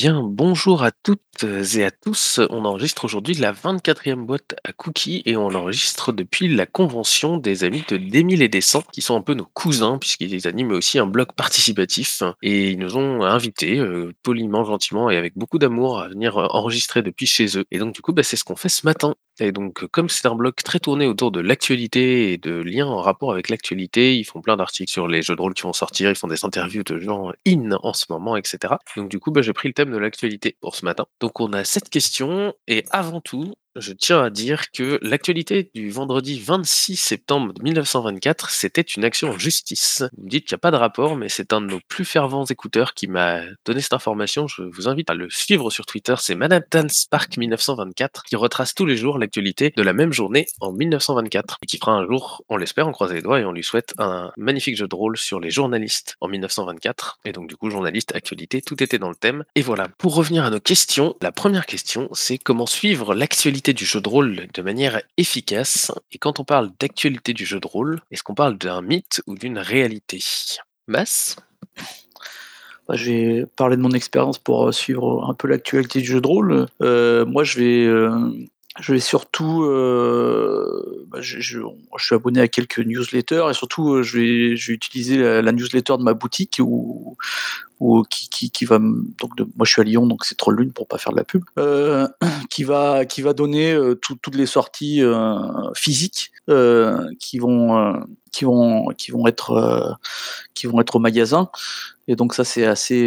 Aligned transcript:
bien, 0.00 0.22
bonjour 0.24 0.82
à 0.82 0.92
toutes 0.92 1.44
et 1.44 1.84
à 1.84 1.90
tous. 1.90 2.40
On 2.48 2.64
enregistre 2.64 3.04
aujourd'hui 3.04 3.34
la 3.34 3.52
24e 3.52 4.24
boîte 4.24 4.54
à 4.64 4.72
cookies 4.72 5.22
et 5.26 5.36
on 5.36 5.48
enregistre 5.48 6.12
depuis 6.12 6.48
la 6.48 6.64
convention 6.64 7.36
des 7.36 7.64
amis 7.64 7.84
de 7.86 7.98
Démile 7.98 8.40
et 8.40 8.48
Descent, 8.48 8.82
qui 8.94 9.02
sont 9.02 9.14
un 9.14 9.20
peu 9.20 9.34
nos 9.34 9.44
cousins, 9.44 9.98
puisqu'ils 9.98 10.48
animent 10.48 10.70
aussi 10.70 10.98
un 10.98 11.04
blog 11.04 11.32
participatif. 11.36 12.22
Et 12.40 12.70
ils 12.70 12.78
nous 12.78 12.96
ont 12.96 13.24
invités, 13.24 13.78
euh, 13.78 14.14
poliment, 14.22 14.64
gentiment 14.64 15.10
et 15.10 15.18
avec 15.18 15.36
beaucoup 15.36 15.58
d'amour, 15.58 16.00
à 16.00 16.08
venir 16.08 16.38
enregistrer 16.38 17.02
depuis 17.02 17.26
chez 17.26 17.58
eux. 17.58 17.66
Et 17.70 17.78
donc, 17.78 17.94
du 17.94 18.00
coup, 18.00 18.14
bah, 18.14 18.22
c'est 18.22 18.36
ce 18.36 18.44
qu'on 18.44 18.56
fait 18.56 18.70
ce 18.70 18.86
matin. 18.86 19.16
Et 19.40 19.52
donc, 19.52 19.86
comme 19.86 20.08
c'est 20.10 20.26
un 20.26 20.34
blog 20.34 20.54
très 20.56 20.78
tourné 20.78 21.06
autour 21.06 21.30
de 21.30 21.40
l'actualité 21.40 22.32
et 22.32 22.38
de 22.38 22.52
liens 22.52 22.86
en 22.86 23.00
rapport 23.00 23.32
avec 23.32 23.48
l'actualité, 23.48 24.16
ils 24.16 24.24
font 24.24 24.42
plein 24.42 24.56
d'articles 24.56 24.92
sur 24.92 25.08
les 25.08 25.22
jeux 25.22 25.34
de 25.34 25.40
rôle 25.40 25.54
qui 25.54 25.62
vont 25.62 25.72
sortir, 25.72 26.10
ils 26.10 26.14
font 26.14 26.28
des 26.28 26.44
interviews 26.44 26.82
de 26.84 26.98
gens 26.98 27.32
in 27.46 27.70
en 27.82 27.94
ce 27.94 28.04
moment, 28.10 28.36
etc. 28.36 28.74
Donc, 28.96 29.08
du 29.08 29.18
coup, 29.18 29.30
bah, 29.30 29.40
j'ai 29.42 29.54
pris 29.54 29.68
le 29.68 29.74
thème 29.74 29.90
de 29.90 29.96
l'actualité 29.96 30.56
pour 30.60 30.74
ce 30.76 30.84
matin. 30.84 31.06
Donc, 31.20 31.40
on 31.40 31.52
a 31.54 31.64
cette 31.64 31.88
question, 31.88 32.52
et 32.68 32.84
avant 32.90 33.20
tout, 33.22 33.54
je 33.76 33.92
tiens 33.92 34.22
à 34.22 34.30
dire 34.30 34.70
que 34.72 34.98
l'actualité 35.02 35.70
du 35.74 35.90
vendredi 35.90 36.40
26 36.40 36.96
septembre 36.96 37.54
1924, 37.62 38.50
c'était 38.50 38.80
une 38.80 39.04
action 39.04 39.30
en 39.30 39.38
justice. 39.38 40.02
Vous 40.16 40.24
me 40.24 40.28
dites 40.28 40.46
qu'il 40.46 40.54
n'y 40.54 40.58
a 40.58 40.60
pas 40.60 40.72
de 40.72 40.76
rapport, 40.76 41.16
mais 41.16 41.28
c'est 41.28 41.52
un 41.52 41.60
de 41.60 41.66
nos 41.66 41.80
plus 41.88 42.04
fervents 42.04 42.44
écouteurs 42.44 42.94
qui 42.94 43.06
m'a 43.06 43.42
donné 43.64 43.80
cette 43.80 43.92
information. 43.92 44.48
Je 44.48 44.62
vous 44.62 44.88
invite 44.88 45.08
à 45.10 45.14
le 45.14 45.30
suivre 45.30 45.70
sur 45.70 45.86
Twitter. 45.86 46.14
C'est 46.18 46.34
Manhattan 46.34 46.88
Spark 46.88 47.36
1924 47.36 48.24
qui 48.24 48.34
retrace 48.34 48.74
tous 48.74 48.86
les 48.86 48.96
jours 48.96 49.18
l'actualité 49.18 49.72
de 49.76 49.82
la 49.82 49.92
même 49.92 50.12
journée 50.12 50.46
en 50.60 50.72
1924 50.72 51.58
et 51.62 51.66
qui 51.66 51.78
fera 51.78 51.92
un 51.92 52.06
jour, 52.06 52.42
on 52.48 52.56
l'espère, 52.56 52.88
on 52.88 52.92
croise 52.92 53.12
les 53.12 53.22
doigts 53.22 53.38
et 53.38 53.44
on 53.44 53.52
lui 53.52 53.62
souhaite 53.62 53.94
un 53.98 54.32
magnifique 54.36 54.76
jeu 54.76 54.88
de 54.88 54.94
rôle 54.94 55.16
sur 55.16 55.38
les 55.38 55.50
journalistes 55.50 56.16
en 56.20 56.26
1924. 56.28 57.20
Et 57.24 57.32
donc 57.32 57.48
du 57.48 57.56
coup, 57.56 57.70
journaliste, 57.70 58.14
actualité, 58.16 58.62
tout 58.62 58.82
était 58.82 58.98
dans 58.98 59.10
le 59.10 59.14
thème. 59.14 59.44
Et 59.54 59.62
voilà, 59.62 59.88
pour 59.98 60.16
revenir 60.16 60.44
à 60.44 60.50
nos 60.50 60.60
questions, 60.60 61.14
la 61.22 61.30
première 61.30 61.66
question, 61.66 62.08
c'est 62.12 62.38
comment 62.38 62.66
suivre 62.66 63.14
l'actualité 63.14 63.59
du 63.60 63.84
jeu 63.84 64.00
de 64.00 64.08
rôle 64.08 64.46
de 64.52 64.62
manière 64.62 65.02
efficace. 65.16 65.92
Et 66.12 66.18
quand 66.18 66.40
on 66.40 66.44
parle 66.44 66.70
d'actualité 66.80 67.32
du 67.34 67.44
jeu 67.44 67.60
de 67.60 67.66
rôle, 67.66 68.00
est-ce 68.10 68.22
qu'on 68.22 68.34
parle 68.34 68.58
d'un 68.58 68.82
mythe 68.82 69.22
ou 69.26 69.34
d'une 69.34 69.58
réalité? 69.58 70.20
Mass 70.86 71.36
bah, 72.88 72.96
je 72.96 73.10
vais 73.10 73.46
parler 73.56 73.76
de 73.76 73.82
mon 73.82 73.92
expérience 73.92 74.38
pour 74.38 74.66
euh, 74.66 74.72
suivre 74.72 75.24
un 75.28 75.34
peu 75.34 75.46
l'actualité 75.46 76.00
du 76.00 76.06
jeu 76.06 76.20
de 76.20 76.26
rôle. 76.26 76.66
Euh, 76.82 77.24
moi, 77.24 77.44
je 77.44 77.60
vais, 77.60 77.84
euh, 77.86 78.32
je 78.80 78.92
vais 78.92 79.00
surtout, 79.00 79.60
bah, 81.08 81.20
je, 81.20 81.40
suis 81.40 82.14
abonné 82.14 82.40
à 82.40 82.48
quelques 82.48 82.78
newsletters 82.78 83.46
et 83.50 83.54
surtout, 83.54 84.02
je 84.02 84.18
vais, 84.18 84.56
je 84.56 84.68
vais 84.68 84.74
utiliser 84.74 85.18
la, 85.18 85.52
newsletter 85.52 85.96
de 85.98 86.02
ma 86.02 86.14
boutique 86.14 86.60
où, 86.60 87.16
qui, 88.08 88.64
va 88.64 88.78
donc 88.78 89.38
moi 89.38 89.64
je 89.64 89.70
suis 89.70 89.80
à 89.80 89.84
Lyon 89.84 90.06
donc 90.06 90.24
c'est 90.24 90.36
trop 90.36 90.50
lune 90.50 90.72
pour 90.72 90.86
pas 90.86 90.98
faire 90.98 91.12
de 91.12 91.16
la 91.16 91.24
pub 91.24 91.42
euh, 91.58 92.06
qui 92.50 92.62
va 92.62 93.06
qui 93.06 93.22
va 93.22 93.32
donner 93.32 93.72
euh, 93.72 93.94
tout, 93.94 94.16
toutes 94.20 94.34
les 94.34 94.46
sorties 94.46 95.02
euh, 95.02 95.38
physiques 95.74 96.30
euh, 96.50 97.08
qui 97.18 97.38
vont 97.38 97.78
euh, 97.78 98.00
qui 98.32 98.44
vont 98.44 98.88
qui 98.88 99.12
vont 99.12 99.26
être 99.26 99.52
euh, 99.52 99.92
qui 100.54 100.66
vont 100.66 100.80
être 100.80 100.96
au 100.96 100.98
magasin 100.98 101.48
et 102.10 102.16
donc 102.16 102.34
ça 102.34 102.44
c'est 102.44 102.66
assez 102.66 103.00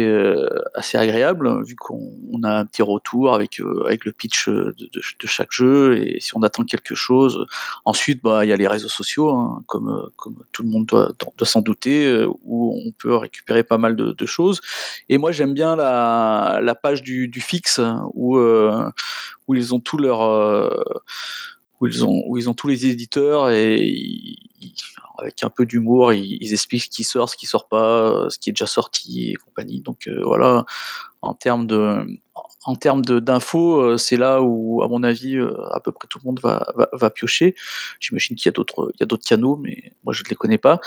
assez 0.74 0.98
agréable 0.98 1.64
vu 1.64 1.76
qu'on 1.76 2.42
a 2.42 2.58
un 2.58 2.66
petit 2.66 2.82
retour 2.82 3.34
avec 3.34 3.60
avec 3.84 4.04
le 4.04 4.12
pitch 4.12 4.48
de, 4.48 4.74
de, 4.92 5.26
chaque 5.26 5.52
jeu 5.52 5.98
et 5.98 6.20
si 6.20 6.36
on 6.36 6.42
attend 6.42 6.64
quelque 6.64 6.94
chose 6.94 7.46
ensuite 7.84 8.22
bah 8.22 8.44
il 8.44 8.48
y 8.48 8.52
a 8.52 8.56
les 8.56 8.68
réseaux 8.68 8.88
sociaux 8.88 9.30
hein, 9.30 9.62
comme 9.66 10.10
comme 10.16 10.36
tout 10.52 10.62
le 10.62 10.68
monde 10.68 10.86
doit, 10.86 11.12
doit 11.36 11.46
s'en 11.46 11.60
douter 11.60 12.24
où 12.42 12.80
on 12.84 12.92
peut 12.92 13.14
récupérer 13.14 13.62
pas 13.62 13.78
mal 13.78 13.94
de, 13.96 14.26
choses 14.26 14.60
et 15.08 15.18
moi, 15.18 15.32
j'aime 15.32 15.54
bien 15.54 15.76
la, 15.76 16.74
page 16.82 17.02
du, 17.02 17.30
fixe 17.40 17.80
où, 18.14 18.36
euh, 18.36 18.90
où 19.46 19.54
ils 19.54 19.74
ont. 19.74 19.82
Euh, 20.00 20.70
où 21.80 21.86
ils, 21.86 22.04
ont, 22.04 22.22
où 22.26 22.38
ils 22.38 22.48
ont 22.48 22.54
tous 22.54 22.68
les 22.68 22.86
éditeurs 22.86 23.50
et 23.50 23.82
ils, 23.84 24.76
avec 25.18 25.42
un 25.44 25.50
peu 25.50 25.66
d'humour, 25.66 26.12
ils, 26.12 26.52
expliquent 26.52 26.84
ce 26.84 26.90
qui 26.90 27.04
sort, 27.04 27.28
ce 27.28 27.36
qui 27.36 27.46
sort 27.46 27.68
pas, 27.68 28.28
ce 28.30 28.38
qui 28.38 28.50
est 28.50 28.52
déjà 28.52 28.66
sorti 28.66 29.30
et 29.30 29.34
compagnie. 29.34 29.80
Donc 29.80 30.08
euh, 30.08 30.22
voilà, 30.24 30.64
en 31.22 31.34
termes 31.34 31.66
de, 31.66 32.06
en 32.64 32.76
termes 32.76 33.02
d'infos, 33.02 33.80
euh, 33.80 33.98
c'est 33.98 34.16
là 34.16 34.42
où, 34.42 34.82
à 34.82 34.88
mon 34.88 35.02
avis, 35.02 35.36
euh, 35.36 35.54
à 35.72 35.80
peu 35.80 35.92
près 35.92 36.08
tout 36.08 36.18
le 36.22 36.26
monde 36.26 36.40
va, 36.40 36.66
va, 36.92 37.10
piocher. 37.10 37.54
J'imagine 38.00 38.36
qu'il 38.36 38.46
y 38.46 38.48
a 38.48 38.52
d'autres, 38.52 38.90
il 38.94 39.00
y 39.00 39.02
a 39.02 39.06
d'autres 39.06 39.26
canaux, 39.26 39.56
mais 39.56 39.92
moi 40.04 40.12
je 40.12 40.22
ne 40.24 40.28
les 40.28 40.36
connais 40.36 40.58
pas. 40.58 40.80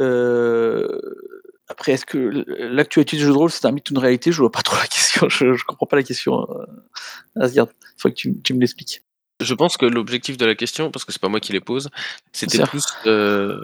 Euh, 0.00 1.00
après, 1.68 1.92
est-ce 1.92 2.06
que 2.06 2.18
l'actualité 2.18 3.16
du 3.16 3.22
jeu 3.22 3.32
de 3.32 3.36
rôle, 3.36 3.50
c'est 3.50 3.64
un 3.66 3.72
mythe 3.72 3.90
ou 3.90 3.94
une 3.94 3.98
réalité? 3.98 4.32
Je 4.32 4.40
vois 4.40 4.52
pas 4.52 4.62
trop 4.62 4.76
la 4.76 4.86
question. 4.86 5.28
Je, 5.28 5.46
ne 5.46 5.64
comprends 5.66 5.86
pas 5.86 5.96
la 5.96 6.02
question. 6.02 6.46
Asgard, 7.36 7.68
il 7.70 8.00
faut 8.00 8.08
que 8.08 8.14
tu, 8.14 8.40
tu 8.42 8.54
me 8.54 8.60
l'expliques. 8.60 9.02
Je 9.40 9.54
pense 9.54 9.76
que 9.76 9.86
l'objectif 9.86 10.36
de 10.36 10.46
la 10.46 10.54
question, 10.54 10.90
parce 10.90 11.04
que 11.04 11.12
c'est 11.12 11.20
pas 11.20 11.28
moi 11.28 11.40
qui 11.40 11.52
les 11.52 11.60
pose, 11.60 11.88
c'était 12.32 12.62
plus 12.64 12.84
euh, 13.06 13.60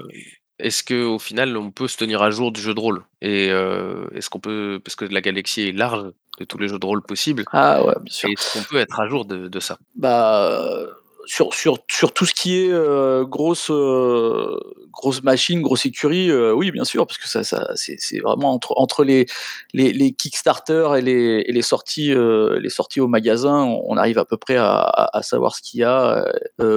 est-ce 0.59 0.83
que 0.83 1.05
au 1.05 1.19
final 1.19 1.57
on 1.57 1.71
peut 1.71 1.89
se 1.89 1.97
tenir 1.97 2.23
à 2.23 2.31
jour 2.31 2.53
du 2.53 2.61
jeu 2.61 2.75
de 2.75 2.81
rôle? 2.81 3.03
Et 3.21 3.51
euh, 3.51 4.07
est-ce 4.15 4.31
qu'on 4.31 4.41
peut, 4.41 4.81
parce 4.83 4.97
que 4.97 5.05
la 5.05 5.21
galaxie 5.21 5.69
est 5.69 5.73
large 5.73 6.11
de 6.39 6.45
tous 6.45 6.59
les 6.59 6.69
jeux 6.69 6.79
de 6.79 6.87
rôle 6.87 7.03
possibles, 7.03 7.45
ah 7.53 7.85
ouais, 7.85 7.95
bien 8.01 8.13
sûr. 8.13 8.29
Est-ce 8.31 8.53
qu'on 8.53 8.65
peut 8.65 8.79
être 8.79 9.01
à 9.01 9.09
jour 9.09 9.25
de, 9.25 9.49
de 9.49 9.61
ça? 9.61 9.79
Bah 9.95 10.81
sur, 11.27 11.53
sur, 11.53 11.79
sur 11.91 12.13
tout 12.13 12.25
ce 12.25 12.33
qui 12.33 12.57
est 12.57 12.71
euh, 12.71 13.25
grosse, 13.25 13.71
euh, 13.71 14.59
grosse 14.93 15.23
machine, 15.23 15.61
grosse 15.61 15.85
écurie, 15.85 16.31
euh, 16.31 16.53
oui, 16.53 16.71
bien 16.71 16.85
sûr, 16.85 17.07
parce 17.07 17.19
que 17.19 17.29
ça, 17.29 17.43
ça, 17.43 17.69
c'est, 17.75 18.21
vraiment 18.21 18.55
entre, 18.55 18.73
entre 18.77 19.05
les, 19.05 19.27
les, 19.75 20.13
Kickstarter 20.13 20.89
et 20.97 21.03
les, 21.03 21.45
et 21.47 21.53
les, 21.53 21.63
sorties, 21.63 22.15
les 22.15 22.69
sorties 22.71 23.01
au 23.01 23.09
magasin, 23.09 23.65
on 23.65 23.97
arrive 23.97 24.19
à 24.19 24.25
peu 24.25 24.37
près 24.37 24.57
à, 24.57 25.11
à, 25.13 25.23
savoir 25.23 25.57
ce 25.57 25.63
qu'il 25.63 25.81
y 25.81 25.85
a, 25.85 26.25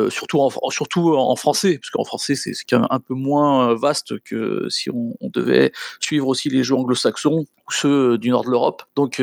surtout, 0.09 0.39
en, 0.39 0.69
surtout 0.69 1.15
en 1.15 1.35
français, 1.35 1.77
parce 1.77 1.91
qu'en 1.91 2.03
français, 2.03 2.35
c'est, 2.35 2.53
quand 2.67 2.79
même 2.79 2.87
un 2.89 2.99
peu 2.99 3.13
moins 3.13 3.75
vaste 3.75 4.19
que 4.23 4.67
si 4.69 4.89
on, 4.89 5.13
devait 5.21 5.71
suivre 5.99 6.27
aussi 6.27 6.49
les 6.49 6.63
jeux 6.63 6.73
anglo-saxons 6.73 7.45
ou 7.45 7.71
ceux 7.71 8.17
du 8.17 8.31
nord 8.31 8.43
de 8.43 8.49
l'Europe. 8.49 8.81
Donc, 8.95 9.21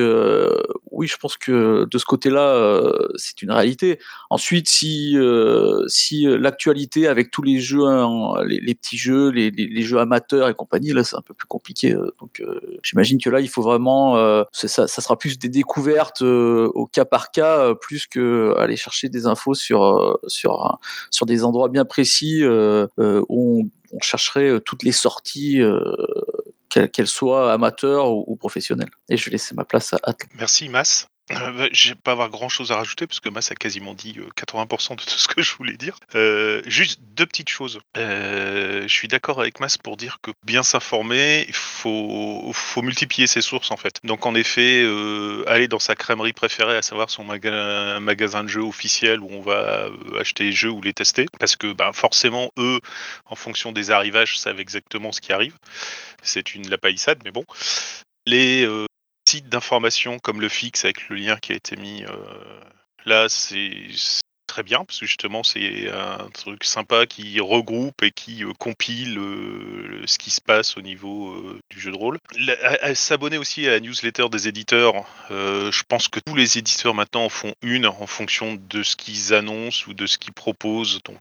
oui, 0.92 1.09
je 1.09 1.16
pense 1.16 1.36
que 1.36 1.86
de 1.91 1.98
ce 1.98 2.04
côté-là, 2.04 2.92
c'est 3.16 3.42
une 3.42 3.50
réalité. 3.50 3.98
Ensuite, 4.31 4.69
si 4.69 5.16
euh, 5.16 5.84
si 5.88 6.25
l'actualité 6.27 7.09
avec 7.09 7.31
tous 7.31 7.43
les 7.43 7.60
jeux, 7.60 7.84
hein, 7.84 8.34
les, 8.47 8.75
petits 8.75 8.97
jeux, 8.97 9.31
les, 9.31 9.82
jeux 9.82 9.99
amateurs 9.99 10.49
et 10.49 10.54
compagnie, 10.54 10.93
là 10.93 11.04
c'est 11.04 11.16
un 11.16 11.22
peu 11.22 11.34
plus 11.34 11.47
compliqué. 11.47 11.93
Euh, 11.93 12.15
donc 12.21 12.41
euh, 12.41 12.60
j'imagine 12.82 13.21
que 13.21 13.31
là 13.31 13.41
il 13.41 13.49
faut 13.49 13.62
vraiment, 13.62 14.16
euh, 14.16 14.44
ça, 14.53 14.87
sera 14.87 15.19
plus 15.19 15.38
des 15.38 15.49
découvertes 15.49 16.22
euh, 16.22 16.71
au 16.75 16.87
cas 16.87 17.04
par 17.04 17.31
cas, 17.31 17.75
plus 17.75 18.06
que 18.06 18.54
aller 18.59 18.77
chercher 18.77 19.09
des 19.09 19.27
infos 19.27 19.54
sur 19.54 20.19
sur 20.27 20.78
sur 21.10 21.27
des 21.27 21.44
endroits 21.44 21.69
bien 21.69 21.84
précis 21.84 22.43
où 22.47 23.71
on, 23.93 24.00
chercherait 24.00 24.60
toutes 24.60 24.83
les 24.83 24.93
sorties 24.93 25.60
qu'elles 26.69 27.06
soient 27.06 27.53
amateurs 27.53 28.12
ou, 28.12 28.37
professionnelles. 28.37 28.91
Et 29.09 29.16
je 29.16 29.25
vais 29.25 29.33
laisser 29.33 29.54
ma 29.54 29.65
place 29.65 29.93
à 29.94 29.98
Atlan. 30.03 30.28
Merci 30.38 30.69
Mas. 30.69 31.06
Euh, 31.32 31.50
bah, 31.53 31.69
je 31.72 31.88
vais 31.91 31.94
pas 31.97 32.12
avoir 32.12 32.31
grand 32.31 32.48
chose 32.48 32.70
à 32.70 32.76
rajouter 32.76 33.06
parce 33.06 33.20
que 33.20 33.28
Mas 33.28 33.50
a 33.50 33.54
quasiment 33.54 33.94
dit 33.94 34.16
80% 34.37 34.97
de 34.97 35.03
tout 35.03 35.19
ce 35.19 35.28
que 35.28 35.42
je 35.42 35.54
voulais 35.54 35.76
dire. 35.76 35.98
Euh, 36.14 36.62
juste 36.66 37.00
deux 37.03 37.26
petites 37.26 37.48
choses. 37.48 37.81
Euh, 37.97 38.82
je 38.82 38.92
suis 38.92 39.09
d'accord 39.09 39.41
avec 39.41 39.59
Mas 39.59 39.76
pour 39.76 39.97
dire 39.97 40.19
que 40.22 40.31
bien 40.44 40.62
s'informer, 40.62 41.44
il 41.48 41.54
faut, 41.54 42.54
multiplier 42.82 43.26
ses 43.26 43.41
sources 43.41 43.70
en 43.70 43.76
fait. 43.76 44.00
Donc 44.04 44.26
en 44.26 44.34
effet, 44.34 44.82
euh, 44.84 45.42
aller 45.48 45.66
dans 45.66 45.78
sa 45.78 45.97
crèmerie 45.97 46.32
préférée, 46.32 46.76
à 46.76 46.82
savoir 46.82 47.10
son 47.10 47.25
maga 47.25 47.98
magasin 48.00 48.44
de 48.44 48.48
jeux 48.48 48.62
officiel 48.62 49.20
où 49.20 49.28
on 49.31 49.41
va 49.41 49.88
acheter 50.20 50.44
les 50.44 50.53
jeux 50.53 50.70
ou 50.70 50.81
les 50.81 50.92
tester, 50.92 51.26
parce 51.41 51.56
que 51.56 51.72
ben, 51.72 51.92
forcément 51.92 52.53
eux, 52.59 52.81
en 53.25 53.34
fonction 53.34 53.72
des 53.72 53.91
arrivages, 53.91 54.38
savent 54.38 54.60
exactement 54.60 55.10
ce 55.10 55.21
qui 55.21 55.33
arrive. 55.33 55.54
C'est 56.22 56.54
une 56.54 56.68
la 56.68 56.77
mais 57.24 57.30
bon. 57.30 57.45
Les 58.27 58.65
euh, 58.65 58.86
sites 59.28 59.49
d'information 59.49 60.19
comme 60.19 60.41
le 60.41 60.49
fixe 60.49 60.84
avec 60.84 61.09
le 61.09 61.17
lien 61.17 61.37
qui 61.37 61.53
a 61.53 61.57
été 61.57 61.77
mis 61.77 62.05
euh, 62.05 62.61
là, 63.05 63.28
c'est 63.28 63.89
très 64.56 64.62
bien 64.62 64.86
parce 64.86 65.00
que 65.00 65.04
justement 65.04 65.42
c'est 65.42 65.91
un 65.91 66.30
truc 66.32 66.64
sympa 66.64 67.04
qui 67.04 67.38
regroupe 67.41 68.03
et 68.03 68.10
qui 68.10 68.42
euh, 68.42 68.54
compile 68.58 69.18
euh, 69.18 70.03
ce 70.06 70.16
qui 70.16 70.30
se 70.30 70.41
passe 70.41 70.78
au 70.78 70.80
niveau 70.80 71.32
euh, 71.32 71.60
du 71.68 71.78
jeu 71.78 71.92
de 71.92 71.97
rôle. 71.97 72.18
S'abonner 72.94 73.36
aussi 73.36 73.66
à 73.66 73.72
la 73.72 73.80
newsletter 73.80 74.30
des 74.30 74.48
éditeurs, 74.48 74.94
je 75.28 75.82
pense 75.86 76.08
que 76.08 76.20
tous 76.20 76.34
les 76.34 76.56
éditeurs 76.56 76.94
maintenant 76.94 77.26
en 77.26 77.28
font 77.28 77.54
une 77.60 77.84
en 77.84 78.06
fonction 78.06 78.58
de 78.70 78.82
ce 78.82 78.97
qu'ils 78.97 79.34
annoncent 79.34 79.84
ou 79.88 79.92
de 79.92 80.06
ce 80.06 80.16
qu'ils 80.16 80.32
proposent. 80.32 81.03
Donc 81.04 81.18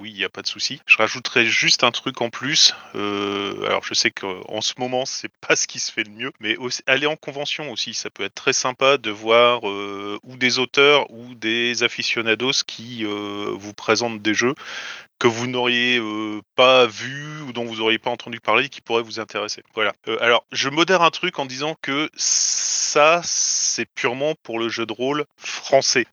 oui, 0.00 0.10
il 0.10 0.16
n'y 0.16 0.24
a 0.24 0.28
pas 0.28 0.42
de 0.42 0.46
souci. 0.48 0.80
Je 0.84 0.98
rajouterais 0.98 1.46
juste 1.46 1.84
un 1.84 1.92
truc 1.92 2.20
en 2.20 2.30
plus. 2.30 2.74
Alors 2.94 3.84
je 3.84 3.94
sais 3.94 4.10
qu'en 4.10 4.60
ce 4.60 4.74
moment 4.78 5.06
c'est 5.06 5.32
pas 5.46 5.54
ce 5.54 5.68
qui 5.68 5.78
se 5.78 5.92
fait 5.92 6.02
le 6.02 6.10
mieux, 6.10 6.32
mais 6.40 6.56
aussi, 6.56 6.82
aller 6.88 7.06
en 7.06 7.16
convention 7.16 7.70
aussi, 7.70 7.94
ça 7.94 8.10
peut 8.10 8.24
être 8.24 8.34
très 8.34 8.52
sympa 8.52 8.98
de 8.98 9.10
voir 9.10 9.62
ou 9.62 10.36
des 10.36 10.58
auteurs 10.58 11.10
ou 11.10 11.34
des 11.34 11.84
aficionados 11.84 12.64
qui 12.74 13.04
euh, 13.04 13.54
vous 13.54 13.74
présentent 13.74 14.22
des 14.22 14.34
jeux 14.34 14.54
que 15.18 15.28
vous 15.28 15.46
n'auriez 15.46 16.02
pas 16.56 16.86
vu 16.86 17.42
ou 17.42 17.52
dont 17.52 17.64
vous 17.64 17.76
n'auriez 17.76 18.00
pas 18.00 18.10
entendu 18.10 18.40
parler 18.40 18.68
qui 18.68 18.80
pourrait 18.80 19.04
vous 19.04 19.20
intéresser. 19.20 19.62
Voilà. 19.72 19.92
alors, 20.20 20.44
je 20.50 20.68
modère 20.68 21.02
un 21.02 21.10
truc 21.10 21.38
en 21.38 21.46
disant 21.46 21.76
que 21.80 22.10
ça, 22.16 23.20
c'est 23.22 23.84
purement 23.84 24.34
pour 24.42 24.58
le 24.58 24.68
jeu 24.68 24.84
de 24.84 24.92
rôle 24.92 25.24
français. 25.36 26.06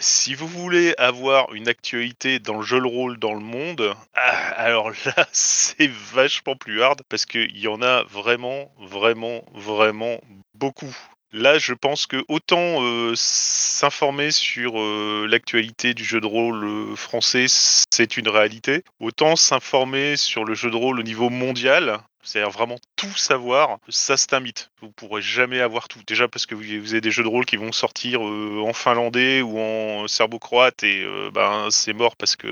si 0.00 0.34
vous 0.34 0.48
voulez 0.48 0.94
avoir 0.96 1.52
une 1.52 1.68
actualité 1.68 2.38
dans 2.38 2.56
le 2.56 2.62
jeu 2.62 2.80
de 2.80 2.86
rôle 2.86 3.18
dans 3.18 3.34
le 3.34 3.40
monde, 3.40 3.94
ah, 4.14 4.54
alors 4.56 4.90
là, 5.04 5.26
c'est 5.32 5.90
vachement 5.90 6.56
plus 6.56 6.82
hard 6.82 7.02
parce 7.10 7.26
qu'il 7.26 7.58
y 7.58 7.68
en 7.68 7.82
a 7.82 8.04
vraiment, 8.04 8.72
vraiment, 8.78 9.44
vraiment 9.52 10.18
beaucoup. 10.54 10.96
Là, 11.36 11.58
je 11.58 11.74
pense 11.74 12.06
que 12.06 12.24
autant 12.28 12.80
euh, 12.84 13.12
s'informer 13.16 14.30
sur 14.30 14.80
euh, 14.80 15.26
l'actualité 15.28 15.92
du 15.92 16.04
jeu 16.04 16.20
de 16.20 16.26
rôle 16.26 16.62
euh, 16.62 16.94
français, 16.94 17.46
c'est 17.48 18.16
une 18.16 18.28
réalité, 18.28 18.84
autant 19.00 19.34
s'informer 19.34 20.16
sur 20.16 20.44
le 20.44 20.54
jeu 20.54 20.70
de 20.70 20.76
rôle 20.76 21.00
au 21.00 21.02
niveau 21.02 21.30
mondial, 21.30 21.98
c'est-à-dire 22.22 22.52
vraiment 22.52 22.78
tout 22.94 23.16
savoir, 23.16 23.78
ça 23.88 24.16
c'est 24.16 24.32
un 24.32 24.38
mythe. 24.38 24.70
Vous 24.80 24.92
pourrez 24.92 25.22
jamais 25.22 25.60
avoir 25.60 25.88
tout. 25.88 25.98
Déjà 26.06 26.28
parce 26.28 26.46
que 26.46 26.54
vous 26.54 26.62
avez 26.92 27.00
des 27.00 27.10
jeux 27.10 27.24
de 27.24 27.28
rôle 27.28 27.46
qui 27.46 27.56
vont 27.56 27.72
sortir 27.72 28.20
en 28.20 28.72
finlandais 28.72 29.42
ou 29.42 29.58
en 29.58 30.06
serbo-croate 30.06 30.84
et 30.84 31.04
ben 31.34 31.66
c'est 31.70 31.94
mort 31.94 32.14
parce 32.14 32.36
que 32.36 32.46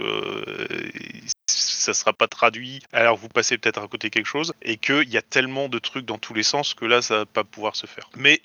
ça 1.82 1.94
sera 1.94 2.12
pas 2.12 2.28
traduit, 2.28 2.80
alors 2.92 3.16
vous 3.16 3.28
passez 3.28 3.58
peut-être 3.58 3.82
à 3.82 3.88
côté 3.88 4.10
quelque 4.10 4.26
chose, 4.26 4.54
et 4.62 4.76
qu'il 4.76 5.08
y 5.08 5.16
a 5.16 5.22
tellement 5.22 5.68
de 5.68 5.78
trucs 5.78 6.06
dans 6.06 6.18
tous 6.18 6.34
les 6.34 6.42
sens 6.42 6.74
que 6.74 6.84
là, 6.84 7.02
ça 7.02 7.18
va 7.18 7.26
pas 7.26 7.44
pouvoir 7.44 7.76
se 7.76 7.86
faire. 7.86 8.08
Mais 8.16 8.40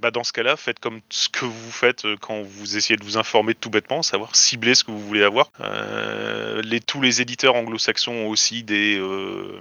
bah, 0.00 0.10
dans 0.10 0.24
ce 0.24 0.32
cas-là, 0.32 0.56
faites 0.56 0.80
comme 0.80 1.00
ce 1.08 1.28
que 1.28 1.44
vous 1.44 1.70
faites 1.70 2.04
euh, 2.04 2.16
quand 2.20 2.42
vous 2.42 2.76
essayez 2.76 2.96
de 2.96 3.04
vous 3.04 3.16
informer 3.16 3.54
tout 3.54 3.70
bêtement, 3.70 4.02
savoir 4.02 4.36
cibler 4.36 4.74
ce 4.74 4.84
que 4.84 4.90
vous 4.90 5.00
voulez 5.00 5.22
avoir. 5.22 5.50
Euh, 5.60 6.62
tous 6.86 7.00
les 7.00 7.20
éditeurs 7.20 7.54
anglo-saxons 7.54 8.12
ont 8.12 8.28
aussi 8.28 8.64
des, 8.64 8.98
euh, 8.98 9.58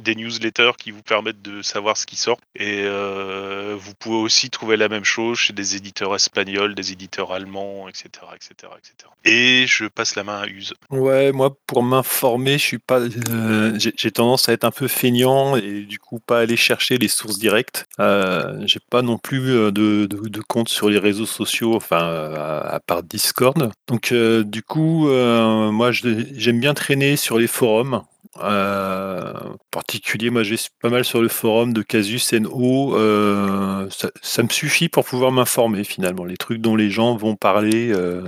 des 0.00 0.14
newsletters 0.14 0.72
qui 0.78 0.90
vous 0.90 1.02
permettent 1.02 1.42
de 1.42 1.62
savoir 1.62 1.96
ce 1.96 2.06
qui 2.06 2.16
sort. 2.16 2.38
Et 2.56 2.82
euh, 2.84 3.76
vous 3.78 3.92
pouvez 3.94 4.16
aussi 4.16 4.50
trouver 4.50 4.76
la 4.76 4.88
même 4.88 5.04
chose 5.04 5.38
chez 5.38 5.52
des 5.52 5.76
éditeurs 5.76 6.14
espagnols, 6.14 6.74
des 6.74 6.92
éditeurs 6.92 7.32
allemands, 7.32 7.88
etc., 7.88 8.08
etc., 8.34 8.72
etc. 8.78 9.10
Et 9.24 9.66
je 9.66 9.86
passe 9.86 10.16
la 10.16 10.24
main 10.24 10.40
à 10.40 10.46
Use. 10.46 10.74
Ouais, 10.90 11.32
moi 11.32 11.56
pour 11.66 11.82
m'informer, 11.82 12.58
je 12.58 12.64
suis 12.64 12.78
pas, 12.78 13.00
euh, 13.00 13.78
j'ai 13.78 14.10
tendance 14.10 14.48
à 14.48 14.52
être 14.52 14.64
un 14.64 14.70
peu 14.70 14.88
feignant 14.88 15.56
et 15.56 15.82
du 15.82 15.98
coup 15.98 16.18
pas 16.20 16.40
aller 16.40 16.56
chercher 16.56 16.98
les 16.98 17.08
sources 17.08 17.38
directes. 17.38 17.86
Euh, 17.98 18.62
j'ai 18.66 18.80
pas 18.90 19.02
non 19.02 19.18
plus 19.18 19.40
de, 19.40 19.70
de, 20.06 20.40
compte 20.40 20.68
sur 20.68 20.88
les 20.88 20.98
réseaux 20.98 21.26
sociaux, 21.26 21.74
enfin 21.74 21.98
à, 21.98 22.80
part 22.84 23.02
Discord. 23.02 23.70
Donc 23.86 24.12
du 24.12 24.62
coup, 24.62 25.08
moi 25.08 25.92
j'aime 25.92 26.60
bien 26.60 26.74
traîner 26.74 27.16
sur 27.16 27.38
les 27.38 27.46
forums. 27.46 28.02
Euh, 28.38 29.32
en 29.32 29.56
particulier, 29.70 30.30
moi 30.30 30.42
j'ai 30.42 30.56
pas 30.80 30.88
mal 30.88 31.04
sur 31.04 31.20
le 31.20 31.28
forum 31.28 31.72
de 31.72 31.82
Casus 31.82 32.32
NO. 32.32 32.96
Euh, 32.96 33.88
ça, 34.22 34.42
me 34.42 34.48
suffit 34.48 34.88
pour 34.88 35.04
pouvoir 35.04 35.32
m'informer 35.32 35.84
finalement. 35.84 36.24
Les 36.24 36.36
trucs 36.36 36.60
dont 36.60 36.76
les 36.76 36.90
gens 36.90 37.16
vont 37.16 37.36
parler 37.36 37.90
euh, 37.92 38.22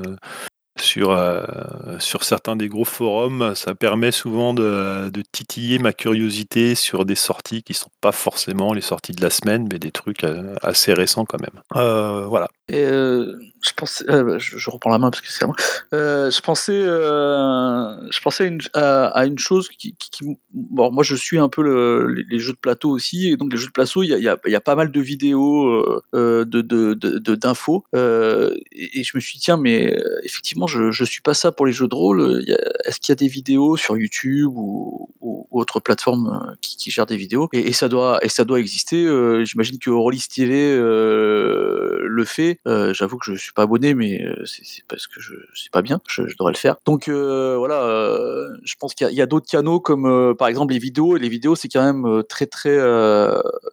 sur, 0.79 1.11
euh, 1.11 1.43
sur 1.99 2.25
certains 2.25 2.57
des 2.57 2.69
gros 2.69 2.85
forums, 2.85 3.55
ça 3.55 3.75
permet 3.75 4.11
souvent 4.11 4.55
de, 4.55 5.11
titiller 5.31 5.79
ma 5.79 5.93
curiosité 5.93 6.75
sur 6.75 7.05
des 7.05 7.15
sorties 7.15 7.63
qui 7.63 7.75
sont 7.75 7.91
pas 8.01 8.13
forcément 8.13 8.73
les 8.73 8.81
sorties 8.81 9.13
de 9.13 9.23
la 9.23 9.31
semaine, 9.31 9.69
mais 9.71 9.79
des 9.79 9.93
trucs 9.93 10.25
assez 10.63 10.93
récents 10.95 11.25
quand 11.25 11.41
même. 11.41 12.27
voilà. 12.29 12.49
Je 13.65 13.73
pensais, 13.77 14.05
euh, 14.11 14.39
je, 14.39 14.71
reprends 14.71 14.91
la 14.91 14.99
main 14.99 15.11
parce 15.11 15.21
que 15.21 15.31
c'est 15.31 15.47
moi. 15.47 15.55
Euh, 15.95 16.31
je 16.31 16.41
pensais, 16.41 16.73
euh, 16.73 18.11
je 18.11 18.21
pensais 18.21 18.45
à 18.45 18.47
une, 18.47 18.61
à, 18.75 19.27
une 19.27 19.39
chose 19.39 19.69
qui, 19.69 19.95
qui, 19.97 20.37
bon, 20.53 20.91
moi 20.91 21.05
je 21.05 21.15
suis 21.15 21.39
un 21.39 21.49
peu 21.49 21.63
le, 21.63 22.09
les, 22.29 22.39
jeux 22.41 22.53
de 22.53 22.59
plateau 22.59 22.91
aussi, 22.91 23.29
et 23.29 23.37
donc 23.37 23.53
les 23.53 23.59
jeux 23.59 23.69
de 23.69 23.73
plateau, 23.73 24.03
il 24.03 24.09
y 24.09 24.15
a, 24.15 24.19
y, 24.19 24.29
a, 24.29 24.37
y 24.47 24.55
a, 24.55 24.61
pas 24.61 24.75
mal 24.75 24.91
de 24.91 25.01
vidéos 25.01 26.03
de, 26.13 26.45
de, 26.45 26.95
de, 26.95 27.35
d'infos, 27.37 27.85
et, 27.95 29.01
et, 29.01 29.05
je 29.05 29.13
me 29.15 29.21
suis 29.21 29.39
dit 29.39 29.45
tiens, 29.45 29.57
mais 29.57 29.97
effectivement, 30.25 30.67
je, 30.67 30.91
je 30.91 31.05
suis 31.05 31.23
pas 31.23 31.35
ça 31.35 31.53
pour 31.53 31.67
les 31.67 31.73
jeux 31.73 31.89
de 31.89 31.95
rôle. 31.95 32.45
Est-ce 32.85 32.99
qu'il 32.99 33.11
y 33.11 33.13
a 33.13 33.17
des 33.17 33.29
vidéos 33.29 33.77
sur 33.77 33.97
YouTube 33.97 34.51
ou, 34.55 35.09
ou, 35.21 35.47
autre 35.53 35.81
plateforme 35.81 36.57
qui, 36.61 36.77
qui 36.77 36.91
gèrent 36.91 37.07
des 37.07 37.17
vidéos? 37.17 37.49
Et, 37.53 37.69
et, 37.69 37.73
ça 37.73 37.89
doit, 37.89 38.19
et 38.25 38.29
ça 38.29 38.45
doit 38.45 38.59
exister. 38.59 39.07
J'imagine 39.45 39.79
que 39.79 39.91
Rollis 39.91 40.25
TV 40.35 40.77
le 40.77 42.25
fait. 42.27 42.59
J'avoue 42.67 43.19
que 43.19 43.33
je 43.33 43.39
suis 43.39 43.52
pas 43.55 43.63
abonné, 43.63 43.95
mais 43.95 44.23
euh, 44.23 44.45
c'est 44.45 44.85
parce 44.89 45.07
que 45.07 45.21
je 45.21 45.35
sais 45.55 45.71
pas 45.71 45.83
bien, 45.83 46.01
je, 46.09 46.23
devrais 46.23 46.53
le 46.53 46.59
faire. 46.59 46.77
Donc 46.87 47.09
euh, 47.09 47.57
voilà, 47.57 47.83
euh, 47.83 48.49
je 48.65 48.75
pense 48.79 48.95
qu'il 48.95 49.11
y 49.11 49.21
a, 49.21 49.27
d'autres 49.27 49.49
canaux 49.49 49.81
comme 49.81 50.35
par 50.37 50.49
exemple 50.49 50.73
les 50.73 50.79
vidéos. 50.79 51.17
Et 51.17 51.21
les 51.21 51.29
vidéos, 51.29 51.55
c'est 51.55 51.69
quand 51.69 51.85
même 51.85 52.23
très 52.29 52.47
très 52.47 52.79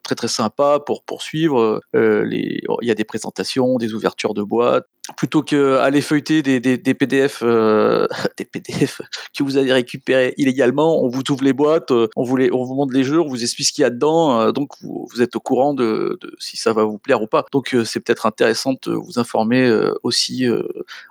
très 0.04 0.16
très 0.16 0.28
sympa 0.28 0.80
pour 0.86 1.04
poursuivre. 1.04 1.81
les, 1.94 2.62
il 2.81 2.88
y 2.88 2.92
a 2.92 2.96
des 2.96 3.04
présentations, 3.04 3.78
des 3.78 3.94
ouvertures 3.94 4.34
de 4.34 4.44
boîtes, 4.44 4.88
plutôt 5.17 5.44
que 5.44 5.77
aller 5.77 6.01
feuilleter 6.01 6.41
des, 6.41 6.59
des, 6.59 6.77
des 6.77 6.94
PDF, 6.94 7.44
des 8.38 8.45
PDF 8.45 9.01
que 9.38 9.44
vous 9.44 9.57
avez 9.57 9.73
récupérés 9.73 10.33
illégalement. 10.38 11.03
On 11.03 11.09
vous 11.09 11.23
ouvre 11.29 11.44
les 11.44 11.53
boîtes, 11.53 11.91
on 11.91 12.23
vous, 12.23 12.38
les, 12.38 12.51
on 12.51 12.63
vous 12.63 12.75
montre 12.75 12.94
les 12.94 13.03
jeux, 13.03 13.19
on 13.19 13.27
vous 13.27 13.41
explique 13.41 13.67
ce 13.67 13.73
qu'il 13.73 13.81
y 13.83 13.85
a 13.85 13.89
dedans, 13.89 14.51
donc 14.51 14.71
vous, 14.81 15.07
vous, 15.11 15.21
êtes 15.21 15.35
au 15.35 15.39
courant 15.39 15.73
de, 15.73 16.17
de, 16.21 16.35
si 16.39 16.57
ça 16.57 16.73
va 16.73 16.83
vous 16.83 16.97
plaire 16.97 17.21
ou 17.21 17.27
pas. 17.27 17.45
Donc 17.51 17.75
c'est 17.85 18.00
peut-être 18.00 18.25
intéressant 18.25 18.75
de 18.81 18.94
vous 18.94 19.19
informer 19.19 19.65
euh, 19.65 19.94
aussi 20.03 20.47
euh, 20.47 20.63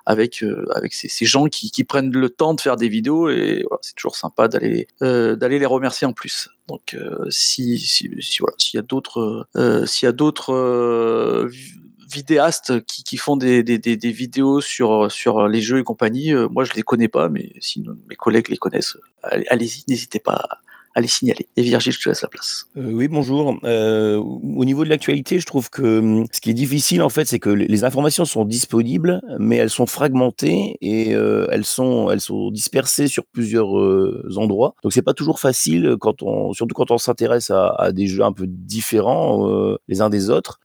avec 0.05 0.43
euh, 0.43 0.65
avec 0.73 0.93
ces, 0.93 1.07
ces 1.07 1.25
gens 1.25 1.45
qui, 1.45 1.71
qui, 1.71 1.83
prennent 1.83 2.11
le 2.11 2.29
temps 2.29 2.53
de 2.53 2.61
faire 2.61 2.75
des 2.75 2.89
vidéos 2.89 3.29
et 3.29 3.63
voilà, 3.67 3.79
c'est 3.81 3.95
toujours 3.95 4.15
sympa 4.15 4.47
d'aller 4.47 4.87
d'aller 5.01 5.59
les 5.59 5.65
remercier 5.65 6.05
en 6.07 6.13
plus. 6.13 6.49
Donc 6.67 6.95
si, 7.29 7.79
si, 7.79 8.11
si 8.19 8.39
voilà, 8.39 8.55
s'il 8.57 8.77
y 8.77 8.79
a 8.79 8.83
d'autres 8.83 9.47
s'il 9.85 10.05
y 10.05 10.09
a 10.09 10.11
d'autres 10.11 11.49
vidéastes 12.11 12.83
qui, 12.85 13.17
font 13.17 13.37
des, 13.37 13.61
vidéos 13.63 14.61
sur, 14.61 15.11
sur 15.11 15.47
les 15.47 15.61
jeux 15.61 15.79
et 15.79 15.83
compagnie. 15.83 16.33
moi, 16.49 16.63
je 16.63 16.73
les 16.73 16.81
connais 16.81 17.07
pas, 17.07 17.29
mais 17.29 17.53
si 17.59 17.85
mes 18.07 18.15
collègues 18.15 18.49
les 18.49 18.57
connaissent, 18.57 18.97
allez-y, 19.23 19.83
n'hésitez 19.87 20.19
pas 20.19 20.59
à 20.95 21.01
signaler. 21.07 21.47
Et 21.55 21.61
Virgile, 21.61 21.93
je 21.93 21.99
te 21.99 22.09
laisse 22.09 22.21
la 22.21 22.27
place. 22.27 22.65
Euh, 22.77 22.91
oui, 22.91 23.07
bonjour. 23.07 23.57
Euh, 23.63 24.17
au 24.17 24.65
niveau 24.65 24.83
de 24.83 24.89
l'actualité, 24.89 25.39
je 25.39 25.45
trouve 25.45 25.69
que 25.69 25.99
hum, 25.99 26.25
ce 26.31 26.41
qui 26.41 26.49
est 26.49 26.53
difficile, 26.53 27.01
en 27.01 27.09
fait, 27.09 27.25
c'est 27.25 27.39
que 27.39 27.49
les 27.49 27.83
informations 27.83 28.25
sont 28.25 28.45
disponibles, 28.45 29.21
mais 29.39 29.57
elles 29.57 29.69
sont 29.69 29.85
fragmentées 29.85 30.77
et 30.81 31.15
euh, 31.15 31.47
elles, 31.51 31.65
sont, 31.65 32.09
elles 32.09 32.21
sont 32.21 32.51
dispersées 32.51 33.07
sur 33.07 33.25
plusieurs 33.25 33.69
endroits. 34.37 34.75
Donc, 34.83 34.93
c'est 34.93 35.01
pas 35.01 35.13
toujours 35.13 35.39
facile, 35.39 35.95
quand 35.99 36.21
on, 36.23 36.53
surtout 36.53 36.75
quand 36.75 36.91
on 36.91 36.97
s'intéresse 36.97 37.51
à, 37.51 37.91
des 37.91 38.07
jeux 38.07 38.23
un 38.23 38.33
peu 38.33 38.45
différents 38.47 39.77
les 39.87 40.01
uns 40.01 40.09
des 40.09 40.29
autres. 40.29 40.59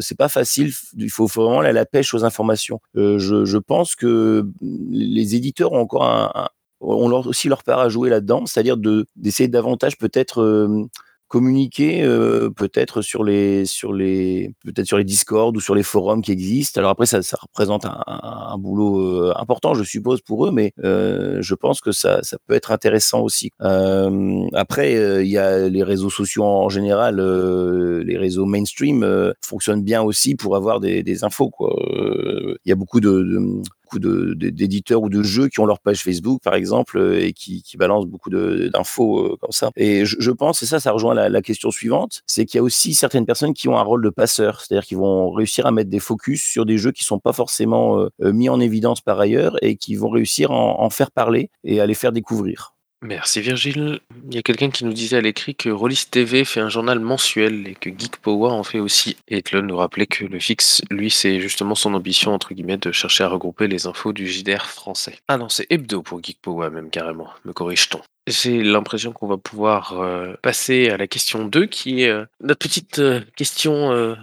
c'est 0.00 0.16
pas 0.16 0.28
facile. 0.28 0.72
Il 0.96 1.10
faut 1.10 1.26
vraiment 1.26 1.60
aller 1.60 1.70
à 1.70 1.72
la 1.72 1.86
pêche 1.86 2.14
aux 2.14 2.24
informations. 2.24 2.80
Je, 2.94 3.44
je, 3.44 3.58
pense 3.58 3.94
que 3.94 4.46
les 4.60 5.34
éditeurs 5.34 5.72
ont 5.72 5.80
encore 5.80 6.04
un, 6.04 6.30
un 6.34 6.48
on 6.84 7.08
leur 7.08 7.26
aussi 7.26 7.48
leur 7.48 7.62
part 7.62 7.78
à 7.78 7.88
jouer 7.88 8.10
là-dedans, 8.10 8.46
c'est-à-dire 8.46 8.76
de 8.76 9.06
d'essayer 9.16 9.48
davantage 9.48 9.98
peut-être 9.98 10.40
euh, 10.40 10.84
communiquer 11.28 12.02
euh, 12.04 12.50
peut-être 12.50 13.02
sur 13.02 13.24
les 13.24 13.64
sur 13.64 13.92
les 13.92 14.52
peut-être 14.64 14.86
sur 14.86 14.98
les 14.98 15.04
Discord 15.04 15.56
ou 15.56 15.60
sur 15.60 15.74
les 15.74 15.82
forums 15.82 16.22
qui 16.22 16.30
existent. 16.30 16.78
Alors 16.80 16.90
après 16.90 17.06
ça, 17.06 17.18
représente 17.40 17.86
un, 17.86 18.56
boulot 18.58 19.00
euh, 19.00 19.32
important, 19.36 19.74
je 19.74 19.82
suppose 19.82 20.20
pour 20.20 20.46
eux, 20.46 20.52
mais 20.52 20.72
je 20.78 21.54
pense 21.54 21.80
que 21.80 21.92
ça 21.92 22.22
ça 22.22 22.36
peut 22.46 22.54
être 22.54 22.70
intéressant 22.70 23.22
aussi. 23.22 23.50
Après 23.60 25.24
il 25.24 25.30
y 25.30 25.38
a 25.38 25.68
les 25.68 25.82
réseaux 25.82 26.10
sociaux 26.10 26.44
en 26.44 26.68
général, 26.68 27.20
les 27.20 28.18
réseaux 28.18 28.46
mainstream 28.46 29.32
fonctionnent 29.42 29.82
bien 29.82 30.02
aussi 30.02 30.34
pour 30.36 30.56
avoir 30.56 30.80
des, 30.80 31.24
infos. 31.24 31.50
Il 31.60 32.68
y 32.68 32.72
a 32.72 32.76
beaucoup 32.76 33.00
de 33.00 33.62
d'éditeurs 33.98 35.02
ou 35.02 35.08
de 35.08 35.22
jeux 35.22 35.48
qui 35.48 35.60
ont 35.60 35.66
leur 35.66 35.80
page 35.80 36.02
Facebook, 36.02 36.42
par 36.42 36.54
exemple, 36.54 36.98
euh, 36.98 37.24
et 37.24 37.32
qui, 37.32 37.62
balancent 37.76 38.06
beaucoup 38.06 38.30
d'infos 38.30 39.18
euh, 39.18 39.36
comme 39.40 39.50
ça. 39.50 39.70
Et 39.76 40.04
je, 40.04 40.30
pense, 40.30 40.62
et 40.62 40.66
ça, 40.66 40.78
ça 40.78 40.92
rejoint 40.92 41.14
la, 41.14 41.28
la 41.28 41.42
question 41.42 41.70
suivante, 41.70 42.22
c'est 42.26 42.44
qu'il 42.44 42.58
y 42.58 42.60
a 42.60 42.62
aussi 42.62 42.94
certaines 42.94 43.26
personnes 43.26 43.52
qui 43.52 43.68
ont 43.68 43.76
un 43.76 43.82
rôle 43.82 44.02
de 44.02 44.10
passeur, 44.10 44.60
c'est-à-dire 44.60 44.86
qui 44.86 44.94
vont 44.94 45.30
réussir 45.30 45.66
à 45.66 45.72
mettre 45.72 45.90
des 45.90 45.98
focus 45.98 46.42
sur 46.42 46.66
des 46.66 46.78
jeux 46.78 46.92
qui 46.92 47.04
sont 47.04 47.18
pas 47.18 47.32
forcément 47.32 47.98
euh, 47.98 48.32
mis 48.32 48.48
en 48.48 48.60
évidence 48.60 49.00
par 49.00 49.18
ailleurs 49.18 49.56
et 49.62 49.76
qui 49.76 49.96
vont 49.96 50.10
réussir 50.10 50.50
à 50.50 50.54
en 50.54 50.90
faire 50.90 51.10
parler 51.10 51.50
et 51.64 51.80
à 51.80 51.86
les 51.86 51.94
faire 51.94 52.12
découvrir. 52.12 52.73
Merci 53.04 53.42
Virgile. 53.42 54.00
Il 54.30 54.34
y 54.34 54.38
a 54.38 54.42
quelqu'un 54.42 54.70
qui 54.70 54.86
nous 54.86 54.94
disait 54.94 55.18
à 55.18 55.20
l'écrit 55.20 55.54
que 55.54 55.68
Rollis 55.68 56.06
TV 56.10 56.46
fait 56.46 56.60
un 56.60 56.70
journal 56.70 57.00
mensuel 57.00 57.68
et 57.68 57.74
que 57.74 57.90
Geek 57.90 58.16
Power 58.16 58.52
en 58.52 58.62
fait 58.62 58.80
aussi. 58.80 59.18
Et 59.28 59.38
Etlon 59.38 59.60
nous 59.60 59.76
rappelait 59.76 60.06
que 60.06 60.24
le 60.24 60.40
fixe, 60.40 60.80
lui, 60.90 61.10
c'est 61.10 61.38
justement 61.38 61.74
son 61.74 61.92
ambition, 61.92 62.32
entre 62.32 62.54
guillemets, 62.54 62.78
de 62.78 62.92
chercher 62.92 63.24
à 63.24 63.28
regrouper 63.28 63.68
les 63.68 63.86
infos 63.86 64.14
du 64.14 64.26
JDR 64.26 64.64
français. 64.64 65.18
Ah 65.28 65.36
non, 65.36 65.50
c'est 65.50 65.66
hebdo 65.68 66.02
pour 66.02 66.24
Geek 66.24 66.38
Power 66.40 66.70
même 66.70 66.88
carrément, 66.88 67.28
me 67.44 67.52
corrige-t-on. 67.52 68.00
J'ai 68.26 68.62
l'impression 68.62 69.12
qu'on 69.12 69.26
va 69.26 69.36
pouvoir 69.36 70.00
euh, 70.00 70.32
passer 70.40 70.88
à 70.88 70.96
la 70.96 71.06
question 71.06 71.44
2, 71.44 71.66
qui 71.66 72.02
est 72.02 72.08
euh, 72.08 72.24
notre 72.40 72.58
petite 72.58 72.98
euh, 72.98 73.20
question 73.36 73.74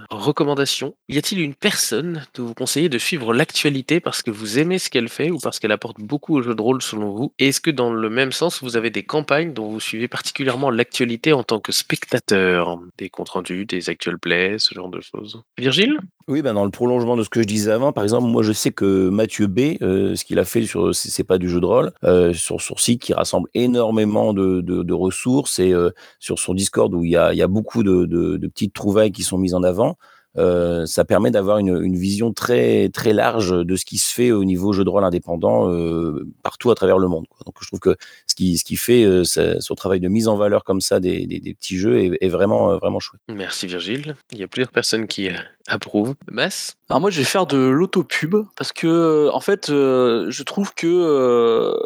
recommandation. 0.09 0.95
Y 1.07 1.17
a-t-il 1.17 1.41
une 1.41 1.53
personne 1.53 2.25
que 2.33 2.41
vous 2.41 2.53
conseillez 2.53 2.89
de 2.89 2.97
suivre 2.97 3.33
l'actualité 3.33 3.99
parce 3.99 4.23
que 4.23 4.31
vous 4.31 4.57
aimez 4.57 4.79
ce 4.79 4.89
qu'elle 4.89 5.09
fait 5.09 5.29
ou 5.29 5.37
parce 5.37 5.59
qu'elle 5.59 5.71
apporte 5.71 5.99
beaucoup 5.99 6.35
au 6.35 6.41
jeu 6.41 6.55
de 6.55 6.61
rôle 6.61 6.81
selon 6.81 7.11
vous? 7.11 7.33
Et 7.37 7.49
est-ce 7.49 7.61
que 7.61 7.69
dans 7.69 7.93
le 7.93 8.09
même 8.09 8.31
sens, 8.31 8.63
vous 8.63 8.75
avez 8.75 8.89
des 8.89 9.03
campagnes 9.03 9.53
dont 9.53 9.69
vous 9.69 9.79
suivez 9.79 10.07
particulièrement 10.07 10.71
l'actualité 10.71 11.33
en 11.33 11.43
tant 11.43 11.59
que 11.59 11.71
spectateur? 11.71 12.79
Des 12.97 13.09
comptes 13.09 13.29
rendus, 13.29 13.65
des 13.65 13.89
actual 13.89 14.17
plays, 14.17 14.57
ce 14.57 14.73
genre 14.73 14.89
de 14.89 15.01
choses. 15.01 15.41
Virgile? 15.57 15.99
Oui, 16.27 16.41
ben 16.41 16.53
dans 16.53 16.65
le 16.65 16.71
prolongement 16.71 17.17
de 17.17 17.23
ce 17.23 17.29
que 17.29 17.41
je 17.41 17.47
disais 17.47 17.71
avant, 17.71 17.91
par 17.91 18.03
exemple, 18.03 18.27
moi 18.27 18.41
je 18.41 18.53
sais 18.53 18.71
que 18.71 19.09
Mathieu 19.09 19.47
B, 19.47 19.77
ce 19.79 20.23
qu'il 20.23 20.39
a 20.39 20.45
fait 20.45 20.65
sur 20.65 20.95
c'est 20.95 21.23
pas 21.23 21.37
du 21.37 21.49
jeu 21.49 21.59
de 21.59 21.65
rôle, 21.65 21.91
sur 22.33 22.61
son 22.61 22.75
qui 22.75 23.13
rassemble 23.13 23.49
énormément 23.53 23.90
de, 23.93 24.93
ressources 24.93 25.59
et 25.59 25.73
euh, 25.73 25.91
sur 26.19 26.39
son 26.39 26.53
Discord 26.53 26.93
où 26.93 27.03
il 27.03 27.11
y 27.11 27.17
a, 27.17 27.47
beaucoup 27.47 27.83
de, 27.83 28.37
petites 28.47 28.73
trouvailles 28.73 29.11
qui 29.11 29.23
sont 29.23 29.37
mises 29.37 29.53
en 29.53 29.63
avant. 29.63 29.97
euh, 30.37 30.85
ça 30.85 31.03
permet 31.03 31.31
d'avoir 31.31 31.57
une, 31.57 31.95
vision 31.95 32.33
très 32.33 32.89
très 32.89 33.13
large 33.13 33.51
de 33.51 33.75
ce 33.75 33.85
qui 33.85 33.97
se 33.97 34.13
fait 34.13 34.31
au 34.31 34.43
niveau 34.45 34.73
jeu 34.73 34.83
de 34.83 34.89
rôle 34.89 35.03
indépendant 35.03 35.69
euh, 35.69 36.27
partout 36.43 36.71
à 36.71 36.75
travers 36.75 36.97
le 36.97 37.07
monde. 37.07 37.25
Donc 37.45 37.55
je 37.61 37.67
trouve 37.67 37.79
que 37.79 37.95
qui 38.41 38.57
ce 38.57 38.63
qui 38.63 38.75
fait 38.75 39.03
euh, 39.03 39.23
son 39.23 39.75
travail 39.75 39.99
de 39.99 40.07
mise 40.07 40.27
en 40.27 40.35
valeur 40.35 40.63
comme 40.63 40.81
ça 40.81 40.99
des, 40.99 41.27
des, 41.27 41.39
des 41.39 41.53
petits 41.53 41.77
jeux 41.77 41.99
est, 41.99 42.17
est 42.21 42.27
vraiment 42.27 42.71
euh, 42.71 42.77
vraiment 42.77 42.99
chouette. 42.99 43.21
Merci 43.29 43.67
Virgile. 43.67 44.15
Il 44.31 44.39
y 44.39 44.43
a 44.43 44.47
plusieurs 44.47 44.71
personnes 44.71 45.07
qui 45.07 45.29
euh, 45.29 45.33
approuvent. 45.67 46.15
Mass 46.29 46.75
Alors 46.89 47.01
moi, 47.01 47.11
je 47.11 47.19
vais 47.19 47.23
faire 47.23 47.45
de 47.45 47.57
l'autopub 47.57 48.35
parce 48.55 48.71
que, 48.71 49.29
en 49.31 49.39
fait, 49.41 49.69
euh, 49.69 50.29
je 50.29 50.43
trouve 50.43 50.73
que 50.73 50.87
euh, 50.87 51.77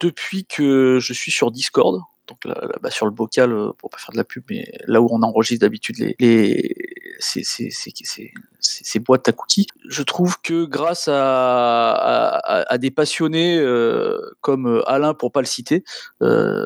depuis 0.00 0.46
que 0.46 0.98
je 1.00 1.12
suis 1.12 1.30
sur 1.30 1.50
Discord, 1.50 2.00
donc 2.28 2.44
là, 2.44 2.54
là, 2.62 2.76
bah, 2.82 2.90
sur 2.90 3.06
le 3.06 3.12
bocal, 3.12 3.52
euh, 3.52 3.72
pour 3.78 3.90
pas 3.90 3.98
faire 3.98 4.12
de 4.12 4.16
la 4.16 4.24
pub, 4.24 4.44
mais 4.50 4.70
là 4.86 5.00
où 5.02 5.08
on 5.10 5.22
enregistre 5.22 5.62
d'habitude 5.62 5.98
les, 5.98 6.16
les 6.20 6.74
ces, 7.20 8.98
boîtes 9.00 9.28
à 9.28 9.32
cookies, 9.32 9.66
je 9.88 10.02
trouve 10.02 10.40
que 10.42 10.64
grâce 10.64 11.08
à, 11.08 11.92
à, 11.92 12.60
à- 12.60 12.72
à 12.72 12.78
des 12.78 12.90
passionnés 12.90 13.58
euh, 13.58 14.18
comme 14.40 14.82
Alain, 14.86 15.14
pour 15.14 15.32
pas 15.32 15.40
le 15.40 15.46
citer, 15.46 15.84
euh, 16.22 16.64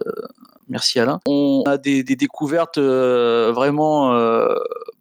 merci 0.68 0.99
Alain, 1.00 1.20
on 1.26 1.62
a 1.66 1.78
des, 1.78 2.02
découvertes 2.02 2.78
euh, 2.78 3.52
vraiment 3.52 4.14
euh, 4.14 4.54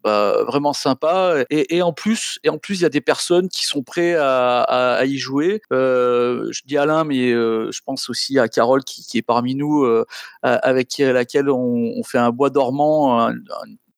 bah, 0.04 0.44
vraiment 0.46 0.74
sympa 0.74 1.44
et, 1.50 1.82
en 1.82 1.94
plus 1.94 2.40
et 2.44 2.50
en 2.50 2.58
plus 2.58 2.80
il 2.80 2.84
y 2.84 2.86
a 2.86 2.90
des 2.90 3.02
personnes 3.02 3.50
qui 3.50 3.66
sont 3.66 3.84
prêts 3.84 4.16
à, 4.16 5.02
y 5.06 5.18
jouer. 5.18 5.62
Euh, 5.72 6.48
je 6.52 6.62
dis 6.66 6.78
Alain 6.78 7.04
mais 7.04 7.32
je 7.32 7.82
pense 7.84 8.10
aussi 8.10 8.40
à 8.40 8.48
Carole 8.48 8.84
qui, 8.84 9.18
est 9.18 9.22
parmi 9.22 9.56
nous 9.56 9.86
avec 10.42 10.98
laquelle 11.00 11.50
on, 11.50 12.04
fait 12.04 12.20
un 12.20 12.32
bois 12.32 12.50
dormant 12.50 13.30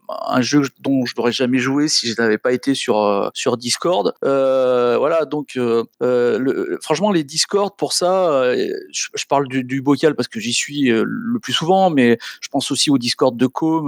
un- 0.10 0.42
jeu 0.42 0.62
dont 0.80 1.06
je 1.06 1.14
n'aurais 1.18 1.32
jamais 1.32 1.58
joué 1.58 1.88
si 1.88 2.08
je 2.08 2.22
n'avais 2.22 2.38
pas 2.38 2.52
été 2.52 2.76
sur 2.76 3.00
euh, 3.00 3.30
sur 3.34 3.58
Discord. 3.58 4.14
Euh, 4.24 4.98
voilà, 4.98 5.26
donc 5.26 5.58
euh, 5.58 5.84
le- 6.00 6.78
franchement 6.82 7.12
les 7.12 7.24
Discord 7.24 7.76
pour 7.78 7.94
ça, 7.94 8.54
je, 8.92 9.26
parle 9.28 9.48
du, 9.48 9.64
du 9.64 9.82
bocal 9.82 10.16
parce 10.16 10.28
que 10.28 10.40
j'y 10.40 10.54
suis 10.54 10.90
le 10.90 11.40
plus 11.40 11.54
souvent, 11.54 11.90
mais 11.90 12.18
je 12.42 12.48
pense 12.50 12.72
aussi 12.72 12.90
au 12.90 12.98
Discord 12.98 13.36
de 13.36 13.48
Com 13.48 13.88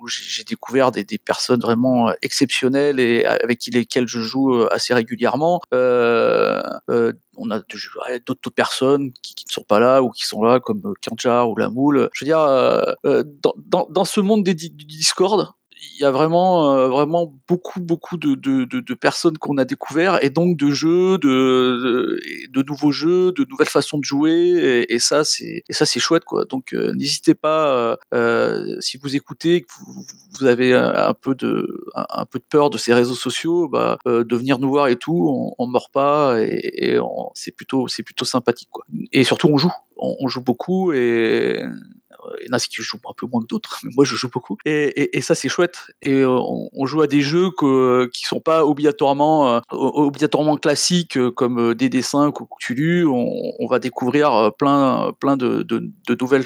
où 0.00 0.06
j'ai 0.08 0.44
découvert 0.44 0.90
des, 0.92 1.04
des 1.04 1.18
personnes 1.18 1.60
vraiment 1.60 2.12
exceptionnelles 2.22 3.00
et 3.00 3.24
avec 3.24 3.66
lesquelles 3.66 4.06
je 4.08 4.20
joue 4.20 4.64
assez 4.70 4.94
régulièrement. 4.94 5.60
Euh, 5.74 6.62
euh, 6.90 7.12
on 7.38 7.50
a 7.50 7.60
d'autres 8.26 8.50
personnes 8.50 9.12
qui, 9.22 9.34
qui 9.34 9.46
ne 9.46 9.52
sont 9.52 9.62
pas 9.62 9.80
là 9.80 10.02
ou 10.02 10.10
qui 10.10 10.26
sont 10.26 10.42
là 10.42 10.60
comme 10.60 10.82
euh, 10.84 10.92
Kanjar 11.02 11.50
ou 11.50 11.56
la 11.56 11.70
Moule. 11.70 12.08
Je 12.12 12.24
veux 12.24 12.28
dire, 12.28 12.40
euh, 12.40 12.92
euh, 13.06 13.24
dans, 13.42 13.54
dans, 13.56 13.86
dans 13.90 14.04
ce 14.04 14.20
monde 14.20 14.44
des, 14.44 14.54
du 14.54 14.68
Discord, 14.70 15.48
il 15.80 16.02
y 16.02 16.04
a 16.04 16.10
vraiment, 16.10 16.74
euh, 16.74 16.88
vraiment 16.88 17.32
beaucoup, 17.46 17.80
beaucoup 17.80 18.16
de, 18.16 18.34
de, 18.34 18.64
de, 18.64 18.80
de 18.80 18.94
personnes 18.94 19.38
qu'on 19.38 19.58
a 19.58 19.64
découvert 19.64 20.22
et 20.24 20.30
donc 20.30 20.56
de 20.56 20.70
jeux, 20.70 21.18
de, 21.18 22.20
de, 22.50 22.62
nouveaux 22.62 22.90
jeux, 22.92 23.32
de 23.32 23.46
nouvelles 23.48 23.68
façons 23.68 23.98
de 23.98 24.04
jouer 24.04 24.32
et, 24.32 24.94
et 24.94 24.98
ça 24.98 25.24
c'est 25.24 25.62
ça 25.70 25.86
c'est 25.86 26.00
chouette 26.00 26.24
quoi. 26.24 26.44
Donc 26.44 26.72
euh, 26.72 26.92
n'hésitez 26.94 27.34
pas 27.34 27.68
euh, 27.68 27.96
euh, 28.14 28.76
si 28.80 28.98
vous 28.98 29.14
écoutez, 29.16 29.62
que 29.62 29.68
vous, 30.40 30.46
avez 30.46 30.74
un, 30.74 31.14
peu 31.14 31.34
de 31.34 31.84
un, 31.94 32.24
peu 32.26 32.38
de 32.38 32.44
peur 32.48 32.70
de 32.70 32.78
ces 32.78 32.94
réseaux 32.94 33.14
sociaux, 33.14 33.68
bah, 33.68 33.98
euh, 34.06 34.24
de 34.24 34.36
venir 34.36 34.58
nous 34.58 34.68
voir 34.70 34.88
et 34.88 34.96
tout, 34.96 35.28
on, 35.28 35.54
on 35.58 35.66
mord 35.66 35.90
pas 35.90 36.40
et, 36.40 36.94
et 36.94 37.00
c'est 37.34 37.52
plutôt 37.52 37.88
c'est 37.88 38.02
plutôt 38.02 38.24
sympathique 38.24 38.68
quoi. 38.70 38.84
Et 39.12 39.24
surtout 39.24 39.48
on 39.48 39.58
joue, 39.58 39.72
on, 39.96 40.16
on 40.20 40.28
joue 40.28 40.42
beaucoup 40.42 40.92
et 40.92 41.62
il 42.40 42.48
y 42.48 42.50
en 42.50 42.56
a 42.56 42.60
qui 42.68 42.82
jouent 42.82 42.98
un 43.08 43.14
peu 43.16 43.26
moins 43.26 43.42
que 43.42 43.46
d'autres, 43.46 43.78
mais 43.84 43.90
moi 43.94 44.04
je 44.04 44.16
joue 44.16 44.28
beaucoup. 44.28 44.56
Et, 44.64 45.16
et, 45.16 45.20
ça 45.22 45.34
c'est 45.34 45.48
chouette. 45.48 45.78
Et 46.02 46.20
euh, 46.20 46.38
on, 46.72 46.86
joue 46.86 47.02
à 47.02 47.06
des 47.06 47.20
jeux 47.20 47.50
que, 47.50 48.08
qui 48.12 48.24
sont 48.24 48.40
pas 48.40 48.64
obligatoirement 48.64 49.56
euh, 49.56 49.60
obligatoirement 49.70 50.56
classiques 50.56 51.16
euh, 51.16 51.30
comme 51.30 51.58
euh, 51.58 51.74
DD5 51.74 52.32
ou 52.40 52.46
Cthulhu. 52.46 53.06
On, 53.06 53.66
va 53.68 53.78
découvrir 53.78 54.32
euh, 54.32 54.50
plein 54.50 55.12
plein 55.20 55.36
de, 55.36 55.62
de, 55.62 55.90
nouvelles 56.18 56.44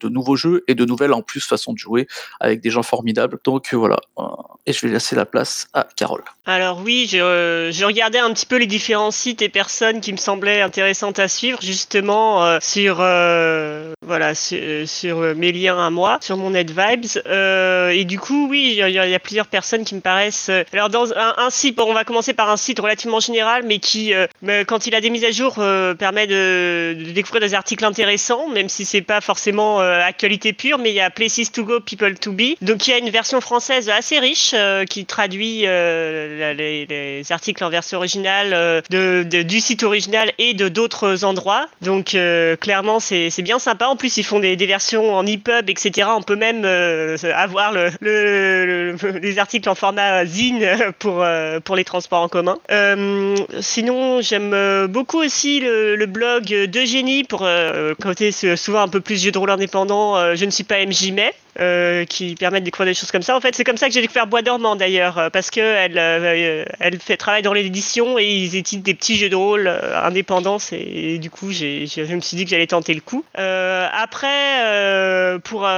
de 0.00 0.08
nouveaux 0.08 0.36
jeux 0.36 0.64
et 0.68 0.74
de 0.74 0.84
nouvelles 0.86 1.12
en 1.12 1.20
plus 1.20 1.44
façons 1.44 1.74
de 1.74 1.78
jouer 1.78 2.06
avec 2.40 2.60
des 2.60 2.70
gens 2.70 2.82
formidables. 2.82 3.38
Donc 3.44 3.72
euh, 3.72 3.76
voilà. 3.76 3.98
Euh, 4.18 4.24
Et 4.66 4.72
je 4.72 4.86
vais 4.86 4.92
laisser 4.92 5.16
la 5.16 5.26
place 5.26 5.66
à 5.74 5.86
Carole. 5.96 6.22
Alors 6.46 6.80
oui, 6.84 7.06
je, 7.10 7.18
euh, 7.18 7.72
je 7.72 7.84
regardais 7.84 8.18
un 8.18 8.32
petit 8.32 8.46
peu 8.46 8.56
les 8.56 8.66
différents 8.66 9.10
sites 9.10 9.42
et 9.42 9.48
personnes 9.48 10.00
qui 10.00 10.12
me 10.12 10.16
semblaient 10.16 10.60
intéressantes 10.60 11.18
à 11.18 11.28
suivre, 11.28 11.60
justement 11.62 12.44
euh, 12.44 12.58
sur 12.60 12.98
euh, 13.00 13.92
voilà 14.04 14.34
sur 14.34 15.11
euh, 15.20 15.34
mes 15.34 15.52
liens 15.52 15.78
à 15.84 15.90
moi, 15.90 16.18
sur 16.20 16.36
mon 16.36 16.50
Vibes. 16.50 17.06
Euh, 17.26 17.90
et 17.90 18.04
du 18.04 18.18
coup, 18.18 18.46
oui, 18.48 18.76
il 18.78 18.90
y, 18.90 18.98
a- 18.98 19.18
plusieurs 19.18 19.46
personnes 19.46 19.84
qui 19.84 19.94
me 19.94 20.00
paraissent. 20.00 20.48
euh, 20.48 20.64
alors 20.72 20.88
dans 20.88 21.12
un, 21.12 21.34
un 21.38 21.50
site, 21.50 21.80
on 21.80 21.92
va 21.92 22.04
commencer 22.04 22.32
par 22.34 22.50
un 22.50 22.56
site 22.56 22.78
relativement 22.80 23.20
général, 23.20 23.62
mais 23.64 23.78
qui, 23.78 24.12
euh, 24.14 24.26
quand 24.66 24.86
il 24.86 24.94
a 24.94 25.00
des 25.00 25.10
mises 25.10 25.24
à 25.24 25.30
jour, 25.30 25.54
permet 25.98 26.26
de, 26.26 26.96
découvrir 27.14 27.40
des 27.40 27.54
articles 27.54 27.84
intéressants, 27.84 28.48
même 28.48 28.68
si 28.68 28.84
c'est 28.84 29.02
pas 29.02 29.20
forcément 29.20 29.80
actualité 29.80 30.52
pure. 30.52 30.78
Mais 30.78 30.90
il 30.90 30.94
y 30.94 31.00
a 31.00 31.10
Places 31.10 31.52
to 31.52 31.64
Go, 31.64 31.80
People 31.80 32.14
to 32.18 32.32
Be. 32.32 32.56
Donc 32.62 32.86
il 32.86 32.90
y 32.90 32.94
a 32.94 32.98
une 32.98 33.10
version 33.10 33.40
française 33.40 33.88
assez 33.88 34.18
riche 34.18 34.54
qui 34.88 35.04
traduit 35.06 35.60
les, 35.62 36.86
les 36.88 37.22
articles 37.32 37.62
en 37.64 37.70
version 37.70 37.98
originale 37.98 38.82
de, 38.90 39.22
du 39.42 39.60
site 39.60 39.82
original 39.82 40.32
et 40.38 40.54
de 40.54 40.68
d'autres 40.68 41.24
endroits. 41.24 41.66
Donc 41.82 42.16
clairement 42.60 43.00
c'est 43.00 43.42
bien 43.42 43.58
sympa. 43.58 43.86
En 43.86 43.96
plus 43.96 44.16
ils 44.16 44.24
font 44.24 44.40
des 44.40 44.56
versions 44.66 45.01
en 45.10 45.26
EPUB, 45.26 45.68
etc. 45.70 46.08
On 46.16 46.22
peut 46.22 46.36
même 46.36 46.62
euh, 46.64 47.16
avoir 47.34 47.72
le, 47.72 47.90
le- 48.00 48.92
le- 48.92 49.18
les 49.18 49.38
articles 49.38 49.68
en 49.68 49.74
format 49.74 50.24
zine 50.26 50.66
pour, 50.98 51.22
euh, 51.22 51.60
pour 51.60 51.76
les 51.76 51.84
transports 51.84 52.20
en 52.22 52.28
commun. 52.28 52.58
Euh, 52.70 53.36
sinon 53.60 54.20
j'aime 54.20 54.52
euh, 54.54 54.86
beaucoup 54.86 55.18
aussi 55.18 55.60
le, 55.60 56.06
blog 56.06 56.44
d'Eugénie 56.66 57.24
pour 57.24 57.42
euh, 57.44 57.94
côté 58.00 58.30
euh, 58.44 58.56
souvent 58.56 58.82
un 58.82 58.88
peu 58.88 59.00
plus 59.00 59.22
jeu 59.22 59.30
de 59.30 59.38
rôle 59.38 59.50
indépendant. 59.50 60.16
euh, 60.16 60.34
je 60.34 60.44
ne 60.44 60.50
suis 60.50 60.64
pas 60.64 60.84
MJ 60.84 61.12
euh, 61.60 62.04
qui 62.04 62.34
permettent 62.34 62.62
de 62.62 62.66
découvrir 62.66 62.90
des 62.90 62.98
choses 62.98 63.10
comme 63.10 63.22
ça. 63.22 63.36
En 63.36 63.40
fait, 63.40 63.54
c'est 63.54 63.64
comme 63.64 63.76
ça 63.76 63.88
que 63.88 63.92
j'ai 63.94 64.00
découvert 64.00 64.26
Bois 64.26 64.42
dormant 64.42 64.76
d'ailleurs, 64.76 65.18
euh, 65.18 65.30
parce 65.30 65.50
que 65.50 65.60
elle, 65.60 65.98
euh, 65.98 66.64
elle 66.80 66.98
fait 66.98 67.16
travail 67.16 67.42
dans 67.42 67.52
l'édition 67.52 68.18
et 68.18 68.26
ils 68.26 68.56
éditent 68.56 68.82
des 68.82 68.94
petits 68.94 69.16
jeux 69.16 69.28
de 69.28 69.36
rôle 69.36 69.66
euh, 69.66 70.02
indépendants. 70.02 70.58
Et, 70.72 71.14
et 71.14 71.18
du 71.18 71.30
coup, 71.30 71.50
j'ai, 71.50 71.86
je 71.86 72.14
me 72.14 72.20
suis 72.20 72.36
dit 72.36 72.44
que 72.44 72.50
j'allais 72.50 72.66
tenter 72.66 72.94
le 72.94 73.00
coup. 73.00 73.24
Euh, 73.38 73.86
après, 73.92 74.64
euh, 74.64 75.38
pour 75.38 75.68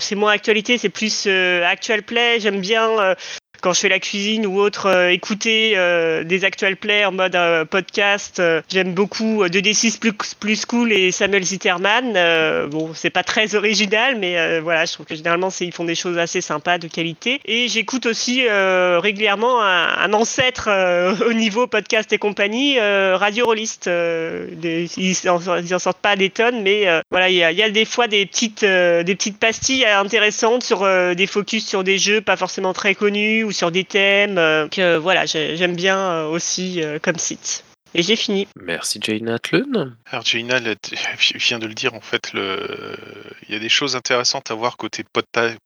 c'est 0.00 0.14
moins 0.14 0.32
actualité, 0.32 0.78
c'est 0.78 0.88
plus 0.88 1.26
actual 1.26 2.02
play. 2.02 2.40
J'aime 2.40 2.60
bien. 2.60 3.14
Quand 3.66 3.72
je 3.72 3.80
fais 3.80 3.88
la 3.88 3.98
cuisine 3.98 4.46
ou 4.46 4.60
autre, 4.60 4.86
euh, 4.86 5.08
écouter 5.10 5.72
euh, 5.74 6.22
des 6.22 6.44
actual 6.44 6.76
plays 6.76 7.04
en 7.04 7.10
mode 7.10 7.34
euh, 7.34 7.64
podcast. 7.64 8.40
J'aime 8.70 8.94
beaucoup 8.94 9.42
euh, 9.42 9.48
2D6 9.48 9.98
plus, 9.98 10.12
plus 10.38 10.64
cool 10.66 10.92
et 10.92 11.10
Samuel 11.10 11.42
Zitterman. 11.42 12.12
Bon, 12.70 12.92
c'est 12.94 13.10
pas 13.10 13.24
très 13.24 13.56
original, 13.56 14.18
mais 14.20 14.60
voilà, 14.60 14.84
je 14.84 14.92
trouve 14.92 15.06
que 15.06 15.16
généralement 15.16 15.48
ils 15.60 15.72
font 15.72 15.82
des 15.82 15.96
choses 15.96 16.16
assez 16.16 16.40
sympas, 16.40 16.78
de 16.78 16.86
qualité. 16.86 17.40
Et 17.44 17.66
j'écoute 17.66 18.06
aussi 18.06 18.44
régulièrement 18.48 19.60
un, 19.60 19.98
un 19.98 20.12
ancêtre 20.12 20.68
au 21.26 21.32
niveau 21.32 21.66
podcast 21.66 22.12
et 22.12 22.18
compagnie, 22.18 22.78
Radio 22.78 23.46
Rollist. 23.46 23.88
Euh, 23.88 24.46
des- 24.52 24.88
ils, 24.96 25.28
en, 25.28 25.78
sortent 25.78 26.00
pas 26.00 26.16
des 26.16 26.30
tonnes, 26.30 26.62
mais 26.62 26.88
euh, 26.88 27.00
voilà, 27.10 27.28
il 27.30 27.36
y 27.36 27.42
a, 27.42 27.52
y 27.52 27.62
a 27.62 27.70
des 27.70 27.84
fois 27.84 28.08
des 28.08 28.26
petites, 28.26 28.62
euh, 28.62 29.02
des 29.02 29.14
petites 29.14 29.38
pastilles 29.38 29.84
intéressantes 29.84 30.62
sur 30.62 30.82
euh, 30.82 31.14
des 31.14 31.26
focus 31.26 31.66
sur 31.66 31.84
des 31.84 31.98
jeux 31.98 32.20
pas 32.20 32.36
forcément 32.36 32.72
très 32.72 32.94
connus 32.94 33.44
sur 33.56 33.70
des 33.70 33.84
thèmes. 33.84 34.38
euh, 34.38 34.68
que 34.68 34.96
voilà, 34.96 35.26
j'ai- 35.26 35.56
j'aime 35.56 35.74
bien 35.74 35.98
euh, 35.98 36.26
aussi 36.28 36.82
euh, 36.82 36.98
comme 37.00 37.18
site. 37.18 37.64
Et 37.94 38.02
j'ai 38.02 38.16
fini. 38.16 38.46
Merci 38.60 38.98
Jane 39.02 39.28
Atlun. 39.30 39.96
Alors 40.10 40.22
Jaina 40.24 40.58
vient 41.34 41.58
de 41.58 41.66
le 41.66 41.72
dire 41.72 41.94
en 41.94 42.02
fait, 42.02 42.34
le... 42.34 42.94
il 43.48 43.54
y 43.54 43.56
a 43.56 43.58
des 43.58 43.70
choses 43.70 43.96
intéressantes 43.96 44.50
à 44.50 44.54
voir 44.54 44.76
côté 44.76 45.02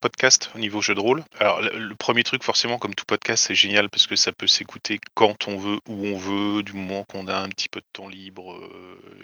podcast 0.01 0.51
au 0.55 0.61
niveau 0.61 0.81
jeu 0.81 0.95
de 0.95 1.01
rôle. 1.01 1.25
Alors 1.41 1.61
le, 1.61 1.95
premier 1.97 2.23
truc 2.23 2.45
forcément 2.45 2.79
comme 2.79 2.95
tout 2.95 3.05
podcast 3.05 3.47
c'est 3.49 3.57
génial 3.57 3.89
parce 3.91 4.07
que 4.07 4.15
ça 4.15 4.31
peut 4.31 4.47
s'écouter 4.47 5.01
quand 5.15 5.49
on 5.49 5.57
veut, 5.57 5.79
où 5.89 6.07
on 6.07 6.17
veut, 6.17 6.63
du 6.63 6.75
moment 6.75 7.03
qu'on 7.05 7.27
a 7.27 7.37
un 7.37 7.49
petit 7.49 7.69
peu 7.69 7.81
de 7.81 7.87
temps 7.93 8.09
libre 8.09 8.57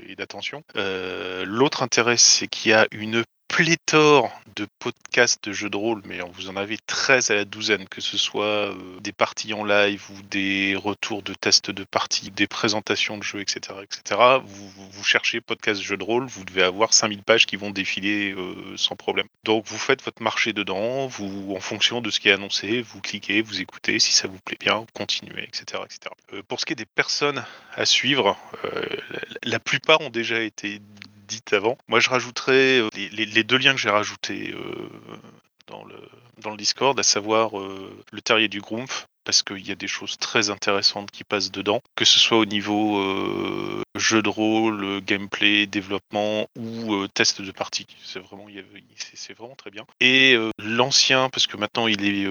et 0.09 0.17
d'attention. 0.17 0.65
Euh, 0.77 1.45
L'autre 1.47 1.85
intérêt 1.85 2.17
c'est 2.17 2.49
qu'il 2.49 2.73
y 2.73 2.75
a 2.75 2.89
une 2.91 3.23
pléthore 3.49 4.33
de 4.57 4.67
podcasts 4.79 5.45
de 5.45 5.53
jeux 5.53 5.69
de 5.69 5.77
rôle, 5.77 6.01
mais 6.07 6.19
vous 6.35 6.49
en 6.49 6.57
avez 6.57 6.79
13 6.87 7.31
à 7.31 7.35
la 7.35 7.45
douzaine, 7.45 7.87
que 7.89 8.01
ce 8.01 8.17
soit 8.17 8.45
euh, 8.45 8.75
des 9.01 9.13
parties 9.13 9.53
en 9.53 9.65
live 9.65 10.03
ou 10.11 10.23
des 10.31 10.75
retours 10.77 11.23
de 11.23 11.35
tests 11.35 11.71
de 11.71 11.85
parties, 11.85 12.31
des 12.31 12.47
présentations 12.47 13.19
de 13.19 13.23
jeux, 13.23 13.41
etc. 13.41 13.79
etc. 13.83 14.21
Vous, 14.45 14.69
vous- 14.91 15.05
cherchez 15.05 15.41
podcast 15.41 15.81
jeux 15.81 15.97
de 15.97 16.03
rôle, 16.03 16.27
vous 16.27 16.45
devez 16.45 16.63
avoir 16.63 16.93
5000 16.93 17.23
pages 17.23 17.47
qui 17.47 17.57
vont 17.57 17.71
défiler 17.71 18.33
euh, 18.33 18.77
sans 18.77 18.97
problème. 18.97 19.27
Donc 19.45 19.65
vous 19.67 19.79
faites 19.79 20.03
votre 20.03 20.23
marché 20.23 20.53
dedans, 20.53 21.07
vous, 21.07 21.55
en 21.57 21.61
fonction 21.61 22.01
de 22.01 22.11
ce 22.11 22.19
qui 22.19 22.29
est 22.29 22.33
annoncé, 22.33 22.83
vous 22.83 23.01
cliquez, 23.01 23.43
vous 23.43 23.61
écoutez, 23.61 23.99
si 23.99 24.13
ça 24.13 24.27
vous 24.27 24.39
plaît 24.41 24.57
bien, 24.59 24.77
vous 24.79 24.87
continuez, 24.95 25.45
etc. 25.45 25.83
etc. 25.85 26.01
Euh, 26.33 26.43
pour 26.49 26.59
ce 26.61 26.67
qui 26.67 26.73
est 26.73 26.77
des 26.77 26.87
personnes 26.87 27.45
à 27.75 27.85
suivre, 27.85 28.37
la 29.45 29.59
plupart 29.61 30.01
ont 30.01 30.11
déjà 30.11 30.41
été 30.41 30.81
dites 31.27 31.53
avant. 31.53 31.77
Moi, 31.89 32.01
je 32.01 32.11
rajouterais 32.11 32.81
euh, 32.81 32.89
les, 32.95 33.45
deux 33.45 33.59
liens 33.59 33.75
que 33.75 33.81
j'ai 33.81 33.91
rajoutés 33.91 34.53
euh, 34.53 34.89
dans, 35.67 35.85
le, 35.85 35.97
dans 36.39 36.51
le 36.51 36.57
Discord, 36.57 36.99
à 36.99 37.03
savoir 37.03 37.59
euh, 37.59 37.93
le 38.13 38.21
terrier 38.21 38.49
du 38.49 38.61
Grumpf, 38.61 39.07
parce 39.25 39.43
qu'il 39.43 39.67
y 39.67 39.73
a 39.73 39.75
des 39.75 39.89
choses 39.89 40.19
très 40.19 40.51
intéressantes 40.51 41.11
qui 41.11 41.25
passent 41.25 41.51
dedans, 41.51 41.83
que 41.97 42.05
ce 42.05 42.21
soit 42.21 42.39
au 42.39 42.45
niveau 42.45 43.03
jeu 43.97 44.23
de 44.23 44.29
rôle, 44.29 45.01
gameplay, 45.01 45.67
développement 45.67 46.47
ou 46.57 47.09
test 47.09 47.43
de 47.43 47.51
partie. 47.51 47.89
C'est 48.05 48.21
vraiment, 48.21 48.47
c'est 48.97 49.37
vraiment 49.37 49.57
très 49.57 49.73
bien. 49.73 49.85
Et 49.99 50.37
l'ancien, 50.61 51.29
parce 51.31 51.49
que 51.49 51.57
maintenant 51.57 51.89
il 51.89 52.05
est 52.05 52.29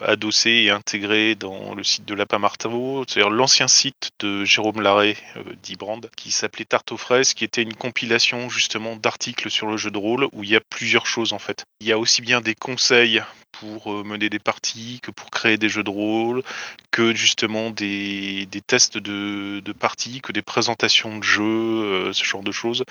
adossé 0.00 0.50
et 0.50 0.70
intégré 0.70 1.34
dans 1.34 1.74
le 1.74 1.82
site 1.82 2.04
de 2.04 2.14
Lapin 2.14 2.38
Marteau, 2.38 3.04
c'est-à-dire 3.06 3.30
l'ancien 3.30 3.68
site 3.68 4.10
de 4.20 4.44
Jérôme 4.44 4.80
Larrey, 4.80 5.16
euh, 5.36 5.42
dit 5.62 5.76
Brand, 5.76 6.08
qui 6.16 6.30
s'appelait 6.30 6.64
Tarte 6.64 6.92
aux 6.92 6.96
fraises, 6.96 7.34
qui 7.34 7.44
était 7.44 7.62
une 7.62 7.74
compilation 7.74 8.48
justement 8.48 8.96
d'articles 8.96 9.50
sur 9.50 9.66
le 9.66 9.76
jeu 9.76 9.90
de 9.90 9.98
rôle 9.98 10.28
où 10.32 10.44
il 10.44 10.50
y 10.50 10.56
a 10.56 10.60
plusieurs 10.60 11.06
choses 11.06 11.32
en 11.32 11.38
fait. 11.38 11.64
Il 11.80 11.88
y 11.88 11.92
a 11.92 11.98
aussi 11.98 12.22
bien 12.22 12.40
des 12.40 12.54
conseils 12.54 13.22
pour 13.52 13.92
euh, 13.92 14.04
mener 14.04 14.28
des 14.28 14.38
parties, 14.38 15.00
que 15.02 15.10
pour 15.10 15.30
créer 15.30 15.56
des 15.56 15.68
jeux 15.68 15.82
de 15.82 15.90
rôle, 15.90 16.42
que 16.90 17.14
justement 17.14 17.70
des, 17.70 18.48
tests 18.66 18.98
de, 18.98 19.72
parties, 19.72 20.20
que 20.20 20.32
des 20.32 20.42
présentations 20.42 21.18
de 21.18 21.24
jeux, 21.24 21.42
euh, 21.42 22.12
ce 22.12 22.24
genre 22.24 22.42
de 22.42 22.52
choses. 22.52 22.84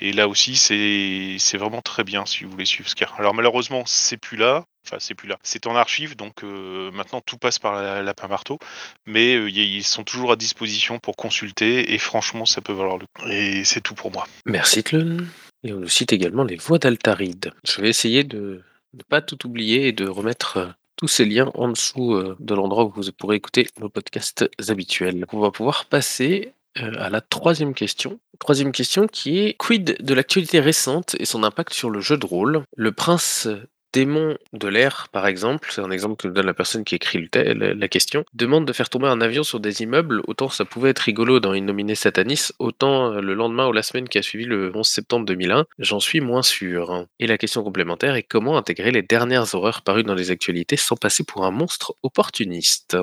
Et 0.00 0.12
là 0.12 0.28
aussi, 0.28 0.56
c'est 0.56 1.56
vraiment 1.56 1.82
très 1.82 2.04
bien 2.04 2.26
si 2.26 2.44
vous 2.44 2.50
voulez 2.50 2.64
suivre 2.64 2.88
a. 2.88 3.14
Alors 3.18 3.34
malheureusement, 3.34 3.84
c'est 3.86 4.16
plus 4.16 4.36
là. 4.36 4.64
Enfin, 4.86 4.96
c'est 5.00 5.14
plus 5.14 5.28
là. 5.28 5.38
C'est 5.42 5.66
en 5.66 5.76
archive, 5.76 6.16
donc 6.16 6.44
euh, 6.44 6.90
maintenant 6.92 7.20
tout 7.20 7.38
passe 7.38 7.58
par 7.58 7.74
la 7.74 8.02
lapin 8.02 8.28
marteau. 8.28 8.58
Mais 9.06 9.36
euh, 9.36 9.48
ils 9.48 9.84
sont 9.84 10.04
toujours 10.04 10.32
à 10.32 10.36
disposition 10.36 10.98
pour 10.98 11.16
consulter 11.16 11.94
et 11.94 11.98
franchement, 11.98 12.44
ça 12.44 12.60
peut 12.60 12.72
valoir 12.72 12.98
le 12.98 13.06
coup. 13.06 13.26
Et 13.28 13.64
c'est 13.64 13.80
tout 13.80 13.94
pour 13.94 14.12
moi. 14.12 14.26
Merci 14.44 14.82
Tlun. 14.82 15.18
Et 15.62 15.72
on 15.72 15.80
nous 15.80 15.88
cite 15.88 16.12
également 16.12 16.44
les 16.44 16.56
voix 16.56 16.78
d'Altaride. 16.78 17.52
Je 17.66 17.80
vais 17.80 17.88
essayer 17.88 18.24
de 18.24 18.62
ne 18.92 19.02
pas 19.08 19.22
tout 19.22 19.46
oublier 19.46 19.88
et 19.88 19.92
de 19.92 20.06
remettre 20.06 20.56
euh, 20.58 20.66
tous 20.96 21.08
ces 21.08 21.24
liens 21.24 21.50
en 21.54 21.68
dessous 21.68 22.22
de 22.38 22.54
l'endroit 22.54 22.84
où 22.84 22.92
vous 22.94 23.10
pourrez 23.18 23.34
écouter 23.34 23.66
nos 23.80 23.88
podcasts 23.88 24.48
habituels. 24.68 25.26
On 25.32 25.40
va 25.40 25.50
pouvoir 25.50 25.86
passer 25.86 26.52
à 26.76 27.10
la 27.10 27.20
troisième 27.20 27.74
question. 27.74 28.20
Troisième 28.38 28.70
question 28.70 29.08
qui 29.08 29.40
est 29.40 29.54
quid 29.54 29.96
de 30.00 30.14
l'actualité 30.14 30.60
récente 30.60 31.16
et 31.18 31.24
son 31.24 31.42
impact 31.42 31.72
sur 31.72 31.90
le 31.90 32.00
jeu 32.00 32.16
de 32.16 32.26
rôle? 32.26 32.62
Le 32.76 32.92
prince 32.92 33.48
démon 33.94 34.36
de 34.52 34.68
l'air, 34.68 35.08
par 35.12 35.26
exemple, 35.26 35.70
c'est 35.70 35.80
un 35.80 35.90
exemple 35.90 36.16
que 36.16 36.28
donne 36.28 36.46
la 36.46 36.52
personne 36.52 36.84
qui 36.84 36.96
écrit 36.96 37.18
le 37.18 37.54
la, 37.54 37.74
la 37.74 37.88
question, 37.88 38.24
demande 38.34 38.66
de 38.66 38.72
faire 38.72 38.90
tomber 38.90 39.06
un 39.06 39.20
avion 39.20 39.44
sur 39.44 39.60
des 39.60 39.82
immeubles, 39.82 40.20
autant 40.26 40.48
ça 40.48 40.64
pouvait 40.64 40.90
être 40.90 40.98
rigolo 40.98 41.40
dans 41.40 41.54
Innominé 41.54 41.94
Satanis, 41.94 42.50
autant 42.58 43.12
euh, 43.12 43.20
le 43.20 43.34
lendemain 43.34 43.68
ou 43.68 43.72
la 43.72 43.82
semaine 43.82 44.08
qui 44.08 44.18
a 44.18 44.22
suivi 44.22 44.44
le 44.44 44.72
11 44.74 44.86
septembre 44.86 45.24
2001, 45.24 45.66
j'en 45.78 46.00
suis 46.00 46.20
moins 46.20 46.42
sûr. 46.42 47.06
Et 47.20 47.26
la 47.26 47.38
question 47.38 47.62
complémentaire 47.62 48.16
est 48.16 48.24
comment 48.24 48.58
intégrer 48.58 48.90
les 48.90 49.02
dernières 49.02 49.54
horreurs 49.54 49.82
parues 49.82 50.02
dans 50.02 50.14
les 50.14 50.30
actualités 50.30 50.76
sans 50.76 50.96
passer 50.96 51.24
pour 51.24 51.44
un 51.44 51.52
monstre 51.52 51.94
opportuniste? 52.02 52.96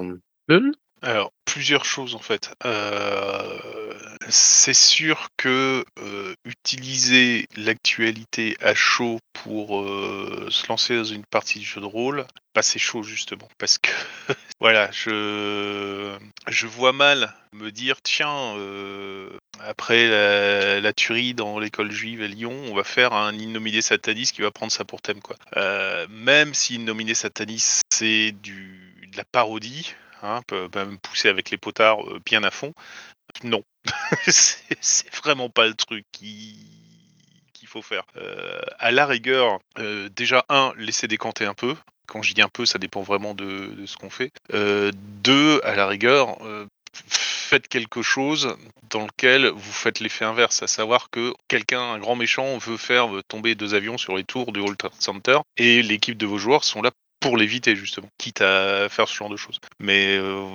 Alors, 1.03 1.34
plusieurs 1.46 1.84
choses 1.84 2.13
en 2.13 2.20
fait. 2.20 2.53
Euh, 2.63 3.93
c'est 4.29 4.75
sûr 4.75 5.29
que 5.36 5.84
euh, 6.00 6.36
utiliser 6.46 7.48
l'actualité 7.58 8.55
à 8.62 8.75
chaud 8.75 9.20
pour 9.34 9.81
euh, 9.81 10.48
se 10.51 10.67
lancer 10.67 10.96
dans 10.96 11.03
une 11.03 11.25
partie 11.25 11.60
de 11.60 11.63
jeu 11.65 11.81
de 11.81 11.87
rôle, 11.87 12.25
bah, 12.53 12.61
c'est 12.61 12.77
chaud 12.77 13.01
justement. 13.01 13.50
Parce 13.57 13.79
que, 13.79 13.90
voilà, 14.59 14.92
je, 14.92 16.16
je 16.48 16.68
vois 16.68 16.94
mal 16.94 17.33
me 17.51 17.72
dire, 17.72 18.01
tiens, 18.03 18.55
après 19.59 20.07
la, 20.79 20.94
tuerie 20.94 21.33
dans 21.33 21.57
l'école 21.57 21.92
juive 21.92 22.22
à 22.22 22.27
Lyon, 22.27 22.53
on 22.68 22.75
va 22.75 22.83
faire 22.83 23.14
un 23.14 23.33
Innominé 23.33 23.81
Satanis 23.81 24.31
qui 24.33 24.42
va 24.42 24.51
prendre 24.51 24.72
ça 24.72 24.85
pour 24.85 25.01
thème. 25.01 25.20
Quoi. 25.20 25.35
Même 26.09 26.53
si 26.53 26.75
Innominé 26.75 27.16
Satanis, 27.16 27.81
c'est 27.92 28.31
du, 28.31 29.07
de 29.11 29.18
la 29.18 29.25
parodie, 29.25 29.96
hein, 30.24 30.42
même 30.75 30.98
pousser 31.00 31.29
avec 31.29 31.50
les 31.50 31.57
potards 31.57 32.00
bien 32.25 32.44
à 32.44 32.51
fond. 32.51 32.74
Non, 33.44 33.64
c'est 34.27 35.16
vraiment 35.16 35.50
pas 35.50 35.68
le 35.68 35.74
truc 35.74 36.05
qui 36.12 36.57
qu'il 37.53 37.68
faut 37.68 37.81
faire. 37.81 38.03
À 38.79 38.92
la 38.92 39.05
rigueur, 39.05 39.60
déjà 40.16 40.46
un, 40.50 40.74
laisser 40.77 41.07
décanter 41.07 41.46
un 41.46 41.53
peu. 41.53 41.75
Quand 42.07 42.24
je 42.24 42.34
dis 42.34 42.42
un 42.42 42.50
peu, 42.50 42.66
ça 42.66 42.79
dépend 42.79 43.01
vraiment 43.01 43.34
de, 43.34 43.86
ce 43.86 43.96
qu'on 43.98 44.10
fait. 44.10 44.31
Deux, 44.51 45.62
à 45.64 45.75
la 45.75 45.88
rigueur, 45.88 46.40
faites 46.94 47.68
quelque 47.68 48.01
chose 48.01 48.55
dans 48.90 49.05
lequel 49.05 49.48
vous 49.48 49.72
faites 49.72 50.00
l'effet 50.00 50.25
inverse, 50.25 50.64
à 50.64 50.68
savoir 50.68 51.10
que 51.10 51.34
quelqu'un, 51.48 51.81
un 51.81 52.00
grand 52.00 52.16
méchant, 52.16 52.57
veut 52.57 52.77
faire 52.77 53.10
tomber 53.27 53.55
deux 53.55 53.74
avions 53.74 53.98
sur 53.98 54.16
les 54.16 54.24
tours 54.24 54.51
du 54.51 54.60
World 54.60 54.77
Trade 54.77 54.94
Center 55.00 55.40
et 55.57 55.81
l'équipe 55.81 56.18
de 56.18 56.25
vos 56.25 56.38
joueurs 56.38 56.64
sont 56.64 56.81
là 56.81 56.92
pour 57.22 57.38
l'éviter 57.38 57.75
justement, 57.75 58.10
quitte 58.18 58.42
à 58.42 58.90
faire 58.90 59.07
ce 59.07 59.16
genre 59.16 59.29
de 59.29 59.38
choses. 59.38 59.60
Mais 59.79 60.18
euh, 60.18 60.46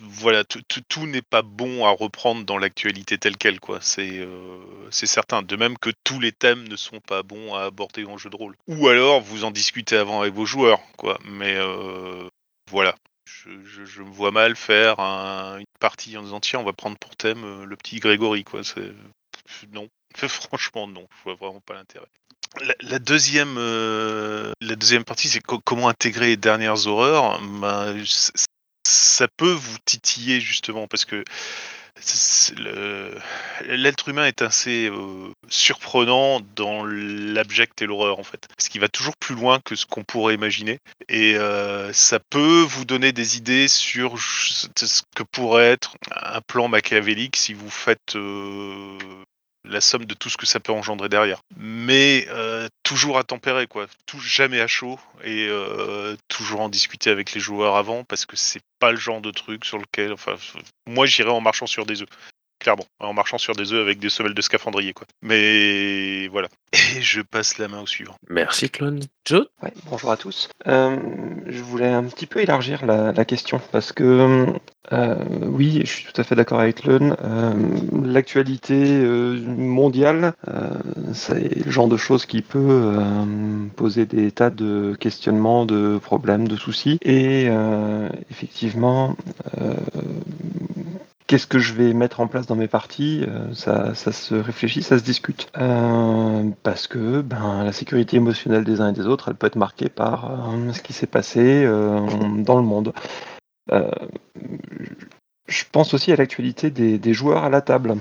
voilà, 0.00 0.44
tout- 0.44 0.60
n'est 1.06 1.22
pas 1.22 1.42
bon 1.42 1.84
à 1.84 1.90
reprendre 1.90 2.44
dans 2.44 2.58
l'actualité 2.58 3.18
telle 3.18 3.36
quelle, 3.36 3.58
quoi. 3.58 3.80
C'est 3.80 4.18
euh, 4.20 4.58
c'est 4.90 5.06
certain. 5.06 5.42
De 5.42 5.56
même 5.56 5.76
que 5.78 5.90
tous 6.04 6.20
les 6.20 6.32
thèmes 6.32 6.68
ne 6.68 6.76
sont 6.76 7.00
pas 7.00 7.22
bons 7.22 7.54
à 7.54 7.64
aborder 7.64 8.04
en 8.04 8.16
jeu 8.16 8.30
de 8.30 8.36
rôle. 8.36 8.54
Ou 8.68 8.88
alors 8.88 9.20
vous 9.20 9.44
en 9.44 9.50
discutez 9.50 9.96
avant 9.96 10.20
avec 10.20 10.34
vos 10.34 10.46
joueurs, 10.46 10.80
quoi. 10.96 11.18
Mais 11.24 11.56
euh, 11.56 12.28
voilà. 12.70 12.94
Je, 13.26 14.02
me 14.02 14.10
vois 14.10 14.30
mal 14.30 14.54
faire 14.56 15.00
un- 15.00 15.58
une 15.58 15.64
partie 15.80 16.16
en 16.16 16.22
disant 16.22 16.40
on 16.54 16.62
va 16.64 16.72
prendre 16.72 16.98
pour 16.98 17.16
thème 17.16 17.64
le 17.64 17.76
petit 17.76 17.98
Grégory 17.98 18.44
quoi 18.44 18.62
non 19.72 19.88
franchement 20.16 20.86
non 20.86 21.06
je 21.18 21.22
vois 21.24 21.34
vraiment 21.34 21.60
pas 21.60 21.74
l'intérêt 21.74 22.06
la, 22.60 22.74
la 22.80 22.98
deuxième, 22.98 23.56
euh, 23.58 24.52
la 24.60 24.76
deuxième 24.76 25.04
partie, 25.04 25.28
c'est 25.28 25.40
co- 25.40 25.60
comment 25.64 25.88
intégrer 25.88 26.28
les 26.28 26.36
dernières 26.36 26.86
horreurs. 26.86 27.40
Ben, 27.40 28.02
ça 28.86 29.26
peut 29.36 29.52
vous 29.52 29.76
titiller 29.84 30.40
justement 30.40 30.86
parce 30.86 31.04
que 31.04 31.24
l'être 33.68 34.08
humain 34.08 34.26
est 34.26 34.42
assez 34.42 34.90
euh, 34.90 35.30
surprenant 35.48 36.40
dans 36.56 36.84
l'abject 36.84 37.80
et 37.82 37.86
l'horreur 37.86 38.18
en 38.18 38.24
fait. 38.24 38.46
Ce 38.58 38.68
qui 38.68 38.78
va 38.78 38.88
toujours 38.88 39.16
plus 39.16 39.34
loin 39.34 39.60
que 39.64 39.76
ce 39.76 39.86
qu'on 39.86 40.02
pourrait 40.02 40.34
imaginer. 40.34 40.78
Et 41.08 41.36
euh, 41.36 41.92
ça 41.92 42.18
peut 42.18 42.62
vous 42.62 42.84
donner 42.84 43.12
des 43.12 43.36
idées 43.36 43.68
sur 43.68 44.18
ce 44.18 45.02
que 45.14 45.22
pourrait 45.22 45.70
être 45.70 45.96
un 46.10 46.40
plan 46.40 46.68
machiavélique 46.68 47.36
si 47.36 47.54
vous 47.54 47.70
faites 47.70 48.16
la 49.64 49.80
somme 49.80 50.04
de 50.04 50.14
tout 50.14 50.28
ce 50.28 50.36
que 50.36 50.46
ça 50.46 50.60
peut 50.60 50.72
engendrer 50.72 51.08
derrière. 51.08 51.40
Mais 51.56 52.26
euh, 52.30 52.68
toujours 52.82 53.18
à 53.18 53.24
tempérer, 53.24 53.66
quoi. 53.66 53.86
Jamais 54.20 54.60
à 54.60 54.66
chaud 54.66 54.98
et 55.24 55.48
euh, 55.48 56.16
toujours 56.28 56.60
en 56.60 56.68
discuter 56.68 57.10
avec 57.10 57.32
les 57.32 57.40
joueurs 57.40 57.76
avant 57.76 58.04
parce 58.04 58.26
que 58.26 58.36
c'est 58.36 58.62
pas 58.78 58.92
le 58.92 58.98
genre 58.98 59.20
de 59.20 59.30
truc 59.30 59.64
sur 59.64 59.78
lequel. 59.78 60.12
Enfin, 60.12 60.36
moi 60.86 61.06
j'irais 61.06 61.30
en 61.30 61.40
marchant 61.40 61.66
sur 61.66 61.86
des 61.86 62.02
œufs. 62.02 62.08
Clairement, 62.64 62.86
en 62.98 63.12
marchant 63.12 63.36
sur 63.36 63.54
des 63.54 63.74
œufs 63.74 63.82
avec 63.82 63.98
des 63.98 64.08
semelles 64.08 64.32
de 64.32 64.40
scaphandrier, 64.40 64.94
quoi. 64.94 65.06
Mais 65.20 66.28
voilà. 66.28 66.48
Et 66.96 67.02
je 67.02 67.20
passe 67.20 67.58
la 67.58 67.68
main 67.68 67.82
au 67.82 67.86
suivant. 67.86 68.14
Merci 68.30 68.70
Clone. 68.70 69.00
Joe? 69.26 69.44
Ouais, 69.62 69.74
bonjour 69.90 70.10
à 70.10 70.16
tous. 70.16 70.48
Euh, 70.66 70.96
je 71.46 71.62
voulais 71.62 71.90
un 71.90 72.04
petit 72.04 72.24
peu 72.24 72.40
élargir 72.40 72.86
la, 72.86 73.12
la 73.12 73.24
question 73.26 73.60
parce 73.70 73.92
que 73.92 74.46
euh, 74.92 75.14
oui, 75.42 75.82
je 75.84 75.90
suis 75.90 76.04
tout 76.04 76.18
à 76.18 76.24
fait 76.24 76.36
d'accord 76.36 76.58
avec 76.60 76.84
Lun. 76.84 77.16
Euh, 77.22 77.52
L'actualité 78.02 78.74
euh, 78.82 79.38
mondiale, 79.46 80.32
euh, 80.48 80.70
c'est 81.12 81.66
le 81.66 81.70
genre 81.70 81.88
de 81.88 81.98
choses 81.98 82.24
qui 82.24 82.40
peut 82.40 82.58
euh, 82.58 83.66
poser 83.76 84.06
des 84.06 84.30
tas 84.30 84.48
de 84.48 84.96
questionnements, 84.98 85.66
de 85.66 85.98
problèmes, 85.98 86.48
de 86.48 86.56
soucis. 86.56 86.98
Et 87.02 87.46
euh, 87.50 88.08
effectivement, 88.30 89.16
euh, 89.60 89.74
Qu'est-ce 91.26 91.46
que 91.46 91.58
je 91.58 91.72
vais 91.72 91.94
mettre 91.94 92.20
en 92.20 92.26
place 92.26 92.46
dans 92.46 92.56
mes 92.56 92.68
parties 92.68 93.24
ça, 93.54 93.94
ça, 93.94 94.12
se 94.12 94.34
réfléchit, 94.34 94.82
ça 94.82 94.98
se 94.98 95.04
discute. 95.04 95.50
parce 96.62 96.86
que 96.86 97.22
ben, 97.22 97.64
la 97.64 97.72
sécurité 97.72 98.16
émotionnelle 98.18 98.64
des 98.64 98.80
uns 98.80 98.90
et 98.90 98.92
des 98.92 99.06
autres, 99.06 99.28
elle 99.28 99.34
peut 99.34 99.46
être 99.46 99.56
marquée 99.56 99.88
par 99.88 100.52
ce 100.72 100.82
qui 100.82 100.92
s'est 100.92 101.06
passé 101.06 101.64
dans 101.64 102.56
le 102.56 102.62
monde. 102.62 102.92
Je 105.46 105.64
pense 105.70 105.92
aussi 105.92 106.10
à 106.10 106.16
l'actualité 106.16 106.70
des, 106.70 107.12
joueurs 107.12 107.44
à 107.44 107.50
la 107.50 107.60
table. 107.60 107.96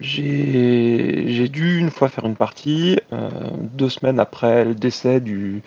J'ai 0.00 1.48
dû 1.48 1.78
une 1.78 1.90
fois 1.90 2.08
faire 2.08 2.24
une 2.24 2.36
partie, 2.36 2.98
euh, 3.12 3.28
deux 3.74 3.90
semaines 3.90 4.18
après 4.18 4.64
le 4.64 4.74
décès 4.74 5.20
du, 5.20 5.62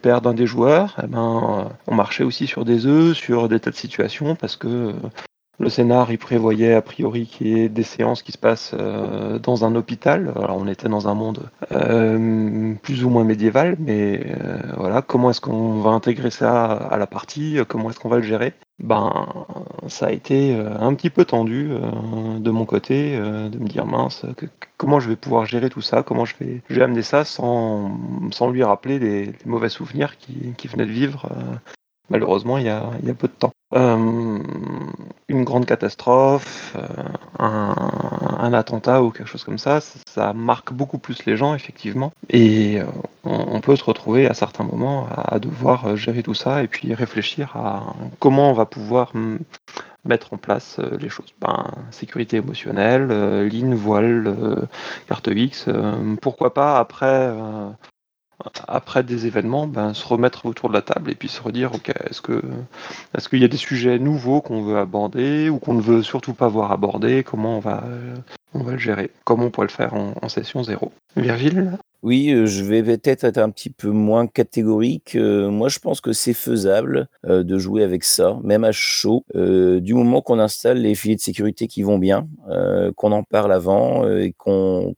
père 0.00 0.22
d'un 0.22 0.32
des 0.32 0.46
joueurs, 0.46 0.96
eh 1.02 1.06
ben, 1.06 1.70
on 1.86 1.94
marchait 1.94 2.24
aussi 2.24 2.46
sur 2.46 2.64
des 2.64 2.86
œufs, 2.86 3.16
sur 3.16 3.48
des 3.48 3.60
tas 3.60 3.70
de 3.70 3.76
situations, 3.76 4.34
parce 4.34 4.56
que 4.56 4.94
le 5.60 5.68
scénar, 5.68 6.10
il 6.10 6.16
prévoyait 6.16 6.72
a 6.72 6.80
priori 6.80 7.26
qu'il 7.26 7.48
y 7.48 7.60
ait 7.60 7.68
des 7.68 7.82
séances 7.82 8.22
qui 8.22 8.32
se 8.32 8.38
passent 8.38 8.74
euh, 8.78 9.38
dans 9.38 9.66
un 9.66 9.74
hôpital. 9.74 10.32
Alors 10.34 10.56
on 10.56 10.66
était 10.66 10.88
dans 10.88 11.06
un 11.06 11.14
monde 11.14 11.50
euh, 11.72 12.74
plus 12.82 13.04
ou 13.04 13.10
moins 13.10 13.24
médiéval, 13.24 13.76
mais 13.78 14.22
euh, 14.24 14.58
voilà, 14.78 15.02
comment 15.02 15.28
est-ce 15.28 15.42
qu'on 15.42 15.80
va 15.80 15.90
intégrer 15.90 16.30
ça 16.30 16.72
à 16.72 16.96
la 16.96 17.06
partie? 17.06 17.58
Comment 17.68 17.90
est-ce 17.90 18.00
qu'on 18.00 18.08
va 18.08 18.16
le 18.16 18.22
gérer? 18.22 18.54
Ben, 18.82 19.12
ça 19.88 20.06
a 20.06 20.12
été 20.12 20.54
un 20.54 20.94
petit 20.94 21.10
peu 21.10 21.26
tendu 21.26 21.68
de 21.68 22.50
mon 22.50 22.64
côté, 22.64 23.18
de 23.18 23.58
me 23.58 23.68
dire 23.68 23.84
mince, 23.84 24.24
comment 24.78 25.00
je 25.00 25.10
vais 25.10 25.16
pouvoir 25.16 25.44
gérer 25.44 25.68
tout 25.68 25.82
ça? 25.82 26.02
Comment 26.02 26.24
je 26.24 26.34
vais, 26.40 26.62
je 26.70 26.80
amener 26.80 27.02
ça 27.02 27.26
sans, 27.26 27.98
sans 28.30 28.50
lui 28.50 28.64
rappeler 28.64 28.98
les, 28.98 29.32
mauvais 29.44 29.68
souvenirs 29.68 30.16
qu'il 30.16 30.54
qui 30.54 30.66
venait 30.66 30.86
de 30.86 30.90
vivre 30.90 31.28
malheureusement 32.08 32.56
il 32.56 32.64
y 32.64 32.70
a, 32.70 32.90
il 33.02 33.08
y 33.08 33.10
a 33.10 33.14
peu 33.14 33.28
de 33.28 33.34
temps. 33.34 33.52
Euh, 33.72 34.38
une 35.28 35.44
grande 35.44 35.64
catastrophe, 35.64 36.76
euh, 36.76 36.86
un, 37.38 38.52
attentat 38.52 39.00
ou 39.00 39.10
quelque 39.10 39.28
chose 39.28 39.44
comme 39.44 39.58
ça, 39.58 39.78
ça, 39.80 40.32
marque 40.32 40.72
beaucoup 40.72 40.98
plus 40.98 41.24
les 41.24 41.36
gens 41.36 41.54
effectivement. 41.54 42.12
Et 42.30 42.80
euh, 42.80 42.84
on, 43.22 43.60
peut 43.60 43.76
se 43.76 43.84
retrouver 43.84 44.26
à 44.26 44.34
certains 44.34 44.64
moments 44.64 45.06
à, 45.08 45.38
devoir 45.38 45.96
gérer 45.96 46.24
tout 46.24 46.34
ça 46.34 46.64
et 46.64 46.66
puis 46.66 46.94
réfléchir 46.94 47.56
à 47.56 47.94
comment 48.18 48.50
on 48.50 48.54
va 48.54 48.66
pouvoir 48.66 49.12
mettre 50.04 50.32
en 50.32 50.36
place 50.36 50.80
les 50.98 51.08
choses. 51.08 51.32
Ben, 51.40 51.64
sécurité 51.92 52.38
émotionnelle, 52.38 53.46
ligne, 53.46 53.74
voile, 53.74 54.66
carte 55.06 55.28
X, 55.32 55.68
pourquoi 56.20 56.54
pas 56.54 56.80
après 56.80 57.32
après 58.68 59.02
des 59.02 59.26
événements, 59.26 59.66
ben, 59.66 59.94
se 59.94 60.06
remettre 60.06 60.46
autour 60.46 60.68
de 60.68 60.74
la 60.74 60.82
table 60.82 61.10
et 61.10 61.14
puis 61.14 61.28
se 61.28 61.40
redire, 61.42 61.74
ok, 61.74 61.90
est-ce 62.08 62.20
que 62.20 62.42
est-ce 63.16 63.28
qu'il 63.28 63.40
y 63.40 63.44
a 63.44 63.48
des 63.48 63.56
sujets 63.56 63.98
nouveaux 63.98 64.40
qu'on 64.40 64.62
veut 64.62 64.78
aborder 64.78 65.48
ou 65.48 65.58
qu'on 65.58 65.74
ne 65.74 65.80
veut 65.80 66.02
surtout 66.02 66.34
pas 66.34 66.48
voir 66.48 66.72
abordés 66.72 67.22
Comment 67.22 67.56
on 67.56 67.60
va 67.60 67.84
euh, 67.86 68.16
on 68.54 68.62
va 68.62 68.72
le 68.72 68.78
gérer? 68.78 69.10
Comment 69.24 69.46
on 69.46 69.50
pourrait 69.50 69.68
le 69.68 69.72
faire 69.72 69.94
en, 69.94 70.28
session 70.28 70.62
zéro. 70.62 70.92
Virgile? 71.16 71.72
Oui, 72.02 72.30
euh, 72.32 72.46
je 72.46 72.64
vais 72.64 72.82
peut-être 72.82 73.24
être 73.24 73.38
un 73.38 73.50
petit 73.50 73.70
peu 73.70 73.90
moins 73.90 74.26
catégorique. 74.26 75.16
Euh, 75.16 75.50
moi, 75.50 75.68
je 75.68 75.78
pense 75.78 76.00
que 76.00 76.12
c'est 76.12 76.32
faisable 76.32 77.08
de 77.24 77.58
jouer 77.58 77.82
avec 77.82 78.04
ça, 78.04 78.38
même 78.42 78.64
à 78.64 78.72
chaud, 78.72 79.24
du 79.34 79.94
moment 79.94 80.22
qu'on 80.22 80.38
installe 80.38 80.78
les 80.78 80.94
filets 80.94 81.16
de 81.16 81.20
sécurité 81.20 81.66
qui 81.66 81.82
vont 81.82 81.98
bien, 81.98 82.26
qu'on 82.96 83.12
en 83.12 83.22
parle 83.22 83.52
avant 83.52 84.08
et 84.08 84.32
qu'on 84.36 84.94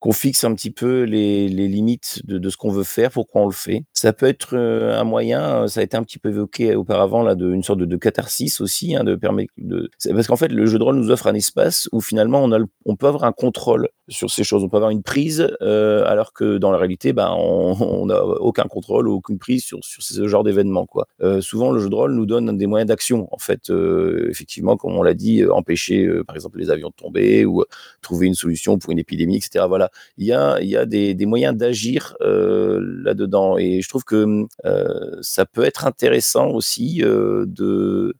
qu'on 0.00 0.12
fixe 0.12 0.44
un 0.44 0.54
petit 0.54 0.70
peu 0.70 1.02
les, 1.02 1.48
limites 1.48 2.20
de, 2.24 2.48
ce 2.48 2.56
qu'on 2.56 2.70
veut 2.70 2.84
faire, 2.84 3.10
pourquoi 3.10 3.42
on 3.42 3.46
le 3.46 3.52
fait. 3.52 3.84
Ça 3.92 4.12
peut 4.12 4.26
être 4.26 4.54
euh, 4.54 4.98
un 4.98 5.04
moyen, 5.04 5.66
ça 5.66 5.80
a 5.80 5.82
été 5.82 5.96
un 5.96 6.02
petit 6.02 6.18
peu 6.18 6.28
évoqué 6.28 6.74
auparavant, 6.74 7.22
là, 7.22 7.34
de, 7.34 7.52
une 7.52 7.62
sorte 7.62 7.80
de, 7.80 7.96
catharsis 7.96 8.60
aussi, 8.60 8.94
hein, 8.94 9.04
de 9.04 9.16
permettre 9.16 9.52
de... 9.58 9.90
Parce 10.10 10.28
qu'en 10.28 10.36
fait, 10.36 10.48
le 10.48 10.66
jeu 10.66 10.78
de 10.78 10.84
rôle 10.84 10.96
nous 10.96 11.10
offre 11.10 11.26
un 11.26 11.34
espace 11.34 11.88
où 11.92 12.00
finalement 12.00 12.42
on, 12.42 12.52
a 12.52 12.58
on 12.84 12.96
peut 12.96 13.06
avoir 13.06 13.24
un 13.24 13.32
contrôle 13.32 13.88
sur 14.08 14.30
ces 14.30 14.44
choses, 14.44 14.64
on 14.64 14.68
peut 14.68 14.76
avoir 14.76 14.90
une 14.90 15.02
prise, 15.02 15.48
euh, 15.62 16.04
alors 16.06 16.32
que 16.32 16.58
dans 16.58 16.70
la 16.70 16.78
réalité, 16.78 17.12
ben, 17.12 17.30
on 17.36 18.06
n'a 18.06 18.22
aucun 18.24 18.64
contrôle 18.64 19.08
ou 19.08 19.14
aucune 19.14 19.38
prise 19.38 19.64
sur, 19.64 19.78
sur 19.82 20.02
ce 20.02 20.26
genre 20.26 20.44
d'événement. 20.44 20.86
Quoi. 20.86 21.06
Euh, 21.22 21.40
souvent, 21.40 21.72
le 21.72 21.80
jeu 21.80 21.88
de 21.88 21.94
rôle 21.94 22.14
nous 22.14 22.26
donne 22.26 22.56
des 22.56 22.66
moyens 22.66 22.88
d'action. 22.88 23.28
En 23.32 23.38
fait, 23.38 23.70
euh, 23.70 24.28
effectivement, 24.30 24.76
comme 24.76 24.96
on 24.96 25.02
l'a 25.02 25.14
dit, 25.14 25.44
empêcher, 25.46 26.04
euh, 26.06 26.24
par 26.24 26.36
exemple, 26.36 26.58
les 26.58 26.70
avions 26.70 26.88
de 26.88 26.94
tomber 26.94 27.44
ou 27.44 27.64
trouver 28.00 28.26
une 28.26 28.34
solution 28.34 28.78
pour 28.78 28.92
une 28.92 28.98
épidémie, 28.98 29.36
etc. 29.36 29.64
Voilà 29.68 29.87
il 30.16 30.26
y 30.26 30.32
a, 30.32 30.60
y 30.60 30.76
a 30.76 30.86
des, 30.86 31.26
moyens 31.26 31.56
d'agir 31.56 32.16
euh, 32.20 32.80
là-dedans. 33.02 33.58
Et 33.58 33.82
je 33.82 33.88
trouve 33.88 34.04
que 34.04 34.46
euh, 34.64 35.18
ça 35.20 35.46
peut 35.46 35.64
être 35.64 35.86
intéressant 35.86 36.48
aussi 36.50 37.02
euh, 37.02 37.44
de, 37.46 38.14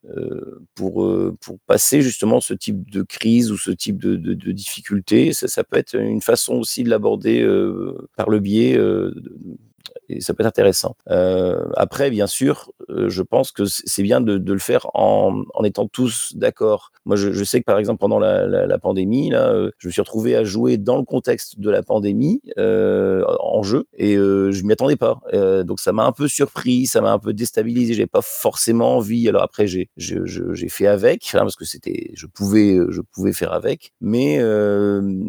pour, 0.75 1.11
pour 1.41 1.59
passer 1.67 2.03
justement 2.03 2.41
ce 2.41 2.55
type 2.55 2.91
de 2.91 3.03
crise 3.03 3.51
ou 3.51 3.57
ce 3.57 3.71
type 3.71 3.99
de, 3.99 4.17
de, 4.17 4.35
de 4.35 4.53
difficulté. 4.53 5.33
Ça, 5.33 5.49
ça, 5.49 5.65
peut 5.65 5.79
être 5.79 5.95
une 5.95 6.23
façon 6.23 6.55
aussi 6.55 6.85
de 6.85 6.91
l'aborder 6.91 7.47
par 8.17 8.29
le 8.31 8.41
biais 8.41 8.79
et 10.09 10.21
ça 10.21 10.35
peut 10.35 10.42
être 10.42 10.49
intéressant. 10.49 10.97
Euh, 11.11 11.64
après, 11.77 12.11
bien 12.11 12.27
sûr, 12.27 12.71
euh, 12.90 13.09
je 13.09 13.23
pense 13.23 13.53
que 13.53 13.64
c'est 13.66 14.03
bien 14.03 14.21
de, 14.21 14.53
le 14.53 14.59
faire 14.59 14.87
en, 14.94 15.44
étant 15.64 15.87
tous 15.87 16.33
d'accord. 16.35 16.92
Moi, 17.05 17.16
je, 17.16 17.44
sais 17.44 17.61
que 17.61 17.64
par 17.64 17.79
exemple 17.79 17.99
pendant 17.99 18.18
la, 18.18 18.79
pandémie, 18.79 19.31
là, 19.31 19.51
euh, 19.53 19.71
je 19.79 19.88
me 19.88 19.92
suis 19.92 20.01
retrouvé 20.01 20.37
à 20.37 20.44
jouer 20.44 20.77
dans 20.77 20.97
le 20.97 21.05
contexte 21.05 21.61
de 21.61 21.71
la 21.71 21.83
pandémie 21.83 22.40
en 22.57 23.62
jeu 23.62 23.87
et 23.97 24.14
je 24.14 24.62
m'y 24.64 24.73
attendais 24.73 24.97
pas. 24.97 25.21
Donc 25.64 25.81
ça 25.81 25.92
m'a 25.92 26.05
un 26.05 26.12
peu 26.12 26.29
surpris, 26.29 26.87
ça 26.87 27.01
m'a 27.01 27.12
un 27.12 27.18
peu 27.18 27.33
déstabilisé. 27.33 27.94
J'ai 27.94 28.07
pas 28.07 28.23
forcément 28.23 28.97
envie. 28.97 29.29
Alors 29.29 29.42
après, 29.42 29.66
j'ai 29.66 29.88
fait 30.68 30.87
avec 30.87 31.31
hein, 31.35 31.40
parce 31.40 31.57
que 31.57 31.64
c'était, 31.64 32.11
je 32.14 32.27
pouvais 32.27 32.79
je 32.88 33.01
pouvais 33.01 33.33
faire 33.33 33.53
avec, 33.53 33.92
mais 34.01 34.38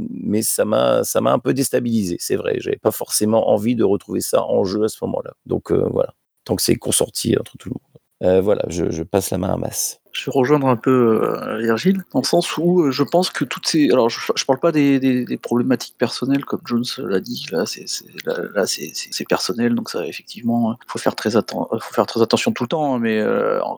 mais 0.09 0.41
ça 0.41 0.65
m'a 0.65 1.03
ça 1.03 1.21
m'a 1.21 1.31
un 1.33 1.39
peu 1.39 1.53
déstabilisé. 1.53 2.17
C'est 2.19 2.35
vrai. 2.35 2.57
J'avais 2.59 2.77
pas 2.77 2.91
forcément 2.91 3.49
envie 3.49 3.75
de 3.75 3.83
retrouver 3.83 4.21
ça 4.21 4.43
en 4.43 4.63
jeu 4.63 4.68
à 4.83 4.87
ce 4.87 4.97
moment-là. 5.05 5.31
Donc 5.45 5.71
euh, 5.71 5.87
voilà, 5.91 6.13
tant 6.45 6.55
que 6.55 6.61
c'est 6.61 6.75
consorti 6.75 7.35
entre 7.37 7.57
tout 7.57 7.69
le 7.69 7.73
monde. 7.73 7.81
Euh, 8.21 8.41
voilà, 8.41 8.65
je, 8.67 9.01
passe 9.03 9.29
la 9.29 9.37
main 9.37 9.53
à 9.53 9.55
Mass. 9.55 10.01
Je 10.11 10.25
vais 10.25 10.31
rejoindre 10.35 10.67
un 10.67 10.75
peu 10.75 11.21
euh, 11.23 11.59
Virgile, 11.59 12.03
dans 12.13 12.19
le 12.19 12.25
sens 12.25 12.57
où 12.57 12.91
je 12.91 13.03
pense 13.03 13.29
que 13.29 13.45
toutes 13.45 13.65
ces... 13.65 13.89
Alors, 13.91 14.09
je 14.09 14.19
ne 14.19 14.45
parle 14.45 14.59
pas 14.59 14.73
des, 14.73 15.39
problématiques 15.41 15.95
personnelles, 15.97 16.43
comme 16.43 16.59
Jones 16.65 16.83
l'a 16.97 17.21
dit, 17.21 17.45
là, 17.49 17.63
c'est 17.65 19.27
personnel, 19.29 19.73
donc 19.73 19.89
ça, 19.89 20.05
effectivement, 20.05 20.73
il 20.73 20.91
faut, 20.91 20.99
faire 20.99 21.15
très 21.15 21.37
attention 21.37 22.51
tout 22.51 22.63
le 22.63 22.67
temps, 22.67 22.95
hein, 22.95 22.99
mais 22.99 23.23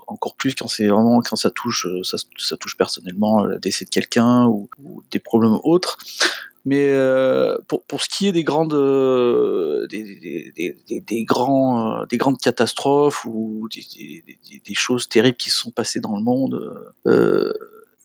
encore 0.08 0.34
plus 0.36 0.56
quand 0.56 0.67
c'est 0.67 0.88
vraiment, 0.88 1.21
quand 1.21 1.36
ça 1.36 1.51
touche, 1.51 1.86
ça, 2.01 2.58
touche 2.58 2.75
personnellement, 2.77 3.43
le 3.43 3.60
décès 3.60 3.86
de 3.86 3.91
quelqu'un 3.91 4.47
ou, 4.47 4.69
des 5.12 5.19
problèmes 5.19 5.60
autres. 5.63 5.99
Mais 6.65 6.89
euh, 6.89 7.58
pour, 7.67 7.84
pour 7.86 8.02
ce 8.02 8.10
qui 8.10 8.28
est 8.28 8.32
des 8.32 8.43
grandes, 8.43 8.74
euh, 8.74 9.88
des, 9.88 10.04
des, 10.04 10.76
des, 10.88 11.02
des, 11.02 11.24
grands, 11.24 12.02
euh, 12.02 12.06
des 12.06 12.17
grandes 12.17 12.38
catastrophes 12.38 13.26
ou 13.26 13.67
des, 13.74 14.74
choses 14.74 15.10
terribles 15.10 15.38
qui 15.38 15.50
se 15.50 15.58
sont 15.58 15.71
passées 15.71 16.00
dans 16.00 16.15
le 16.15 16.21
monde, 16.21 16.93
euh, 17.08 17.52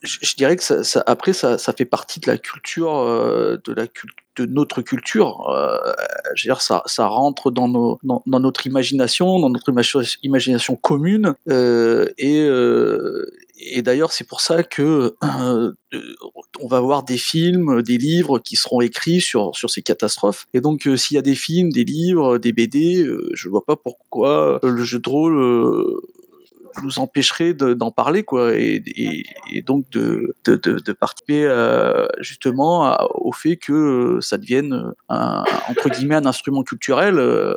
je, 0.03 0.19
je, 0.23 0.37
dirais 0.37 0.57
que 0.57 0.63
ça, 0.63 0.85
ça, 0.85 1.03
après 1.07 1.33
ça, 1.35 1.59
ça 1.59 1.73
fait 1.73 1.85
partie 1.85 2.21
de 2.21 2.31
la 2.31 2.39
culture, 2.39 2.97
euh, 2.97 3.59
de 3.65 3.73
la 3.73 3.87
de 4.37 4.47
notre 4.47 4.83
culture. 4.83 5.49
Euh, 5.51 5.79
je 6.35 6.47
veux 6.47 6.53
dire, 6.55 6.63
ça, 6.63 6.83
ça 6.87 7.07
rentre 7.07 7.51
dans, 7.51 7.69
nos, 7.69 7.99
dans, 8.03 8.23
dans 8.27 8.41
notre 8.41 8.67
imagination, 8.67 9.39
dans 9.39 9.51
notre 9.51 9.73
imagination 10.23 10.77
commune, 10.77 11.35
et 11.49 12.49
et 13.59 13.83
d'ailleurs, 13.83 14.13
c'est 14.13 14.27
pour 14.27 14.41
ça 14.41 14.63
que 14.63 15.15
euh, 15.25 15.73
on 16.61 16.69
va 16.69 16.81
voir 16.81 17.03
des 17.03 17.17
films, 17.17 17.83
des 17.83 17.97
livres 17.97 18.39
qui 18.39 18.57
seront 18.57 18.81
écrits 18.81 19.21
sur 19.21 19.57
sur 19.57 19.71
ces 19.71 19.83
catastrophes. 19.83 20.47
Et 20.53 20.61
donc, 20.61 20.87
euh, 20.87 20.97
s'il 20.97 21.15
y 21.15 21.19
a 21.19 21.23
des 21.23 21.35
films, 21.35 21.71
des 21.71 21.85
livres, 21.85 22.39
des 22.39 22.53
BD, 22.53 23.03
euh, 23.03 23.31
je 23.35 23.49
vois 23.49 23.65
pas 23.65 23.77
pourquoi 23.77 24.61
le 24.63 24.85
jeu 24.85 24.99
de 24.99 25.09
rôle 25.09 25.39
euh, 25.39 26.01
nous 26.83 26.99
empêcherait 26.99 27.55
d'en 27.55 27.91
parler, 27.91 28.23
quoi, 28.23 28.55
et, 28.55 28.83
donc 29.65 29.89
de, 29.91 30.35
de, 30.45 30.57
de, 30.57 30.79
de 30.79 30.93
participer 30.93 31.45
euh, 31.45 32.07
justement 32.21 32.85
à, 32.85 33.09
au 33.15 33.33
fait 33.33 33.57
que 33.57 34.19
ça 34.21 34.39
devienne 34.39 34.93
un, 35.09 35.45
entre 35.69 35.89
guillemets 35.89 36.17
un 36.17 36.27
instrument 36.27 36.63
culturel. 36.63 37.19
Euh, 37.19 37.57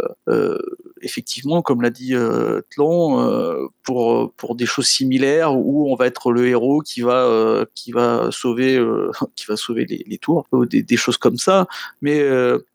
effectivement, 1.01 1.61
comme 1.61 1.81
l'a 1.81 1.89
dit 1.89 2.15
euh, 2.15 2.61
Tlon, 2.71 3.19
euh, 3.21 3.67
pour 3.83 4.31
pour 4.33 4.55
des 4.55 4.65
choses 4.65 4.87
similaires 4.87 5.55
où 5.55 5.91
on 5.91 5.95
va 5.95 6.07
être 6.07 6.31
le 6.31 6.47
héros 6.47 6.81
qui 6.81 7.01
va 7.01 7.25
euh, 7.25 7.65
qui 7.75 7.91
va 7.91 8.29
sauver 8.31 8.79
qui 9.35 9.45
va 9.45 9.55
sauver 9.55 9.85
les, 9.85 10.17
tours, 10.17 10.45
des, 10.69 10.83
des, 10.83 10.97
choses 10.97 11.17
comme 11.17 11.37
ça. 11.37 11.67
Mais 12.01 12.23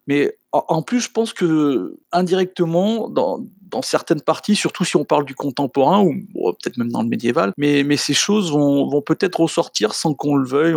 Mais 0.07 0.37
en 0.53 0.83
plus, 0.83 1.01
je 1.01 1.11
pense 1.11 1.33
que 1.33 1.97
indirectement, 2.13 3.09
dans, 3.09 3.41
dans 3.75 3.83
certaines 3.83 4.21
parties, 4.21 4.55
surtout 4.55 4.85
si 4.85 4.97
on 4.97 5.05
parle 5.05 5.25
du 5.25 5.35
contemporain 5.35 6.05
ou 6.05 6.15
peut-être 6.53 6.77
même 6.77 6.91
dans 6.91 7.03
le 7.03 7.09
médiéval, 7.09 7.53
mais, 7.57 7.83
mais 7.83 7.97
ces 7.97 8.15
choses 8.15 8.53
vont, 8.53 8.89
vont 8.89 9.03
peut-être 9.03 9.41
ressortir 9.41 9.95
sans 9.95 10.15
qu'on 10.15 10.37
le 10.37 10.47
veuille, 10.47 10.77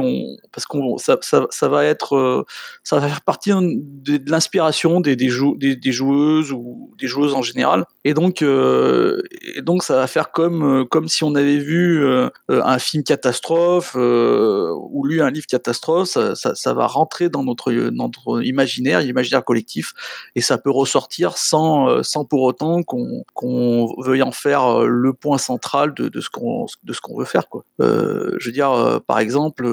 parce 0.51 0.65
qu'on 0.65 0.97
ça, 0.97 1.17
ça, 1.21 1.67
va 1.67 1.85
être, 1.85 2.15
euh, 2.15 2.43
ça 2.83 2.99
va 2.99 3.07
faire 3.07 3.21
partie 3.21 3.51
de, 3.51 4.19
l'inspiration 4.29 4.99
des, 4.99 5.15
des 5.15 5.29
joueuses 5.29 6.51
ou 6.51 6.91
des 6.97 7.07
joueuses 7.07 7.35
en 7.37 7.41
général. 7.41 7.85
Et 8.03 8.13
donc, 8.13 8.41
euh, 8.41 9.21
et 9.55 9.61
donc 9.61 9.83
ça 9.83 9.95
va 9.95 10.07
faire 10.07 10.31
comme, 10.31 10.81
euh, 10.81 10.85
comme 10.85 11.07
si 11.07 11.23
on 11.23 11.35
avait 11.35 11.57
vu 11.57 12.05
euh, 12.05 12.29
un 12.49 12.79
film 12.79 13.03
catastrophe 13.03 13.95
ou 13.95 15.05
lu 15.05 15.21
un 15.21 15.29
livre 15.29 15.45
catastrophe, 15.45 16.17
ça, 16.35 16.73
va 16.73 16.87
rentrer 16.87 17.29
dans 17.29 17.43
notre, 17.43 17.71
notre 17.71 18.43
imaginaire, 18.43 19.01
imaginaire 19.01 19.43
collectif, 19.43 19.93
et 20.35 20.41
ça 20.41 20.57
peut 20.57 20.71
ressortir 20.71 21.37
sans, 21.37 22.03
sans 22.03 22.25
pour 22.25 22.43
autant 22.43 22.83
qu'on 22.83 23.23
qu'on 23.33 23.93
veuille 24.01 24.23
en 24.23 24.31
faire 24.31 24.81
le 24.81 25.13
point 25.13 25.37
central 25.37 25.93
de, 25.93 26.09
de 26.09 26.21
ce 26.21 26.29
qu'on 26.29 26.65
qu'on 27.01 27.19
veut 27.19 27.25
faire. 27.25 27.47
Quoi. 27.49 27.63
Je 27.79 28.45
veux 28.45 28.51
dire, 28.51 29.01
par 29.05 29.19
exemple. 29.19 29.67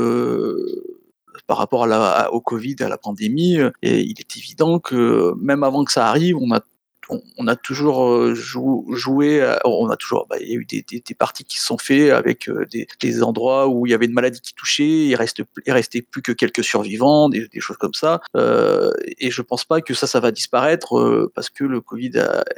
par 1.47 1.59
rapport 1.59 1.85
à 1.85 1.87
la, 1.87 2.33
au 2.33 2.41
Covid, 2.41 2.77
à 2.81 2.89
la 2.89 2.97
pandémie, 2.97 3.59
et 3.83 4.01
il 4.01 4.19
est 4.19 4.37
évident 4.37 4.79
que 4.79 5.35
même 5.37 5.63
avant 5.63 5.85
que 5.85 5.93
ça 5.93 6.07
arrive, 6.09 6.37
on 6.39 6.51
a 6.53 6.61
on, 7.09 7.47
a 7.47 7.57
toujours 7.57 8.07
euh, 8.07 8.35
jou- 8.35 8.87
joué, 8.93 9.57
on 9.65 9.89
a 9.89 9.97
toujours, 9.97 10.27
bah, 10.29 10.37
il 10.41 10.49
y 10.49 10.53
a 10.53 10.57
eu 10.57 10.65
des, 10.65 11.15
parties 11.15 11.45
qui 11.45 11.59
se 11.59 11.67
sont 11.67 11.79
faits 11.79 12.11
avec 12.11 12.49
euh, 12.49 12.67
des, 13.01 13.23
endroits 13.23 13.69
où 13.69 13.87
il 13.87 13.91
y 13.91 13.95
avait 13.95 14.07
une 14.07 14.13
maladie 14.13 14.41
qui 14.41 14.55
touchait, 14.55 15.07
il 15.07 15.15
reste, 15.15 15.43
il 15.67 15.73
restait 15.73 16.03
plus 16.03 16.23
que 16.23 16.33
quelques 16.33 16.65
survivants, 16.65 17.29
des, 17.29 17.49
choses 17.59 17.77
comme 17.77 17.95
ça. 17.95 18.21
Euh, 18.37 18.93
et 19.19 19.31
je 19.31 19.43
pense 19.43 19.65
pas 19.65 19.81
que 19.81 19.95
ça, 19.95 20.07
ça 20.07 20.21
va 20.21 20.31
disparaître 20.31 21.31
parce 21.35 21.51
que 21.51 21.65
le 21.65 21.81
Covid 21.81 22.13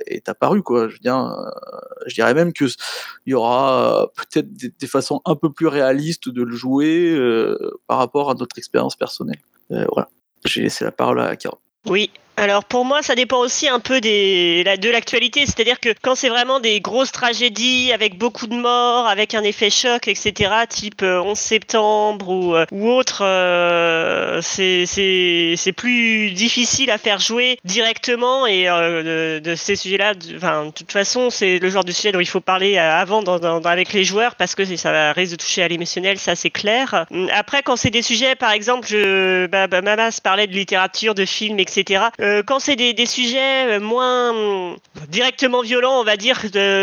est 0.07 0.29
apparu, 0.29 0.63
quoi. 0.63 0.89
Je 0.89 0.97
je 2.07 2.15
dirais 2.15 2.35
même 2.35 2.53
que 2.53 2.65
il 3.27 3.31
y 3.31 3.35
aura 3.35 4.11
peut-être 4.17 4.49
des, 4.53 4.87
façons 4.87 5.21
un 5.25 5.35
peu 5.35 5.53
plus 5.53 5.67
réalistes 5.67 6.29
de 6.29 6.43
le 6.43 6.55
jouer 6.55 7.17
par 7.87 7.99
rapport 7.99 8.31
à 8.31 8.35
notre 8.35 8.59
expérience 8.59 8.97
personnelle. 8.97 9.41
Voilà. 9.71 10.09
J'ai 10.45 10.63
laissé 10.63 10.85
la 10.85 10.93
parole 10.93 11.21
à 11.21 11.37
Carole. 11.37 11.59
Oui. 11.87 12.11
Alors 12.39 12.65
pour 12.65 12.85
moi, 12.85 13.01
ça 13.01 13.15
dépend 13.15 13.39
aussi 13.39 13.67
un 13.67 13.81
peu 13.81 13.99
des, 14.03 14.63
de 14.79 14.91
l'actualité. 14.91 15.47
C'est-à-dire 15.47 15.81
que 15.81 15.89
quand 16.03 16.15
c'est 16.15 16.29
vraiment 16.29 16.61
des 16.61 16.81
grosses 16.83 17.11
tragédies 17.11 17.93
avec 17.95 18.19
beaucoup 18.19 18.47
de 18.47 18.55
morts, 18.55 19.07
avec 19.09 19.33
un 19.35 19.43
effet 19.43 19.71
choc, 19.71 20.07
etc., 20.07 20.53
type 20.69 21.01
euh, 21.03 21.19
11 21.23 21.39
septembre 21.39 22.29
ou, 22.29 22.55
euh, 22.55 22.67
ou 22.73 22.91
autre, 22.91 23.21
euh, 23.25 24.41
c'est 24.43 25.73
plus 25.75 26.33
difficile 26.33 26.91
à 26.91 26.99
faire 26.99 27.21
jouer 27.21 27.57
directement. 27.65 28.47
Et 28.47 28.69
euh, 28.69 29.39
de, 29.39 29.51
de 29.51 29.55
ces 29.55 29.75
sujets-là, 29.75 30.13
de- 30.13 30.71
toute 30.73 30.93
façon, 30.93 31.31
c'est 31.31 31.59
le 31.59 31.71
genre 31.71 31.85
de 31.85 31.93
sujet 31.93 32.13
dont 32.13 32.21
il 32.21 32.29
faut 32.29 32.41
parler 32.41 32.77
euh, 32.77 32.93
avant 33.01 33.23
dans- 33.23 33.39
dans- 33.39 33.63
avec 33.63 33.95
les 33.95 34.05
joueurs 34.05 34.35
parce 34.35 34.55
que 34.55 34.67
ça 34.77 35.13
risque 35.13 35.33
de 35.33 35.37
toucher 35.37 35.63
à 35.63 35.69
l'émotionnel, 35.69 36.19
ça 36.19 36.35
c'est 36.37 36.51
clair. 36.51 37.07
Après, 37.33 37.63
quand 37.63 37.77
c'est 37.77 37.89
des 37.91 38.03
sujets, 38.03 38.35
par 38.35 38.51
exemple, 38.53 38.87
je, 38.87 39.47
bah, 39.47 39.69
bah, 39.69 39.81
Mamas 39.81 40.21
parlait 40.23 40.47
de 40.47 40.53
littérature, 40.53 41.15
de 41.15 41.25
films, 41.25 41.59
etc. 41.61 42.11
Euh, 42.21 42.26
quand 42.47 42.59
c'est 42.59 42.77
des, 42.77 42.93
des 42.93 43.07
sujets 43.07 43.77
euh, 43.77 43.81
moins 43.81 44.31
hum, 44.31 44.77
directement 45.09 45.63
violents, 45.63 46.01
on 46.01 46.05
va 46.05 46.17
dire, 46.17 46.41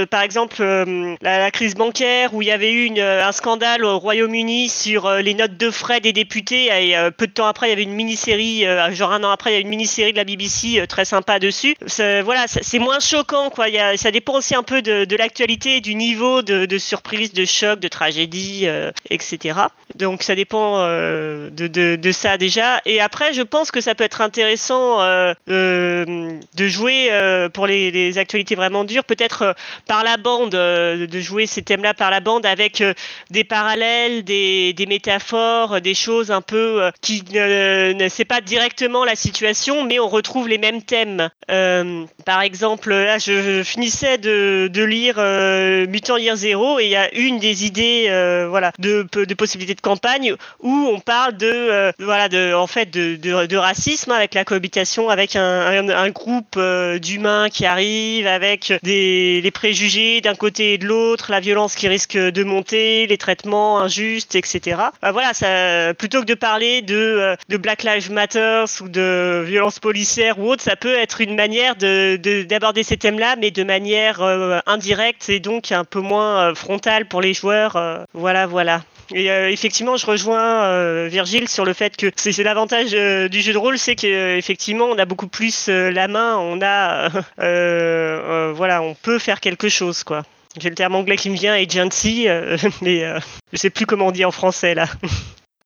par 0.09 0.21
exemple 0.21 0.57
euh, 0.61 1.15
la, 1.21 1.51
crise 1.51 1.75
bancaire 1.75 2.33
où 2.33 2.41
il 2.41 2.47
y 2.47 2.51
avait 2.51 2.71
eu 2.71 2.91
euh, 2.97 3.25
un 3.25 3.31
scandale 3.31 3.85
au 3.85 3.99
Royaume-Uni 3.99 4.69
sur 4.69 5.05
euh, 5.05 5.21
les 5.21 5.33
notes 5.33 5.57
de 5.57 5.69
frais 5.69 5.99
des 5.99 6.13
députés 6.13 6.65
et 6.65 6.97
euh, 6.97 7.11
peu 7.11 7.27
de 7.27 7.31
temps 7.31 7.47
après 7.47 7.67
il 7.67 7.69
y 7.71 7.73
avait 7.73 7.83
une 7.83 7.93
mini-série, 7.93 8.65
euh, 8.65 8.91
genre 8.91 9.11
un 9.11 9.23
an 9.23 9.31
après 9.31 9.51
il 9.51 9.53
y 9.53 9.57
a 9.57 9.59
une 9.59 9.67
mini-série 9.67 10.11
de 10.11 10.17
la 10.17 10.23
BBC 10.23 10.79
euh, 10.79 10.85
très 10.85 11.05
sympa 11.05 11.39
dessus. 11.39 11.75
Voilà, 12.23 12.45
c'est 12.47 12.79
moins 12.79 12.99
choquant 12.99 13.49
quoi. 13.49 13.65
Ça 13.97 14.11
dépend 14.11 14.35
aussi 14.35 14.55
un 14.55 14.63
peu 14.63 14.81
de, 14.81 15.05
de 15.05 15.15
l'actualité, 15.15 15.81
du 15.81 15.95
niveau 15.95 16.41
de, 16.41 16.77
surprise, 16.77 17.33
de 17.33 17.45
choc, 17.45 17.79
de 17.79 17.87
tragédie, 17.87 18.63
euh, 18.65 18.91
etc. 19.09 19.59
Donc 19.95 20.23
ça 20.23 20.35
dépend 20.35 20.79
euh, 20.79 21.49
de, 21.51 22.11
ça 22.11 22.37
déjà. 22.37 22.81
Et 22.85 23.01
après, 23.01 23.33
je 23.33 23.41
pense 23.41 23.71
que 23.71 23.81
ça 23.81 23.95
peut 23.95 24.03
être 24.03 24.21
intéressant 24.21 25.01
euh, 25.01 25.32
euh, 25.49 26.39
de 26.55 26.67
jouer 26.67 27.09
euh, 27.11 27.49
pour 27.49 27.67
les, 27.67 28.17
actualités 28.17 28.55
vraiment 28.55 28.83
dures, 28.83 29.03
peut-être 29.03 29.41
euh, 29.41 29.53
par 29.87 30.03
la 30.03 30.17
bande, 30.17 30.55
euh, 30.55 31.07
de 31.07 31.19
jouer 31.19 31.45
ces 31.45 31.61
thèmes-là 31.61 31.93
par 31.93 32.11
la 32.11 32.19
bande 32.19 32.45
avec 32.45 32.81
euh, 32.81 32.93
des 33.29 33.43
parallèles, 33.43 34.23
des, 34.23 34.75
métaphores, 34.87 35.75
euh, 35.75 35.79
des 35.79 35.93
choses 35.93 36.31
un 36.31 36.41
peu 36.41 36.83
euh, 36.83 36.91
qui 37.01 37.23
ne, 37.31 37.93
ne 37.93 38.09
c'est 38.09 38.25
pas 38.25 38.41
directement 38.41 39.05
la 39.05 39.15
situation, 39.15 39.83
mais 39.83 39.99
on 39.99 40.07
retrouve 40.07 40.47
les 40.47 40.57
mêmes 40.57 40.81
thèmes. 40.81 41.29
Euh, 41.49 42.05
par 42.25 42.41
exemple, 42.41 42.89
là, 42.93 43.17
je, 43.17 43.63
finissais 43.63 44.17
de, 44.17 44.83
lire 44.83 45.15
euh, 45.17 45.87
Mutant 45.87 46.17
Year 46.17 46.35
Zero 46.35 46.79
et 46.79 46.85
il 46.85 46.89
y 46.89 46.95
a 46.95 47.13
une 47.13 47.39
des 47.39 47.65
idées, 47.65 48.07
euh, 48.09 48.47
voilà, 48.49 48.71
de, 48.79 49.07
de 49.13 49.33
possibilités 49.33 49.75
de 49.75 49.81
campagne 49.81 50.35
où 50.61 50.89
on 50.93 50.99
parle 50.99 51.37
de, 51.37 51.47
euh, 51.47 51.91
voilà, 51.99 52.29
de, 52.29 52.53
en 52.53 52.67
fait, 52.67 52.89
de, 52.89 53.15
de, 53.15 53.45
de 53.45 53.57
racisme 53.57 54.11
avec 54.11 54.33
la 54.33 54.45
cohabitation 54.45 55.09
avec 55.09 55.22
un, 55.35 55.89
un, 55.89 56.09
groupe 56.09 56.55
euh, 56.57 56.99
d'humains 56.99 57.49
qui 57.49 57.65
arrivent 57.65 58.27
avec 58.27 58.73
des 58.83 59.41
les 59.41 59.51
préjugés 59.51 60.21
d'un 60.21 60.35
côté 60.35 60.73
et 60.73 60.77
de 60.77 60.85
l'autre, 60.85 61.31
la 61.31 61.39
violence 61.39 61.75
qui 61.75 61.87
risque 61.87 62.17
de 62.17 62.43
monter, 62.43 63.07
les 63.07 63.17
traitements 63.17 63.79
injustes, 63.79 64.35
etc. 64.35 64.77
Bah, 65.01 65.11
voilà, 65.11 65.33
ça, 65.33 65.93
plutôt 65.93 66.21
que 66.21 66.25
de 66.25 66.33
parler 66.35 66.81
de, 66.81 66.95
euh, 66.95 67.35
de 67.49 67.57
Black 67.57 67.83
Lives 67.83 68.11
Matter 68.11 68.65
ou 68.81 68.89
de 68.89 69.43
violence 69.45 69.79
policière 69.79 70.39
ou 70.39 70.49
autre, 70.49 70.61
ça 70.63 70.75
peut 70.75 70.95
être 70.95 71.21
une 71.21 71.35
manière 71.35 71.75
de 71.75 72.17
de- 72.17 72.43
d'aborder 72.43 72.83
ces 72.83 72.97
thèmes-là, 72.97 73.35
mais 73.39 73.51
de 73.51 73.63
manière 73.63 74.21
euh, 74.21 74.59
indirecte 74.65 75.29
et 75.29 75.39
donc 75.39 75.71
un 75.71 75.83
peu 75.85 75.99
moins 75.99 76.53
frontale 76.55 77.07
pour 77.07 77.21
les 77.21 77.33
joueurs. 77.33 77.77
voilà, 78.13 78.45
voilà. 78.45 78.81
Et 79.13 79.29
euh, 79.29 79.49
effectivement, 79.49 79.95
je 79.95 80.05
rejoins 80.05 80.63
euh, 80.63 81.07
Virgile 81.09 81.47
sur 81.47 81.65
le 81.65 81.73
fait 81.73 81.95
que 81.95 82.07
c'est 82.15 82.43
l'avantage 82.43 82.91
euh, 82.93 83.27
du 83.27 83.41
jeu 83.41 83.53
de 83.53 83.57
rôle, 83.57 83.77
c'est 83.77 83.95
qu'effectivement, 83.95 84.85
on 84.85 84.97
a 84.97 85.05
beaucoup 85.05 85.27
plus 85.27 85.69
euh, 85.69 85.91
la 85.91 86.07
main, 86.07 86.37
on 86.37 86.61
a, 86.61 87.09
euh, 87.09 87.21
euh, 87.39 88.53
voilà, 88.55 88.81
on 88.81 88.95
peut 88.95 89.19
faire 89.19 89.39
quelque 89.39 89.69
chose, 89.69 90.03
quoi. 90.03 90.23
J'ai 90.59 90.69
le 90.69 90.75
terme 90.75 90.95
anglais 90.95 91.15
qui 91.15 91.29
me 91.29 91.35
vient, 91.35 91.53
agency, 91.53 92.27
euh, 92.27 92.57
mais 92.81 93.03
euh, 93.03 93.19
je 93.51 93.57
sais 93.57 93.69
plus 93.69 93.85
comment 93.85 94.07
on 94.07 94.11
dit 94.11 94.25
en 94.25 94.31
français 94.31 94.73
là. 94.73 94.87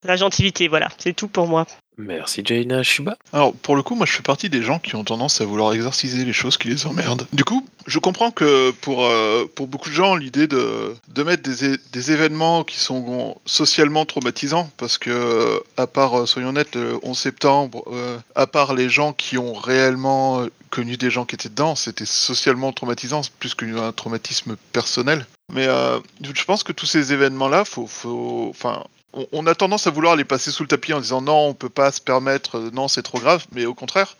La 0.04 0.16
gentilité, 0.16 0.68
voilà, 0.68 0.90
c'est 0.98 1.14
tout 1.14 1.28
pour 1.28 1.48
moi. 1.48 1.66
Merci 1.98 2.44
Jaina 2.46 2.84
Shuba. 2.84 3.18
Alors, 3.34 3.54
pour 3.54 3.76
le 3.76 3.82
coup, 3.82 3.96
moi, 3.96 4.06
je 4.06 4.12
fais 4.12 4.22
partie 4.22 4.50
des 4.50 4.62
gens 4.62 4.78
qui 4.78 4.96
ont 4.96 5.04
tendance 5.04 5.42
à 5.42 5.46
vouloir 5.46 5.74
exorciser 5.74 6.24
les 6.24 6.34
choses 6.34 6.58
qui 6.58 6.68
les 6.68 6.86
emmerdent. 6.86 7.26
Du 7.34 7.44
coup, 7.44 7.66
je 7.88 7.98
comprends 7.98 8.30
que 8.30 8.70
pour, 8.70 9.04
euh, 9.06 9.46
pour 9.56 9.66
beaucoup 9.66 9.90
de 9.90 9.96
gens, 9.96 10.16
l'idée 10.16 10.46
de, 10.46 10.94
de 11.08 11.24
mettre 11.24 11.42
des, 11.42 11.78
des 11.92 12.12
événements 12.12 12.64
qui 12.64 12.78
sont 12.78 13.36
socialement 13.48 14.06
traumatisants, 14.06 14.70
parce 14.78 15.00
que, 15.00 15.10
euh, 15.10 15.60
à 15.76 15.88
part, 15.88 16.20
euh, 16.20 16.26
soyons 16.28 16.50
honnêtes, 16.50 16.76
le 16.76 17.00
11 17.02 17.18
septembre, 17.18 17.84
euh, 17.92 18.20
à 18.36 18.46
part 18.46 18.76
les 18.76 18.90
gens 18.90 19.14
qui 19.14 19.40
ont 19.40 19.54
réellement 19.54 20.46
connu 20.70 20.98
des 20.98 21.10
gens 21.10 21.26
qui 21.26 21.34
étaient 21.34 21.50
dedans, 21.50 21.74
c'était 21.74 22.06
socialement 22.06 22.72
traumatisant, 22.74 23.22
plus 23.40 23.56
qu'un 23.56 23.92
traumatisme 23.92 24.56
personnel. 24.72 25.26
Mais 25.54 25.66
euh, 25.68 26.00
je 26.22 26.44
pense 26.44 26.64
que 26.64 26.74
tous 26.74 26.86
ces 26.86 27.14
événements-là, 27.14 27.66
faut, 27.66 27.88
faut, 27.88 28.48
enfin, 28.50 28.84
on, 29.32 29.48
a 29.48 29.56
tendance 29.56 29.88
à 29.88 29.91
vouloir 29.91 30.15
les 30.15 30.26
passer 30.26 30.52
sous 30.52 30.63
le 30.63 30.67
tapis 30.67 30.93
en 30.93 31.02
disant 31.02 31.22
non, 31.22 31.48
on 31.48 31.54
peut 31.54 31.70
pas 31.70 31.91
se 31.91 32.02
permettre, 32.02 32.58
euh, 32.58 32.70
non, 32.74 32.88
c'est 32.88 33.04
trop 33.04 33.20
grave, 33.20 33.46
mais 33.54 33.65
au 33.65 33.74
contraire. 33.74 34.17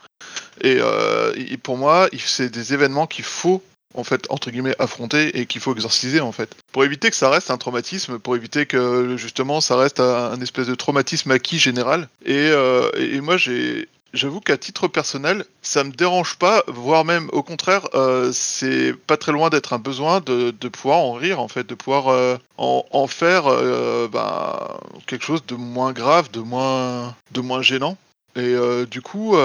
Et, 0.62 0.78
euh, 0.80 1.34
pour 1.62 1.78
moi, 1.78 2.10
c'est 2.18 2.50
des 2.50 2.74
événements 2.74 3.08
qu'il 3.08 3.26
faut 3.26 3.62
en 3.94 4.04
fait 4.04 4.28
entre 4.30 4.52
guillemets 4.52 4.76
affronter 4.80 5.40
et 5.40 5.46
qu'il 5.46 5.62
faut 5.62 5.74
exorciser 5.74 6.20
en 6.20 6.32
fait 6.32 6.56
pour 6.72 6.84
éviter 6.84 7.10
que 7.10 7.16
ça 7.16 7.30
reste 7.30 7.50
un 7.50 7.58
traumatisme 7.58 8.20
pour 8.20 8.36
éviter 8.36 8.66
que 8.66 9.16
justement 9.18 9.60
ça 9.60 9.76
reste 9.76 10.00
un, 10.00 10.32
un 10.32 10.42
espèce 10.42 10.68
de 10.68 10.76
traumatisme 10.76 11.32
acquis 11.32 11.58
général 11.58 12.08
et, 12.24 12.36
euh, 12.36 12.92
et 12.96 13.22
moi 13.22 13.38
j'ai 13.38 13.88
J'avoue 14.14 14.40
qu'à 14.40 14.58
titre 14.58 14.88
personnel, 14.88 15.46
ça 15.62 15.84
me 15.84 15.92
dérange 15.92 16.38
pas, 16.38 16.64
voire 16.68 17.06
même 17.06 17.30
au 17.34 17.44
contraire, 17.44 17.88
euh, 17.94 18.32
c'est 18.34 18.94
pas 18.94 19.18
très 19.18 19.32
loin 19.32 19.50
d'être 19.50 19.74
un 19.74 19.80
besoin 19.80 20.22
de, 20.22 20.52
de 20.52 20.68
pouvoir 20.70 21.00
en 21.00 21.14
rire, 21.14 21.40
en 21.40 21.48
fait, 21.48 21.68
de 21.68 21.76
pouvoir 21.76 22.08
euh, 22.08 22.38
en, 22.58 22.86
en 22.92 23.08
faire 23.08 23.48
euh, 23.48 24.08
bah, 24.08 24.80
quelque 25.06 25.26
chose 25.26 25.46
de 25.46 25.56
moins 25.56 25.92
grave, 25.92 26.32
de 26.32 26.40
moins, 26.40 27.16
de 27.32 27.42
moins 27.42 27.62
gênant. 27.62 27.98
Et 28.36 28.56
du 28.86 29.02
coup, 29.02 29.36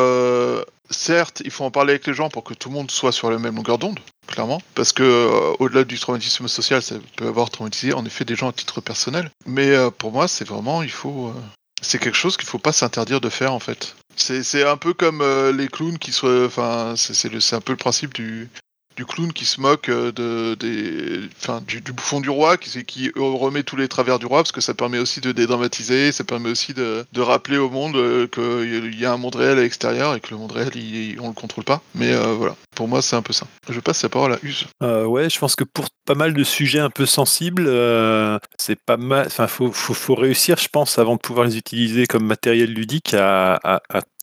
certes, 0.91 1.41
il 1.47 1.51
faut 1.51 1.65
en 1.65 1.71
parler 1.71 1.93
avec 1.93 2.07
les 2.07 2.13
gens 2.13 2.29
pour 2.29 2.45
que 2.45 2.53
tout 2.53 2.69
le 2.69 2.75
monde 2.75 2.91
soit 2.91 3.11
sur 3.11 3.31
la 3.31 3.39
même 3.39 3.57
longueur 3.57 3.79
d'onde, 3.79 3.99
clairement, 4.27 4.61
parce 4.75 4.93
que 4.93 5.55
au-delà 5.59 5.85
du 5.85 5.99
traumatisme 5.99 6.47
social, 6.47 6.83
ça 6.83 6.97
peut 7.17 7.27
avoir 7.27 7.49
traumatisé 7.49 7.95
en 7.95 8.05
effet 8.05 8.27
des 8.27 8.37
gens 8.37 8.51
à 8.51 8.53
titre 8.53 8.83
personnel. 8.83 9.31
Mais 9.47 9.75
pour 9.97 10.13
moi, 10.13 10.29
c'est 10.29 10.47
vraiment, 10.47 10.83
il 10.83 10.91
faut, 10.91 11.33
c'est 11.81 11.99
quelque 11.99 12.19
chose 12.19 12.37
qu'il 12.37 12.47
faut 12.47 12.59
pas 12.59 12.73
s'interdire 12.73 13.23
de 13.23 13.31
faire 13.31 13.55
en 13.55 13.61
fait. 13.61 13.97
C'est 14.17 14.67
un 14.67 14.77
peu 14.77 14.95
comme 14.95 15.21
euh, 15.21 15.53
les 15.53 15.69
clowns 15.69 15.99
qui 15.99 16.13
soient, 16.13 16.47
enfin, 16.47 16.95
c'est 16.97 17.55
un 17.55 17.61
peu 17.61 17.73
le 17.73 17.79
principe 17.79 18.15
du 18.15 18.49
du 18.97 19.05
clown 19.07 19.33
qui 19.33 19.45
se 19.45 19.61
moque 19.61 19.89
euh, 19.89 20.13
de, 20.13 21.29
enfin, 21.41 21.63
du, 21.67 21.81
bouffon 21.81 22.21
du 22.21 22.31
roi, 22.31 22.57
qui, 22.57 23.11
remet 23.17 23.63
tous 23.63 23.77
les 23.77 23.89
travers 23.89 24.19
du 24.19 24.27
roi, 24.27 24.39
parce 24.39 24.53
que 24.53 24.61
ça 24.61 24.75
permet 24.75 24.99
aussi 24.99 25.21
de 25.21 25.33
dédramatiser, 25.33 26.13
ça 26.13 26.25
permet 26.25 26.51
aussi 26.51 26.75
de, 26.75 27.05
rappeler 27.17 27.59
au 27.59 27.71
monde 27.71 27.97
euh, 27.97 28.27
qu'il 28.27 28.99
y 28.99 29.07
a 29.07 29.13
un 29.13 29.17
monde 29.17 29.37
réel 29.37 29.59
à 29.59 29.63
l'extérieur 29.63 30.15
et 30.15 30.21
que 30.21 30.31
le 30.31 30.37
monde 30.37 30.53
réel, 30.53 30.71
il- 30.75 31.19
on 31.21 31.29
le 31.29 31.35
contrôle 31.35 31.65
pas. 31.65 31.81
Mais 31.95 32.13
euh, 32.13 32.35
voilà, 32.35 32.57
pour 32.75 32.89
moi, 32.89 33.01
c'est 33.01 33.17
un 33.17 33.23
peu 33.23 33.33
ça. 33.33 33.47
Je 33.69 33.81
passe 33.81 34.03
la 34.03 34.09
parole 34.09 34.33
à 34.33 34.39
Use. 34.43 34.67
Ouais, 34.81 35.31
je 35.31 35.39
pense 35.39 35.55
que 35.55 35.65
pour 35.65 35.87
pas 36.05 36.15
mal 36.15 36.35
de 36.35 36.45
sujets 36.45 36.81
un 36.81 36.91
peu 36.91 37.07
sensibles, 37.07 37.65
euh, 37.67 38.39
c'est 38.59 38.79
pas 38.81 38.97
mal. 38.97 39.27
Enfin, 39.27 39.47
faut, 39.47 39.71
faut, 39.73 40.15
réussir, 40.15 40.59
je 40.59 40.69
pense, 40.69 40.99
avant 40.99 41.15
de 41.15 41.21
pouvoir 41.21 41.47
les 41.47 41.57
utiliser 41.57 42.07
comme 42.07 42.27
matériel 42.27 42.73
ludique, 42.73 43.15
à, 43.15 43.59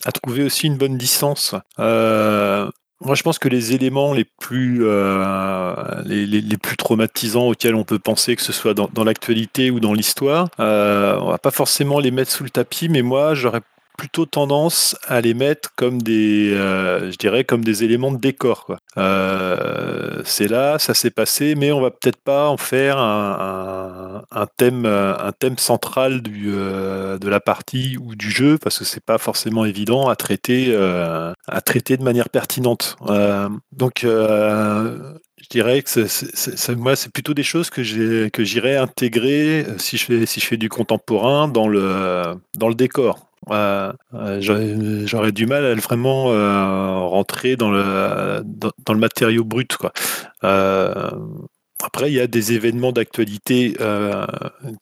à 0.06 0.12
trouver 0.12 0.44
aussi 0.44 0.68
une 0.68 0.78
bonne 0.78 0.98
distance. 0.98 1.56
Euh, 1.80 2.70
moi, 3.02 3.16
je 3.16 3.24
pense 3.24 3.40
que 3.40 3.48
les 3.48 3.74
éléments 3.74 4.14
les 4.14 4.26
plus, 4.26 4.80
euh, 4.82 5.74
les, 6.06 6.58
plus 6.58 6.76
traumatisants 6.76 7.48
auxquels 7.48 7.76
on 7.76 7.86
peut 7.86 8.00
penser, 8.00 8.36
que 8.36 8.42
ce 8.42 8.52
soit 8.52 8.74
dans, 8.74 8.90
dans 8.94 9.06
l'actualité 9.06 9.72
ou 9.72 9.80
dans 9.80 9.94
l'histoire, 9.94 10.50
euh, 10.60 11.18
on 11.22 11.30
va 11.30 11.38
pas 11.38 11.52
forcément 11.52 12.00
les 12.00 12.12
mettre 12.12 12.32
sous 12.32 12.44
le 12.44 12.50
tapis, 12.50 12.90
mais 12.90 13.02
moi, 13.02 13.36
j'aurais 13.36 13.62
plutôt 14.00 14.26
tendance 14.26 14.96
à 15.10 15.20
les 15.20 15.34
mettre 15.34 15.76
comme 15.76 16.02
des, 16.02 16.54
euh, 16.54 17.12
je 17.12 17.18
dirais, 17.18 17.44
comme 17.44 17.66
des 17.66 17.84
éléments 17.84 18.14
de 18.14 18.18
décor. 18.18 18.78
Euh, 18.98 20.22
c'est 20.24 20.48
là, 20.48 20.80
ça 20.80 20.94
s'est 20.94 21.12
passé, 21.12 21.54
mais 21.56 21.74
on 21.74 21.82
va 21.82 21.92
peut-être 21.92 22.22
pas 22.24 22.48
en 22.48 22.56
faire 22.56 22.98
un, 22.98 24.24
thème, 24.56 24.86
euh, 24.86 25.18
un 25.20 25.34
thème 25.34 25.58
central 25.58 26.22
du, 26.22 26.46
de 26.46 27.28
la 27.28 27.42
partie 27.42 27.98
ou 27.98 28.16
du 28.16 28.32
jeu, 28.32 28.58
parce 28.58 28.80
que 28.80 28.86
c'est 28.86 29.04
pas 29.04 29.18
forcément 29.18 29.66
évident 29.66 30.08
à 30.08 30.16
traiter, 30.16 30.74
à 30.74 31.62
traiter 31.62 31.98
de 31.98 32.04
manière 32.04 32.30
pertinente. 32.30 32.96
Donc, 33.74 34.06
je 34.06 35.48
dirais 35.50 35.82
que 35.82 36.74
moi, 36.76 36.96
c'est 36.96 37.12
plutôt 37.12 37.34
des 37.34 37.44
choses 37.44 37.70
que 37.70 38.30
que 38.30 38.44
j'irais 38.44 38.78
intégrer 38.78 39.66
si 39.78 39.98
je 39.98 40.06
fais 40.06 40.26
si 40.26 40.40
je 40.40 40.46
fais 40.46 40.58
du 40.58 40.70
contemporain 40.70 41.50
dans 41.50 41.68
le 41.68 42.36
dans 42.58 42.70
le 42.70 42.76
décor. 42.76 43.29
Euh, 43.52 43.94
euh, 44.14 45.06
j'aurais, 45.06 45.32
du 45.32 45.46
mal 45.46 45.66
à 45.66 45.76
vraiment 45.76 46.32
euh, 46.32 47.00
rentrer 47.00 47.56
dans 47.56 47.72
le 47.72 48.42
dans, 48.44 48.94
le 48.94 49.00
matériau 49.00 49.44
brut 49.44 49.76
quoi. 49.78 49.92
Après, 51.82 52.12
il 52.12 52.14
y 52.14 52.20
a 52.20 52.28
des 52.28 52.52
événements 52.52 52.92
d'actualité 52.92 53.74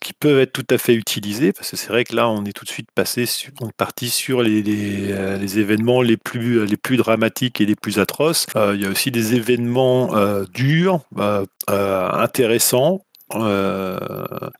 qui 0.01 0.13
peuvent 0.13 0.39
être 0.39 0.51
tout 0.51 0.65
à 0.71 0.79
fait 0.79 0.95
utilisés, 0.95 1.53
parce 1.53 1.69
que 1.69 1.77
c'est 1.77 1.89
vrai 1.89 2.03
que 2.03 2.15
là, 2.15 2.27
on 2.27 2.43
est 2.43 2.53
tout 2.53 2.65
de 2.65 2.69
suite 2.71 2.89
passé, 2.95 3.27
sur, 3.27 3.51
on 3.61 3.69
est 3.69 3.77
parti 3.77 4.09
sur 4.09 4.41
les, 4.41 4.63
les, 4.63 5.37
les 5.37 5.59
événements 5.59 6.01
les 6.01 6.17
plus, 6.17 6.65
les 6.65 6.75
plus 6.75 6.97
dramatiques 6.97 7.61
et 7.61 7.67
les 7.67 7.75
plus 7.75 7.99
atroces. 7.99 8.47
Il 8.55 8.81
y 8.81 8.85
a 8.87 8.89
aussi 8.89 9.11
des 9.11 9.35
événements 9.35 10.09
durs, 10.55 11.01
euh, 11.19 11.45
intéressants, 12.13 13.05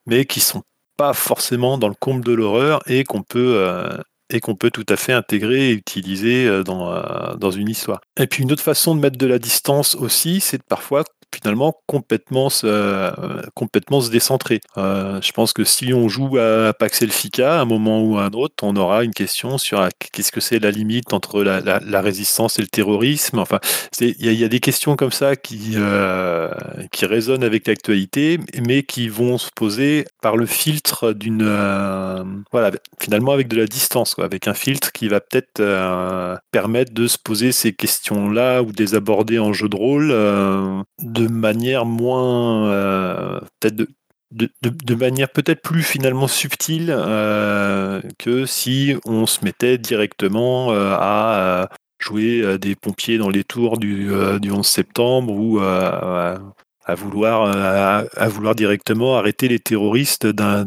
mais 0.06 0.26
qui 0.26 0.40
sont 0.40 0.62
pas 0.98 1.14
forcément 1.14 1.78
dans 1.78 1.88
le 1.88 1.96
comble 1.96 2.26
de 2.26 2.34
l'horreur 2.34 2.82
et 2.88 3.04
qu'on 3.04 3.24
peut 3.24 3.56
euh, 3.58 3.98
et 4.30 4.40
qu'on 4.42 4.56
peut 4.56 4.72
tout 4.72 4.86
à 4.90 4.98
fait 4.98 5.14
intégrer 5.14 5.70
et 5.70 5.72
utiliser 5.72 6.48
euh, 6.48 6.64
dans, 6.64 6.92
euh, 6.92 7.36
dans 7.36 7.52
une 7.52 7.70
histoire. 7.70 8.02
Et 8.20 8.28
puis 8.28 8.44
une 8.44 8.52
autre 8.52 8.64
façon 8.64 8.96
de 8.96 9.00
mettre 9.00 9.18
de 9.18 9.26
la 9.26 9.40
distance 9.40 9.96
aussi, 9.96 10.42
c'est 10.42 10.58
de 10.58 10.64
parfois 10.68 11.04
finalement 11.36 11.76
complètement 11.88 12.50
se, 12.50 12.66
euh, 12.68 13.42
complètement 13.54 14.02
se 14.02 14.10
décentrer. 14.10 14.62
Euh, 14.78 15.20
je 15.22 15.32
pense 15.32 15.54
que 15.54 15.64
si 15.64 15.94
on 15.94 16.08
joue 16.10 16.38
à 16.38 16.74
Pax 16.74 17.02
Elfica, 17.02 17.60
à 17.60 17.62
un 17.62 17.66
moment 17.66 18.02
ou 18.02 18.18
à 18.18 18.26
un 18.26 18.32
autre, 18.32 18.56
on 18.64 18.76
aura 18.76 19.04
une 19.04 19.14
question 19.14 19.58
sur 19.58 19.88
qu'est-ce 20.12 20.32
que 20.32 20.42
c'est 20.42 20.60
la 20.60 20.72
limite 20.72 21.14
entre 21.14 21.44
la, 21.44 21.60
la- 21.62 22.02
résistance 22.02 22.60
et 22.60 22.62
le 22.62 22.68
terrorisme. 22.68 23.40
Enfin, 23.40 23.60
il 24.00 24.16
y, 24.20 24.36
y 24.36 24.44
a 24.44 24.48
des 24.48 24.60
questions 24.60 24.96
comme 24.96 25.12
ça 25.12 25.36
qui, 25.36 25.74
euh, 25.76 26.50
qui 26.92 27.06
résonnent 27.06 27.44
avec 27.44 27.68
l'actualité, 27.68 28.40
mais 28.66 28.84
qui 28.84 29.10
vont 29.10 29.38
se 29.38 29.50
poser 29.56 30.06
par 30.22 30.38
le 30.38 30.46
filtre 30.46 31.12
d'une, 31.14 31.44
voilà, 32.52 32.72
finalement 33.02 33.32
avec 33.32 33.48
de 33.48 33.58
la 33.58 33.66
distance, 33.66 34.16
avec 34.20 34.48
un 34.48 34.54
filtre 34.54 34.92
qui 34.92 35.08
va 35.08 35.20
peut-être 35.20 35.62
permettre 36.52 36.94
de 36.94 37.08
se 37.08 37.18
poser 37.18 37.52
ces 37.52 37.74
questions-là 37.74 38.62
ou 38.62 38.72
de 38.72 38.82
les 38.82 38.96
aborder 38.96 39.40
en 39.40 39.54
jeu 39.54 39.70
de 39.70 39.76
rôle 39.76 40.12
de 41.20 41.28
manière 41.28 41.86
moins, 41.86 42.70
euh, 42.70 43.40
peut-être 43.60 43.88
de, 44.32 44.96
manière 44.96 45.30
peut-être 45.30 45.62
plus 45.62 45.84
finalement 45.84 46.28
subtile 46.28 46.88
euh, 46.90 48.02
que 48.20 48.46
si 48.46 48.96
on 49.06 49.26
se 49.26 49.46
mettait 49.46 49.78
directement 49.78 50.72
euh, 50.72 50.96
à 50.98 51.70
jouer 52.00 52.58
des 52.60 52.76
pompiers 52.76 53.18
dans 53.18 53.30
les 53.30 53.44
tours 53.44 53.78
du, 53.78 54.10
du 54.40 54.52
11 54.52 54.68
septembre 54.68 55.34
ou 55.34 55.60
à 56.88 56.96
vouloir 56.96 57.44
euh, 57.44 58.06
à, 58.16 58.28
vouloir 58.30 58.56
directement 58.56 59.18
arrêter 59.18 59.50
les 59.50 59.60
terroristes 59.60 60.26
d'un- 60.26 60.66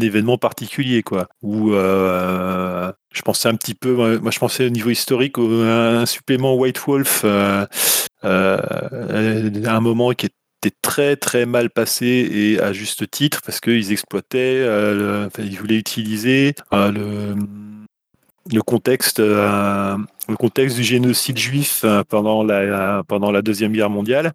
événement 0.00 0.38
particulier 0.38 1.02
quoi 1.02 1.28
ou 1.42 1.72
euh, 1.74 2.90
je 3.12 3.22
pensais 3.22 3.48
un 3.48 3.54
petit 3.54 3.74
peu 3.74 3.92
moi 4.18 4.30
je 4.30 4.38
pensais 4.38 4.66
au 4.66 4.70
niveau 4.70 4.90
historique 4.90 5.36
au- 5.38 5.62
un 5.62 6.06
supplément 6.06 6.54
White 6.54 6.78
Wolf 6.86 7.22
euh, 7.24 7.66
à 8.22 9.76
un 9.76 9.80
moment 9.80 10.12
qui 10.12 10.26
était 10.26 10.74
très 10.82 11.16
très 11.16 11.44
mal 11.46 11.68
passé 11.70 12.06
et 12.32 12.60
à 12.60 12.72
juste 12.72 13.10
titre 13.10 13.40
parce 13.44 13.60
qu'ils 13.60 13.92
exploitaient 13.92 14.64
ils 15.38 15.58
voulaient 15.58 15.76
utiliser 15.78 16.54
le 16.72 17.34
le 18.50 18.62
contexte, 18.62 19.18
le 19.18 20.36
contexte 20.38 20.76
du 20.76 20.82
génocide 20.82 21.36
juif 21.36 21.84
pendant 22.08 22.42
la, 22.42 23.02
pendant 23.06 23.30
la 23.30 23.42
Deuxième 23.42 23.72
Guerre 23.72 23.90
mondiale. 23.90 24.32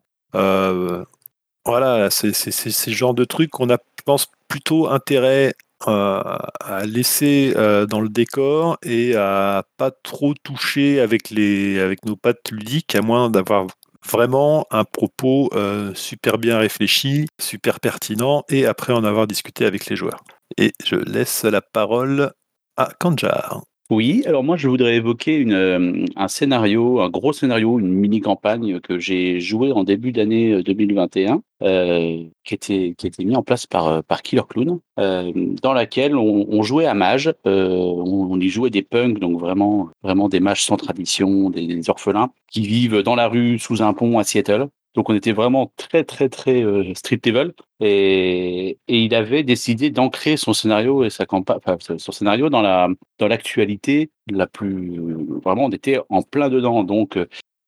Voilà, 1.65 2.09
c'est 2.09 2.33
ce 2.33 2.89
genre 2.91 3.13
de 3.13 3.23
trucs 3.23 3.49
qu'on 3.49 3.69
a, 3.69 3.77
je 3.97 4.03
pense, 4.03 4.27
plutôt 4.47 4.87
intérêt 4.89 5.55
à 5.85 6.83
laisser 6.85 7.53
euh, 7.57 7.85
dans 7.85 8.01
le 8.01 8.09
décor 8.09 8.77
et 8.83 9.15
à 9.15 9.65
pas 9.77 9.91
trop 9.91 10.33
toucher 10.33 10.99
avec, 10.99 11.29
les, 11.29 11.79
avec 11.79 12.05
nos 12.05 12.15
pattes 12.15 12.51
ludiques, 12.51 12.95
à 12.95 13.01
moins 13.01 13.29
d'avoir 13.29 13.67
vraiment 14.09 14.65
un 14.71 14.83
propos 14.83 15.49
euh, 15.53 15.93
super 15.93 16.37
bien 16.37 16.57
réfléchi, 16.57 17.25
super 17.39 17.79
pertinent, 17.79 18.43
et 18.49 18.65
après 18.65 18.93
en 18.93 19.03
avoir 19.03 19.27
discuté 19.27 19.65
avec 19.65 19.87
les 19.87 19.95
joueurs. 19.95 20.23
Et 20.57 20.73
je 20.85 20.95
laisse 20.95 21.43
la 21.43 21.61
parole 21.61 22.31
à 22.77 22.89
Kanjar. 22.99 23.63
Oui, 23.93 24.23
alors 24.25 24.43
moi 24.43 24.57
je 24.57 24.67
voudrais 24.67 24.95
évoquer 24.95 25.45
euh, 25.49 26.03
un 26.15 26.27
scénario, 26.27 26.99
un 27.01 27.11
gros 27.11 27.31
scénario, 27.31 27.79
une 27.79 27.93
mini-campagne 27.93 28.79
que 28.79 28.97
j'ai 28.97 29.39
joué 29.39 29.71
en 29.71 29.83
début 29.83 30.11
d'année 30.11 30.51
euh, 30.51 30.63
2021, 30.63 31.43
euh, 31.61 32.23
qui, 32.43 32.53
était, 32.55 32.95
qui 32.97 33.05
était 33.05 33.23
mis 33.23 33.35
en 33.35 33.43
place 33.43 33.67
par, 33.67 33.87
euh, 33.87 34.01
Killer 34.23 34.41
Clown, 34.49 34.79
euh, 34.99 35.31
dans 35.61 35.73
laquelle 35.73 36.15
on, 36.15 36.63
jouait 36.63 36.87
à 36.87 36.95
mage, 36.95 37.31
euh, 37.45 37.69
on, 37.69 38.31
on 38.31 38.39
y 38.39 38.49
jouait 38.49 38.71
des 38.71 38.81
punks, 38.81 39.19
donc 39.19 39.39
vraiment, 39.39 39.89
vraiment 40.01 40.27
des 40.27 40.39
mages 40.39 40.63
sans 40.63 40.77
tradition, 40.77 41.51
des, 41.51 41.67
des 41.67 41.89
orphelins, 41.91 42.31
qui 42.51 42.61
vivent 42.61 43.03
dans 43.03 43.15
la 43.15 43.27
rue 43.27 43.59
sous 43.59 43.83
un 43.83 43.93
pont 43.93 44.17
à 44.17 44.23
Seattle. 44.23 44.69
Donc 44.95 45.09
on 45.09 45.15
était 45.15 45.31
vraiment 45.31 45.71
très 45.77 46.03
très 46.03 46.29
très 46.29 46.63
euh, 46.63 46.93
street 46.93 47.19
level 47.25 47.53
et, 47.79 48.77
et 48.87 48.99
il 48.99 49.15
avait 49.15 49.43
décidé 49.43 49.89
d'ancrer 49.89 50.37
son 50.37 50.53
scénario 50.53 51.03
et 51.03 51.09
sa 51.09 51.25
campagne, 51.25 51.59
enfin, 51.65 51.77
son 51.97 52.11
scénario 52.11 52.49
dans 52.49 52.61
la 52.61 52.89
dans 53.19 53.27
l'actualité 53.27 54.11
la 54.29 54.47
plus 54.47 54.99
vraiment 55.43 55.65
on 55.65 55.69
était 55.71 55.99
en 56.09 56.21
plein 56.21 56.49
dedans. 56.49 56.83
Donc 56.83 57.17
euh, 57.17 57.27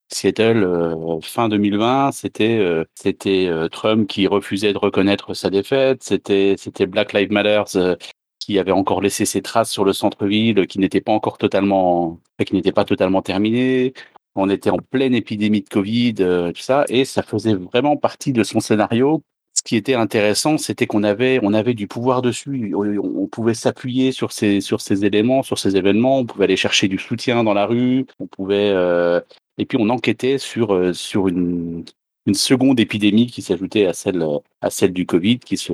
Seattle 0.10 0.64
euh, 0.64 1.20
fin 1.22 1.50
2020 1.50 2.12
c'était 2.12 2.58
euh, 2.60 2.86
c'était 2.96 3.48
euh, 3.48 3.68
Trump 3.70 4.08
qui 4.08 4.28
refusait 4.28 4.72
de 4.72 4.78
reconnaître 4.78 5.34
sa 5.34 5.50
défaite 5.50 6.04
c'était 6.04 6.56
c'était 6.58 6.86
Black 6.86 7.12
Lives 7.14 7.32
Matter 7.32 7.64
euh, 7.76 7.96
qui 8.40 8.60
avait 8.60 8.72
encore 8.72 9.02
laissé 9.02 9.26
ses 9.26 9.42
traces 9.42 9.72
sur 9.72 9.84
le 9.84 9.94
centre-ville 9.94 10.68
qui 10.68 10.78
n'était 10.80 11.02
pas 11.02 11.12
encore 11.12 11.40
totalement 11.40 12.20
qui 12.46 12.54
n'était 12.54 12.72
pas 12.72 12.86
totalement 12.86 13.24
terminé 13.24 13.94
on 14.36 14.50
était 14.50 14.70
en 14.70 14.78
pleine 14.78 15.14
épidémie 15.16 15.62
de 15.62 15.70
Covid, 15.70 16.16
euh, 16.20 16.52
tout 16.52 16.62
ça, 16.62 16.86
et 16.90 17.06
ça 17.06 17.24
faisait 17.24 17.56
vraiment 17.56 17.98
partie 17.98 18.34
de 18.34 18.44
son 18.44 18.60
scénario. 18.60 19.24
Ce 19.54 19.64
qui 19.64 19.78
était 19.78 19.96
intéressant, 19.96 20.58
c'était 20.58 20.86
qu'on 20.86 21.04
avait, 21.04 21.40
on 21.42 21.54
avait 21.54 21.74
du 21.74 21.88
pouvoir 21.88 22.22
dessus. 22.22 22.74
On, 22.76 23.28
pouvait 23.28 23.54
s'appuyer 23.54 24.12
sur 24.12 24.34
ces, 24.34 24.60
sur 24.60 24.82
ces 24.82 25.06
éléments, 25.06 25.44
sur 25.44 25.58
ces 25.58 25.78
événements. 25.78 26.20
On 26.20 26.26
pouvait 26.26 26.44
aller 26.44 26.58
chercher 26.58 26.90
du 26.90 26.98
soutien 26.98 27.44
dans 27.44 27.54
la 27.54 27.66
rue. 27.66 28.06
On 28.20 28.28
pouvait, 28.28 28.70
euh, 28.74 29.22
et 29.58 29.66
puis 29.66 29.78
on 29.80 29.90
enquêtait 29.90 30.38
sur, 30.38 30.74
euh, 30.74 30.92
sur 30.92 31.30
une, 31.30 31.86
une 32.26 32.34
seconde 32.34 32.80
épidémie 32.82 33.28
qui 33.28 33.42
s'ajoutait 33.42 33.86
à 33.86 33.94
celle, 33.94 34.26
à 34.62 34.70
celle 34.70 34.92
du 34.92 35.06
Covid, 35.06 35.40
qui 35.40 35.56
se, 35.58 35.74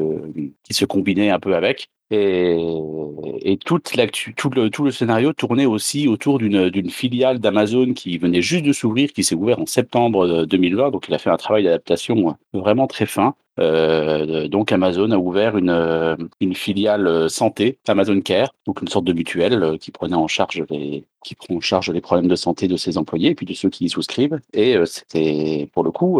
qui 0.64 0.74
se 0.74 0.86
combinait 0.86 1.32
un 1.32 1.40
peu 1.40 1.56
avec. 1.56 1.90
Et, 2.12 3.58
toute 3.66 3.96
l'actu, 3.96 4.34
tout 4.34 4.50
le, 4.50 4.70
tout 4.70 4.84
le 4.84 4.92
scénario 4.92 5.34
tournait 5.34 5.66
aussi 5.66 6.08
autour 6.08 6.40
d'une, 6.40 6.70
d'une 6.70 6.90
filiale 6.90 7.40
d'Amazon 7.40 7.94
qui 7.94 8.18
venait 8.18 8.42
juste 8.42 8.66
de 8.66 8.74
s'ouvrir, 8.74 9.14
qui 9.14 9.24
s'est 9.24 9.36
ouvert 9.36 9.60
en 9.60 9.66
septembre 9.66 10.46
2020. 10.46 10.92
Donc, 10.92 11.08
il 11.08 11.14
a 11.14 11.18
fait 11.18 11.30
un 11.30 11.38
travail 11.38 11.64
d'adaptation 11.64 12.38
vraiment 12.54 12.88
très 12.88 13.06
fin. 13.06 13.36
Euh, 13.62 14.48
donc 14.48 14.72
Amazon 14.72 15.12
a 15.12 15.18
ouvert 15.18 15.58
une, 15.58 15.70
euh, 15.70 16.16
filiale 16.54 17.08
euh, 17.08 17.30
santé, 17.30 17.78
Amazon 17.88 18.20
Care, 18.22 18.54
donc 18.66 18.82
une 18.82 18.88
sorte 18.88 19.06
de 19.06 19.14
mutuelle 19.14 19.78
qui 19.80 19.92
prenait 19.92 20.16
en 20.16 20.28
charge 20.28 20.64
les 20.70 21.06
qui 21.24 21.36
prend 21.36 21.54
en 21.56 21.60
charge 21.60 21.92
les 21.92 22.02
problèmes 22.02 22.28
de 22.28 22.36
santé 22.36 22.68
de 22.68 22.76
ses 22.76 22.98
employés 22.98 23.30
et 23.30 23.36
puis 23.36 23.46
de 23.46 23.54
ceux 23.54 23.70
qui 23.70 23.86
y 23.86 23.90
souscrivent. 23.90 24.40
Et 24.54 24.76
c'était 24.88 25.70
pour 25.72 25.84
le 25.84 25.92
coup, 25.92 26.20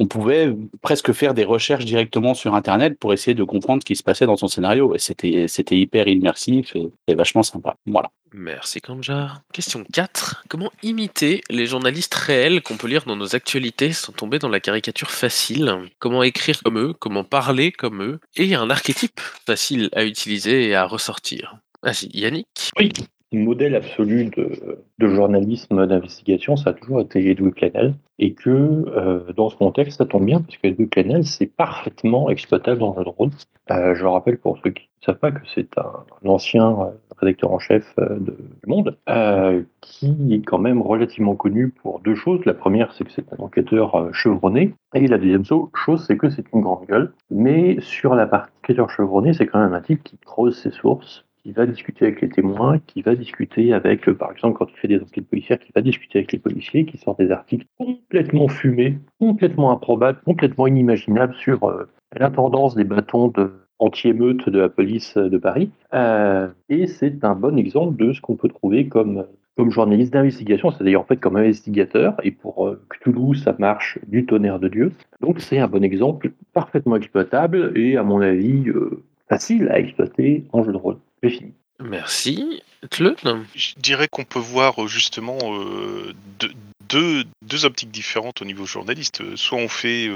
on 0.00 0.06
pouvait 0.08 0.52
presque 0.82 1.12
faire 1.12 1.34
des 1.34 1.44
recherches 1.44 1.84
directement 1.84 2.34
sur 2.34 2.56
Internet 2.56 2.98
pour 2.98 3.12
essayer 3.12 3.34
de 3.34 3.44
comprendre 3.44 3.80
ce 3.82 3.86
qui 3.86 3.94
se 3.94 4.02
passait 4.02 4.26
dans 4.26 4.36
son 4.36 4.48
scénario. 4.48 4.92
Et 4.96 4.98
c'était 4.98 5.46
c'était 5.46 5.78
hyper 5.78 6.08
immersif 6.08 6.74
et 7.06 7.14
vachement 7.14 7.44
sympa. 7.44 7.76
Voilà. 7.86 8.10
Merci 8.32 8.80
Kamjar. 8.80 9.42
Question 9.52 9.84
4. 9.92 10.44
Comment 10.48 10.70
imiter 10.82 11.42
les 11.50 11.66
journalistes 11.66 12.14
réels 12.14 12.62
qu'on 12.62 12.76
peut 12.76 12.86
lire 12.86 13.04
dans 13.06 13.16
nos 13.16 13.34
actualités 13.34 13.92
sans 13.92 14.12
tomber 14.12 14.38
dans 14.38 14.48
la 14.48 14.60
caricature 14.60 15.10
facile? 15.10 15.74
Comment 15.98 16.22
écrire 16.22 16.62
comme 16.62 16.78
eux 16.78 16.92
Comment 16.92 17.24
parler 17.24 17.72
comme 17.72 18.02
eux 18.02 18.20
Et 18.36 18.54
un 18.54 18.70
archétype 18.70 19.20
facile 19.20 19.88
à 19.92 20.04
utiliser 20.04 20.68
et 20.68 20.74
à 20.74 20.84
ressortir? 20.84 21.58
Vas-y, 21.82 22.08
Yannick. 22.12 22.70
Oui. 22.78 22.92
Le 23.32 23.38
modèle 23.38 23.76
absolu 23.76 24.24
de, 24.24 24.84
journalisme 24.98 25.86
d'investigation, 25.86 26.56
ça 26.56 26.70
a 26.70 26.72
toujours 26.72 27.00
été 27.00 27.30
Edwin 27.30 27.52
Plenel, 27.52 27.94
et 28.18 28.34
que 28.34 28.50
euh, 28.50 29.32
dans 29.36 29.50
ce 29.50 29.56
contexte, 29.56 29.98
ça 29.98 30.04
tombe 30.04 30.26
bien, 30.26 30.40
parce 30.40 30.56
que 30.56 30.66
Edwin 30.66 30.88
Plenel, 30.88 31.24
c'est 31.24 31.46
parfaitement 31.46 32.28
exploitable 32.28 32.80
dans 32.80 32.96
le 32.98 33.08
rôle. 33.08 33.30
Euh, 33.70 33.94
je 33.94 34.02
le 34.02 34.08
rappelle 34.08 34.38
pour 34.38 34.58
ceux 34.64 34.70
qui 34.70 34.89
ne 35.00 35.06
savent 35.06 35.18
pas 35.18 35.32
que 35.32 35.40
c'est 35.54 35.78
un, 35.78 36.04
ancien 36.28 36.70
euh, 36.70 36.90
rédacteur 37.18 37.52
en 37.52 37.58
chef 37.58 37.84
euh, 37.98 38.18
du 38.18 38.32
Monde, 38.66 38.96
euh, 39.08 39.62
qui 39.80 40.34
est 40.34 40.42
quand 40.42 40.58
même 40.58 40.82
relativement 40.82 41.34
connu 41.34 41.70
pour 41.70 42.00
deux 42.00 42.14
choses. 42.14 42.44
La 42.44 42.54
première, 42.54 42.92
c'est 42.92 43.04
que 43.04 43.10
c'est 43.10 43.32
un 43.32 43.42
enquêteur 43.42 44.12
chevronné, 44.12 44.74
et 44.94 45.06
la 45.06 45.18
deuxième 45.18 45.44
chose, 45.44 46.04
c'est 46.06 46.16
que 46.16 46.28
c'est 46.28 46.44
une 46.52 46.60
grande 46.60 46.86
gueule. 46.86 47.12
Mais 47.30 47.80
sur 47.80 48.14
la 48.14 48.26
partie 48.26 48.52
enquêteur 48.62 48.90
chevronné, 48.90 49.32
c'est 49.32 49.46
quand 49.46 49.60
même 49.60 49.74
un 49.74 49.80
type 49.80 50.02
qui 50.02 50.18
creuse 50.18 50.56
ses 50.56 50.70
sources, 50.70 51.24
qui 51.42 51.52
va 51.52 51.66
discuter 51.66 52.06
avec 52.06 52.20
les 52.20 52.28
témoins, 52.28 52.78
qui 52.86 53.02
va 53.02 53.14
discuter 53.14 53.72
avec, 53.72 54.10
par 54.12 54.32
exemple, 54.32 54.58
quand 54.58 54.66
il 54.70 54.76
fait 54.76 54.88
des 54.88 55.00
enquêtes 55.00 55.28
policières, 55.28 55.58
qui 55.58 55.72
va 55.74 55.80
discuter 55.80 56.18
avec 56.18 56.32
les 56.32 56.38
policiers, 56.38 56.84
qui 56.84 56.98
sort 56.98 57.16
des 57.16 57.30
articles 57.30 57.66
complètement 57.78 58.48
fumés, 58.48 58.98
complètement 59.18 59.72
improbables, 59.72 60.20
complètement 60.24 60.66
inimaginables 60.66 61.34
sur 61.34 61.64
euh, 61.64 61.88
la 62.12 62.30
tendance 62.30 62.74
des 62.74 62.84
bâtons 62.84 63.28
de 63.28 63.52
anti-émeute 63.80 64.48
de 64.48 64.58
la 64.60 64.68
police 64.68 65.16
de 65.16 65.38
Paris. 65.38 65.70
Euh, 65.92 66.48
et 66.68 66.86
c'est 66.86 67.24
un 67.24 67.34
bon 67.34 67.58
exemple 67.58 67.96
de 67.96 68.12
ce 68.12 68.20
qu'on 68.20 68.36
peut 68.36 68.48
trouver 68.48 68.86
comme, 68.88 69.26
comme 69.56 69.70
journaliste 69.70 70.12
d'investigation, 70.12 70.70
c'est-à-dire 70.70 71.00
en 71.00 71.04
fait 71.04 71.16
comme 71.16 71.36
investigateur. 71.36 72.14
Et 72.22 72.30
pour 72.30 72.68
euh, 72.68 72.80
Cthulhu, 72.90 73.34
ça 73.34 73.56
marche 73.58 73.98
du 74.06 74.26
tonnerre 74.26 74.60
de 74.60 74.68
Dieu. 74.68 74.92
Donc 75.20 75.40
c'est 75.40 75.58
un 75.58 75.66
bon 75.66 75.82
exemple, 75.82 76.30
parfaitement 76.52 76.96
exploitable 76.96 77.72
et 77.76 77.96
à 77.96 78.02
mon 78.02 78.20
avis 78.20 78.68
euh, 78.68 79.02
facile 79.28 79.68
à 79.70 79.80
exploiter 79.80 80.44
en 80.52 80.62
jeu 80.62 80.72
de 80.72 80.76
rôle. 80.76 80.98
J'ai 81.22 81.30
fini. 81.30 81.52
Merci. 81.82 82.62
Je 82.82 83.74
dirais 83.78 84.08
qu'on 84.08 84.24
peut 84.24 84.38
voir 84.38 84.82
euh, 84.82 84.86
justement 84.86 85.38
euh, 85.42 86.12
deux, 86.38 86.50
deux, 86.88 87.24
deux 87.42 87.64
optiques 87.64 87.90
différentes 87.90 88.42
au 88.42 88.44
niveau 88.44 88.66
journaliste. 88.66 89.36
Soit 89.36 89.58
on 89.58 89.68
fait 89.68 90.08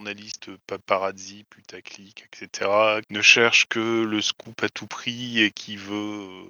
euh, 0.00 0.04
journaliste 0.04 0.50
paparazzi, 0.66 1.44
putaclic, 1.50 2.26
etc., 2.32 3.00
ne 3.10 3.22
cherche 3.22 3.66
que 3.66 4.04
le 4.04 4.20
scoop 4.20 4.62
à 4.62 4.68
tout 4.68 4.86
prix 4.86 5.40
et 5.40 5.50
qui 5.50 5.76
veut 5.76 5.94
euh, 5.94 6.44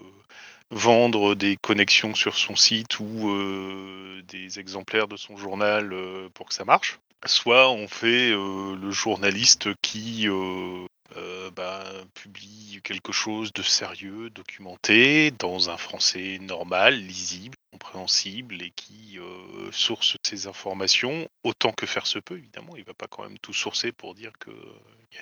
vendre 0.70 1.34
des 1.34 1.56
connexions 1.56 2.14
sur 2.14 2.36
son 2.36 2.56
site 2.56 3.00
ou 3.00 3.30
euh, 3.30 4.22
des 4.28 4.58
exemplaires 4.58 5.08
de 5.08 5.16
son 5.16 5.36
journal 5.36 5.92
euh, 5.92 6.28
pour 6.34 6.48
que 6.48 6.54
ça 6.54 6.64
marche. 6.64 6.98
Soit 7.26 7.70
on 7.70 7.88
fait 7.88 8.32
euh, 8.32 8.76
le 8.76 8.90
journaliste 8.90 9.68
qui 9.80 10.28
euh, 10.28 10.86
euh, 11.16 11.50
bah, 11.50 11.84
publie 12.14 12.80
quelque 12.82 13.12
chose 13.12 13.52
de 13.52 13.62
sérieux, 13.62 14.30
documenté, 14.30 15.30
dans 15.38 15.70
un 15.70 15.76
français 15.78 16.38
normal, 16.42 16.96
lisible, 16.96 17.56
compréhensible 17.74 18.62
et 18.62 18.70
qui 18.70 19.18
euh, 19.18 19.70
source 19.72 20.16
ses 20.22 20.46
informations 20.46 21.28
autant 21.42 21.72
que 21.72 21.86
faire 21.86 22.06
se 22.06 22.20
peut, 22.20 22.38
évidemment. 22.38 22.76
Il 22.76 22.84
va 22.84 22.94
pas 22.94 23.08
quand 23.08 23.24
même 23.24 23.38
tout 23.38 23.52
sourcer 23.52 23.90
pour 23.90 24.14
dire 24.14 24.30
que 24.38 24.50
euh, 24.50 24.72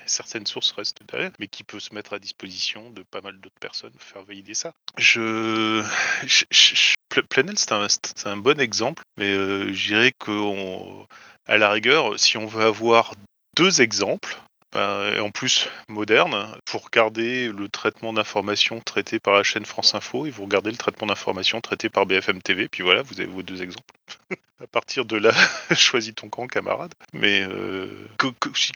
certaines 0.05 0.47
sources 0.47 0.73
restent 0.73 1.03
derrière, 1.09 1.31
mais 1.39 1.49
qui 1.49 1.65
peut 1.65 1.81
se 1.81 1.95
mettre 1.95 2.13
à 2.13 2.19
disposition 2.19 2.91
de 2.91 3.03
pas 3.03 3.23
mal 3.23 3.41
d'autres 3.41 3.59
personnes, 3.59 3.95
faire 3.99 4.23
valider 4.23 4.53
ça. 4.53 4.75
Je, 4.99 5.83
c'est 6.27 8.27
un, 8.27 8.37
bon 8.37 8.61
exemple, 8.61 9.03
mais 9.17 9.33
euh, 9.33 9.73
je 9.73 9.89
dirais 9.89 10.13
qu'on, 10.19 11.07
à 11.47 11.57
la 11.57 11.71
rigueur, 11.71 12.21
si 12.21 12.37
on 12.37 12.47
veut 12.47 12.65
avoir 12.65 13.15
deux 13.57 13.81
exemples, 13.81 14.39
et 14.75 15.21
en 15.21 15.31
plus 15.31 15.69
moderne, 15.89 16.55
pour 16.65 16.85
regarder 16.85 17.49
le 17.49 17.69
traitement 17.69 18.13
d'informations 18.13 18.81
traité 18.81 19.19
par 19.19 19.35
la 19.35 19.43
chaîne 19.43 19.67
France 19.67 19.95
Info 19.95 20.27
et 20.27 20.31
vous 20.31 20.45
regardez 20.45 20.71
le 20.71 20.77
traitement 20.77 21.07
d'informations 21.07 21.61
traité 21.61 21.89
par 21.89 22.07
BFM 22.07 22.41
TV, 22.43 22.69
puis 22.69 22.83
voilà, 22.83 23.03
vous 23.03 23.21
avez 23.21 23.31
vos 23.31 23.43
deux 23.43 23.63
exemples. 23.63 23.95
à 24.63 24.67
partir 24.67 25.05
de 25.05 25.17
là, 25.17 25.33
choisis 25.75 26.15
ton 26.15 26.29
camp, 26.29 26.47
camarade. 26.47 26.95
Mais 27.13 27.43
euh, 27.43 28.09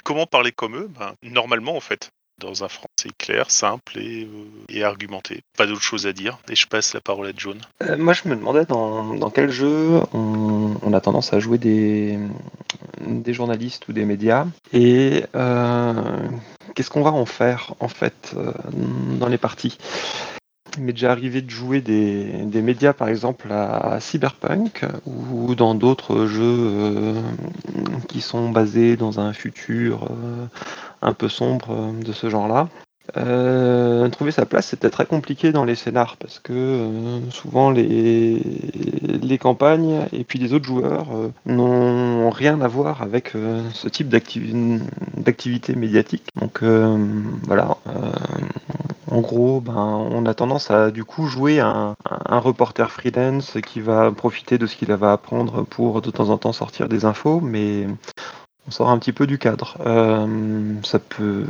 comment 0.04 0.26
parler 0.26 0.52
comme 0.52 0.76
eux? 0.76 0.88
Ben, 0.88 1.14
Normalement, 1.22 1.76
en 1.76 1.80
fait, 1.80 2.10
dans 2.38 2.64
un 2.64 2.68
français 2.68 3.08
clair, 3.18 3.50
simple 3.50 3.98
et, 3.98 4.24
euh, 4.24 4.64
et 4.68 4.84
argumenté. 4.84 5.42
Pas 5.56 5.66
d'autre 5.66 5.82
chose 5.82 6.06
à 6.06 6.12
dire. 6.12 6.38
Et 6.50 6.54
je 6.54 6.66
passe 6.66 6.92
la 6.92 7.00
parole 7.00 7.28
à 7.28 7.32
John. 7.34 7.58
Euh, 7.82 7.96
moi, 7.96 8.12
je 8.12 8.28
me 8.28 8.36
demandais 8.36 8.66
dans, 8.66 9.30
quel 9.30 9.50
jeu 9.50 10.00
on, 10.12 10.92
a 10.92 11.00
tendance 11.00 11.32
à 11.32 11.40
jouer 11.40 11.58
des, 11.58 12.18
journalistes 13.32 13.88
ou 13.88 13.92
des 13.92 14.04
médias 14.04 14.46
et 14.72 15.24
euh, 15.34 15.92
qu'est-ce 16.74 16.90
qu'on 16.90 17.02
va 17.02 17.12
en 17.12 17.26
faire 17.26 17.74
en 17.80 17.88
fait 17.88 18.34
dans 19.18 19.28
les 19.28 19.36
parties? 19.36 19.78
Il 20.76 20.84
m'est 20.84 20.92
déjà 20.92 21.10
arrivé 21.10 21.42
de 21.42 21.50
jouer 21.50 21.80
des, 21.80 22.62
médias 22.62 22.92
par 22.92 23.08
exemple 23.08 23.50
à 23.50 23.98
Cyberpunk 24.00 24.84
ou 25.06 25.54
dans 25.54 25.74
d'autres 25.74 26.26
jeux 26.26 27.14
qui 28.08 28.20
sont 28.20 28.50
basés 28.50 28.96
dans 28.96 29.20
un 29.20 29.32
futur 29.32 30.08
un 31.06 31.14
peu 31.14 31.28
sombre 31.28 31.68
euh, 31.70 32.04
de 32.04 32.12
ce 32.12 32.28
genre-là. 32.28 32.68
Euh, 33.16 34.08
trouver 34.08 34.32
sa 34.32 34.46
place, 34.46 34.66
c'était 34.66 34.90
très 34.90 35.06
compliqué 35.06 35.52
dans 35.52 35.64
les 35.64 35.76
scénars 35.76 36.16
parce 36.16 36.40
que 36.40 36.52
euh, 36.52 37.30
souvent 37.30 37.70
les, 37.70 38.42
les 39.22 39.38
campagnes 39.38 40.06
et 40.12 40.24
puis 40.24 40.40
les 40.40 40.52
autres 40.52 40.64
joueurs 40.64 41.06
n'ont 41.46 42.30
rien 42.30 42.60
à 42.60 42.66
voir 42.66 43.02
avec 43.02 43.34
ce 43.72 43.88
type 43.88 44.08
d'activi- 44.08 44.80
d'activité 45.16 45.76
médiatique. 45.76 46.24
Donc 46.34 46.64
voilà, 47.44 47.76
en 49.08 49.20
gros, 49.20 49.60
ben, 49.60 49.74
on 50.10 50.26
a 50.26 50.34
tendance 50.34 50.72
à 50.72 50.90
du 50.90 51.04
coup 51.04 51.28
jouer 51.28 51.60
un, 51.60 51.94
un 52.10 52.38
reporter 52.40 52.90
freelance 52.90 53.56
qui 53.64 53.80
va 53.80 54.10
profiter 54.10 54.58
de 54.58 54.66
ce 54.66 54.74
qu'il 54.74 54.92
va 54.92 55.12
apprendre 55.12 55.62
pour 55.62 56.02
de 56.02 56.10
temps 56.10 56.30
en 56.30 56.38
temps 56.38 56.52
sortir 56.52 56.88
des 56.88 57.04
infos, 57.04 57.40
mais 57.40 57.86
on 58.66 58.70
sort 58.70 58.90
un 58.90 58.98
petit 58.98 59.12
peu 59.12 59.26
du 59.26 59.38
cadre. 59.38 59.76
Euh, 59.86 60.74
ça 60.82 60.98
peut 60.98 61.44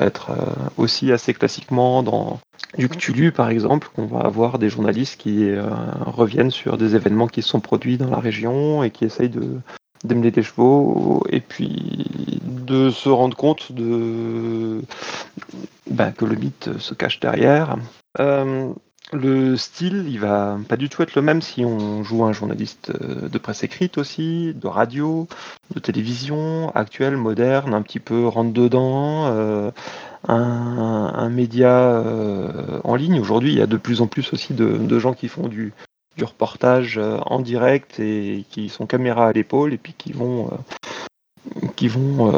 être 0.00 0.30
euh, 0.30 0.34
aussi 0.76 1.12
assez 1.12 1.34
classiquement 1.34 2.02
dans 2.02 2.40
du 2.78 3.32
par 3.32 3.50
exemple, 3.50 3.88
qu'on 3.94 4.06
va 4.06 4.20
avoir 4.20 4.58
des 4.58 4.68
journalistes 4.68 5.20
qui 5.20 5.48
euh, 5.48 5.62
reviennent 6.06 6.50
sur 6.50 6.76
des 6.76 6.96
événements 6.96 7.26
qui 7.26 7.42
se 7.42 7.48
sont 7.48 7.60
produits 7.60 7.98
dans 7.98 8.10
la 8.10 8.18
région 8.18 8.82
et 8.82 8.90
qui 8.90 9.04
essayent 9.04 9.28
de 9.28 9.60
d'amener 10.04 10.30
des 10.30 10.42
chevaux 10.42 11.24
et 11.30 11.40
puis 11.40 12.38
de 12.44 12.90
se 12.90 13.08
rendre 13.08 13.34
compte 13.34 13.72
ben, 13.72 14.82
que 16.12 16.24
le 16.26 16.36
mythe 16.36 16.78
se 16.78 16.92
cache 16.94 17.18
derrière. 17.18 17.76
Le 19.12 19.56
style, 19.56 20.06
il 20.08 20.18
va 20.18 20.58
pas 20.68 20.76
du 20.76 20.88
tout 20.88 21.02
être 21.02 21.14
le 21.14 21.22
même 21.22 21.40
si 21.40 21.64
on 21.64 22.02
joue 22.02 22.24
un 22.24 22.32
journaliste 22.32 22.90
euh, 23.00 23.28
de 23.28 23.38
presse 23.38 23.62
écrite 23.62 23.98
aussi, 23.98 24.52
de 24.54 24.66
radio, 24.66 25.28
de 25.74 25.78
télévision, 25.78 26.74
actuel, 26.74 27.16
moderne, 27.16 27.72
un 27.72 27.82
petit 27.82 28.00
peu 28.00 28.26
rentre 28.26 28.52
dedans, 28.52 29.26
euh, 29.26 29.70
un, 30.26 31.28
média 31.30 31.70
euh, 31.70 32.80
en 32.82 32.96
ligne. 32.96 33.20
Aujourd'hui, 33.20 33.52
il 33.52 33.58
y 33.58 33.62
a 33.62 33.66
de 33.66 33.76
plus 33.76 34.00
en 34.00 34.08
plus 34.08 34.32
aussi 34.32 34.54
de, 34.54 34.98
gens 34.98 35.12
qui 35.12 35.28
font 35.28 35.46
du, 35.46 35.72
reportage 36.20 36.98
en 37.26 37.40
direct 37.40 38.00
et 38.00 38.46
qui 38.50 38.70
sont 38.70 38.86
caméra 38.86 39.28
à 39.28 39.32
l'épaule 39.32 39.74
et 39.74 39.76
puis 39.76 39.92
qui 39.96 40.12
vont 40.12 40.50
qui 41.76 41.88
vont 41.88 42.32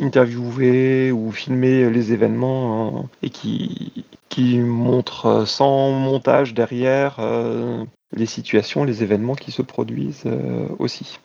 interviewer 0.00 1.12
ou 1.12 1.30
filmer 1.30 1.88
les 1.90 2.12
événements 2.12 3.08
et 3.22 3.30
qui, 3.30 4.04
qui 4.30 4.58
montrent 4.58 5.26
euh, 5.26 5.44
sans 5.44 5.90
montage 5.90 6.54
derrière 6.54 7.16
euh, 7.18 7.84
les 8.16 8.26
situations, 8.26 8.84
les 8.84 9.02
événements 9.02 9.34
qui 9.34 9.50
se 9.50 9.60
produisent 9.60 10.22
euh, 10.24 10.66
aussi. 10.78 11.18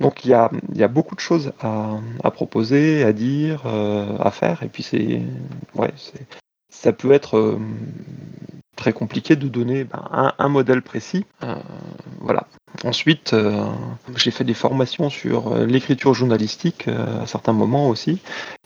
Donc 0.00 0.24
il 0.24 0.30
y 0.30 0.34
a, 0.34 0.88
beaucoup 0.88 1.14
de 1.14 1.20
choses 1.20 1.52
à, 1.60 2.30
proposer, 2.30 3.02
à 3.02 3.12
dire, 3.12 3.66
à 3.66 4.30
faire, 4.30 4.62
et 4.62 4.68
puis 4.68 4.84
c'est, 4.84 5.22
ouais, 5.74 5.92
ça 6.68 6.92
peut 6.92 7.10
être 7.10 7.58
très 8.76 8.92
compliqué 8.92 9.34
de 9.34 9.48
donner 9.48 9.82
ben, 9.82 10.32
un, 10.38 10.48
modèle 10.48 10.82
précis. 10.82 11.26
Voilà. 12.20 12.46
Ensuite, 12.84 13.34
j'ai 14.14 14.30
fait 14.30 14.44
des 14.44 14.54
formations 14.54 15.10
sur 15.10 15.52
l'écriture 15.66 16.14
journalistique 16.14 16.86
à 16.86 17.26
certains 17.26 17.52
moments 17.52 17.88
aussi. 17.88 18.20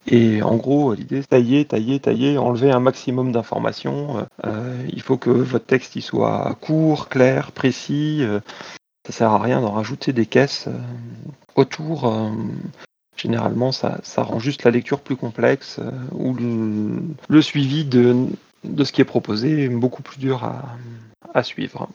Et 0.06 0.42
en 0.42 0.56
gros, 0.56 0.94
l'idée, 0.94 1.22
tailler, 1.22 1.64
tailler, 1.64 2.00
tailler, 2.00 2.38
enlever 2.38 2.70
un 2.70 2.80
maximum 2.80 3.32
d'informations. 3.32 4.26
Euh, 4.44 4.86
il 4.92 5.00
faut 5.00 5.16
que 5.16 5.30
votre 5.30 5.66
texte 5.66 5.94
il 5.96 6.02
soit 6.02 6.56
court, 6.60 7.08
clair, 7.08 7.52
précis. 7.52 8.18
euh, 8.22 8.40
ça 9.06 9.12
sert 9.12 9.30
à 9.30 9.38
rien 9.38 9.60
d'en 9.60 9.72
rajouter 9.72 10.12
des 10.12 10.26
caisses 10.26 10.66
euh, 10.68 10.78
autour. 11.54 12.06
euh, 12.06 12.30
généralement, 13.16 13.72
ça, 13.72 14.00
ça 14.02 14.22
rend 14.22 14.38
juste 14.40 14.64
la 14.64 14.70
lecture 14.70 15.00
plus 15.00 15.16
complexe 15.16 15.78
euh, 15.78 15.90
ou 16.12 16.34
le 17.28 17.42
suivi 17.42 17.84
de, 17.84 18.26
de 18.64 18.84
ce 18.84 18.92
qui 18.92 19.00
est 19.00 19.06
proposé 19.06 19.68
beaucoup 19.68 20.02
plus 20.02 20.18
dur 20.18 20.44
à, 20.44 20.76
à 21.34 21.42
suivre. 21.42 21.88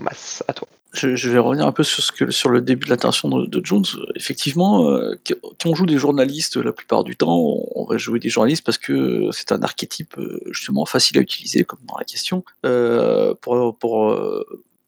Masse, 0.00 0.44
à 0.48 0.52
toi. 0.52 0.68
Je, 0.92 1.30
vais 1.30 1.38
revenir 1.38 1.66
un 1.66 1.72
peu 1.72 1.84
sur, 1.84 2.02
ce 2.02 2.12
que, 2.12 2.30
sur 2.30 2.50
le 2.50 2.60
début 2.60 2.84
de 2.84 2.90
l'intention 2.90 3.28
de, 3.30 3.60
Jones. 3.64 3.84
Effectivement, 4.14 4.90
euh, 4.90 5.14
qu- 5.24 5.34
quand 5.40 5.66
on 5.66 5.74
joue 5.74 5.86
des 5.86 5.96
journalistes, 5.96 6.58
la 6.58 6.72
plupart 6.72 7.02
du 7.02 7.16
temps, 7.16 7.38
on, 7.74 7.86
va 7.86 7.96
jouer 7.96 8.18
des 8.18 8.28
journalistes 8.28 8.64
parce 8.64 8.76
que 8.76 9.30
c'est 9.32 9.52
un 9.52 9.62
archétype 9.62 10.18
euh, 10.18 10.40
justement 10.50 10.84
facile 10.84 11.16
à 11.16 11.22
utiliser, 11.22 11.64
comme 11.64 11.78
dans 11.88 11.96
la 11.96 12.04
question. 12.04 12.44
Euh, 12.66 13.34
pour, 13.40 13.74
pour, 13.78 14.14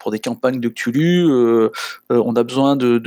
pour 0.05 0.13
des 0.13 0.19
campagnes 0.19 0.61
de 0.61 0.69
Cthulhu, 0.69 1.27
euh, 1.31 1.71
euh, 2.13 2.23
on 2.27 2.37
a 2.37 2.43
besoin 2.43 2.77
de, 2.77 2.99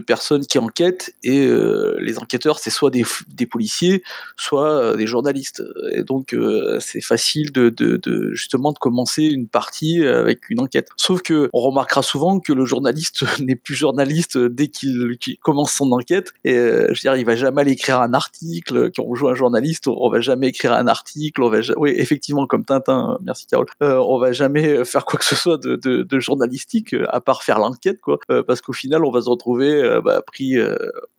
personnes 0.00 0.46
qui 0.46 0.58
enquêtent 0.58 1.14
et 1.22 1.46
euh, 1.46 1.98
les 2.00 2.18
enquêteurs, 2.18 2.60
c'est 2.60 2.70
soit 2.70 2.90
des, 2.90 3.04
policiers, 3.46 4.02
soit 4.38 4.96
des 4.96 5.06
journalistes. 5.06 5.62
Et 5.92 6.02
donc, 6.02 6.34
c'est 6.80 7.02
facile 7.02 7.52
de, 7.52 8.30
justement 8.32 8.72
de 8.72 8.78
commencer 8.78 9.24
une 9.24 9.48
partie 9.48 10.02
avec 10.02 10.48
une 10.48 10.60
enquête. 10.60 10.88
Sauf 10.96 11.20
que 11.20 11.50
on 11.52 11.60
remarquera 11.60 12.02
souvent 12.02 12.40
que 12.40 12.54
le 12.54 12.64
journaliste 12.64 13.24
n'est 13.40 13.56
plus 13.56 13.74
journaliste 13.74 14.38
dès 14.38 14.68
qu'il 14.68 15.18
commence 15.42 15.72
son 15.72 15.92
enquête. 15.92 16.32
Et 16.44 16.54
je 16.54 16.88
veux 16.88 16.94
dire, 16.94 17.16
il 17.16 17.26
va 17.26 17.36
jamais 17.36 17.60
aller 17.60 17.72
écrire 17.72 18.00
un 18.00 18.14
article. 18.14 18.90
Quand 18.96 19.04
on 19.06 19.14
joue 19.14 19.28
un 19.28 19.34
journaliste, 19.34 19.88
on 19.88 20.08
va 20.08 20.20
jamais 20.22 20.48
écrire 20.48 20.72
un 20.72 20.86
article. 20.86 21.42
On 21.42 21.50
va 21.50 21.58
oui, 21.76 21.92
effectivement, 21.96 22.46
comme 22.46 22.64
Tintin. 22.64 23.18
Merci 23.22 23.46
Carole. 23.46 23.66
Euh, 23.82 23.98
on 23.98 24.18
va 24.18 24.32
jamais 24.32 24.86
faire 24.86 25.04
quoi 25.04 25.18
que 25.18 25.24
ce 25.26 25.36
soit 25.36 25.58
de, 25.58 25.76
de, 25.76 26.02
de 26.02 26.20
journalistique 26.46 26.94
euh, 26.94 27.06
à 27.08 27.20
part 27.20 27.42
faire 27.42 27.58
l'enquête, 27.58 28.00
quoi. 28.00 28.18
Euh, 28.30 28.42
parce 28.42 28.60
qu'au 28.60 28.72
final, 28.72 29.04
on 29.04 29.10
va 29.10 29.22
se 29.22 29.28
retrouver 29.28 29.72
euh, 29.72 30.00
bah, 30.00 30.22
pris. 30.26 30.56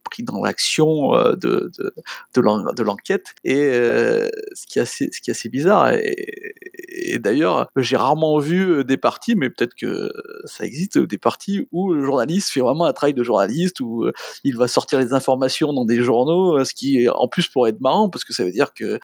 pris 0.04 0.24
dans 0.24 0.42
l'action 0.42 1.12
de, 1.12 1.36
de, 1.36 1.94
de 2.34 2.42
l'en- 2.42 2.72
de 2.74 2.82
l'enquête 2.82 3.36
et 3.44 3.60
ce 3.60 4.66
qui 4.66 4.80
est 4.80 4.84
assez 4.84 5.10
ce 5.12 5.20
qui 5.20 5.30
est 5.30 5.34
assez 5.34 5.50
bizarre 5.50 5.92
et, 5.92 7.20
d'ailleurs 7.20 7.68
j'ai 7.76 7.98
rarement 7.98 8.40
vu 8.40 8.86
des 8.86 8.96
parties 8.96 9.36
mais 9.36 9.50
peut-être 9.50 9.76
que 9.76 10.10
ça 10.46 10.64
existe 10.64 10.98
des 10.98 11.18
parties 11.18 11.68
où 11.74 11.92
le 11.94 12.06
journaliste 12.06 12.52
fait 12.52 12.62
vraiment 12.62 12.86
un 12.86 12.94
travail 12.94 13.14
de 13.14 13.24
journaliste 13.24 13.82
où 13.82 14.10
il 14.46 14.56
va 14.56 14.70
sortir 14.70 14.98
les 15.00 15.12
informations 15.12 15.74
dans 15.74 15.84
des 15.84 16.02
journaux 16.02 16.64
ce 16.64 16.74
qui 16.74 17.10
en 17.10 17.28
plus 17.28 17.50
pourrait 17.50 17.72
être 17.72 17.82
marrant 17.82 18.08
parce 18.10 18.24
que 18.24 18.34
ça 18.34 18.46
veut 18.46 18.52
dire 18.54 18.74
que 18.74 19.00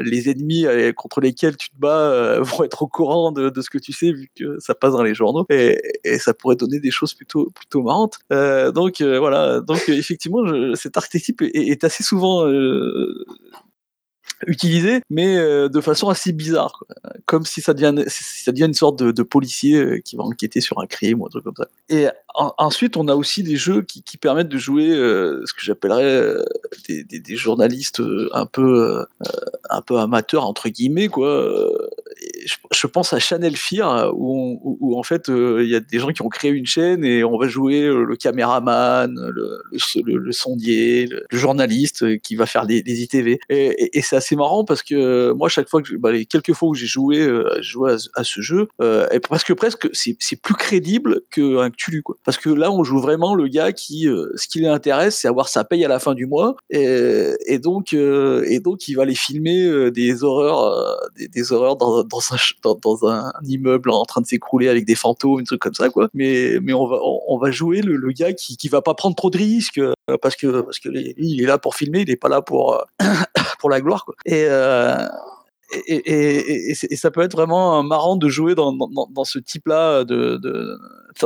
les 0.00 0.30
ennemis 0.30 0.64
contre 0.96 1.20
lesquels 1.20 1.58
tu 1.58 1.68
te 1.68 1.76
bats 1.78 2.40
vont 2.40 2.64
être 2.64 2.82
au 2.82 2.88
courant 2.88 3.32
de 3.32 3.60
ce 3.60 3.68
que 3.68 3.78
tu 3.78 3.92
sais 3.92 4.12
vu 4.12 4.30
que 4.34 4.58
ça 4.60 4.74
passe 4.74 4.92
dans 4.94 5.02
les 5.02 5.14
journaux 5.14 5.41
et, 5.50 6.18
ça 6.18 6.34
pourrait 6.34 6.56
donner 6.56 6.80
des 6.80 6.90
choses 6.90 7.14
plutôt 7.14 7.50
plutôt 7.50 7.82
marrantes 7.82 8.18
euh, 8.32 8.72
donc 8.72 9.00
euh, 9.00 9.18
voilà 9.18 9.60
donc 9.60 9.82
euh, 9.88 9.92
effectivement 9.92 10.42
cet 10.74 10.96
archétype 10.96 11.42
est, 11.42 11.84
assez 11.84 12.02
souvent 12.02 12.46
utilisé, 14.46 15.02
mais 15.10 15.36
de 15.36 15.80
façon 15.80 16.08
assez 16.08 16.32
bizarre, 16.32 16.84
comme 17.26 17.44
si 17.44 17.60
ça 17.60 17.74
devient, 17.74 18.64
une 18.64 18.74
sorte 18.74 19.02
de, 19.02 19.22
policier 19.22 20.02
qui 20.02 20.16
va 20.16 20.24
enquêter 20.24 20.60
sur 20.60 20.80
un 20.80 20.86
crime 20.86 21.20
ou 21.20 21.26
un 21.26 21.28
truc 21.28 21.44
comme 21.44 21.56
ça. 21.56 21.68
Et 21.88 22.08
en- 22.34 22.52
ensuite, 22.58 22.96
on 22.96 23.08
a 23.08 23.14
aussi 23.14 23.42
des 23.42 23.56
jeux 23.56 23.82
qui, 23.82 24.16
permettent 24.18 24.48
de 24.48 24.58
jouer 24.58 24.90
ce 24.90 25.52
que 25.52 25.60
j'appellerais 25.60 26.36
des, 26.88 27.36
journalistes 27.36 28.02
un 28.32 28.46
peu, 28.46 29.04
un 29.70 29.82
peu 29.82 29.98
amateurs 29.98 30.46
entre 30.46 30.68
guillemets, 30.68 31.08
quoi. 31.08 31.48
Je, 32.72 32.86
pense 32.86 33.12
à 33.12 33.18
Channel 33.18 33.56
Fear 33.56 34.12
où, 34.14 34.58
on- 34.62 34.76
où- 34.80 34.98
en 34.98 35.02
fait 35.02 35.28
euh, 35.28 35.62
il 35.62 35.70
y 35.70 35.74
a 35.76 35.80
des 35.80 35.98
gens 35.98 36.08
qui 36.08 36.22
ont 36.22 36.28
créé 36.28 36.50
une 36.50 36.66
chaîne 36.66 37.04
et 37.04 37.24
on 37.24 37.38
va 37.38 37.48
jouer 37.48 37.82
euh, 37.82 38.04
le 38.04 38.16
caméraman, 38.16 39.14
le, 39.14 39.62
le, 39.70 40.16
le- 40.16 40.32
sondier, 40.32 41.06
le, 41.06 41.24
journaliste 41.32 42.02
euh, 42.02 42.16
qui 42.16 42.36
va 42.36 42.46
faire 42.46 42.66
des, 42.66 42.80
ITV. 42.80 43.38
Et, 43.48 44.00
c'est 44.02 44.16
assez 44.16 44.36
marrant 44.36 44.64
parce 44.64 44.82
que 44.82 45.32
moi 45.32 45.48
chaque 45.48 45.68
fois 45.68 45.82
que 45.82 45.94
bah, 45.96 46.10
quelques 46.28 46.52
fois 46.52 46.68
où 46.70 46.74
j'ai 46.74 46.86
joué, 46.86 47.22
à, 47.22 48.24
ce- 48.24 48.40
jeu, 48.40 48.68
euh, 48.80 49.06
parce 49.28 49.44
que 49.44 49.52
presque 49.52 49.88
c'est 49.92 50.40
plus 50.40 50.54
crédible 50.54 51.20
qu'un 51.30 51.70
Cthulhu 51.70 52.02
quoi. 52.02 52.16
Parce 52.24 52.38
que 52.38 52.50
là 52.50 52.70
on 52.72 52.82
joue 52.84 53.00
vraiment 53.00 53.34
le 53.34 53.46
gars 53.48 53.72
qui 53.72 54.08
ce 54.34 54.48
qui 54.48 54.60
l'intéresse 54.60 55.16
c'est 55.18 55.28
avoir 55.28 55.48
sa 55.48 55.64
paye 55.64 55.84
à 55.84 55.88
la 55.88 55.98
fin 55.98 56.14
du 56.14 56.26
mois 56.26 56.56
et, 56.70 57.58
donc 57.58 57.92
et 57.92 58.60
donc 58.60 58.88
il 58.88 58.94
va 58.94 59.02
aller 59.02 59.14
filmer 59.14 59.90
des 59.90 60.24
horreurs 60.24 60.98
des, 61.16 61.28
des 61.28 61.52
horreurs 61.52 61.76
dans, 61.76 62.02
dans 62.04 62.20
un 62.32 62.36
ch- 62.36 62.56
dans, 62.62 62.74
dans 62.74 63.06
un 63.08 63.32
immeuble 63.44 63.90
en 63.90 64.04
train 64.04 64.20
de 64.20 64.26
s'écrouler 64.26 64.68
avec 64.68 64.84
des 64.84 64.94
fantômes 64.94 65.40
un 65.40 65.44
truc 65.44 65.60
comme 65.60 65.74
ça 65.74 65.88
quoi. 65.90 66.08
Mais 66.14 66.58
mais 66.62 66.72
on 66.72 66.86
va 66.86 66.98
on, 67.02 67.38
va 67.38 67.50
jouer 67.50 67.82
le, 67.82 67.96
le 67.96 68.12
gars 68.12 68.32
qui 68.32 68.56
qui 68.56 68.68
va 68.68 68.82
pas 68.82 68.94
prendre 68.94 69.16
trop 69.16 69.30
de 69.30 69.38
risques 69.38 69.78
euh, 69.78 69.92
parce 70.20 70.36
que 70.36 70.60
parce 70.62 70.78
que 70.78 70.88
il 70.92 71.42
est 71.42 71.46
là 71.46 71.58
pour 71.58 71.74
filmer, 71.74 72.00
il 72.00 72.10
est 72.10 72.16
pas 72.16 72.28
là 72.28 72.42
pour 72.42 72.74
euh, 72.74 72.82
pour 73.60 73.70
la 73.70 73.80
gloire 73.80 74.04
quoi. 74.04 74.14
Et 74.26 74.46
euh, 74.48 75.06
et, 75.86 76.74
ça 76.74 77.10
peut 77.10 77.22
être 77.22 77.32
vraiment 77.32 77.82
marrant 77.82 78.16
de 78.16 78.28
jouer 78.28 78.54
dans, 78.54 78.74
ce 79.24 79.38
type-là 79.38 80.04
de, 80.04 80.40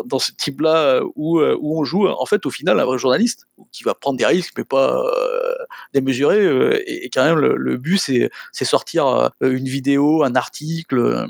dans 0.05 0.19
ce 0.19 0.33
type-là 0.33 1.01
où, 1.15 1.41
euh, 1.41 1.59
on 1.63 1.85
joue. 1.85 2.07
En 2.07 2.27
fait 2.27 2.47
au 2.47 2.51
final 2.51 2.81
un 2.81 2.85
vrai 2.85 2.99
journaliste 2.99 3.47
qui 3.73 3.85
va 3.85 3.95
prendre 3.95 4.19
des 4.19 4.27
risques 4.27 4.55
mais 4.57 4.65
pas 4.65 5.03
euh, 5.03 5.55
démesurés 5.95 6.45
euh, 6.45 6.83
et, 6.87 7.11
quand 7.11 7.25
même 7.25 7.39
le, 7.39 7.77
but 7.77 7.99
c'est 7.99 8.65
sortir 8.65 9.07
euh, 9.07 9.29
une 9.41 9.67
vidéo 9.67 10.23
un 10.23 10.35
article 10.35 11.27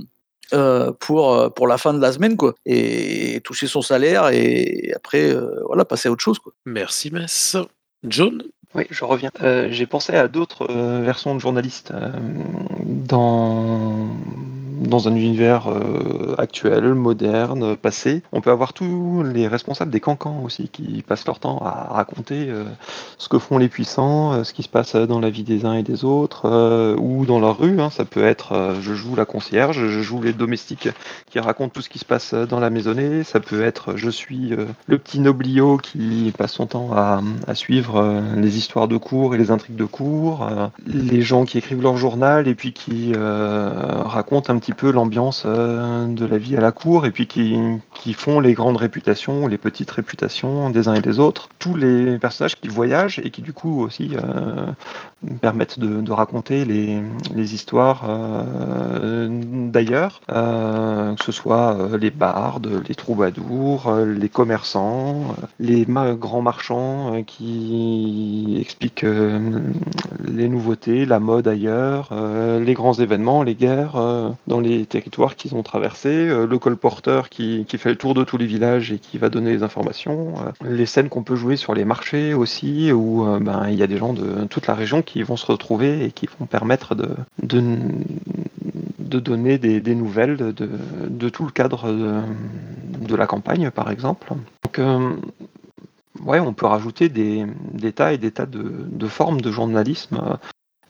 euh, 0.53 0.93
pour 1.01 1.35
euh, 1.35 1.49
pour 1.49 1.67
la 1.67 1.77
fin 1.77 1.93
de 1.93 2.01
la 2.01 2.13
semaine 2.13 2.37
quoi 2.37 2.55
et 2.65 3.41
toucher 3.43 3.67
son 3.67 3.83
salaire 3.83 4.29
et 4.29 4.93
après 4.95 5.29
euh, 5.29 5.61
voilà 5.67 5.85
passer 5.85 6.09
à 6.09 6.13
autre 6.13 6.23
chose 6.23 6.39
quoi. 6.39 6.53
Merci, 6.65 7.11
Mess. 7.11 7.57
John? 8.07 8.45
Oui, 8.77 8.85
je 8.91 9.05
reviens. 9.05 9.31
Euh, 9.43 9.69
J'ai 9.71 9.87
pensé 9.87 10.15
à 10.15 10.29
d'autres 10.29 10.71
euh, 10.71 11.01
versions 11.03 11.35
de 11.35 11.41
journalistes 11.41 11.93
euh, 11.93 12.13
dans, 12.85 14.09
dans 14.77 15.09
un 15.09 15.15
univers 15.15 15.69
euh, 15.69 16.35
actuel, 16.39 16.95
moderne, 16.95 17.77
passé. 17.77 18.23
On 18.33 18.41
peut 18.41 18.51
avoir 18.51 18.73
tous 18.73 19.23
les 19.23 19.49
responsables 19.49 19.91
des 19.91 20.01
cancans 20.01 20.43
aussi 20.45 20.69
qui 20.69 21.03
passent 21.03 21.27
leur 21.27 21.39
temps 21.39 21.59
à 21.65 21.93
raconter 21.95 22.47
euh, 22.49 22.65
ce 23.19 23.29
que 23.29 23.39
font 23.39 23.59
les 23.59 23.69
puissants, 23.69 24.33
euh, 24.33 24.45
ce 24.45 24.53
qui 24.53 24.63
se 24.63 24.69
passe 24.69 24.95
dans 24.97 25.21
la 25.21 25.31
vie 25.31 25.43
des 25.43 25.65
uns 25.65 25.75
et 25.75 25.83
des 25.83 26.05
autres, 26.05 26.97
ou 26.99 27.27
dans 27.27 27.41
leur 27.41 27.59
rue. 27.59 27.81
hein. 27.81 27.91
Ça 27.91 28.05
peut 28.05 28.25
être 28.25 28.75
je 28.81 28.95
joue 28.95 29.15
la 29.15 29.25
concierge, 29.25 29.87
je 29.89 30.01
joue 30.01 30.23
les 30.23 30.33
domestiques 30.33 30.89
qui 31.31 31.41
racontent 31.41 31.73
tout 31.75 31.83
ce 31.83 31.89
qui 31.89 31.99
se 31.99 32.05
passe 32.05 32.35
dans 32.35 32.61
la 32.61 32.71
maisonnée. 32.71 33.25
Ça 33.25 33.41
peut 33.41 33.63
être 33.63 33.97
je 33.97 34.11
suis 34.11 34.55
le 34.87 34.99
petit 34.99 35.21
noblio 35.21 35.79
qui 35.79 36.33
passe 36.37 36.53
son 36.53 36.67
temps 36.67 36.91
à, 36.93 37.23
suivre 37.55 38.23
les 38.37 38.59
histoires 38.59 38.89
de 38.89 38.97
cours 38.97 39.35
et 39.35 39.39
les 39.39 39.51
intrigues 39.51 39.77
de 39.77 39.85
cours, 39.85 40.49
les 40.87 41.23
gens 41.23 41.45
qui 41.45 41.59
écrivent 41.59 41.83
leur 41.83 41.97
journal 41.97 42.49
et 42.49 42.55
puis 42.55 42.73
qui 42.73 43.15
racontent 43.15 44.53
un 44.53 44.59
petit 44.59 44.66
peu 44.73 44.91
l'ambiance 44.91 45.45
euh, 45.47 46.07
de 46.07 46.27
la 46.27 46.39
vie 46.39 46.57
à 46.57 46.61
la 46.61 46.73
cour 46.73 47.07
et 47.07 47.11
puis 47.11 47.27
qui, 47.27 47.57
qui 47.95 48.13
font 48.13 48.41
les 48.41 48.55
grandes 48.55 48.77
réputations, 48.77 49.47
les 49.47 49.59
petites 49.59 49.91
réputations 49.91 50.71
des 50.71 50.89
uns 50.89 50.95
et 50.95 51.01
des 51.01 51.19
autres. 51.19 51.49
Tous 51.59 51.77
les 51.77 52.19
personnages 52.19 52.57
qui 52.57 52.69
voyagent 52.69 53.21
et 53.21 53.31
qui 53.31 53.43
du 53.43 53.53
coup 53.53 53.83
aussi 53.83 54.17
euh, 54.17 54.67
permettent 55.41 55.79
de, 55.79 56.13
raconter 56.13 56.65
les, 56.65 57.03
les 57.35 57.55
histoires 57.55 58.05
euh, 58.09 59.29
d'ailleurs, 59.71 60.21
que 60.27 61.25
ce 61.25 61.33
soit 61.33 61.77
les 61.99 62.11
bardes, 62.11 62.83
les 62.89 62.95
troubadours, 62.95 63.95
les 64.07 64.29
commerçants, 64.29 65.35
les 65.61 65.87
grands 66.19 66.43
marchands 66.43 67.23
qui 67.27 68.57
expliquent 68.61 69.07
les 70.25 70.49
nouveautés, 70.49 71.05
la 71.05 71.21
mode 71.21 71.49
ailleurs, 71.49 72.11
les 72.61 72.75
grands 72.75 72.95
événements, 72.95 73.43
les 73.43 73.55
guerres 73.55 73.97
les 74.61 74.87
territoires 74.87 75.37
qu'ils 75.37 75.55
ont 75.55 75.63
traversés, 75.63 76.09
euh, 76.09 76.47
le 76.47 76.59
colporteur 76.59 77.29
qui, 77.29 77.65
fait 77.79 77.91
le 77.91 77.97
tour 77.97 78.15
de 78.15 78.25
tous 78.25 78.37
les 78.37 78.47
villages 78.47 78.93
et 78.93 78.99
qui 78.99 79.19
va 79.19 79.29
donner 79.29 79.53
les 79.53 79.63
informations, 79.63 80.35
euh, 80.39 80.51
les 80.69 80.87
scènes 80.87 81.09
qu'on 81.09 81.23
peut 81.23 81.37
jouer 81.37 81.57
sur 81.57 81.75
les 81.75 81.85
marchés 81.85 82.35
aussi, 82.35 82.93
où 82.93 83.27
euh, 83.27 83.39
ben, 83.39 83.69
il 83.69 83.75
y 83.75 83.83
a 83.83 83.87
des 83.87 83.99
gens 83.99 84.13
de 84.13 84.45
toute 84.45 84.67
la 84.67 84.75
région 84.75 85.03
qui 85.03 85.23
vont 85.23 85.37
se 85.37 85.47
retrouver 85.47 86.05
et 86.05 86.11
qui 86.11 86.29
vont 86.39 86.47
permettre 86.47 86.95
de, 86.95 87.09
donner 88.99 89.59
des, 89.59 89.95
nouvelles 89.95 90.37
de, 90.37 91.29
tout 91.29 91.45
le 91.45 91.51
cadre 91.51 91.93
de, 91.93 93.17
la 93.17 93.27
campagne, 93.27 93.71
par 93.71 93.91
exemple. 93.91 94.33
Donc, 94.65 94.81
ouais, 96.25 96.41
on 96.41 96.53
peut 96.53 96.67
rajouter 96.67 97.09
des, 97.09 97.47
des 97.73 97.93
tas 97.93 98.13
et 98.13 98.19
des 98.19 98.31
tas 98.31 98.47
de, 98.47 99.07
formes 99.07 99.41
de 99.41 99.51
journalisme 99.51 100.39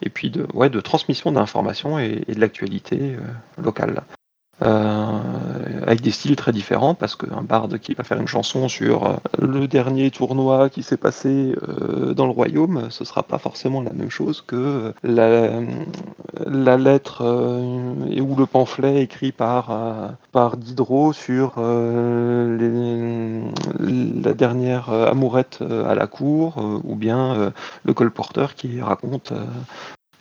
et 0.03 0.11
puis 0.11 0.31
de, 0.31 0.81
transmission 0.81 1.33
d'informations 1.33 1.99
et, 1.99 2.25
et 2.29 2.35
de 2.35 2.41
l'actualité 2.41 3.17
euh, 3.17 3.63
locale. 3.63 4.03
Euh, 4.63 5.19
avec 5.83 6.01
des 6.01 6.11
styles 6.11 6.35
très 6.35 6.51
différents, 6.51 6.95
parce 6.95 7.15
qu'un 7.15 7.43
barde 7.43 7.79
qui 7.79 7.93
va 7.93 8.05
faire 8.05 8.19
une 8.19 8.27
chanson 8.27 8.69
sur 8.69 9.05
euh, 9.05 9.17
le 9.39 9.69
dernier 9.69 10.11
tournoi 10.11 10.71
qui 10.71 10.83
s'est 10.83 10.97
passé 10.97 11.55
euh, 11.69 12.15
dans 12.15 12.25
le 12.25 12.33
royaume, 12.33 12.87
ce 12.91 13.05
sera 13.05 13.23
pas 13.23 13.37
forcément 13.37 13.83
la 13.83 13.93
même 13.93 14.09
chose 14.09 14.41
que 14.41 14.95
la, 15.03 15.61
lettre 16.79 17.23
ou 17.23 18.35
le 18.35 18.47
pamphlet 18.47 19.03
écrit 19.03 19.31
par, 19.31 20.17
par 20.33 20.57
Diderot 20.57 21.13
sur 21.13 21.57
la 21.59 21.93
dernière 24.33 24.89
amourette 24.91 25.63
à 25.87 25.95
la 25.95 26.07
cour, 26.07 26.57
ou 26.83 26.95
bien 26.95 27.53
le 27.85 27.93
colporteur 27.93 28.55
qui 28.55 28.81
raconte 28.81 29.35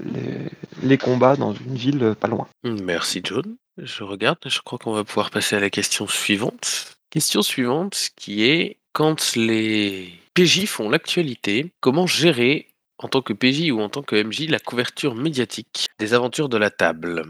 les, 0.03 0.49
les 0.83 0.97
combats 0.97 1.37
dans 1.37 1.53
une 1.53 1.75
ville 1.75 2.15
pas 2.19 2.27
loin. 2.27 2.47
Merci 2.63 3.21
John. 3.23 3.55
Je 3.77 4.03
regarde, 4.03 4.37
je 4.45 4.61
crois 4.61 4.79
qu'on 4.79 4.93
va 4.93 5.03
pouvoir 5.03 5.31
passer 5.31 5.55
à 5.55 5.59
la 5.59 5.69
question 5.69 6.07
suivante. 6.07 6.97
Question 7.09 7.41
suivante 7.41 8.09
qui 8.15 8.43
est 8.43 8.77
quand 8.93 9.35
les 9.35 10.13
PJ 10.33 10.65
font 10.65 10.89
l'actualité, 10.89 11.73
comment 11.81 12.07
gérer 12.07 12.69
en 12.97 13.09
tant 13.09 13.21
que 13.21 13.33
PJ 13.33 13.71
ou 13.71 13.81
en 13.81 13.89
tant 13.89 14.01
que 14.01 14.15
MJ 14.15 14.47
la 14.47 14.59
couverture 14.59 15.15
médiatique 15.15 15.87
des 15.99 16.13
aventures 16.13 16.47
de 16.47 16.57
la 16.57 16.69
table? 16.69 17.23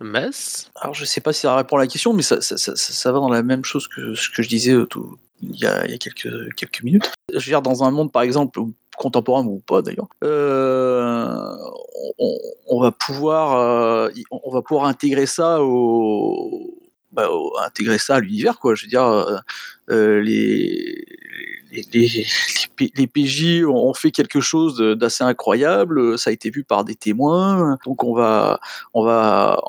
Mas? 0.00 0.70
Alors, 0.74 0.94
je 0.94 1.04
sais 1.04 1.20
pas 1.20 1.32
si 1.32 1.42
ça 1.42 1.54
répond 1.54 1.76
à 1.76 1.80
la 1.80 1.86
question, 1.86 2.12
mais 2.12 2.22
ça, 2.22 3.12
va 3.12 3.18
dans 3.18 3.28
la 3.28 3.42
même 3.42 3.64
chose 3.64 3.86
que 3.86 4.14
ce 4.14 4.30
que 4.30 4.42
je 4.42 4.48
disais 4.48 4.74
tout, 4.90 5.16
il 5.40 5.56
y 5.56 5.66
a, 5.66 5.86
quelques, 5.98 6.54
quelques 6.56 6.82
minutes. 6.82 7.12
Je 7.30 7.38
veux 7.38 7.42
dire, 7.42 7.62
dans 7.62 7.84
un 7.84 7.90
monde, 7.90 8.10
par 8.10 8.22
exemple, 8.22 8.60
contemporain 9.02 9.44
ou 9.44 9.58
pas 9.58 9.82
d'ailleurs, 9.82 10.08
euh, 10.22 11.56
on, 12.68 12.80
va 12.80 12.92
pouvoir, 12.92 13.56
euh, 13.56 14.08
on 14.30 14.50
va 14.52 14.62
pouvoir 14.62 14.86
intégrer 14.86 15.26
ça 15.26 15.60
au, 15.60 16.72
bah, 17.10 17.28
au- 17.28 17.52
intégrer 17.58 17.98
ça 17.98 18.16
à 18.16 18.20
l'univers, 18.20 18.58
quoi. 18.60 18.74
Je 18.76 18.84
veux 18.84 18.88
dire, 18.88 19.04
euh, 19.90 20.20
les, 20.20 21.04
les, 21.72 22.26
les, 22.96 23.06
PJ 23.06 23.64
ont 23.66 23.94
fait 23.94 24.12
quelque 24.12 24.40
chose 24.40 24.78
d'assez 24.78 25.24
incroyable. 25.24 26.18
Ça 26.18 26.30
a 26.30 26.32
été 26.32 26.50
vu 26.50 26.62
par 26.62 26.84
des 26.84 26.94
témoins, 26.94 27.78
donc 27.84 28.04
on 28.04 28.14
va, 28.14 28.60
on 28.94 29.04
va, 29.04 29.60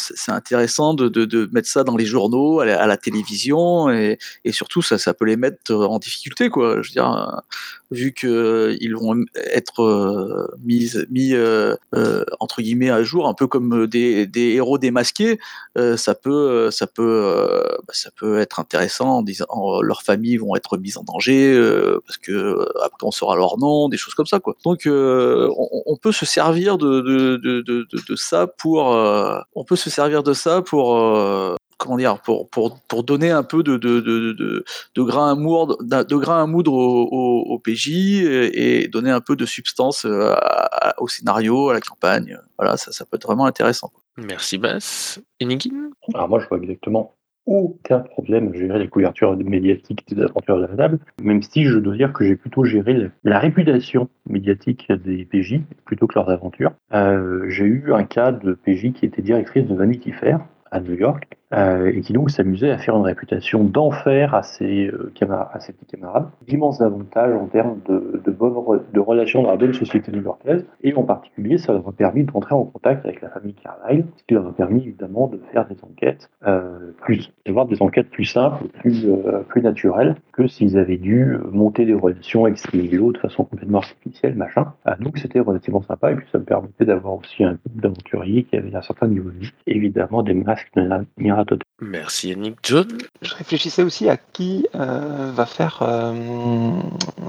c'est 0.00 0.32
intéressant 0.32 0.94
de, 0.94 1.08
de, 1.08 1.48
mettre 1.52 1.68
ça 1.68 1.84
dans 1.84 1.96
les 1.96 2.06
journaux, 2.06 2.60
à 2.60 2.86
la, 2.86 2.96
télévision, 2.96 3.90
et, 3.90 4.18
surtout 4.50 4.82
ça, 4.82 4.98
ça 4.98 5.14
peut 5.14 5.24
les 5.24 5.36
mettre 5.36 5.74
en 5.74 5.98
difficulté, 5.98 6.50
quoi. 6.50 6.82
Je 6.82 6.88
veux 6.88 6.92
dire, 6.92 7.12
euh, 7.12 7.40
vu 7.90 8.12
que 8.12 8.76
ils 8.80 8.94
vont 8.94 9.24
être 9.34 9.82
euh, 9.82 10.46
mis, 10.64 11.34
euh, 11.34 11.74
euh, 11.94 12.24
entre 12.38 12.62
guillemets 12.62 12.90
à 12.90 13.02
jour, 13.02 13.26
un 13.26 13.34
peu 13.34 13.46
comme 13.46 13.86
des, 13.86 14.28
héros 14.34 14.78
démasqués, 14.78 15.38
euh, 15.76 15.96
ça 15.96 16.14
peut, 16.14 16.30
euh, 16.30 16.70
ça 16.70 16.86
peut, 16.86 17.02
euh, 17.02 17.62
bah, 17.86 17.92
ça 17.92 18.10
peut 18.16 18.38
être 18.38 18.60
intéressant. 18.60 19.18
En 19.18 19.22
disant, 19.22 19.46
en- 19.48 19.82
leurs 19.82 20.02
familles 20.02 20.36
vont 20.36 20.54
être 20.56 20.76
mises 20.78 20.96
en 20.96 21.02
danger 21.02 21.52
euh, 21.52 22.00
parce 22.06 22.18
que 22.18 22.32
euh, 22.32 22.64
après 22.82 23.06
on 23.06 23.10
saura 23.10 23.36
leur 23.36 23.58
nom, 23.58 23.88
des 23.88 23.96
choses 23.96 24.14
comme 24.14 24.26
ça, 24.26 24.40
quoi. 24.40 24.56
Donc 24.64 24.86
euh, 24.86 25.48
on, 25.86 25.96
peut 25.96 26.12
se 26.12 26.24
servir 26.26 26.78
de, 26.78 27.00
de, 27.00 28.16
ça 28.16 28.46
pour, 28.46 28.94
euh, 28.94 29.40
on 29.54 29.64
peut 29.64 29.76
servir 29.90 30.22
de 30.22 30.32
ça 30.32 30.62
pour 30.62 30.96
euh, 30.96 31.54
comment 31.78 31.96
dire 31.96 32.20
pour, 32.20 32.48
pour, 32.50 32.78
pour 32.88 33.04
donner 33.04 33.30
un 33.30 33.42
peu 33.42 33.62
de, 33.62 33.76
de, 33.76 34.00
de, 34.00 34.32
de, 34.32 34.64
de 34.94 35.02
grain 35.02 35.30
à 35.30 35.34
moudre 35.34 35.78
de, 35.82 36.16
grain 36.16 36.42
à 36.42 36.46
moudre 36.46 36.72
au, 36.72 37.02
au, 37.10 37.54
au 37.54 37.58
PJ 37.58 37.88
et, 37.88 38.82
et 38.84 38.88
donner 38.88 39.10
un 39.10 39.20
peu 39.20 39.34
de 39.36 39.46
substance 39.46 40.04
euh, 40.04 40.32
à- 40.32 40.88
à- 40.90 41.00
au 41.00 41.08
scénario 41.08 41.70
à 41.70 41.74
la 41.74 41.80
campagne. 41.80 42.38
Voilà 42.58 42.76
ça, 42.76 42.92
ça 42.92 43.04
peut 43.04 43.16
être 43.16 43.26
vraiment 43.26 43.46
intéressant. 43.46 43.90
Merci 44.16 44.58
Mas. 44.58 45.20
Enigin 45.42 45.90
Alors 46.14 46.28
moi, 46.28 46.40
je 46.40 46.46
vois 46.48 46.58
exactement 46.58 47.14
aucun 47.50 47.98
problème 47.98 48.52
à 48.54 48.56
gérer 48.56 48.78
les 48.78 48.88
couvertures 48.88 49.36
médiatiques 49.36 50.06
des 50.08 50.22
aventures 50.22 50.56
de 50.56 50.62
la 50.62 50.76
table, 50.76 51.00
même 51.20 51.42
si 51.42 51.64
je 51.64 51.78
dois 51.78 51.96
dire 51.96 52.12
que 52.12 52.24
j'ai 52.24 52.36
plutôt 52.36 52.64
géré 52.64 52.94
la, 52.94 53.08
la 53.24 53.38
réputation 53.40 54.08
médiatique 54.28 54.90
des 55.04 55.24
PJ 55.24 55.60
plutôt 55.84 56.06
que 56.06 56.14
leurs 56.14 56.30
aventures. 56.30 56.72
Euh, 56.94 57.44
j'ai 57.48 57.64
eu 57.64 57.92
un 57.92 58.04
cas 58.04 58.30
de 58.30 58.52
PJ 58.54 58.92
qui 58.92 59.04
était 59.04 59.20
directrice 59.20 59.66
de 59.66 59.74
Vanity 59.74 60.12
Fair 60.12 60.40
à 60.70 60.80
New 60.80 60.94
York 60.94 61.39
euh, 61.52 61.92
et 61.94 62.00
qui 62.00 62.12
donc 62.12 62.30
s'amusait 62.30 62.70
à 62.70 62.78
faire 62.78 62.96
une 62.96 63.04
réputation 63.04 63.64
d'enfer 63.64 64.34
à 64.34 64.42
ses, 64.42 64.86
euh, 64.86 65.12
à 65.52 65.60
ses 65.60 65.72
petits 65.72 65.96
camarades. 65.96 66.28
D'immenses 66.46 66.80
avantages 66.80 67.34
en 67.34 67.46
termes 67.46 67.78
de, 67.88 68.20
de, 68.24 68.36
de 68.92 69.00
relations 69.00 69.42
dans 69.42 69.50
la 69.50 69.56
belle 69.56 69.74
société 69.74 70.12
new-yorkaise 70.12 70.64
et 70.82 70.94
en 70.94 71.02
particulier 71.02 71.58
ça 71.58 71.72
leur 71.72 71.88
a 71.88 71.92
permis 71.92 72.24
d'entrer 72.24 72.54
en 72.54 72.64
contact 72.64 73.04
avec 73.04 73.20
la 73.20 73.30
famille 73.30 73.54
Carlyle, 73.54 74.04
ce 74.16 74.24
qui 74.24 74.34
leur 74.34 74.46
a 74.46 74.52
permis 74.52 74.82
évidemment 74.82 75.28
de 75.28 75.40
faire 75.52 75.66
des 75.66 75.76
enquêtes 75.82 76.30
euh, 76.46 76.92
plus, 77.00 77.32
d'avoir 77.46 77.66
des 77.66 77.82
enquêtes 77.82 78.10
plus 78.10 78.24
simples, 78.24 78.64
plus, 78.80 79.06
euh, 79.06 79.40
plus 79.48 79.62
naturelles 79.62 80.16
que 80.32 80.46
s'ils 80.46 80.78
avaient 80.78 80.96
dû 80.96 81.36
monter 81.50 81.84
des 81.84 81.94
relations 81.94 82.44
avec 82.44 82.60
de 82.60 83.18
façon 83.18 83.44
complètement 83.44 83.78
artificielle, 83.78 84.34
machin. 84.34 84.72
Ah, 84.84 84.96
donc 85.00 85.18
c'était 85.18 85.40
relativement 85.40 85.82
sympa 85.82 86.12
et 86.12 86.16
puis 86.16 86.26
ça 86.30 86.38
me 86.38 86.44
permettait 86.44 86.84
d'avoir 86.84 87.14
aussi 87.14 87.44
un 87.44 87.52
groupe 87.52 87.80
d'aventuriers 87.80 88.44
qui 88.44 88.56
avait 88.56 88.74
un 88.74 88.82
certain 88.82 89.08
niveau 89.08 89.30
de 89.30 89.38
vie, 89.38 89.52
évidemment 89.66 90.22
des 90.22 90.34
masques 90.34 90.70
de 90.76 90.82
la 90.82 91.02
Merci 91.80 92.28
Yannick. 92.30 92.56
John? 92.62 92.86
Je 93.22 93.34
réfléchissais 93.34 93.82
aussi 93.82 94.08
à 94.08 94.16
qui 94.16 94.66
euh, 94.74 95.30
va 95.34 95.46
faire 95.46 95.80
euh, 95.82 96.72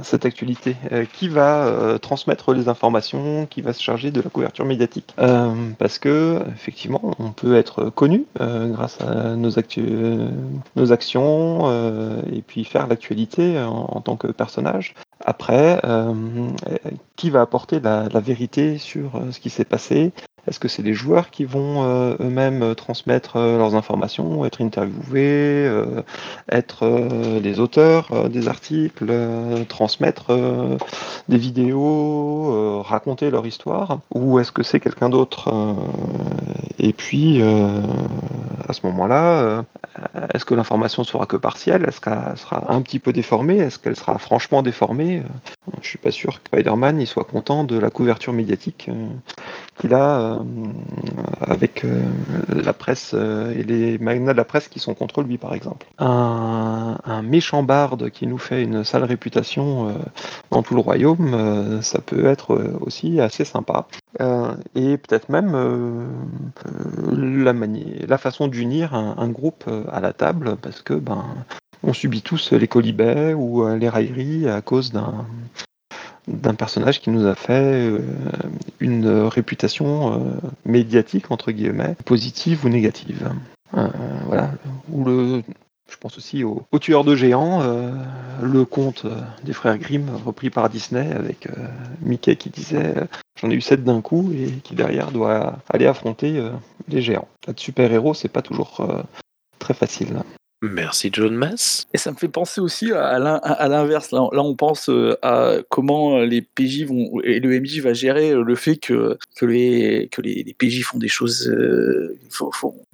cette 0.03 0.26
actualité, 0.26 0.76
euh, 0.91 1.05
qui 1.05 1.30
va 1.30 1.66
euh, 1.66 1.97
transmettre 1.97 2.53
les 2.53 2.68
informations, 2.70 3.45
qui 3.45 3.62
va 3.62 3.74
se 3.74 3.82
charger 3.82 4.12
de 4.12 4.22
la 4.22 4.30
couverture 4.30 4.66
médiatique. 4.66 5.14
Euh, 5.20 5.53
parce 5.80 5.99
que 5.99 6.41
effectivement, 6.53 7.14
on 7.20 7.32
peut 7.32 7.55
être 7.55 7.89
connu 7.89 8.26
euh, 8.41 8.68
grâce 8.70 8.99
à 9.01 9.36
nos, 9.36 9.51
actu- 9.59 9.86
euh, 9.88 10.30
nos 10.76 10.91
actions 10.91 11.62
euh, 11.64 12.22
et 12.32 12.41
puis 12.41 12.66
faire 12.66 12.88
l'actualité 12.88 13.59
en, 13.59 13.86
en 13.89 14.01
tant 14.01 14.18
que 14.18 14.28
personnage. 14.28 14.93
Après, 15.24 15.80
euh, 15.84 16.14
qui 17.16 17.30
va 17.30 17.41
apporter 17.41 17.80
la, 17.80 18.09
la 18.12 18.20
vérité 18.20 18.80
sur 18.80 19.22
ce 19.32 19.39
qui 19.39 19.51
s'est 19.51 19.66
passé 19.66 20.12
Est-ce 20.47 20.59
que 20.59 20.67
c'est 20.67 20.81
les 20.81 20.93
joueurs 20.93 21.29
qui 21.29 21.45
vont 21.45 21.83
euh, 21.83 22.15
eux-mêmes 22.19 22.63
euh, 22.63 22.73
transmettre 22.73 23.35
euh, 23.35 23.59
leurs 23.59 23.75
informations, 23.75 24.43
être 24.43 24.61
interviewés, 24.61 25.69
être 26.49 26.87
les 27.41 27.59
auteurs 27.59 28.29
des 28.29 28.47
articles, 28.47 29.11
transmettre 29.67 30.31
des 31.29 31.37
vidéos, 31.37 32.81
raconter 32.81 33.29
leur 33.29 33.45
histoire? 33.45 33.99
Ou 34.13 34.39
est-ce 34.39 34.51
que 34.51 34.63
c'est 34.63 34.79
quelqu'un 34.79 35.09
d'autre 35.09 35.53
Et 36.79 36.93
puis, 36.93 37.41
à 37.41 38.73
ce 38.73 38.85
moment-là, 38.87 39.63
est-ce 40.33 40.45
que 40.45 40.55
l'information 40.55 41.03
sera 41.03 41.25
que 41.25 41.37
partielle? 41.37 41.85
Est-ce 41.87 42.01
qu'elle 42.01 42.37
sera 42.37 42.71
un 42.71 42.81
petit 42.81 42.99
peu 42.99 43.13
déformée? 43.13 43.57
Est-ce 43.57 43.79
qu'elle 43.79 43.95
sera 43.95 44.17
franchement 44.17 44.61
déformée? 44.61 45.23
Je 45.81 45.87
suis 45.87 45.97
pas 45.97 46.11
sûr 46.11 46.41
que 46.41 46.47
Spider-Man 46.47 47.05
soit 47.05 47.25
content 47.25 47.63
de 47.63 47.77
la 47.77 47.89
couverture 47.89 48.33
médiatique 48.33 48.89
qu'il 49.79 49.93
a 49.93 50.30
euh, 50.32 50.43
avec 51.41 51.84
euh, 51.84 52.03
la 52.49 52.73
presse 52.73 53.11
euh, 53.13 53.51
et 53.51 53.63
les 53.63 53.97
magnats 53.97 54.34
de 54.34 54.38
la 54.38 54.45
presse 54.45 54.67
qui 54.67 54.79
sont 54.79 54.93
contre 54.93 55.21
lui, 55.21 55.38
par 55.38 55.53
exemple. 55.53 55.88
Un, 55.99 57.21
méchant 57.23 57.63
barde 57.63 58.09
qui 58.09 58.25
nous 58.25 58.38
fait 58.38 58.63
une 58.63 58.84
sale 58.84 59.03
réputation 59.03 59.95
dans 60.49 60.63
tout 60.63 60.73
le 60.73 60.82
royaume, 60.82 61.79
ça 61.82 62.01
peut 62.01 62.25
être 62.25 62.59
aussi 62.82 63.21
assez 63.21 63.45
sympa. 63.45 63.86
Et 64.75 64.97
peut-être 64.97 65.29
même 65.29 65.53
euh, 65.55 66.07
la, 68.07 68.17
façon 68.17 68.47
d'unir 68.47 68.95
un, 68.95 69.29
groupe 69.29 69.69
à 69.91 69.99
la 69.99 70.13
table, 70.13 70.57
parce 70.61 70.82
que 70.82 70.93
ben 70.93 71.23
on 71.84 71.93
subit 71.93 72.21
tous 72.21 72.51
les 72.51 72.67
colibets 72.67 73.34
ou 73.34 73.65
les 73.75 73.89
railleries 73.89 74.49
à 74.49 74.61
cause 74.61 74.91
d'un 74.91 75.25
d'un 76.28 76.53
personnage 76.53 77.01
qui 77.01 77.09
nous 77.09 77.26
a 77.26 77.36
fait 77.36 77.89
euh, 77.89 77.99
une 78.80 79.07
réputation 79.07 80.13
euh, 80.13 80.17
médiatique 80.65 81.32
entre 81.32 81.51
guillemets 81.51 81.95
positive 82.05 82.65
ou 82.65 82.69
négative. 82.69 83.32
Euh, 83.76 83.88
voilà. 84.26 84.51
Ou 84.91 85.05
je 85.07 85.97
pense 85.99 86.17
aussi 86.17 86.43
au, 86.43 86.65
tueur 86.80 87.03
de 87.03 87.15
géants, 87.15 87.61
le 88.41 88.65
conte 88.65 89.05
des 89.43 89.53
frères 89.53 89.78
Grimm 89.78 90.09
repris 90.26 90.49
par 90.49 90.69
Disney 90.69 91.11
avec 91.11 91.49
Mickey 92.01 92.38
qui 92.38 92.49
disait 92.49 92.93
j'en 93.39 93.49
ai 93.49 93.55
eu 93.55 93.61
sept 93.61 93.84
d'un 93.84 94.01
coup 94.01 94.32
et 94.34 94.51
qui 94.63 94.74
derrière 94.74 95.11
doit 95.11 95.57
aller 95.69 95.88
affronter 95.88 96.41
les 96.88 97.01
géants. 97.01 97.28
Être 97.47 97.59
super 97.59 97.91
héros 97.91 98.13
c'est 98.13 98.30
pas 98.30 98.41
toujours 98.41 98.88
très 99.59 99.74
facile. 99.74 100.22
Merci 100.64 101.09
John 101.12 101.36
Mass. 101.36 101.88
Et 101.91 101.97
ça 101.97 102.12
me 102.12 102.16
fait 102.16 102.28
penser 102.28 102.62
aussi 102.62 102.91
à 102.91 103.18
l'in- 103.18 103.41
à 103.43 103.68
l'inverse. 103.68 104.12
Là, 104.12 104.30
on 104.32 104.55
pense 104.55 104.89
euh, 104.89 105.18
à 105.24 105.55
comment 105.70 106.20
euh, 106.20 106.26
les 106.26 106.41
PJ 106.43 106.84
vont 106.84 107.20
et 107.24 107.39
le 107.39 107.59
MJ 107.59 107.80
va 107.80 107.93
gérer 107.93 108.30
euh, 108.30 108.43
le 108.43 108.55
fait 108.55 108.78
que 108.78 109.18
que 109.36 109.45
les 109.47 110.07
PJ 110.59 110.84
font 110.84 110.99
des 110.99 111.07
choses 111.07 111.51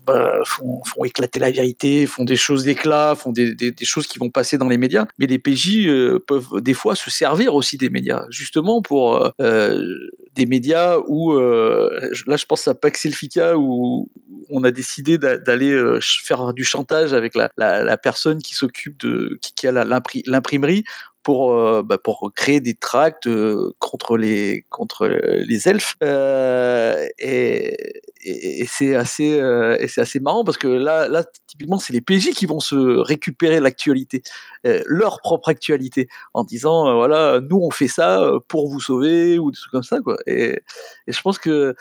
bah, 0.05 0.39
font, 0.45 0.81
éclater 1.03 1.39
la 1.39 1.51
vérité, 1.51 2.05
font 2.05 2.23
des 2.23 2.37
choses 2.37 2.63
d'éclat, 2.63 3.15
font 3.15 3.33
des, 3.33 3.53
choses 3.81 4.07
qui 4.07 4.17
vont 4.17 4.29
passer 4.29 4.57
dans 4.57 4.69
les 4.69 4.77
médias. 4.77 5.05
Mais 5.19 5.25
les 5.25 5.37
PJ 5.37 5.89
peuvent 6.25 6.61
des 6.61 6.73
fois 6.73 6.95
se 6.95 7.09
servir 7.09 7.53
aussi 7.53 7.75
des 7.75 7.89
médias, 7.89 8.25
justement 8.29 8.81
pour 8.81 9.29
des 9.39 10.45
médias 10.45 10.97
où, 11.07 11.37
là 11.37 12.37
je 12.37 12.45
pense 12.45 12.65
à 12.69 12.75
Paxilfica, 12.75 13.57
où 13.57 14.09
on 14.49 14.63
a 14.63 14.71
décidé 14.71 15.17
d'a- 15.17 15.37
d'aller 15.37 15.71
euh, 15.71 15.99
faire 16.01 16.53
du 16.53 16.63
chantage 16.63 17.13
avec 17.13 17.33
la, 17.35 17.97
personne 17.97 18.41
qui 18.41 18.55
s'occupe 18.55 18.97
de, 18.99 19.39
qui, 19.41 19.67
a 19.67 19.71
l'imprimerie 19.71 20.83
pour, 21.23 21.53
euh, 21.53 21.83
bah, 21.83 21.97
pour 21.97 22.31
créer 22.33 22.61
des 22.61 22.73
tracts 22.73 23.27
euh, 23.27 23.73
contre 23.79 24.17
les 24.17 24.65
contre 24.69 25.07
les 25.07 25.67
elfes. 25.67 25.95
Et, 27.19 27.77
c'est 28.67 28.95
assez 28.95 29.39
c'est 29.87 30.01
assez 30.01 30.19
marrant 30.19 30.43
parce 30.43 30.57
que 30.57 30.67
là 30.67 31.23
typiquement 31.47 31.79
c'est 31.79 31.93
les 31.93 32.01
PJ 32.01 32.31
qui 32.31 32.45
vont 32.45 32.59
se 32.59 32.75
récupérer 32.75 33.61
l'actualité 33.61 34.21
leur 34.85 35.21
propre 35.21 35.47
actualité 35.47 36.09
en 36.33 36.43
disant 36.43 36.93
voilà 36.95 37.39
nous 37.39 37.59
on 37.61 37.71
fait 37.71 37.87
ça 37.87 38.29
pour 38.49 38.69
vous 38.69 38.81
sauver 38.81 39.39
ou 39.39 39.51
des 39.51 39.57
trucs 39.57 39.71
comme 39.71 39.83
ça 39.83 40.01
quoi. 40.01 40.17
Et 40.25 40.61
je 41.07 41.21
pense 41.21 41.39
que 41.39 41.73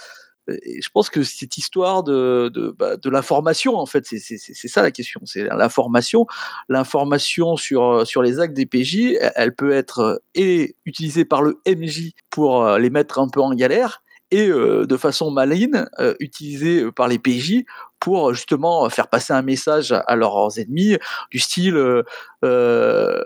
je 0.49 0.89
pense 0.91 1.11
que 1.11 1.23
cette 1.23 1.59
histoire 1.59 2.03
de, 2.03 2.51
de, 2.53 2.75
bah, 2.77 2.97
l'information, 3.05 3.77
en 3.77 3.87
fait, 3.87 4.07
c'est 4.07 4.69
ça 4.69 4.83
la 4.83 4.91
question. 4.91 5.21
C'est 5.25 5.45
l'information. 5.45 6.27
L'information 6.69 7.57
sur, 7.57 8.07
sur 8.07 8.23
les 8.23 8.41
actes 8.41 8.55
des 8.55 8.67
PJ, 8.67 9.17
elle, 9.35 9.55
peut 9.55 9.73
être 9.73 9.99
euh, 10.01 10.17
et 10.35 10.77
utilisée 10.85 11.25
par 11.25 11.43
le 11.43 11.61
MJ 11.67 12.13
pour 12.31 12.65
euh, 12.65 12.79
les 12.79 12.91
mettre 12.91 13.19
un 13.19 13.29
peu 13.29 13.41
en 13.41 13.55
galère, 13.55 14.03
et 14.31 14.49
euh, 14.49 14.87
de 14.87 14.97
façon 14.97 15.31
maligne, 15.31 15.85
euh, 16.01 16.15
utilisée 16.19 16.91
par 16.91 17.09
les 17.09 17.19
PJ 17.19 17.65
pour 18.01 18.31
euh, 18.31 18.33
justement 18.35 18.89
faire 18.91 19.09
passer 19.09 19.33
un 19.33 19.43
message 19.43 19.93
à, 19.93 20.17
leurs 20.17 20.59
ennemis, 20.59 20.97
du 21.31 21.39
style 21.39 21.77
euh, 21.77 22.03
euh, 22.45 23.23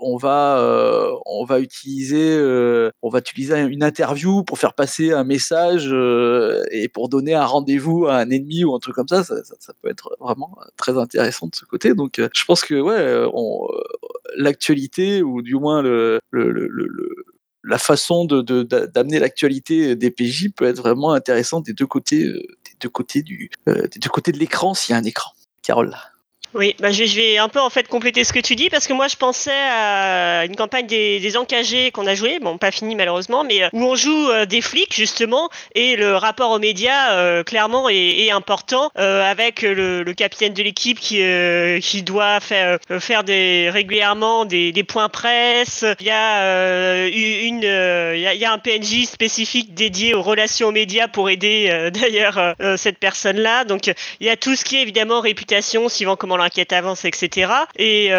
on 0.00 0.16
va 0.16 0.58
euh, 0.60 1.10
on 1.26 1.44
va 1.44 1.60
utiliser 1.60 2.36
euh, 2.38 2.90
on 3.02 3.08
va 3.08 3.18
utiliser 3.20 3.58
une 3.60 3.82
interview 3.82 4.42
pour 4.44 4.58
faire 4.58 4.74
passer 4.74 5.12
un 5.12 5.24
message 5.24 5.88
euh, 5.90 6.62
et 6.70 6.88
pour 6.88 7.08
donner 7.08 7.34
un 7.34 7.44
rendez-vous 7.44 8.06
à 8.06 8.16
un 8.16 8.30
ennemi 8.30 8.64
ou 8.64 8.74
un 8.74 8.78
truc 8.78 8.94
comme 8.94 9.08
ça. 9.08 9.24
Ça, 9.24 9.34
peut 9.82 9.88
être 9.88 10.16
vraiment 10.20 10.56
très 10.76 10.96
intéressant 10.98 11.46
de 11.46 11.54
ce 11.54 11.64
côté. 11.64 11.94
Donc 11.94 12.14
je 12.18 12.44
pense 12.44 12.62
que 12.62 12.74
ouais 12.80 13.26
l'actualité 14.36 15.22
ou 15.22 15.42
du 15.42 15.54
moins 15.54 15.82
le, 15.82 16.20
la 17.64 17.78
façon 17.78 18.24
de 18.24 18.42
de- 18.42 18.62
d'a- 18.62 18.86
d'amener 18.86 19.18
l'actualité 19.18 19.96
des 19.96 20.10
PJ 20.10 20.48
peut 20.54 20.66
être 20.66 20.78
vraiment 20.78 21.12
intéressante 21.12 21.66
des 21.66 21.72
deux 21.72 21.86
côtés 21.86 22.24
des 22.24 22.76
deux 22.80 22.88
côtés 22.90 23.22
du 23.22 23.50
des 23.66 23.98
deux 24.00 24.10
côtés 24.10 24.32
de 24.32 24.38
l'écran 24.38 24.74
s'il 24.74 24.92
y 24.92 24.96
a 24.96 25.00
un 25.00 25.04
écran. 25.04 25.32
Carole 25.62 25.96
Oui, 26.56 26.74
bah 26.80 26.90
je, 26.90 27.04
vais, 27.04 27.36
un 27.36 27.50
peu 27.50 27.60
en 27.60 27.68
fait 27.68 27.86
compléter 27.86 28.24
ce 28.24 28.32
que 28.32 28.38
tu 28.38 28.56
dis 28.56 28.70
parce 28.70 28.86
que 28.86 28.94
moi 28.94 29.08
je 29.08 29.16
pensais 29.16 29.50
à 29.52 30.46
une 30.46 30.56
campagne 30.56 30.86
des, 30.86 31.20
des 31.20 31.36
encagés 31.36 31.90
qu'on 31.90 32.06
a 32.06 32.14
joué, 32.14 32.38
bon 32.40 32.56
pas 32.56 32.70
fini 32.70 32.94
malheureusement, 32.94 33.44
mais 33.44 33.62
euh, 33.62 33.68
où 33.74 33.84
on 33.84 33.94
joue 33.94 34.30
euh, 34.30 34.46
des 34.46 34.62
flics 34.62 34.94
justement 34.94 35.50
et 35.74 35.96
le 35.96 36.16
rapport 36.16 36.52
aux 36.52 36.58
médias 36.58 37.12
euh, 37.12 37.42
clairement 37.42 37.90
est, 37.90 38.30
important 38.30 38.90
avec 38.94 39.62
le, 39.62 40.04
capitaine 40.14 40.54
de 40.54 40.62
l'équipe 40.62 40.98
qui 40.98 41.20
qui 41.80 42.02
doit 42.02 42.40
faire 42.40 42.78
faire 42.98 43.22
régulièrement 43.26 44.44
des, 44.46 44.84
points 44.88 45.08
presse. 45.08 45.84
Il 46.00 46.06
y 46.06 46.10
a 46.10 47.06
une 47.06 47.62
il 47.62 48.20
y, 48.20 48.44
a, 48.44 48.52
un 48.52 48.58
PNJ 48.58 49.04
spécifique 49.04 49.74
dédié 49.74 50.14
aux 50.14 50.22
relations 50.22 50.68
aux 50.68 50.72
médias 50.72 51.06
pour 51.06 51.28
aider 51.28 51.90
d'ailleurs 51.94 52.54
cette 52.76 52.98
personne 52.98 53.38
là. 53.38 53.64
Donc 53.64 53.86
il 54.20 54.26
y 54.26 54.30
a 54.30 54.36
tout 54.36 54.56
ce 54.56 54.64
qui 54.64 54.76
est 54.76 54.82
évidemment 54.82 55.20
réputation, 55.20 55.88
suivant 55.88 56.16
comment 56.16 56.36
l'enquête 56.46 56.72
avance, 56.72 57.04
etc. 57.04 57.52
Et 57.76 58.10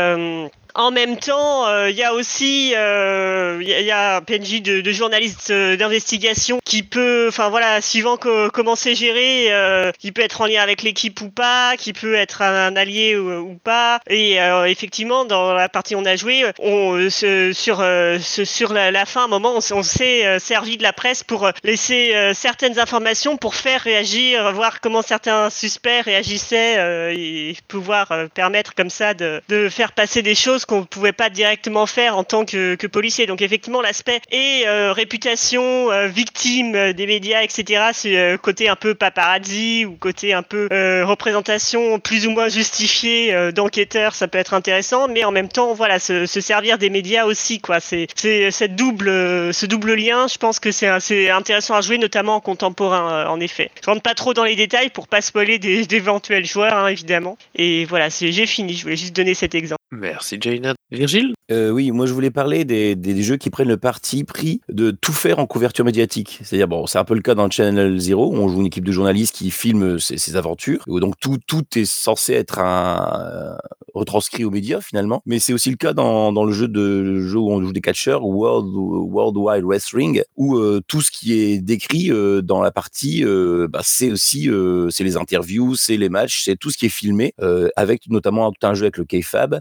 en 0.78 0.92
même 0.92 1.18
temps, 1.18 1.68
euh, 1.68 1.90
il 1.90 1.96
y 1.96 2.04
a 2.04 2.14
aussi 2.14 2.74
euh, 2.76 3.58
il 3.62 3.68
y, 3.68 3.74
a- 3.74 3.80
il 3.82 3.86
y 3.88 3.92
a 3.92 4.18
un 4.18 4.22
PNJ 4.22 4.62
de, 4.62 4.82
de 4.82 4.92
journaliste 4.92 5.50
euh, 5.50 5.76
d'investigation 5.76 6.60
qui 6.64 6.84
peut, 6.84 7.26
enfin 7.30 7.50
voilà, 7.50 7.82
suivant 7.82 8.18
co- 8.18 8.50
comment 8.52 8.76
c'est 8.76 8.94
géré, 8.94 9.48
euh, 9.52 9.92
qui 9.98 10.12
peut 10.12 10.22
être 10.22 10.42
en 10.42 10.46
lien 10.46 10.62
avec 10.62 10.84
l'équipe 10.84 11.20
ou 11.22 11.30
pas, 11.30 11.76
qui 11.78 11.94
peut 11.94 12.14
être 12.14 12.44
un, 12.44 12.76
allié 12.76 13.18
ou, 13.18 13.56
pas. 13.64 14.00
Et 14.08 14.40
euh, 14.40 14.66
effectivement, 14.66 15.26
dans 15.26 15.52
la 15.54 15.68
partie 15.68 15.96
où 15.96 16.00
on 16.00 16.06
a 16.06 16.16
joué, 16.16 16.46
on 16.60 16.96
euh, 16.96 17.54
sur 17.54 17.80
euh, 17.82 18.20
sur 18.20 18.72
la, 18.72 19.06
fin, 19.08 19.22
à 19.22 19.26
un 19.26 19.28
moment, 19.28 19.56
on, 19.72 19.82
s'est 19.84 20.28
euh, 20.28 20.38
servi 20.38 20.78
de 20.78 20.84
la 20.84 20.94
presse 20.94 21.24
pour 21.24 21.48
euh, 21.48 21.52
laisser 21.64 22.12
euh, 22.14 22.36
certaines 22.36 22.78
informations 22.78 23.36
pour 23.38 23.56
faire 23.56 23.82
réagir, 23.82 24.54
voir 24.54 24.80
comment 24.80 25.02
certains 25.02 25.50
suspects 25.50 26.02
réagissaient 26.06 26.78
euh, 26.78 27.14
et 27.18 27.56
pouvoir 27.68 28.12
euh, 28.12 28.28
permettre 28.32 28.76
comme 28.76 28.92
ça 28.92 29.16
de 29.16 29.42
faire 29.70 29.92
passer 29.94 30.22
des 30.22 30.36
choses 30.36 30.66
qu'on 30.68 30.82
ne 30.82 30.86
pouvait 30.86 31.14
pas 31.14 31.30
directement 31.30 31.86
faire 31.86 32.18
en 32.18 32.24
tant 32.24 32.46
que, 32.46 32.76
policier. 32.88 33.26
Donc 33.26 33.42
effectivement, 33.42 33.82
l'aspect 33.82 34.22
et 34.32 34.64
euh, 34.68 34.94
réputation, 34.94 35.92
euh, 35.92 36.08
victime 36.08 36.76
euh, 36.76 36.94
des 36.94 37.06
médias, 37.08 37.42
etc. 37.42 37.90
C'est 37.94 38.38
côté 38.42 38.70
un 38.70 38.76
peu 38.76 38.96
paparazzi 38.96 39.86
ou 39.86 39.96
côté 39.96 40.34
un 40.34 40.44
peu 40.44 40.68
représentation 41.04 42.00
plus 42.00 42.28
ou 42.28 42.32
moins 42.32 42.50
justifiée 42.50 43.52
d'enquêteurs, 43.52 44.16
ça 44.16 44.28
peut 44.28 44.38
être 44.38 44.54
intéressant. 44.54 45.08
Mais 45.08 45.24
en 45.24 45.32
même 45.32 45.48
temps, 45.48 45.74
voilà, 45.74 46.00
se, 46.00 46.26
se 46.26 46.42
servir 46.42 46.78
des 46.78 46.90
médias 46.90 47.26
aussi, 47.26 47.60
quoi. 47.60 47.80
C'est 47.80 48.08
cette 48.52 48.76
double, 48.76 49.54
ce 49.54 49.66
double 49.66 49.94
lien. 49.94 50.28
Je 50.28 50.38
pense 50.38 50.60
que 50.60 50.72
c'est 50.72 51.30
intéressant 51.30 51.76
à 51.76 51.82
jouer, 51.82 51.98
notamment 51.98 52.36
en 52.36 52.42
contemporain, 52.42 53.28
en 53.28 53.40
effet. 53.40 53.72
Je 53.82 53.90
rentre 53.90 54.02
pas 54.02 54.16
trop 54.16 54.34
dans 54.34 54.44
les 54.44 54.56
détails 54.56 54.90
pour 54.90 55.08
pas 55.08 55.22
spoiler 55.22 55.60
d'éventuels 55.88 56.46
joueurs, 56.46 56.76
hein, 56.76 56.88
évidemment. 56.88 57.38
Et 57.56 57.86
voilà, 57.86 58.10
j'ai 58.10 58.46
fini. 58.46 58.74
Je 58.74 58.84
voulais 58.84 58.98
juste 58.98 59.16
donner 59.16 59.34
cet 59.34 59.56
exemple. 59.56 59.78
Merci 59.92 60.38
Jaina. 60.48 60.74
Virgile? 60.92 61.34
Euh, 61.52 61.70
oui, 61.70 61.92
moi 61.92 62.06
je 62.06 62.14
voulais 62.14 62.32
parler 62.32 62.64
des, 62.64 62.96
des- 62.96 63.22
jeux 63.22 63.36
qui 63.36 63.50
prennent 63.50 63.68
le 63.68 63.78
parti 63.78 64.24
pris 64.24 64.62
de 64.70 64.92
tout 64.92 65.12
faire 65.12 65.40
en 65.40 65.46
couverture 65.46 65.84
médiatique. 65.84 66.40
C'est-à-dire, 66.44 66.68
bon, 66.68 66.86
c'est 66.88 66.98
un 66.98 67.04
peu 67.04 67.14
le 67.16 67.22
cas 67.22 67.36
dans 67.36 67.50
Channel 67.50 68.00
Zero, 68.00 68.32
où 68.32 68.36
on 68.36 68.48
joue 68.48 68.62
une 68.62 68.68
équipe 68.68 68.86
de 68.86 68.92
journalistes 68.92 69.36
qui 69.36 69.52
filme 69.52 70.00
ses, 70.00 70.36
aventures, 70.38 70.84
où 70.88 71.00
donc 71.00 71.16
tout, 71.20 71.38
tout 71.46 71.64
est 71.76 71.86
censé 71.86 72.34
être 72.34 72.60
un, 72.60 73.20
euh, 73.20 73.56
retranscrit 73.94 74.46
aux 74.46 74.52
médias 74.52 74.80
finalement. 74.80 75.22
Mais 75.26 75.40
c'est 75.40 75.52
aussi 75.52 75.70
le 75.70 75.76
cas 75.76 75.94
dans, 75.94 76.32
dans 76.32 76.46
le 76.46 76.54
jeu 76.54 76.68
de 76.70 77.20
jeu 77.22 77.38
où 77.40 77.52
on 77.52 77.62
joue 77.62 77.74
des 77.74 77.82
catcheurs, 77.82 78.24
World, 78.24 78.70
World 78.74 79.36
Wide 79.36 79.64
Wrestling, 79.66 80.22
où 80.38 80.56
euh, 80.58 80.80
tout 80.88 81.02
ce 81.02 81.12
qui 81.12 81.34
est 81.34 81.60
décrit 81.60 82.12
euh, 82.12 82.42
dans 82.42 82.62
la 82.62 82.72
partie, 82.72 83.26
bah, 83.70 83.82
c'est 83.84 84.12
aussi 84.12 84.50
c'est 84.90 85.04
les 85.04 85.18
interviews, 85.18 85.76
c'est 85.76 85.98
les 85.98 86.10
matchs, 86.10 86.44
c'est 86.46 86.56
tout 86.56 86.70
ce 86.70 86.78
qui 86.78 86.86
est 86.86 86.90
filmé, 86.90 87.34
avec 87.76 88.10
notamment 88.10 88.54
un 88.62 88.74
jeu 88.74 88.84
avec 88.84 88.98
le 88.98 89.06
K-Fab, 89.06 89.60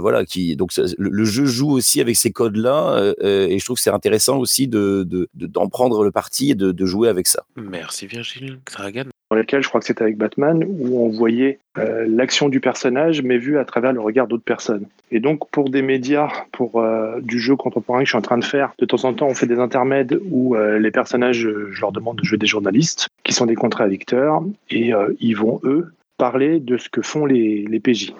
voilà, 0.00 0.24
qui 0.24 0.56
donc 0.56 0.72
ça- 0.72 0.82
le, 0.98 1.08
le 1.10 1.24
jeu 1.24 1.44
joue 1.44 1.70
aussi 1.70 2.00
avec 2.00 2.16
ces 2.16 2.30
codes-là, 2.32 2.96
euh, 2.96 3.14
euh, 3.22 3.46
et 3.48 3.58
je 3.58 3.64
trouve 3.64 3.76
que 3.76 3.82
c'est 3.82 3.90
intéressant 3.90 4.38
aussi 4.38 4.66
de 4.66 5.04
de- 5.04 5.28
de- 5.34 5.46
d'en 5.46 5.68
prendre 5.68 6.02
le 6.04 6.10
parti 6.10 6.50
et 6.50 6.54
de, 6.54 6.72
de 6.72 6.86
jouer 6.86 7.08
avec 7.08 7.26
ça. 7.26 7.44
Merci 7.56 8.06
Virgile. 8.06 8.58
Dragan 8.74 9.04
dans 9.30 9.36
lequel 9.36 9.62
je 9.62 9.68
crois 9.68 9.80
que 9.80 9.86
c'était 9.86 10.02
avec 10.02 10.16
Batman, 10.16 10.64
où 10.66 11.04
on 11.06 11.08
voyait 11.08 11.60
euh, 11.78 12.04
l'action 12.08 12.48
du 12.48 12.58
personnage, 12.58 13.22
mais 13.22 13.38
vue 13.38 13.58
à 13.58 13.64
travers 13.64 13.92
le 13.92 14.00
regard 14.00 14.26
d'autres 14.26 14.42
personnes. 14.42 14.86
Et 15.12 15.20
donc, 15.20 15.48
pour 15.52 15.70
des 15.70 15.82
médias, 15.82 16.28
pour 16.50 16.80
euh, 16.80 17.20
du 17.20 17.38
jeu 17.38 17.54
contemporain 17.54 18.00
que 18.00 18.06
je 18.06 18.10
suis 18.10 18.18
en 18.18 18.22
train 18.22 18.38
de 18.38 18.44
faire, 18.44 18.72
de 18.80 18.86
temps 18.86 19.04
en 19.04 19.14
temps, 19.14 19.28
on 19.28 19.34
fait 19.34 19.46
des 19.46 19.60
intermèdes 19.60 20.18
où 20.32 20.56
euh, 20.56 20.80
les 20.80 20.90
personnages, 20.90 21.38
je 21.70 21.80
leur 21.80 21.92
demande 21.92 22.16
de 22.16 22.24
jouer 22.24 22.38
des 22.38 22.48
journalistes, 22.48 23.06
qui 23.22 23.32
sont 23.32 23.46
des 23.46 23.54
contradicteurs, 23.54 24.42
et 24.68 24.92
euh, 24.92 25.14
ils 25.20 25.34
vont, 25.36 25.60
eux, 25.62 25.92
parler 26.18 26.58
de 26.58 26.76
ce 26.76 26.88
que 26.88 27.00
font 27.00 27.24
les, 27.24 27.64
les 27.70 27.78
PJ. 27.78 28.12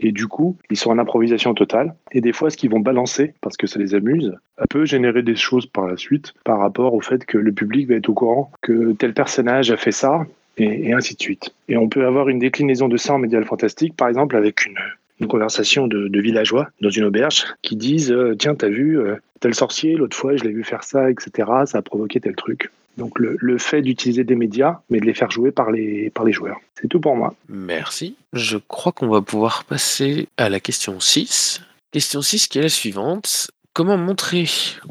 Et 0.00 0.12
du 0.12 0.26
coup, 0.26 0.56
ils 0.70 0.76
sont 0.76 0.90
en 0.90 0.98
improvisation 0.98 1.54
totale. 1.54 1.94
Et 2.12 2.20
des 2.20 2.32
fois, 2.32 2.50
ce 2.50 2.56
qu'ils 2.56 2.70
vont 2.70 2.80
balancer, 2.80 3.34
parce 3.40 3.56
que 3.56 3.66
ça 3.66 3.78
les 3.78 3.94
amuse, 3.94 4.34
peut 4.70 4.84
générer 4.84 5.22
des 5.22 5.34
choses 5.34 5.66
par 5.66 5.86
la 5.86 5.96
suite, 5.96 6.34
par 6.44 6.58
rapport 6.58 6.94
au 6.94 7.00
fait 7.00 7.24
que 7.24 7.38
le 7.38 7.52
public 7.52 7.88
va 7.88 7.96
être 7.96 8.08
au 8.08 8.14
courant 8.14 8.52
que 8.60 8.92
tel 8.92 9.12
personnage 9.12 9.70
a 9.70 9.76
fait 9.76 9.92
ça, 9.92 10.24
et, 10.58 10.92
ainsi 10.92 11.14
de 11.14 11.20
suite. 11.20 11.54
Et 11.68 11.76
on 11.76 11.88
peut 11.88 12.06
avoir 12.06 12.28
une 12.28 12.38
déclinaison 12.38 12.88
de 12.88 12.96
ça 12.96 13.14
en 13.14 13.18
médial 13.18 13.44
fantastique, 13.44 13.96
par 13.96 14.08
exemple 14.08 14.36
avec 14.36 14.66
une, 14.66 14.78
une 15.20 15.28
conversation 15.28 15.86
de, 15.86 16.08
de 16.08 16.20
villageois 16.20 16.68
dans 16.80 16.90
une 16.90 17.04
auberge 17.04 17.46
qui 17.62 17.76
disent 17.76 18.12
euh, 18.12 18.34
Tiens, 18.38 18.54
t'as 18.54 18.68
vu 18.68 18.98
euh, 18.98 19.16
tel 19.40 19.54
sorcier, 19.54 19.94
l'autre 19.94 20.16
fois 20.16 20.36
je 20.36 20.44
l'ai 20.44 20.52
vu 20.52 20.64
faire 20.64 20.84
ça, 20.84 21.10
etc. 21.10 21.30
Ça 21.66 21.78
a 21.78 21.82
provoqué 21.82 22.20
tel 22.20 22.34
truc. 22.34 22.70
Donc 22.98 23.18
le, 23.20 23.36
le 23.40 23.58
fait 23.58 23.80
d'utiliser 23.80 24.24
des 24.24 24.34
médias, 24.34 24.80
mais 24.90 24.98
de 24.98 25.06
les 25.06 25.14
faire 25.14 25.30
jouer 25.30 25.52
par 25.52 25.70
les, 25.70 26.10
par 26.10 26.24
les 26.24 26.32
joueurs. 26.32 26.58
C'est 26.80 26.88
tout 26.88 27.00
pour 27.00 27.16
moi. 27.16 27.34
Merci. 27.48 28.16
Je 28.32 28.58
crois 28.58 28.92
qu'on 28.92 29.08
va 29.08 29.22
pouvoir 29.22 29.64
passer 29.64 30.28
à 30.36 30.48
la 30.48 30.58
question 30.58 30.98
6. 30.98 31.62
Question 31.92 32.20
6 32.20 32.48
qui 32.48 32.58
est 32.58 32.62
la 32.62 32.68
suivante. 32.68 33.50
Comment 33.78 33.96
montrer 33.96 34.44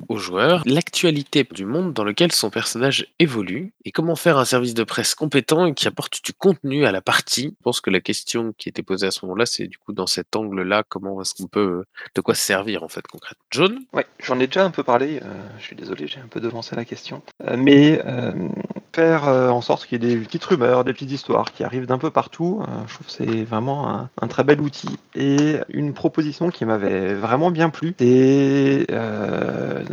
aux 0.08 0.16
joueurs 0.16 0.64
l'actualité 0.66 1.46
du 1.52 1.66
monde 1.66 1.92
dans 1.92 2.06
lequel 2.06 2.32
son 2.32 2.50
personnage 2.50 3.06
évolue 3.20 3.74
et 3.84 3.92
comment 3.92 4.16
faire 4.16 4.38
un 4.38 4.46
service 4.46 4.74
de 4.76 4.86
presse 4.86 5.14
compétent 5.14 5.66
et 5.66 5.74
qui 5.74 5.90
apporte 5.90 6.24
du 6.24 6.32
contenu 6.32 6.86
à 6.86 6.94
la 6.94 7.02
partie? 7.02 7.54
Je 7.60 7.64
pense 7.64 7.82
que 7.82 7.90
la 7.90 8.00
question 8.00 8.54
qui 8.58 8.70
était 8.70 8.84
posée 8.84 9.08
à 9.08 9.12
ce 9.12 9.26
moment-là, 9.26 9.46
c'est 9.46 9.68
du 9.68 9.78
coup 9.78 9.92
dans 9.92 10.08
cet 10.08 10.38
angle-là, 10.38 10.86
comment 10.88 11.22
est-ce 11.22 11.34
qu'on 11.34 11.48
peut, 11.48 11.84
de 12.16 12.22
quoi 12.22 12.34
se 12.34 12.46
servir 12.46 12.82
en 12.82 12.88
fait 12.88 13.06
concrètement 13.06 13.44
John 13.52 13.78
Ouais, 13.92 14.08
j'en 14.24 14.40
ai 14.40 14.48
déjà 14.48 14.64
un 14.64 14.72
peu 14.72 14.84
parlé. 14.84 15.20
euh, 15.22 15.34
je 15.60 15.66
suis 15.66 15.76
désolé, 15.76 16.08
j'ai 16.08 16.22
un 16.22 16.30
peu 16.30 16.40
devancé 16.40 16.74
la 16.78 16.86
question. 16.86 17.22
Euh, 17.46 17.58
mais 17.58 18.02
euh, 18.06 18.48
faire 18.94 19.28
euh, 19.28 19.50
en 19.50 19.62
sorte 19.62 19.86
qu'il 19.86 20.04
y 20.04 20.08
ait 20.08 20.16
des 20.16 20.24
petites 20.24 20.44
rumeurs, 20.44 20.84
des 20.84 20.94
petites 20.94 21.12
histoires 21.12 21.52
qui 21.52 21.64
arrivent 21.64 21.86
d'un 21.86 21.98
peu 21.98 22.10
partout. 22.10 22.62
euh, 22.62 22.72
je 22.88 22.94
trouve 22.94 23.08
que 23.08 23.14
c'est 23.14 23.44
vraiment 23.44 24.08
un, 24.22 24.28
très 24.28 24.44
bel 24.44 24.62
outil. 24.62 24.98
Et 25.16 25.58
une 25.70 25.94
proposition 25.94 26.50
qui 26.50 26.66
m'avait 26.66 27.14
vraiment 27.14 27.52
bien 27.52 27.70
plu, 27.70 27.96
c'est 27.98 28.88
euh, 28.92 29.84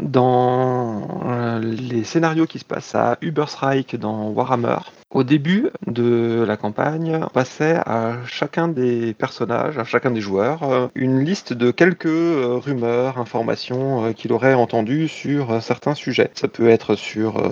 dans 0.00 1.60
les 1.60 2.04
scénarios 2.04 2.46
qui 2.46 2.58
se 2.58 2.64
passent 2.64 2.94
à 2.94 3.18
Uberstrike 3.20 3.96
dans 3.96 4.28
Warhammer. 4.28 4.78
Au 5.12 5.24
début 5.24 5.70
de 5.88 6.44
la 6.46 6.56
campagne, 6.56 7.18
on 7.20 7.28
passait 7.30 7.80
à 7.84 8.18
chacun 8.26 8.68
des 8.68 9.12
personnages, 9.12 9.76
à 9.76 9.82
chacun 9.82 10.12
des 10.12 10.20
joueurs, 10.20 10.62
euh, 10.62 10.86
une 10.94 11.24
liste 11.24 11.52
de 11.52 11.72
quelques 11.72 12.06
euh, 12.06 12.60
rumeurs, 12.62 13.18
informations 13.18 14.04
euh, 14.04 14.12
qu'il 14.12 14.32
aurait 14.32 14.54
entendues 14.54 15.08
sur 15.08 15.60
certains 15.64 15.96
sujets. 15.96 16.30
Ça 16.34 16.46
peut 16.46 16.68
être 16.68 16.94
sur 16.94 17.42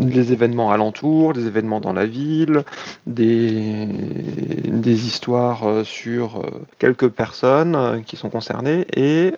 les 0.00 0.32
événements 0.32 0.72
alentours, 0.72 1.32
les 1.32 1.46
événements 1.46 1.80
dans 1.80 1.92
la 1.92 2.06
ville, 2.06 2.64
des, 3.06 3.86
histoires 4.84 5.84
sur 5.84 6.42
quelques 6.78 7.08
personnes 7.08 8.02
qui 8.06 8.16
sont 8.16 8.30
concernées. 8.30 8.86
Et 8.96 9.34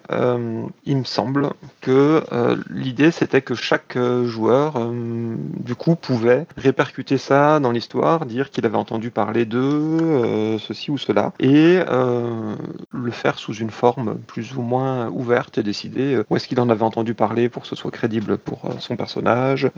il 0.87 0.97
me 0.97 1.05
semble 1.05 1.51
que 1.81 2.23
l'idée 2.71 3.11
c'était 3.11 3.43
que 3.43 3.55
chaque 3.55 3.99
joueur, 4.25 4.91
du 4.93 5.75
coup, 5.75 5.98
pouvait 6.01 6.47
répercuter 6.57 7.19
ça 7.19 7.61
dans 7.61 7.71
l'histoire, 7.71 8.27
dire 8.27 8.51
qu'il 8.51 8.65
avait 8.67 8.77
entendu 8.77 9.11
parler 9.11 9.45
d'eux, 9.45 9.99
euh, 10.01 10.59
ceci 10.59 10.91
ou 10.91 10.99
cela, 10.99 11.33
et 11.41 11.81
euh, 11.89 12.55
le 12.93 13.11
faire 13.11 13.39
sous 13.39 13.55
une 13.55 13.71
forme 13.71 14.19
plus 14.27 14.57
ou 14.57 14.63
moins 14.63 15.09
ouverte 15.09 15.59
et 15.59 15.63
décider 15.63 16.15
euh, 16.15 16.25
où 16.31 16.37
est-ce 16.37 16.49
qu'il 16.49 16.61
en 16.61 16.69
avait 16.71 16.83
entendu 16.83 17.15
parler 17.15 17.49
pour 17.49 17.63
que 17.63 17.69
ce 17.69 17.77
soit 17.77 17.91
crédible 17.91 18.39
pour 18.39 18.63
son 18.79 18.97
personnage, 18.97 19.71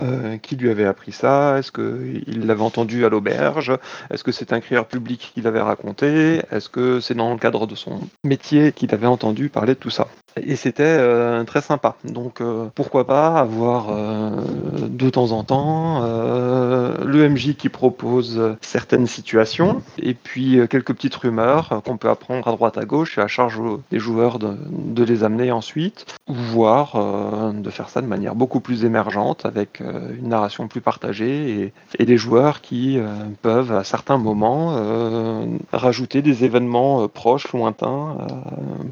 qui 0.43 0.57
lui 0.57 0.71
avait 0.71 0.85
appris 0.85 1.13
ça, 1.13 1.59
est-ce 1.59 1.73
qu'il 1.73 2.47
l'avait 2.47 2.63
entendu 2.63 3.05
à 3.05 3.09
l'auberge, 3.09 3.73
est-ce 4.11 4.25
que 4.25 4.33
c'est 4.33 4.53
un 4.53 4.61
crieur 4.61 4.87
public 4.87 5.33
qui 5.35 5.41
l'avait 5.41 5.61
raconté, 5.61 6.43
est-ce 6.51 6.69
que 6.69 7.01
c'est 7.01 7.15
dans 7.15 7.33
le 7.33 7.39
cadre 7.39 7.67
de 7.67 7.75
son 7.75 8.01
métier 8.25 8.73
qu'il 8.73 8.95
avait 8.95 9.07
entendu 9.07 9.49
parler 9.49 9.75
de 9.75 9.79
tout 9.79 9.91
ça. 9.91 10.09
Et 10.37 10.57
c'était 10.57 10.99
très 11.45 11.61
sympa. 11.61 11.97
Donc 12.05 12.41
pourquoi 12.75 13.07
pas 13.07 13.39
avoir 13.39 13.89
de 13.93 15.11
temps 15.11 15.33
en 15.33 15.45
temps 15.45 16.03
euh, 16.11 17.05
le 17.05 17.29
MJ 17.29 17.55
qui 17.55 17.69
propose 17.69 18.57
certaines 18.61 19.07
situations 19.07 19.83
et 19.99 20.15
puis 20.15 20.59
euh, 20.59 20.67
quelques 20.67 20.95
petites 20.95 21.15
rumeurs 21.15 21.73
euh, 21.73 21.81
qu'on 21.81 21.97
peut 21.97 22.09
apprendre 22.09 22.47
à 22.49 22.53
droite 22.53 22.79
à 22.79 22.85
gauche 22.85 23.19
et 23.19 23.21
à 23.21 23.29
charge 23.29 23.61
des 23.91 23.99
joueurs 23.99 24.39
de, 24.39 25.05
les 25.05 25.25
amener 25.25 25.51
ensuite, 25.51 26.07
voire 26.29 26.97
euh, 26.97 27.53
de 27.53 27.71
faire 27.71 27.89
ça 27.89 28.01
de 28.01 28.07
manière 28.07 28.35
beaucoup 28.35 28.61
plus 28.61 28.85
émergente 28.85 29.47
avec 29.47 29.81
euh, 29.81 30.15
une 30.19 30.29
narration 30.29 30.69
plus 30.69 30.81
partagée 30.81 31.73
et, 31.99 32.05
des 32.05 32.17
joueurs 32.17 32.61
qui 32.61 32.99
euh, 32.99 33.07
peuvent 33.43 33.73
à 33.73 33.85
certains 33.85 34.19
moments 34.19 34.75
euh, 34.77 35.47
rajouter 35.73 36.23
des 36.23 36.45
événements 36.45 37.05
euh, 37.05 37.09
proches, 37.09 37.53
lointains 37.53 38.17
euh, 38.21 38.35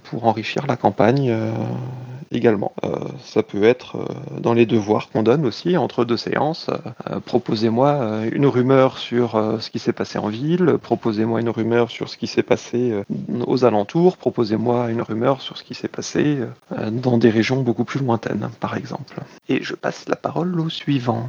pour 0.05 0.27
enrichir 0.27 0.67
la 0.67 0.77
campagne 0.77 1.31
euh, 1.31 1.51
également. 2.31 2.73
Euh, 2.85 2.97
ça 3.25 3.43
peut 3.43 3.65
être 3.65 3.97
euh, 3.97 4.41
dans 4.41 4.55
les 4.55 4.67
devoirs 4.67 5.09
qu'on 5.09 5.23
donne 5.23 5.47
aussi 5.47 5.77
entre 5.77 6.05
deux 6.05 6.17
séances. 6.17 6.69
Euh, 7.11 7.21
proposez-moi 7.21 8.27
une 8.33 8.47
rumeur 8.47 8.99
sur 8.99 9.33
ce 9.61 9.71
qui 9.71 9.79
s'est 9.79 9.93
passé 9.93 10.19
en 10.19 10.29
ville, 10.29 10.77
proposez-moi 10.81 11.41
une 11.41 11.51
rumeur 11.51 11.91
sur 11.91 12.09
ce 12.09 12.17
qui 12.17 12.27
s'est 12.27 12.43
passé 12.43 13.03
aux 13.47 13.65
alentours, 13.65 14.17
proposez-moi 14.17 14.91
une 14.91 15.03
rumeur 15.03 15.41
sur 15.41 15.57
ce 15.57 15.65
qui 15.65 15.75
s'est 15.75 15.89
passé 15.89 16.39
dans 16.91 17.19
des 17.19 17.31
régions 17.31 17.63
beaucoup 17.63 17.85
plus 17.85 18.01
lointaines, 18.01 18.51
par 18.61 18.77
exemple. 18.77 19.21
Et 19.49 19.63
je 19.63 19.75
passe 19.75 20.09
la 20.09 20.17
parole 20.17 20.59
au 20.61 20.69
suivant. 20.69 21.27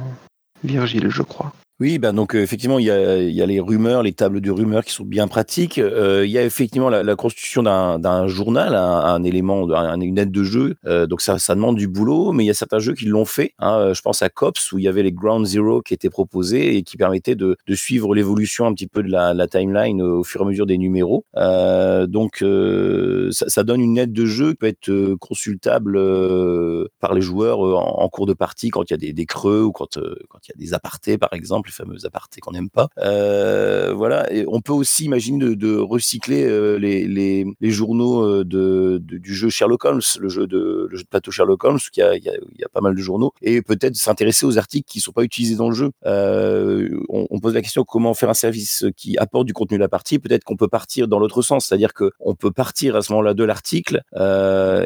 Virgile, 0.62 1.08
je 1.10 1.22
crois. 1.22 1.52
Oui, 1.80 1.98
ben 1.98 2.12
donc 2.12 2.34
euh, 2.36 2.42
effectivement, 2.42 2.78
il 2.78 2.84
y 2.84 2.90
a, 2.90 3.16
il 3.22 3.30
y 3.34 3.40
a 3.40 3.46
les 3.46 3.58
rumeurs, 3.58 4.02
les 4.02 4.12
tables 4.12 4.42
de 4.42 4.50
rumeurs 4.50 4.84
qui 4.84 4.92
sont 4.92 5.04
bien 5.06 5.26
pratiques. 5.28 5.78
Euh, 5.78 6.26
il 6.26 6.30
y 6.30 6.36
a 6.36 6.44
effectivement 6.44 6.90
la, 6.90 7.02
la 7.02 7.16
constitution 7.16 7.62
d'un 7.62 8.28
journal, 8.28 8.74
un, 8.74 8.98
un 8.98 9.22
élément, 9.24 9.66
un- 9.72 9.98
une 9.98 10.18
aide 10.18 10.30
de 10.30 10.42
jeu. 10.42 10.74
Euh, 10.84 11.06
donc 11.06 11.22
ça, 11.22 11.38
ça 11.38 11.54
demande 11.54 11.76
du 11.76 11.88
boulot, 11.88 12.32
mais 12.32 12.44
il 12.44 12.48
y 12.48 12.50
a 12.50 12.54
certains 12.54 12.80
jeux 12.80 12.92
qui 12.92 13.06
l'ont 13.06 13.24
fait. 13.24 13.54
hein. 13.60 13.78
Euh, 13.78 13.94
Je 13.94 14.02
pense 14.02 14.20
à 14.20 14.28
Cops 14.28 14.72
où 14.72 14.78
il 14.78 14.84
y 14.84 14.88
avait 14.88 15.02
les 15.02 15.10
Ground 15.10 15.46
Zero 15.46 15.80
qui 15.80 15.94
étaient 15.94 16.10
proposés 16.10 16.76
et 16.76 16.82
qui 16.82 16.98
permettaient 16.98 17.34
de, 17.34 17.56
de 17.66 17.74
suivre 17.74 18.14
l'évolution 18.14 18.66
un 18.66 18.74
petit 18.74 18.86
peu 18.86 19.02
de 19.02 19.08
la, 19.10 19.32
la 19.32 19.46
timeline 19.46 20.02
au 20.02 20.22
fur 20.22 20.42
et 20.42 20.44
à 20.44 20.46
mesure 20.48 20.66
des 20.66 20.76
numéros. 20.76 21.24
Euh, 21.38 22.06
donc 22.06 22.42
euh, 22.42 23.30
ça, 23.30 23.46
ça 23.48 23.62
donne 23.64 23.80
une 23.80 23.96
aide 23.96 24.12
de 24.12 24.26
jeu 24.26 24.50
qui 24.50 24.56
peut 24.56 24.66
être 24.66 24.90
euh, 24.90 25.16
consultable 25.18 25.96
euh, 25.96 26.88
par 27.00 27.14
les 27.14 27.22
joueurs 27.22 27.64
euh, 27.66 27.72
en, 27.74 28.02
en 28.02 28.08
cours 28.10 28.26
de 28.26 28.34
partie 28.34 28.68
quand 28.68 28.82
il 28.90 28.92
y 28.92 28.94
a 28.94 28.98
des, 28.98 29.14
des 29.14 29.24
creux 29.24 29.62
ou 29.62 29.72
quand 29.72 29.96
euh, 29.96 30.14
quand 30.28 30.40
il 30.46 30.50
y 30.50 30.62
a 30.62 30.66
des 30.66 30.74
apartés 30.74 31.16
par 31.16 31.32
exemple, 31.32 31.69
fameux 31.70 32.04
apartés 32.04 32.40
qu'on 32.40 32.52
n'aime 32.52 32.70
pas. 32.70 32.88
Euh, 32.98 33.92
voilà. 33.94 34.28
On 34.48 34.60
peut 34.60 34.72
aussi 34.72 35.04
imaginer 35.04 35.56
de, 35.56 35.76
recycler 35.76 36.44
euh, 36.44 36.76
les, 36.78 37.70
journaux 37.70 38.22
euh, 38.22 38.98
du 39.00 39.34
jeu 39.34 39.48
Sherlock 39.48 39.84
Holmes, 39.84 40.00
le 40.18 40.28
jeu 40.28 40.46
de 40.46 40.88
plateau 41.08 41.30
Sherlock 41.30 41.64
Holmes, 41.64 41.78
qui 41.92 42.00
il 42.00 42.24
y 42.58 42.64
a, 42.64 42.68
pas 42.68 42.80
mal 42.80 42.94
de 42.94 43.00
journaux, 43.00 43.32
et 43.42 43.62
peut-être 43.62 43.96
s'intéresser 43.96 44.46
aux 44.46 44.58
articles 44.58 44.88
qui 44.90 45.00
sont 45.00 45.12
pas 45.12 45.22
utilisés 45.22 45.56
dans 45.56 45.68
le 45.68 45.74
jeu. 45.74 45.90
On, 46.04 47.40
pose 47.40 47.54
la 47.54 47.62
question 47.62 47.84
comment 47.84 48.12
faire 48.12 48.28
un 48.28 48.34
service 48.34 48.84
qui 48.96 49.16
apporte 49.16 49.46
du 49.46 49.54
contenu 49.54 49.78
de 49.78 49.82
la 49.82 49.88
partie. 49.88 50.18
Peut-être 50.18 50.44
qu'on 50.44 50.56
peut 50.56 50.68
partir 50.68 51.08
dans 51.08 51.18
l'autre 51.18 51.42
sens, 51.42 51.66
c'est-à-dire 51.66 51.94
que 51.94 52.10
on 52.20 52.34
peut 52.34 52.50
partir 52.50 52.96
à 52.96 53.02
ce 53.02 53.12
moment-là 53.12 53.34
de 53.34 53.44
l'article 53.44 54.02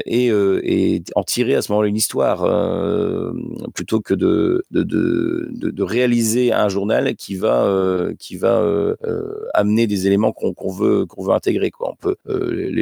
et, 0.07 1.03
en 1.16 1.22
tirer 1.22 1.55
à 1.57 1.62
ce 1.62 1.72
moment-là 1.72 1.89
une 1.89 1.97
histoire 1.97 2.45
plutôt 3.74 4.01
que 4.01 4.14
de, 4.14 4.64
de 4.70 5.82
réaliser 5.82 6.53
un 6.53 6.68
journal 6.75 7.14
qui 7.16 7.37
va 7.37 7.64
euh, 7.64 8.14
qui 8.18 8.37
va 8.37 8.59
euh, 8.59 8.95
euh, 9.05 9.47
amener 9.55 9.87
des 9.87 10.07
éléments 10.07 10.33
qu'on 10.33 10.53
qu'on 10.53 10.70
veut 10.70 11.07
qu'on 11.07 11.22
veut 11.25 11.33
intégrer 11.33 11.70
quoi. 11.70 11.93
On 11.93 11.97
peut 11.97 12.16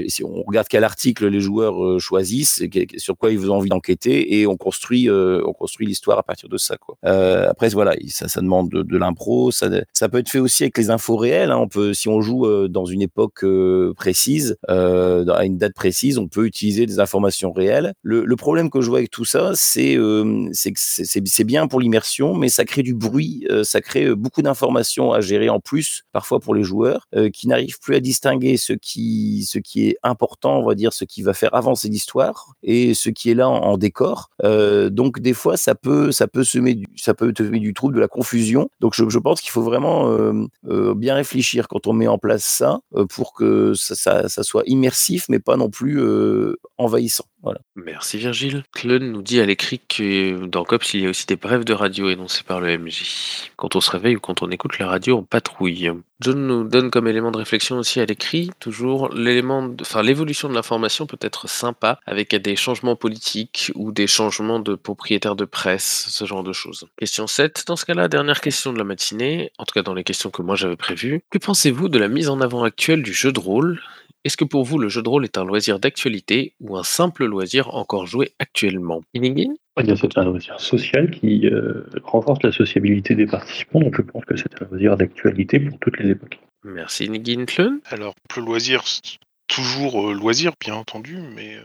si 0.09 0.25
on 0.25 0.43
regarde 0.43 0.67
quel 0.69 0.85
article 0.85 1.29
les 1.29 1.41
joueurs 1.41 2.01
choisissent, 2.01 2.63
sur 2.97 3.17
quoi 3.17 3.31
ils 3.31 3.51
ont 3.51 3.57
envie 3.57 3.69
d'enquêter 3.69 4.39
et 4.39 4.47
on 4.47 4.57
construit 4.57 5.09
on 5.11 5.53
construit 5.53 5.87
l'histoire 5.87 6.19
à 6.19 6.23
partir 6.23 6.49
de 6.49 6.59
ça 6.59 6.77
quoi. 6.77 6.97
Après 7.03 7.69
voilà, 7.69 7.95
ça 8.09 8.29
ça 8.29 8.41
demande 8.41 8.69
de, 8.71 8.99
l'impro, 8.99 9.51
ça 9.51 9.69
ça 9.93 10.09
peut 10.09 10.19
être 10.19 10.29
fait 10.29 10.39
aussi 10.39 10.65
avec 10.65 10.79
les 10.79 10.91
infos 10.91 11.17
réelles. 11.17 11.51
hein. 11.51 11.59
On 11.59 11.69
peut 11.69 11.95
si 11.95 12.09
on 12.09 12.21
joue 12.21 12.69
dans 12.69 12.85
une 12.85 13.03
époque 13.03 13.45
précise, 13.97 14.57
à 14.69 15.45
une 15.45 15.59
date 15.59 15.75
précise, 15.75 16.19
on 16.19 16.29
peut 16.29 16.47
utiliser 16.47 16.87
des 16.87 16.99
informations 17.01 17.53
réelles. 17.53 17.95
Le, 18.03 18.37
problème 18.37 18.71
que 18.71 18.81
je 18.81 18.89
vois 18.89 18.99
avec 18.99 19.11
tout 19.11 19.25
ça, 19.25 19.53
c'est 19.55 19.97
euh, 19.97 20.49
c'est 20.53 21.45
bien 21.45 21.67
pour 21.69 21.81
l'immersion, 21.81 22.35
mais 22.35 22.49
ça 22.49 22.65
crée 22.65 22.83
du 22.83 22.95
bruit, 22.95 23.47
crée 23.83 24.05
euh, 24.05 24.17
beaucoup 24.17 24.43
d'informations 24.43 25.13
à 25.13 25.21
gérer 25.21 25.49
en 25.49 25.61
plus, 25.61 26.05
parfois 26.13 26.41
pour 26.41 26.55
les 26.55 26.63
joueurs, 26.63 27.07
euh, 27.15 27.29
qui 27.31 27.49
n'arrivent 27.49 27.79
plus 27.81 27.95
à 27.95 28.01
distinguer 28.01 28.57
ce 28.57 28.73
qui, 28.73 29.45
ce 29.49 29.59
qui 29.59 29.89
est 29.89 29.97
important, 30.03 30.59
on 30.59 30.67
va 30.67 30.75
dire, 30.75 30.93
ce 30.93 31.05
qui 31.05 31.23
va 31.23 31.35
faire 31.35 31.55
avancer 31.55 31.89
l'histoire 31.89 32.55
et 32.63 32.95
ce 32.95 33.11
qui 33.11 33.31
est 33.31 33.35
là 33.35 33.49
en, 33.49 33.77
décor. 33.77 34.31
Euh, 34.45 34.91
donc 34.91 35.21
des 35.21 35.35
fois, 35.35 35.57
ça 35.57 35.75
peut, 35.75 36.13
ça 36.13 36.27
peut 36.27 36.45
semer, 36.45 36.75
du, 36.75 36.87
ça 36.97 37.15
peut 37.15 37.33
te 37.33 37.43
semer 37.43 37.59
du 37.59 37.75
trouble, 37.75 37.95
de 37.95 38.01
la 38.01 38.09
confusion. 38.09 38.71
Donc 38.81 38.95
je, 38.95 39.19
pense 39.19 39.41
qu'il 39.41 39.51
faut 39.51 39.63
vraiment 39.63 40.17
bien 40.95 41.15
réfléchir 41.15 41.69
quand 41.69 41.87
on 41.87 41.93
met 41.93 42.09
en 42.09 42.19
place 42.19 42.45
ça 42.45 42.81
pour 43.11 43.35
que 43.35 43.75
ça, 43.75 44.29
ça, 44.29 44.43
soit 44.43 44.63
immersif, 44.67 45.27
mais 45.29 45.39
pas 45.39 45.57
non 45.57 45.71
plus 45.71 46.03
envahissant. 46.79 47.25
Merci 47.75 48.19
Virgile. 48.19 48.63
Clun 48.73 49.11
nous 49.11 49.23
dit 49.23 49.41
à 49.41 49.47
l'écrit 49.47 49.81
que 49.81 50.47
dans 50.47 50.65
Cops, 50.65 50.95
il 50.95 51.01
y 51.01 51.07
a 51.07 51.11
aussi 51.11 51.27
des 51.27 51.37
brèves 51.37 51.65
de 51.65 51.73
radio 51.73 52.09
énoncées 52.11 52.45
par 52.45 52.61
le 52.61 52.79
MJ. 52.79 53.51
Quand 53.57 53.75
on 53.77 53.81
se 53.81 53.91
réveille 53.91 54.17
ou 54.17 54.21
quand 54.21 54.43
on 54.43 54.51
écoute 54.51 54.79
la 54.79 54.87
radio, 54.87 55.19
on 55.19 55.25
patrouille. 55.25 55.91
John 56.21 56.47
nous 56.47 56.63
donne 56.63 56.91
comme 56.93 57.09
élément 57.09 57.33
de 57.33 57.39
réflexion 57.39 57.79
aussi 57.79 57.99
à 57.99 58.05
l'écrit, 58.05 58.53
toujours 58.61 59.13
l'élément, 59.13 59.69
enfin 59.81 60.03
l'évolution 60.03 60.49
de 60.49 60.55
l'information 60.55 61.05
peut 61.05 61.19
être 61.21 61.49
sympa 61.49 61.99
avec 62.07 62.33
des 62.37 62.55
changements 62.55 62.95
politiques 62.95 63.73
ou 63.75 63.91
des 63.91 64.07
changements 64.07 64.61
de 64.61 64.77
propriétaires 64.77 65.35
de 65.35 65.45
presse, 65.45 66.07
ce 66.11 66.25
genre 66.25 66.45
de 66.45 66.53
choses. 66.53 66.87
Question 66.97 67.27
7, 67.27 67.65
dans 67.67 67.75
ce 67.75 67.85
cas-là, 67.87 68.07
dernière 68.07 68.41
question 68.41 68.73
de 68.73 68.79
la 68.79 68.85
matinée, 68.85 69.51
en 69.59 69.65
tout 69.65 69.73
cas 69.73 69.83
dans 69.83 69.95
les 69.95 70.05
questions 70.05 70.31
que 70.31 70.43
moi 70.43 70.55
j'avais 70.55 70.77
prévues. 70.77 71.23
Que 71.31 71.39
pensez-vous 71.39 71.89
de 71.89 71.99
la 71.99 72.07
mise 72.07 72.29
en 72.29 72.41
avant 72.41 72.63
actuelle 72.63 73.03
du 73.03 73.13
jeu 73.13 73.33
de 73.33 73.41
rôle? 73.41 73.81
Est-ce 74.25 74.37
que 74.37 74.45
pour 74.45 74.65
vous, 74.65 74.79
le 74.79 74.89
jeu 74.89 75.03
de 75.03 75.09
rôle 75.09 75.25
est 75.25 75.37
un 75.37 75.45
loisir 75.45 75.81
d'actualité 75.81 76.55
ou 76.61 76.77
un 76.77 76.85
simple 76.85 77.25
loisir 77.25 77.75
encore 77.75 78.07
joué 78.07 78.33
actuellement? 78.39 79.03
Inigine 79.15 79.55
Eh 79.81 79.97
c'est 79.97 80.17
un 80.17 80.25
loisir 80.25 80.61
social 80.61 81.11
qui 81.11 81.47
euh, 81.47 81.85
renforce 82.05 82.43
la 82.43 82.53
sociabilité 82.53 83.17
des 83.17 83.27
participants, 83.27 83.81
donc 83.81 83.97
je 83.97 84.03
pense 84.03 84.25
que 84.25 84.37
c'est 84.37 84.63
un 84.63 84.67
loisir 84.67 84.97
d'actualité 84.97 85.59
pour 85.59 85.79
toutes 85.81 85.99
les 85.99 86.11
époques. 86.11 86.39
Merci 86.65 87.09
Tlun. 87.47 87.81
Alors, 87.87 88.15
le 88.37 88.43
loisir, 88.43 88.87
c'est 88.87 89.19
toujours 89.49 90.11
euh, 90.11 90.15
loisir, 90.15 90.53
bien 90.61 90.75
entendu, 90.75 91.19
mais 91.35 91.57
euh, 91.57 91.63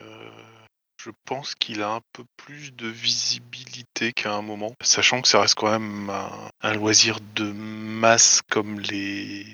je 1.00 1.12
pense 1.26 1.54
qu'il 1.54 1.84
a 1.84 1.92
un 1.94 2.02
peu 2.12 2.24
plus 2.38 2.76
de 2.76 2.88
visibilité 2.88 4.14
qu'à 4.14 4.34
un 4.34 4.42
moment, 4.42 4.74
sachant 4.82 5.22
que 5.22 5.28
ça 5.28 5.42
reste 5.42 5.56
quand 5.56 5.70
même 5.70 6.10
un, 6.10 6.32
un 6.62 6.74
loisir 6.74 7.20
de 7.36 7.52
masse 7.52 8.42
comme 8.50 8.80
les 8.80 9.46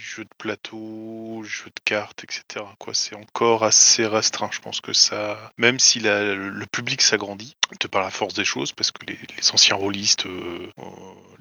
jeux 0.00 0.24
de 0.24 0.30
plateau, 0.38 1.42
jeux 1.44 1.66
de 1.70 1.80
cartes, 1.84 2.24
etc. 2.24 2.64
Quoi, 2.78 2.94
c'est 2.94 3.14
encore 3.14 3.64
assez 3.64 4.06
restreint. 4.06 4.48
Je 4.52 4.60
pense 4.60 4.80
que 4.80 4.92
ça, 4.92 5.52
même 5.58 5.78
si 5.78 6.00
la- 6.00 6.34
le 6.34 6.66
public 6.66 7.02
s'agrandit, 7.02 7.54
de 7.80 7.86
par 7.86 8.02
la 8.02 8.10
force 8.10 8.34
des 8.34 8.44
choses, 8.44 8.72
parce 8.72 8.90
que 8.90 9.04
les, 9.06 9.18
anciens 9.52 9.76
rôlistes, 9.76 10.26
euh, 10.26 10.68
euh, 10.78 10.82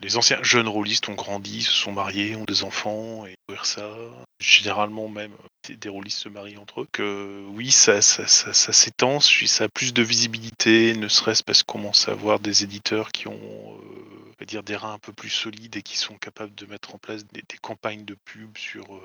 les 0.02 0.18
anciens 0.18 0.40
jeunes 0.44 0.68
rôlistes 0.68 1.10
ont 1.10 1.16
grandi, 1.16 1.62
se 1.64 1.72
sont 1.72 1.92
mariés, 1.92 2.36
ont 2.36 2.44
des 2.46 2.64
enfants 2.64 3.26
et 3.26 3.36
ça. 3.64 3.90
Généralement 4.40 5.10
même, 5.10 5.32
des- 5.68 5.76
des 5.76 5.90
rôlistes 5.90 6.20
se 6.20 6.30
marient 6.30 6.58
entre 6.58 6.82
eux. 6.82 6.88
Que 6.92 7.44
oui, 7.50 7.72
ça, 7.72 8.02
ça, 8.02 8.28
ça, 8.28 8.54
ça 8.54 8.74
s'étend, 8.74 9.20
ça 9.20 9.64
a 9.66 9.70
plus 9.70 9.94
de 9.94 10.02
visibilité, 10.04 10.94
ne 10.96 11.08
serait-ce 11.08 11.44
parce 11.44 11.64
qu'on 11.64 11.80
commence 11.80 12.08
à 12.08 12.12
avoir 12.12 12.40
des 12.40 12.64
éditeurs 12.64 13.12
qui 13.12 13.28
ont 13.28 13.34
euh, 13.34 13.69
dire 14.50 14.64
des 14.64 14.76
reins 14.76 14.94
un 14.94 15.00
peu 15.00 15.14
plus 15.14 15.30
solides 15.30 15.76
et 15.78 15.84
qui 15.84 15.98
sont 15.98 16.18
capables 16.18 16.56
de 16.56 16.66
mettre 16.66 16.96
en 16.96 16.98
place 16.98 17.26
des, 17.28 17.44
campagnes 17.62 18.04
de 18.06 18.16
pub 18.16 18.58
sur, 18.58 18.96
euh, 18.96 19.02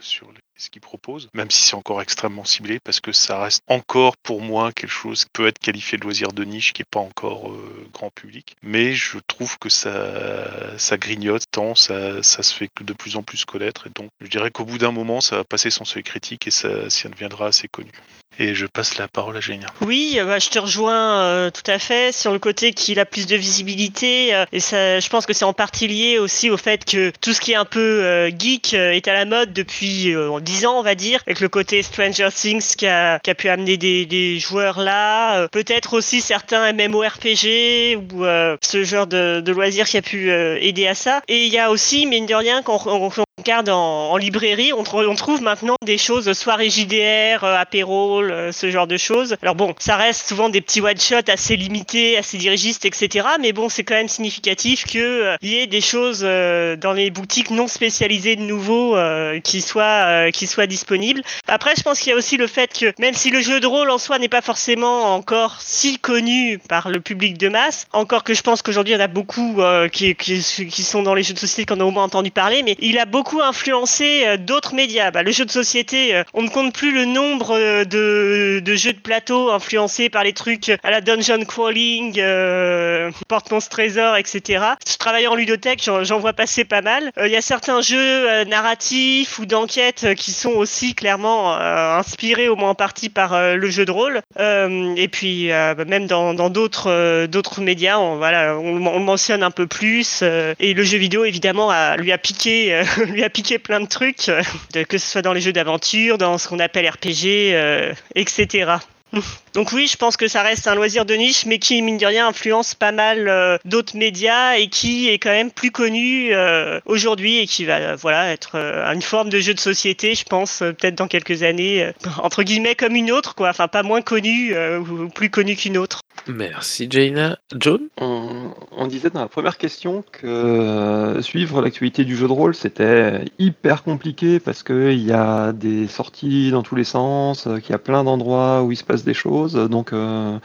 sur 0.00 0.32
les- 0.32 0.41
ce 0.56 0.70
qu'ils 0.70 0.82
proposent, 0.82 1.28
même 1.34 1.50
si 1.50 1.62
c'est 1.62 1.74
encore 1.74 2.02
extrêmement 2.02 2.44
ciblé, 2.44 2.78
parce 2.80 3.00
que 3.00 3.12
ça 3.12 3.40
reste 3.40 3.62
encore 3.68 4.16
pour 4.16 4.40
moi 4.40 4.72
quelque 4.72 4.90
chose 4.90 5.24
qui 5.24 5.30
peut 5.32 5.46
être 5.46 5.58
qualifié 5.58 5.98
de 5.98 6.04
loisir 6.04 6.32
de 6.32 6.44
niche, 6.44 6.72
qui 6.72 6.82
n'est 6.82 6.88
pas 6.90 7.00
encore 7.00 7.50
euh, 7.50 7.88
grand 7.92 8.10
public. 8.10 8.56
Mais 8.62 8.92
je 8.94 9.18
trouve 9.26 9.58
que 9.58 9.68
ça, 9.68 10.78
ça 10.78 10.96
grignote 10.96 11.44
tant, 11.50 11.74
ça, 11.74 12.22
ça 12.22 12.42
se 12.42 12.54
fait 12.54 12.68
de 12.80 12.92
plus 12.92 13.16
en 13.16 13.22
plus 13.22 13.44
connaître, 13.44 13.86
et 13.86 13.90
donc 13.90 14.10
je 14.20 14.28
dirais 14.28 14.50
qu'au 14.50 14.64
bout 14.64 14.78
d'un 14.78 14.92
moment, 14.92 15.20
ça 15.20 15.36
va 15.36 15.44
passer 15.44 15.70
son 15.70 15.84
seuil 15.84 16.02
critique 16.02 16.46
et 16.46 16.50
ça, 16.50 16.90
ça 16.90 17.08
deviendra 17.08 17.46
assez 17.46 17.68
connu. 17.68 17.90
Et 18.38 18.54
je 18.54 18.64
passe 18.64 18.96
la 18.96 19.08
parole 19.08 19.36
à 19.36 19.40
Génia. 19.40 19.66
Oui, 19.82 20.14
euh, 20.16 20.24
bah, 20.24 20.38
je 20.38 20.48
te 20.48 20.58
rejoins 20.58 21.20
euh, 21.20 21.50
tout 21.50 21.70
à 21.70 21.78
fait 21.78 22.14
sur 22.14 22.32
le 22.32 22.38
côté 22.38 22.72
qu'il 22.72 22.98
a 22.98 23.04
plus 23.04 23.26
de 23.26 23.36
visibilité 23.36 24.44
et 24.52 24.60
ça, 24.60 25.00
je 25.00 25.08
pense 25.10 25.26
que 25.26 25.34
c'est 25.34 25.44
en 25.44 25.52
partie 25.52 25.86
lié 25.86 26.18
aussi 26.18 26.48
au 26.48 26.56
fait 26.56 26.86
que 26.86 27.12
tout 27.20 27.34
ce 27.34 27.42
qui 27.42 27.52
est 27.52 27.56
un 27.56 27.66
peu 27.66 28.30
geek 28.30 28.72
est 28.72 29.06
à 29.06 29.12
la 29.12 29.24
mode 29.24 29.52
depuis 29.52 30.14
euh, 30.14 30.30
10 30.52 30.66
ans, 30.66 30.78
on 30.78 30.82
va 30.82 30.94
dire, 30.94 31.22
avec 31.26 31.40
le 31.40 31.48
côté 31.48 31.82
Stranger 31.82 32.28
Things 32.30 32.74
qui 32.76 32.86
a, 32.86 33.18
qui 33.20 33.30
a 33.30 33.34
pu 33.34 33.48
amener 33.48 33.78
des, 33.78 34.38
joueurs 34.38 34.80
là, 34.80 35.38
euh, 35.38 35.48
peut-être 35.48 35.94
aussi 35.94 36.20
certains 36.20 36.74
MMORPG 36.74 37.96
ou 38.12 38.24
euh, 38.26 38.58
ce 38.60 38.84
genre 38.84 39.06
de, 39.06 39.42
loisirs 39.50 39.86
qui 39.86 39.96
a 39.96 40.02
pu 40.02 40.30
euh, 40.30 40.58
aider 40.60 40.86
à 40.86 40.94
ça. 40.94 41.22
Et 41.26 41.46
il 41.46 41.52
y 41.52 41.58
a 41.58 41.70
aussi, 41.70 42.06
mine 42.06 42.26
de 42.26 42.34
rien, 42.34 42.62
quand 42.62 42.86
on 42.86 42.98
regarde 43.38 43.70
en, 43.70 44.10
en 44.10 44.16
librairie, 44.18 44.72
on, 44.74 44.82
tr- 44.82 45.06
on 45.06 45.14
trouve 45.14 45.40
maintenant 45.42 45.76
des 45.84 45.96
choses 45.96 46.30
soirée 46.34 46.68
JDR, 46.68 47.42
euh, 47.44 47.56
apéro, 47.56 48.20
euh, 48.20 48.52
ce 48.52 48.70
genre 48.70 48.86
de 48.86 48.98
choses. 48.98 49.36
Alors 49.42 49.54
bon, 49.54 49.74
ça 49.78 49.96
reste 49.96 50.28
souvent 50.28 50.50
des 50.50 50.60
petits 50.60 50.82
one-shots 50.82 51.28
assez 51.30 51.56
limités, 51.56 52.18
assez 52.18 52.36
dirigistes, 52.36 52.84
etc. 52.84 53.26
Mais 53.40 53.52
bon, 53.52 53.70
c'est 53.70 53.84
quand 53.84 53.94
même 53.94 54.08
significatif 54.08 54.84
que 54.84 54.98
euh, 54.98 55.36
y 55.40 55.56
ait 55.56 55.66
des 55.66 55.80
choses 55.80 56.20
euh, 56.22 56.76
dans 56.76 56.92
les 56.92 57.10
boutiques 57.10 57.50
non 57.50 57.68
spécialisées 57.68 58.36
de 58.36 58.42
nouveau 58.42 58.96
euh, 58.96 59.40
qui 59.40 59.62
soient 59.62 60.30
qui 60.30 60.46
soient 60.46 60.66
disponibles. 60.66 61.22
Après, 61.48 61.72
je 61.76 61.82
pense 61.82 62.00
qu'il 62.00 62.10
y 62.10 62.12
a 62.12 62.16
aussi 62.16 62.36
le 62.36 62.46
fait 62.46 62.78
que 62.78 62.92
même 62.98 63.14
si 63.14 63.30
le 63.30 63.40
jeu 63.40 63.60
de 63.60 63.66
rôle 63.66 63.90
en 63.90 63.98
soi 63.98 64.18
n'est 64.18 64.28
pas 64.28 64.42
forcément 64.42 65.14
encore 65.14 65.56
si 65.60 65.98
connu 65.98 66.58
par 66.68 66.90
le 66.90 67.00
public 67.00 67.38
de 67.38 67.48
masse, 67.48 67.86
encore 67.92 68.24
que 68.24 68.34
je 68.34 68.42
pense 68.42 68.60
qu'aujourd'hui 68.60 68.92
il 68.92 68.96
y 68.96 69.00
en 69.00 69.04
a 69.04 69.08
beaucoup 69.08 69.60
qui, 69.90 70.14
qui, 70.16 70.42
qui 70.42 70.82
sont 70.82 71.02
dans 71.02 71.14
les 71.14 71.22
jeux 71.22 71.34
de 71.34 71.38
société 71.38 71.64
qu'on 71.64 71.80
a 71.80 71.84
au 71.84 71.90
moins 71.90 72.04
entendu 72.04 72.30
parler, 72.30 72.62
mais 72.62 72.76
il 72.80 72.98
a 72.98 73.06
beaucoup 73.06 73.21
influencé 73.42 74.24
euh, 74.26 74.36
d'autres 74.36 74.74
médias. 74.74 75.10
Bah, 75.10 75.22
le 75.22 75.30
jeu 75.30 75.44
de 75.44 75.50
société, 75.50 76.14
euh, 76.14 76.24
on 76.34 76.42
ne 76.42 76.48
compte 76.48 76.74
plus 76.74 76.92
le 76.92 77.04
nombre 77.04 77.56
euh, 77.56 77.84
de, 77.84 78.60
de 78.60 78.74
jeux 78.74 78.92
de 78.92 78.98
plateau 78.98 79.50
influencés 79.50 80.08
par 80.08 80.24
les 80.24 80.32
trucs 80.32 80.70
à 80.82 80.90
la 80.90 81.00
dungeon 81.00 81.44
crawling, 81.44 82.16
euh, 82.18 83.10
porte-monstre 83.28 83.70
trésor, 83.70 84.16
etc. 84.16 84.64
Je 84.88 84.96
travaille 84.96 85.26
en 85.26 85.34
ludothèque, 85.34 85.82
j'en 85.82 86.18
vois 86.18 86.32
passer 86.32 86.64
pas 86.64 86.82
mal. 86.82 87.10
Il 87.22 87.30
y 87.30 87.36
a 87.36 87.42
certains 87.42 87.80
jeux 87.80 88.44
narratifs 88.44 89.38
ou 89.38 89.46
d'enquête 89.46 90.14
qui 90.16 90.32
sont 90.32 90.50
aussi 90.50 90.94
clairement 90.94 91.54
euh, 91.54 91.98
inspirés 91.98 92.48
au 92.48 92.56
moins 92.56 92.70
en 92.70 92.74
partie 92.74 93.08
par 93.08 93.56
le 93.56 93.70
jeu 93.70 93.84
de 93.84 93.90
rôle. 93.90 94.20
Et 94.38 95.08
puis 95.08 95.48
bah, 95.48 95.84
même 95.84 96.06
dans 96.06 96.50
d'autres 96.50 97.26
d'autres 97.26 97.60
médias, 97.60 97.98
on, 97.98 98.16
voilà, 98.16 98.56
on, 98.58 98.86
on 98.86 99.00
mentionne 99.00 99.42
un 99.42 99.50
peu 99.50 99.66
plus. 99.66 100.22
et 100.22 100.74
le 100.74 100.82
jeu 100.82 100.98
vidéo 100.98 101.24
évidemment 101.24 101.70
a, 101.70 101.96
lui 101.96 102.12
a 102.12 102.18
piqué 102.18 102.82
lui 103.12 103.22
a 103.22 103.30
piqué 103.30 103.58
plein 103.58 103.80
de 103.80 103.86
trucs, 103.86 104.28
euh, 104.28 104.42
que 104.88 104.98
ce 104.98 105.06
soit 105.06 105.22
dans 105.22 105.32
les 105.32 105.40
jeux 105.40 105.52
d'aventure, 105.52 106.18
dans 106.18 106.38
ce 106.38 106.48
qu'on 106.48 106.58
appelle 106.58 106.88
RPG, 106.88 107.54
euh, 107.54 107.94
etc. 108.14 108.76
Donc 109.54 109.72
oui, 109.72 109.86
je 109.86 109.96
pense 109.98 110.16
que 110.16 110.28
ça 110.28 110.42
reste 110.42 110.66
un 110.66 110.74
loisir 110.74 111.04
de 111.04 111.14
niche, 111.14 111.44
mais 111.44 111.58
qui, 111.58 111.82
mine 111.82 111.98
de 111.98 112.06
rien, 112.06 112.26
influence 112.28 112.74
pas 112.74 112.92
mal 112.92 113.28
euh, 113.28 113.58
d'autres 113.66 113.96
médias 113.96 114.56
et 114.56 114.68
qui 114.68 115.08
est 115.08 115.18
quand 115.18 115.30
même 115.30 115.50
plus 115.50 115.70
connu 115.70 116.32
euh, 116.32 116.80
aujourd'hui 116.86 117.38
et 117.38 117.46
qui 117.46 117.66
va 117.66 117.76
euh, 117.76 117.96
voilà 117.96 118.32
être 118.32 118.52
euh, 118.54 118.90
une 118.92 119.02
forme 119.02 119.28
de 119.28 119.40
jeu 119.40 119.52
de 119.52 119.60
société, 119.60 120.14
je 120.14 120.24
pense, 120.24 120.62
euh, 120.62 120.72
peut-être 120.72 120.94
dans 120.94 121.06
quelques 121.06 121.42
années, 121.42 121.84
euh, 121.84 121.92
entre 122.22 122.42
guillemets 122.42 122.74
comme 122.74 122.96
une 122.96 123.12
autre, 123.12 123.34
quoi. 123.34 123.50
Enfin, 123.50 123.68
pas 123.68 123.82
moins 123.82 124.00
connue 124.00 124.54
euh, 124.54 124.78
ou 124.78 125.08
plus 125.10 125.28
connue 125.28 125.54
qu'une 125.54 125.76
autre. 125.76 126.00
Merci 126.28 126.86
Jaina. 126.88 127.38
John? 127.58 127.80
On, 127.98 128.52
on 128.70 128.86
disait 128.86 129.10
dans 129.10 129.20
la 129.20 129.28
première 129.28 129.58
question 129.58 130.04
que 130.12 131.18
suivre 131.20 131.60
l'actualité 131.60 132.04
du 132.04 132.16
jeu 132.16 132.28
de 132.28 132.32
rôle 132.32 132.54
c'était 132.54 133.24
hyper 133.38 133.82
compliqué 133.82 134.38
parce 134.38 134.62
qu'il 134.62 135.04
y 135.04 135.12
a 135.12 135.52
des 135.52 135.88
sorties 135.88 136.50
dans 136.52 136.62
tous 136.62 136.76
les 136.76 136.84
sens, 136.84 137.48
qu'il 137.62 137.70
y 137.70 137.74
a 137.74 137.78
plein 137.78 138.04
d'endroits 138.04 138.62
où 138.62 138.70
il 138.70 138.76
se 138.76 138.84
passe 138.84 139.02
des 139.04 139.14
choses. 139.14 139.41
Donc 139.48 139.92
euh, 139.92 140.38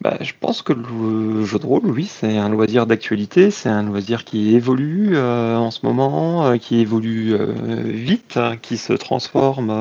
bah, 0.00 0.18
je 0.20 0.32
pense 0.38 0.60
que 0.60 0.74
le 0.74 1.44
jeu 1.46 1.58
de 1.58 1.64
rôle, 1.64 1.86
oui, 1.86 2.04
c'est 2.04 2.36
un 2.36 2.50
loisir 2.50 2.86
d'actualité, 2.86 3.50
c'est 3.50 3.70
un 3.70 3.82
loisir 3.82 4.24
qui 4.24 4.54
évolue 4.54 5.16
euh, 5.16 5.56
en 5.56 5.70
ce 5.70 5.86
moment, 5.86 6.44
euh, 6.44 6.56
qui 6.58 6.80
évolue 6.80 7.32
euh, 7.32 7.54
vite, 7.86 8.36
hein, 8.36 8.56
qui 8.60 8.76
se 8.76 8.92
transforme 8.92 9.72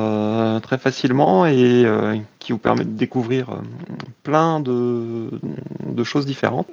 très 0.61 0.77
facilement 0.77 1.45
et 1.45 1.85
qui 2.39 2.53
vous 2.53 2.57
permet 2.57 2.85
de 2.85 2.91
découvrir 2.91 3.47
plein 4.23 4.59
de, 4.59 5.29
choses 6.03 6.25
différentes. 6.25 6.67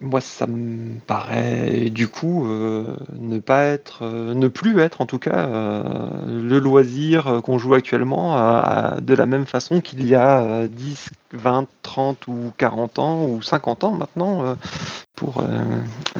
Moi, 0.00 0.20
ça 0.20 0.46
me 0.46 0.98
paraît 1.06 1.90
du 1.90 2.08
coup 2.08 2.46
ne 2.46 3.38
pas 3.38 3.64
être, 3.64 4.04
ne 4.04 4.48
plus 4.48 4.78
être 4.80 5.00
en 5.00 5.06
tout 5.06 5.18
cas 5.18 5.46
le 6.26 6.58
loisir 6.58 7.40
qu'on 7.42 7.58
joue 7.58 7.74
actuellement 7.74 8.36
de 9.00 9.14
la 9.14 9.26
même 9.26 9.46
façon 9.46 9.80
qu'il 9.80 10.06
y 10.06 10.14
a 10.14 10.42
euh, 10.42 10.68
10, 10.68 11.10
20, 11.34 11.68
30 11.82 12.28
ou 12.28 12.52
40 12.56 12.98
ans 12.98 13.24
ou 13.24 13.42
50 13.42 13.84
ans 13.84 13.92
maintenant 13.92 14.44
euh, 14.44 14.54
pour 15.16 15.38
euh, 15.40 15.44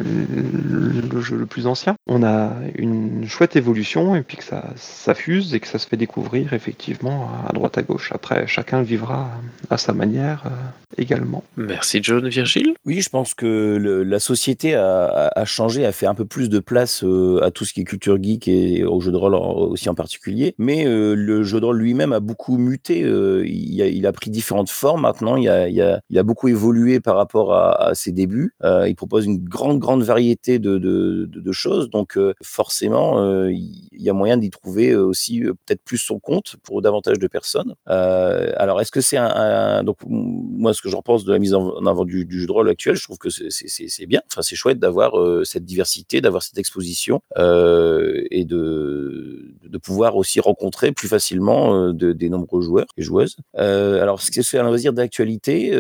le, 0.01 1.21
jeu 1.21 1.37
le 1.37 1.47
plus 1.47 1.67
ancien. 1.67 1.97
On 2.07 2.23
a 2.23 2.53
une 2.77 3.27
chouette 3.27 3.57
évolution 3.57 4.15
et 4.15 4.23
puis 4.23 4.37
que 4.37 4.45
ça, 4.45 4.65
ça 4.77 5.15
fuse 5.15 5.55
et 5.55 5.61
que 5.61 5.67
ça 5.69 5.79
se 5.79 5.87
fait 5.87 5.97
découvrir 5.97 6.53
effectivement 6.53 7.29
à 7.49 7.53
droite 7.53 7.79
à 7.79 7.83
gauche. 7.83 8.11
Après, 8.13 8.47
chacun 8.47 8.79
le 8.79 8.85
vivra 8.85 9.31
à 9.71 9.79
sa 9.79 9.93
manière 9.93 10.43
euh, 10.47 10.51
également. 10.97 11.43
Merci 11.57 12.01
John. 12.03 12.29
Virgile? 12.29 12.75
Oui, 12.85 13.01
je 13.01 13.09
pense 13.09 13.35
que 13.35 13.77
le- 13.81 14.03
la 14.05 14.19
société 14.19 14.75
a, 14.75 15.45
changé, 15.45 15.85
a 15.87 15.93
fait 15.93 16.07
un 16.07 16.15
peu 16.15 16.25
plus 16.25 16.49
de 16.49 16.59
place 16.59 17.03
euh, 17.05 17.41
à 17.43 17.51
tout 17.51 17.65
ce 17.65 17.73
qui 17.73 17.81
est 17.81 17.85
culture 17.85 18.23
geek 18.23 18.49
et 18.49 18.85
au 18.85 19.01
jeu 19.01 19.11
de 19.13 19.17
rôle 19.17 19.35
en- 19.35 19.55
aussi 19.55 19.89
en 19.89 19.95
particulier. 19.95 20.55
Mais 20.59 20.87
euh, 20.87 21.15
le 21.15 21.43
jeu 21.43 21.61
de 21.61 21.65
rôle 21.67 21.79
lui-même 21.79 22.13
a 22.13 22.21
beaucoup 22.21 22.59
muté. 22.59 23.03
euh, 23.03 23.45
il, 23.47 23.81
a, 23.83 23.87
il 23.87 24.07
a 24.07 24.13
pris 24.13 24.31
différentes 24.31 24.71
formes 24.71 25.03
maintenant. 25.03 25.37
Il 25.37 25.49
a, 25.49 25.69
il 25.69 25.81
a, 25.81 26.01
il 26.11 26.19
a 26.19 26.23
beaucoup 26.23 26.49
évolué 26.49 27.01
par 27.01 27.17
rapport 27.17 27.53
à, 27.55 27.89
à 27.89 27.95
ses 27.95 28.13
débuts. 28.13 28.53
Euh, 28.85 28.89
il 28.89 28.95
propose 28.95 29.27
une 29.27 29.39
grande, 29.39 29.79
grande 29.79 30.03
variété 30.03 30.59
de, 30.59 30.79
de, 30.79 31.53
choses. 31.53 31.89
Donc 31.91 32.17
euh, 32.17 32.35
forcément, 32.43 33.21
euh, 33.21 33.51
il 33.53 34.03
y 34.03 34.11
a 34.11 34.13
moyen 34.13 34.37
d'y 34.37 34.51
trouver 34.51 34.95
aussi 34.95 35.41
peut-être 35.41 35.83
plus 35.85 35.99
son 35.99 36.19
compte 36.19 36.57
pour 36.63 36.83
davantage 36.83 37.19
de 37.19 37.27
personnes. 37.27 37.75
Alors, 37.87 38.81
est-ce 38.81 38.91
que 38.91 39.01
c'est 39.01 39.17
un, 39.17 39.85
donc 39.85 39.99
moi 40.07 40.75
ce 40.75 40.83
que 40.83 40.89
j'en 40.89 41.03
pense 41.03 41.25
de 41.25 41.33
la 41.33 41.39
mise 41.39 41.55
en 41.55 41.87
avant 41.87 42.05
du, 42.05 42.27
jeu 42.29 42.47
de 42.47 42.53
rôle 42.53 42.69
actuel, 42.69 42.97
je 42.97 43.05
trouve 43.05 43.19
que 43.19 43.31
c'est- 43.31 44.07
bien. 44.07 44.21
Enfin, 44.31 44.43
c'est 44.43 44.57
chouette 44.57 44.79
d'avoir 44.79 45.13
cette 45.47 45.65
diversité, 45.65 46.21
d'avoir 46.21 46.43
cette 46.43 46.59
exposition 46.59 47.21
et 47.37 48.45
de, 48.45 49.55
de 49.65 49.79
pouvoir 49.79 50.17
aussi 50.17 50.41
rencontrer 50.41 50.93
plus 50.93 51.09
facilement 51.09 51.93
de- 51.93 52.13
des 52.13 52.29
nombreux 52.29 52.63
joueurs 52.63 52.87
et 52.97 53.03
joueuses. 53.03 53.37
Alors, 53.55 54.21
est-ce 54.21 54.31
que 54.31 54.43
c'est 54.43 54.59
un 54.59 54.65
loisir 54.65 54.93
d'actualité 54.93 55.73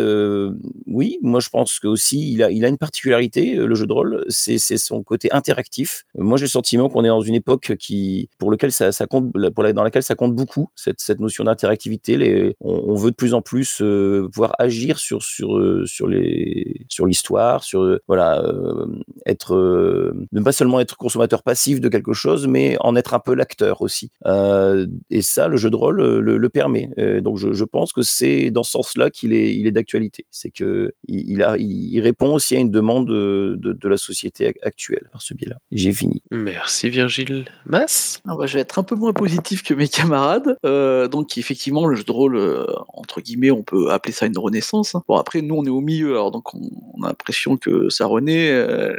Oui, 0.87 1.19
moi 1.23 1.41
je 1.41 1.49
pense 1.49 1.81
que 1.81 1.89
aussi 1.89 2.33
il 2.33 2.43
a, 2.43 2.51
il 2.51 2.65
a 2.65 2.69
une 2.69 2.79
particularité, 2.95 3.57
euh, 3.57 3.67
le 3.67 3.75
jeu 3.75 3.87
de 3.87 3.93
rôle, 3.93 4.25
c'est 4.29 4.59
son 4.59 5.03
côté 5.03 5.33
interactif. 5.33 6.05
Moi 6.17 6.39
j'ai 6.39 6.45
le 6.45 6.49
sentiment 6.49 6.89
qu'on 6.89 7.03
est 7.03 7.09
dans 7.09 7.23
une 7.23 7.35
époque 7.35 7.75
qui, 7.77 8.29
pour 8.39 8.53
lequel 8.53 8.71
ça, 8.71 8.93
compte, 9.09 9.33
pour 9.33 9.73
dans 9.73 9.83
laquelle 9.83 10.05
ça 10.05 10.15
compte 10.15 10.35
beaucoup 10.35 10.69
cette, 10.77 11.19
notion 11.19 11.43
d'interactivité. 11.43 12.55
On, 12.61 12.85
on 12.87 12.95
veut 12.95 13.11
de 13.11 13.17
plus 13.17 13.35
en 13.35 13.43
plus 13.43 13.83
euh, 13.83 14.29
pouvoir 14.33 14.53
agir 14.61 14.99
sur 14.99 15.23
sur 15.25 15.57
euh, 15.57 15.85
sur 15.87 16.07
l'histoire, 17.07 17.65
sur 17.65 17.99
voilà 18.07 18.45
être 19.27 19.57
ne 20.31 20.41
pas 20.43 20.53
seulement 20.53 20.79
être 20.79 20.97
consommateur 20.97 21.43
passif 21.43 21.81
de 21.81 21.89
quelque 21.89 22.13
chose, 22.13 22.47
mais 22.47 22.77
en 22.81 22.95
être 22.95 23.15
un 23.15 23.19
peu 23.19 23.35
l'acteur 23.35 23.83
aussi. 23.83 24.13
Et 25.11 25.23
ça, 25.23 25.49
le 25.49 25.57
jeu 25.57 25.71
de 25.71 25.77
rôle 25.77 26.01
le, 26.01 26.49
permet. 26.49 26.91
Donc 27.23 27.39
je, 27.39 27.65
pense 27.65 27.93
que 27.93 28.03
c'est 28.03 28.51
dans 28.51 28.63
ce 28.63 28.73
sens-là 28.73 29.11
qu'il 29.11 29.33
est 29.33 29.73
d'actualité. 29.73 30.27
C'est 30.31 30.51
que 30.51 30.93
il 31.09 32.01
répond 32.01 32.35
aussi 32.35 32.55
à 32.55 32.61
une 32.61 32.71
demande 32.71 32.84
demandes 32.85 33.09
de, 33.09 33.57
de, 33.59 33.73
de 33.73 33.89
la 33.89 33.97
société 33.97 34.51
ac- 34.51 34.63
actuelle 34.63 35.09
par 35.11 35.23
ce 35.23 35.33
biais-là. 35.35 35.57
J'ai 35.73 35.93
fini. 35.93 36.23
Merci 36.31 36.91
Virgile. 36.91 37.47
Mas? 37.65 38.21
Ah 38.29 38.35
bah, 38.37 38.47
je 38.47 38.55
vais 38.55 38.61
être 38.61 38.79
un 38.79 38.83
peu 38.83 38.95
moins 38.95 39.13
positif 39.15 39.63
que 39.63 39.73
mes 39.75 39.89
camarades. 39.89 40.57
Euh, 40.67 41.09
donc 41.09 41.39
effectivement, 41.39 41.87
le 41.87 41.97
jeu 41.97 42.05
de 42.05 42.13
rôle, 42.13 42.37
euh, 42.37 42.67
entre 42.93 43.21
guillemets, 43.21 43.51
on 43.51 43.63
peut 43.63 43.91
appeler 43.91 44.13
ça 44.13 44.27
une 44.27 44.39
renaissance. 44.39 44.95
hein. 44.95 45.03
Bon 45.09 45.17
après, 45.17 45.41
nous 45.41 45.55
on 45.57 45.65
est 45.65 45.71
au 45.71 45.81
milieu, 45.81 46.11
alors 46.13 46.31
donc 46.31 46.55
on, 46.55 46.61
on 46.95 47.03
a 47.03 47.09
l'impression 47.09 47.57
que 47.57 47.89
ça 47.89 48.05
renaît. 48.07 48.51
Euh, 48.53 48.95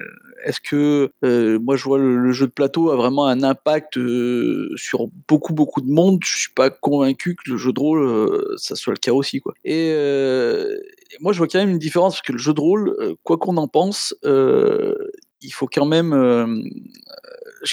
Est-ce 0.46 0.62
que 0.62 1.10
euh, 1.24 1.58
moi 1.60 1.76
je 1.76 1.84
vois 1.84 1.98
le, 1.98 2.18
le 2.18 2.32
jeu 2.32 2.46
de 2.46 2.52
plateau 2.52 2.92
a 2.92 2.96
vraiment 2.96 3.26
un 3.26 3.42
impact 3.42 3.98
euh, 3.98 4.70
sur 4.76 5.08
beaucoup 5.28 5.54
beaucoup 5.54 5.82
de 5.82 5.90
monde? 5.92 6.20
Je 6.24 6.38
suis 6.38 6.54
pas 6.54 6.70
convaincu 6.70 7.36
que 7.36 7.50
le 7.52 7.58
jeu 7.58 7.74
de 7.74 7.80
rôle 7.80 8.06
euh, 8.06 8.54
ça 8.58 8.76
soit 8.76 8.94
le 8.94 9.00
cas 9.00 9.12
aussi 9.12 9.42
quoi. 9.42 9.54
Et 9.66 9.90
euh, 9.92 10.78
moi 11.20 11.34
je 11.34 11.40
vois 11.40 11.48
quand 11.48 11.58
même 11.60 11.70
une 11.72 11.80
différence 11.80 12.14
parce 12.16 12.22
que 12.28 12.32
le 12.34 12.38
jeu 12.38 12.54
de 12.54 12.62
rôle, 12.62 12.96
euh, 13.00 13.16
quoi 13.24 13.38
qu'on 13.38 13.58
en 13.58 13.68
pense, 13.68 14.16
il 14.24 15.52
faut 15.52 15.68
quand 15.68 15.86
même 15.86 16.14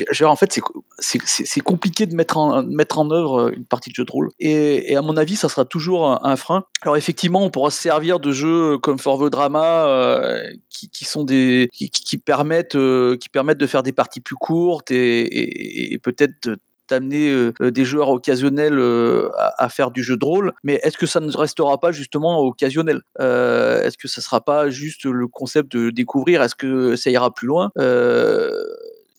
euh, 0.01 0.25
en 0.27 0.37
fait, 0.37 0.53
c'est 0.53 0.61
co- 0.61 0.85
c'est- 0.99 1.21
c'est 1.25 1.45
c'est 1.47 1.61
compliqué 1.61 2.07
de 2.07 2.15
mettre 2.15 2.37
en, 2.37 2.63
mettre 2.63 2.99
en 2.99 3.11
œuvre 3.11 3.49
euh, 3.49 3.53
une 3.55 3.65
partie 3.65 3.91
de 3.91 3.95
jeu 3.95 4.05
de 4.05 4.11
rôle. 4.11 4.31
Et, 4.41 4.97
à 4.97 5.03
mon 5.03 5.17
avis, 5.17 5.37
ça 5.37 5.49
sera 5.49 5.65
toujours 5.65 6.25
un, 6.25 6.37
frein. 6.37 6.65
Alors 6.83 6.97
effectivement, 6.97 7.43
on 7.45 7.51
pourra 7.51 7.71
se 7.71 7.81
servir 7.81 8.19
de 8.21 8.33
jeux 8.33 8.79
comme 8.79 8.99
For 8.99 9.19
the 9.19 9.31
Drama, 9.31 9.87
euh, 9.87 10.43
qui, 10.69 11.05
sont 11.05 11.25
des, 11.25 11.69
qui, 11.73 12.19
permettent, 12.19 12.75
euh, 12.75 13.17
qui 13.17 13.29
permettent 13.29 13.59
de 13.59 13.67
faire 13.67 13.83
des 13.83 13.93
parties 13.93 14.21
plus 14.21 14.37
courtes 14.37 14.91
et, 14.91 15.99
peut-être 16.03 16.57
d'amener 16.89 17.31
euh, 17.31 17.53
euh, 17.61 17.71
des 17.71 17.85
joueurs 17.85 18.11
occasionnels 18.11 18.79
euh, 18.79 19.31
à, 19.37 19.69
faire 19.69 19.91
du 19.91 20.03
jeu 20.03 20.17
de 20.17 20.25
rôle, 20.25 20.53
mais 20.63 20.81
est-ce 20.83 20.99
que 20.99 21.07
ça 21.07 21.21
ne 21.21 21.31
restera 21.37 21.79
pas 21.79 21.93
justement 21.93 22.41
occasionnel? 22.41 23.01
Euh, 23.21 23.83
Est-ce 23.83 23.97
que 23.97 24.09
ça 24.09 24.21
sera 24.21 24.41
pas 24.41 24.69
juste 24.69 25.05
le 25.05 25.27
concept 25.29 25.77
de 25.77 25.91
découvrir? 25.91 26.43
Est-ce 26.43 26.55
que 26.55 26.97
ça 26.97 27.11
ira 27.11 27.33
plus 27.33 27.47
loin? 27.47 27.71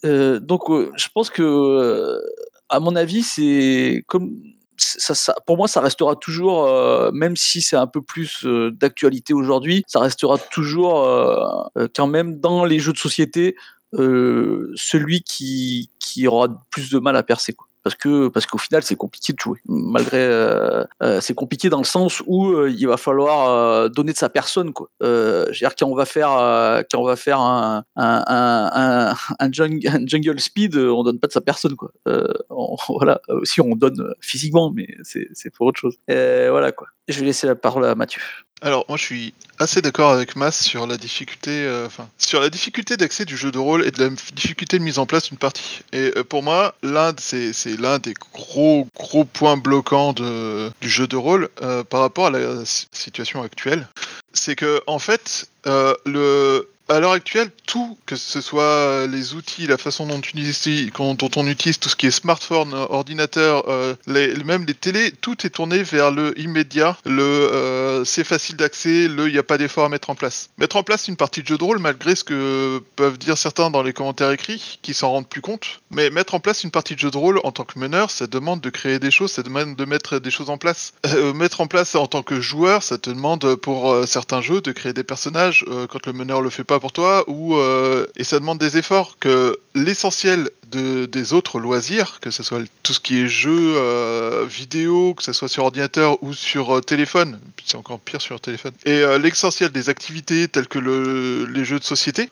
Euh, 0.05 0.39
donc, 0.39 0.69
euh, 0.69 0.91
je 0.97 1.07
pense 1.13 1.29
que, 1.29 1.41
euh, 1.43 2.19
à 2.69 2.79
mon 2.79 2.95
avis, 2.95 3.23
c'est 3.23 4.03
comme 4.07 4.31
ça, 4.77 5.13
ça- 5.15 5.35
pour 5.45 5.57
moi, 5.57 5.67
ça 5.67 5.81
restera 5.81 6.15
toujours, 6.15 6.65
euh, 6.67 7.11
même 7.11 7.35
si 7.37 7.61
c'est 7.61 7.75
un 7.77 7.87
peu 7.87 8.01
plus 8.01 8.45
euh, 8.45 8.71
d'actualité 8.71 9.33
aujourd'hui, 9.33 9.83
ça 9.87 9.99
restera 9.99 10.37
toujours 10.37 11.03
quand 11.95 12.07
même 12.07 12.39
dans 12.39 12.65
les 12.65 12.79
jeux 12.79 12.93
de 12.93 12.97
société 12.97 13.55
celui 14.75 15.21
qui, 15.21 15.89
qui 15.99 16.27
aura 16.27 16.47
plus 16.71 16.89
de 16.89 16.99
mal 16.99 17.15
à 17.15 17.23
percer. 17.23 17.53
Quoi. 17.53 17.67
Parce 17.83 17.95
que 17.95 18.29
parce 18.29 18.45
qu'au 18.45 18.57
final 18.57 18.81
c'est 18.83 18.95
compliqué 18.95 19.33
de 19.33 19.39
jouer. 19.39 19.59
Malgré 19.67 20.17
euh, 20.23 20.83
euh, 21.01 21.19
c'est 21.21 21.33
compliqué 21.33 21.69
dans 21.69 21.79
le 21.79 21.83
sens 21.83 22.21
où 22.27 22.47
euh, 22.51 22.69
il 22.69 22.87
va 22.87 22.95
falloir 22.97 23.89
donner 23.89 24.13
de 24.13 24.17
sa 24.17 24.29
personne 24.29 24.71
quoi. 24.71 24.89
Euh, 25.01 25.43
je 25.47 25.51
veux 25.51 25.67
dire 25.69 25.75
quand 25.77 25.85
on 25.87 25.95
va 25.95 26.05
faire 26.05 26.29
quand 26.89 26.99
on 26.99 27.03
va 27.05 27.15
faire 27.17 27.39
un 27.39 27.83
un, 27.95 28.23
un, 28.27 29.11
un, 29.11 29.15
un 29.39 29.51
jungle, 29.51 29.87
un 29.87 30.05
jungle 30.07 30.39
speed 30.39 30.77
on 30.77 31.03
donne 31.03 31.19
pas 31.19 31.27
de 31.27 31.33
sa 31.33 31.41
personne 31.41 31.75
quoi. 31.75 31.91
On- 32.49 32.77
voilà. 32.89 33.19
Si 33.43 33.59
on 33.61 33.75
donne 33.75 34.13
physiquement 34.21 34.71
mais 34.71 34.87
c'est 35.03 35.49
pour 35.53 35.67
autre 35.67 35.79
chose. 35.79 35.97
Voilà 36.07 36.71
quoi. 36.71 36.87
Je 37.09 37.19
vais 37.19 37.25
laisser 37.25 37.47
la 37.47 37.55
parole 37.55 37.85
à 37.85 37.95
Mathieu 37.95 38.21
Alors, 38.63 38.85
moi, 38.87 38.97
je 38.97 39.03
suis 39.03 39.33
assez 39.59 39.81
d'accord 39.81 40.11
avec 40.11 40.37
Mas 40.37 40.63
sur 40.63 40.87
la 40.87 40.95
difficulté, 40.95 41.51
euh, 41.51 41.89
sur 42.17 42.39
la 42.39 42.49
difficulté 42.49 42.95
d'accès 42.95 43.25
du 43.25 43.35
jeu 43.35 43.51
de 43.51 43.59
rôle 43.59 43.85
et 43.85 43.91
de 43.91 44.01
la 44.01 44.09
difficulté 44.33 44.79
de 44.79 44.83
mise 44.83 44.99
en 44.99 45.05
place 45.05 45.27
d'une 45.27 45.37
partie. 45.37 45.81
Et 45.91 46.13
euh, 46.15 46.23
pour 46.23 46.43
moi, 46.43 46.73
l'un, 46.81 47.13
c'est 47.17 47.53
l'un 47.77 47.99
des 47.99 48.13
gros, 48.31 48.87
gros 48.95 49.25
points 49.25 49.57
bloquants 49.57 50.13
de, 50.13 50.71
du 50.79 50.89
jeu 50.89 51.07
de 51.07 51.17
rôle 51.17 51.49
euh, 51.61 51.83
par 51.83 51.99
rapport 51.99 52.27
à 52.27 52.29
la 52.29 52.63
situation 52.65 53.43
actuelle. 53.43 53.85
C'est 54.31 54.55
que, 54.55 54.81
en 54.87 54.97
fait, 54.97 55.49
le, 55.65 56.69
à 56.93 56.99
l'heure 56.99 57.11
actuelle, 57.11 57.49
tout, 57.65 57.97
que 58.05 58.15
ce 58.15 58.39
soit 58.39 59.07
les 59.07 59.33
outils, 59.33 59.65
la 59.65 59.77
façon 59.77 60.05
dont, 60.05 60.21
dont 61.15 61.29
on 61.35 61.47
utilise 61.47 61.79
tout 61.79 61.89
ce 61.89 61.95
qui 61.95 62.07
est 62.07 62.11
smartphone, 62.11 62.73
ordinateur, 62.73 63.65
euh, 63.67 63.95
même 64.07 64.65
les 64.65 64.73
télés, 64.73 65.11
tout 65.11 65.45
est 65.45 65.49
tourné 65.49 65.81
vers 65.81 66.11
le 66.11 66.39
immédiat, 66.39 66.97
le 67.05 67.23
euh, 67.23 68.05
c'est 68.05 68.23
facile 68.23 68.57
d'accès, 68.57 69.07
le 69.07 69.27
il 69.27 69.33
n'y 69.33 69.39
a 69.39 69.43
pas 69.43 69.57
d'effort 69.57 69.85
à 69.85 69.89
mettre 69.89 70.09
en 70.11 70.15
place. 70.15 70.49
Mettre 70.57 70.75
en 70.75 70.83
place 70.83 71.07
une 71.07 71.15
partie 71.15 71.41
de 71.41 71.47
jeu 71.47 71.57
de 71.57 71.63
rôle, 71.63 71.79
malgré 71.79 72.15
ce 72.15 72.23
que 72.23 72.81
peuvent 72.95 73.17
dire 73.17 73.37
certains 73.37 73.71
dans 73.71 73.81
les 73.81 73.93
commentaires 73.93 74.31
écrits, 74.31 74.79
qui 74.81 74.93
s'en 74.93 75.09
rendent 75.09 75.29
plus 75.29 75.41
compte, 75.41 75.81
mais 75.89 76.11
mettre 76.11 76.35
en 76.35 76.39
place 76.39 76.63
une 76.63 76.71
partie 76.71 76.93
de 76.93 76.99
jeu 76.99 77.09
de 77.09 77.17
rôle 77.17 77.39
en 77.43 77.51
tant 77.51 77.63
que 77.63 77.79
meneur, 77.79 78.11
ça 78.11 78.27
demande 78.27 78.61
de 78.61 78.69
créer 78.69 78.99
des 78.99 79.11
choses, 79.11 79.31
ça 79.31 79.41
demande 79.41 79.75
de 79.75 79.85
mettre 79.85 80.19
des 80.19 80.31
choses 80.31 80.49
en 80.49 80.57
place. 80.57 80.93
Euh, 81.07 81.33
mettre 81.33 81.61
en 81.61 81.67
place 81.67 81.95
en 81.95 82.07
tant 82.07 82.21
que 82.21 82.39
joueur, 82.39 82.83
ça 82.83 82.97
te 82.97 83.09
demande 83.09 83.55
pour 83.55 83.95
certains 84.07 84.41
jeux 84.41 84.61
de 84.61 84.71
créer 84.71 84.93
des 84.93 85.03
personnages 85.03 85.65
quand 85.89 86.05
le 86.05 86.13
meneur 86.13 86.41
le 86.41 86.49
fait 86.49 86.63
pas 86.63 86.79
pour 86.83 86.91
toi, 86.91 87.23
ou 87.29 87.55
euh, 87.55 88.05
et 88.17 88.25
ça 88.25 88.41
demande 88.41 88.57
des 88.57 88.77
efforts 88.77 89.17
que 89.17 89.57
l'essentiel 89.73 90.49
de, 90.73 91.05
des 91.05 91.33
autres 91.33 91.59
loisirs, 91.59 92.19
que 92.19 92.31
ce 92.31 92.43
soit 92.43 92.59
tout 92.81 92.93
ce 92.93 92.99
qui 92.99 93.21
est 93.21 93.27
jeux 93.27 93.75
euh, 93.77 94.45
vidéo, 94.47 95.13
que 95.13 95.23
ce 95.23 95.33
soit 95.33 95.47
sur 95.47 95.63
ordinateur 95.63 96.21
ou 96.23 96.33
sur 96.33 96.77
euh, 96.77 96.81
téléphone, 96.81 97.39
c'est 97.65 97.77
encore 97.77 97.99
pire 97.99 98.21
sur 98.21 98.39
téléphone, 98.41 98.73
et 98.85 98.91
euh, 98.91 99.17
l'essentiel 99.17 99.71
des 99.71 99.89
activités 99.89 100.47
telles 100.47 100.67
que 100.67 100.79
le, 100.79 101.45
les 101.45 101.65
jeux 101.65 101.79
de 101.79 101.83
société 101.83 102.29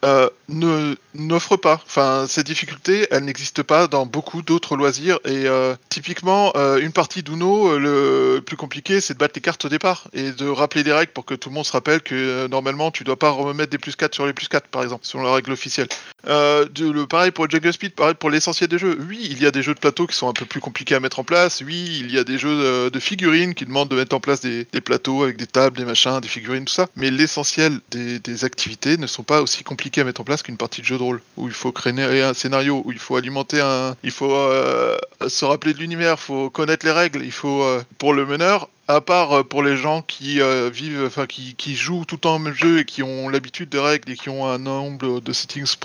ne 0.49 0.95
n'offre 1.13 1.55
pas. 1.57 1.81
Enfin, 1.85 2.25
ces 2.27 2.43
difficultés, 2.43 3.07
elles 3.11 3.23
n'existent 3.23 3.63
pas 3.63 3.87
dans 3.87 4.05
beaucoup 4.05 4.41
d'autres 4.41 4.75
loisirs. 4.75 5.19
Et 5.25 5.45
typiquement, 5.89 6.53
une 6.77 6.91
partie 6.91 7.23
d'Uno, 7.23 7.77
le 7.77 8.41
plus 8.45 8.57
compliqué, 8.57 9.01
c'est 9.01 9.13
de 9.13 9.19
battre 9.19 9.33
les 9.35 9.41
cartes 9.41 9.63
au 9.65 9.69
départ 9.69 10.07
et 10.13 10.31
de 10.31 10.47
rappeler 10.47 10.83
des 10.83 10.91
règles 10.91 11.11
pour 11.11 11.25
que 11.25 11.35
tout 11.35 11.49
le 11.49 11.55
monde 11.55 11.65
se 11.65 11.71
rappelle 11.71 12.01
que 12.01 12.47
normalement, 12.47 12.91
tu 12.91 13.03
dois 13.03 13.17
pas 13.17 13.29
remettre 13.29 13.69
des 13.69 13.77
plus 13.77 13.95
4 13.95 14.13
sur 14.13 14.25
les 14.25 14.33
plus 14.33 14.47
4, 14.47 14.67
par 14.67 14.83
exemple, 14.83 15.05
selon 15.05 15.23
la 15.23 15.33
règle 15.33 15.51
officielle. 15.51 15.87
Le, 16.25 17.05
pareil 17.05 17.31
pour 17.31 17.45
le 17.45 17.51
Jungle 17.51 17.73
Speed, 17.73 17.93
pareil 17.93 18.15
pour 18.15 18.30
l'essentiel 18.31 18.69
des 18.69 18.79
jeux. 18.79 18.97
Oui, 19.07 19.27
il 19.29 19.41
y 19.41 19.45
a 19.45 19.51
des 19.51 19.61
jeux 19.61 19.73
de 19.73 19.79
plateau 19.79 20.07
qui 20.07 20.15
sont 20.15 20.27
un 20.27 20.33
peu 20.33 20.45
plus 20.45 20.59
compliqués 20.59 20.95
à 20.95 20.99
mettre 20.99 21.19
en 21.19 21.23
place. 21.23 21.61
Oui, 21.65 21.99
il 21.99 22.11
y 22.11 22.17
a 22.17 22.23
des 22.23 22.37
jeux 22.37 22.55
de, 22.55 22.89
de 22.89 22.99
figurines 22.99 23.53
qui 23.53 23.65
demandent 23.65 23.89
de 23.89 23.95
mettre 23.95 24.15
en 24.15 24.19
place 24.19 24.41
des, 24.41 24.65
plateaux 24.81 25.23
avec 25.23 25.37
des 25.37 25.47
tables, 25.47 25.77
des 25.77 25.85
machins, 25.85 26.19
des 26.19 26.27
figurines, 26.27 26.65
tout 26.65 26.73
ça. 26.73 26.87
Mais 26.95 27.11
l'essentiel 27.11 27.79
des, 27.91 28.19
des 28.19 28.45
activités 28.45 28.97
ne 28.97 29.07
sont 29.07 29.23
pas 29.23 29.41
aussi 29.41 29.63
compliquées 29.63 30.01
à 30.01 30.03
mettre 30.03 30.21
en 30.21 30.23
place 30.23 30.41
qu'une 30.41 30.57
partie 30.57 30.81
de 30.81 30.87
jeu 30.87 30.97
de 30.97 31.03
rôle 31.03 31.21
où 31.37 31.47
il 31.47 31.53
faut 31.53 31.71
créer 31.71 31.91
un 32.21 32.33
scénario, 32.33 32.81
où 32.85 32.91
il 32.91 32.99
faut 32.99 33.15
alimenter 33.15 33.61
un, 33.61 33.95
il 34.03 34.11
faut 34.11 34.33
euh, 34.33 34.97
se 35.27 35.45
rappeler 35.45 35.73
de 35.73 35.79
l'univers, 35.79 36.15
il 36.17 36.23
faut 36.23 36.49
connaître 36.49 36.85
les 36.85 36.91
règles, 36.91 37.23
il 37.23 37.31
faut 37.31 37.63
euh, 37.63 37.83
pour 37.97 38.13
le 38.13 38.25
meneur 38.25 38.69
à 38.91 39.01
part 39.01 39.31
euh, 39.31 39.43
pour 39.43 39.63
les 39.63 39.77
gens 39.77 40.01
qui 40.01 40.41
euh, 40.41 40.69
vivent, 40.69 41.03
enfin 41.05 41.25
qui, 41.25 41.75
jouent 41.75 42.05
tout 42.05 42.15
le 42.15 42.19
temps 42.19 42.35
au 42.35 42.39
même 42.39 42.53
jeu 42.53 42.79
et 42.79 42.85
qui 42.85 43.01
ont 43.03 43.29
l'habitude 43.29 43.69
des 43.69 43.79
règles 43.79 44.11
et 44.11 44.15
qui 44.15 44.29
ont 44.29 44.45
un 44.45 44.57
nombre 44.57 45.21
de 45.21 45.33
settings 45.33 45.75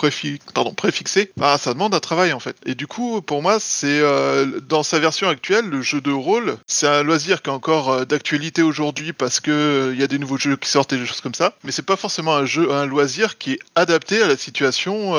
pardon, 0.52 0.74
préfixés, 0.74 1.30
bah, 1.36 1.57
ça 1.59 1.72
demande 1.72 1.94
un 1.94 2.00
travail 2.00 2.32
en 2.32 2.40
fait. 2.40 2.57
Et 2.66 2.74
du 2.74 2.86
coup, 2.86 3.22
pour 3.22 3.42
moi, 3.42 3.59
c'est 3.61 4.00
euh, 4.00 4.61
dans 4.68 4.82
sa 4.82 4.98
version 4.98 5.28
actuelle, 5.28 5.66
le 5.66 5.82
jeu 5.82 6.00
de 6.00 6.11
rôle, 6.11 6.57
c'est 6.66 6.88
un 6.88 7.02
loisir 7.02 7.42
qui 7.42 7.50
est 7.50 7.52
encore 7.52 8.04
d'actualité 8.07 8.62
aujourd'hui 8.62 9.12
parce 9.12 9.40
que 9.40 9.90
il 9.92 10.00
y 10.00 10.02
a 10.02 10.09
des 10.09 10.18
nouveaux 10.18 10.38
jeux 10.38 10.57
qui 10.57 10.68
sortent 10.68 10.92
et 10.92 10.98
des 10.98 11.07
choses 11.07 11.20
comme 11.20 11.34
ça. 11.34 11.54
Mais 11.64 11.72
c'est 11.72 11.86
pas 11.86 11.96
forcément 11.96 12.34
un 12.34 12.46
jeu, 12.46 12.72
un 12.72 12.86
loisir 12.86 13.38
qui 13.38 13.52
est 13.52 13.59
adapté 13.74 14.20
à 14.22 14.26
la 14.26 14.36
situation 14.36 15.12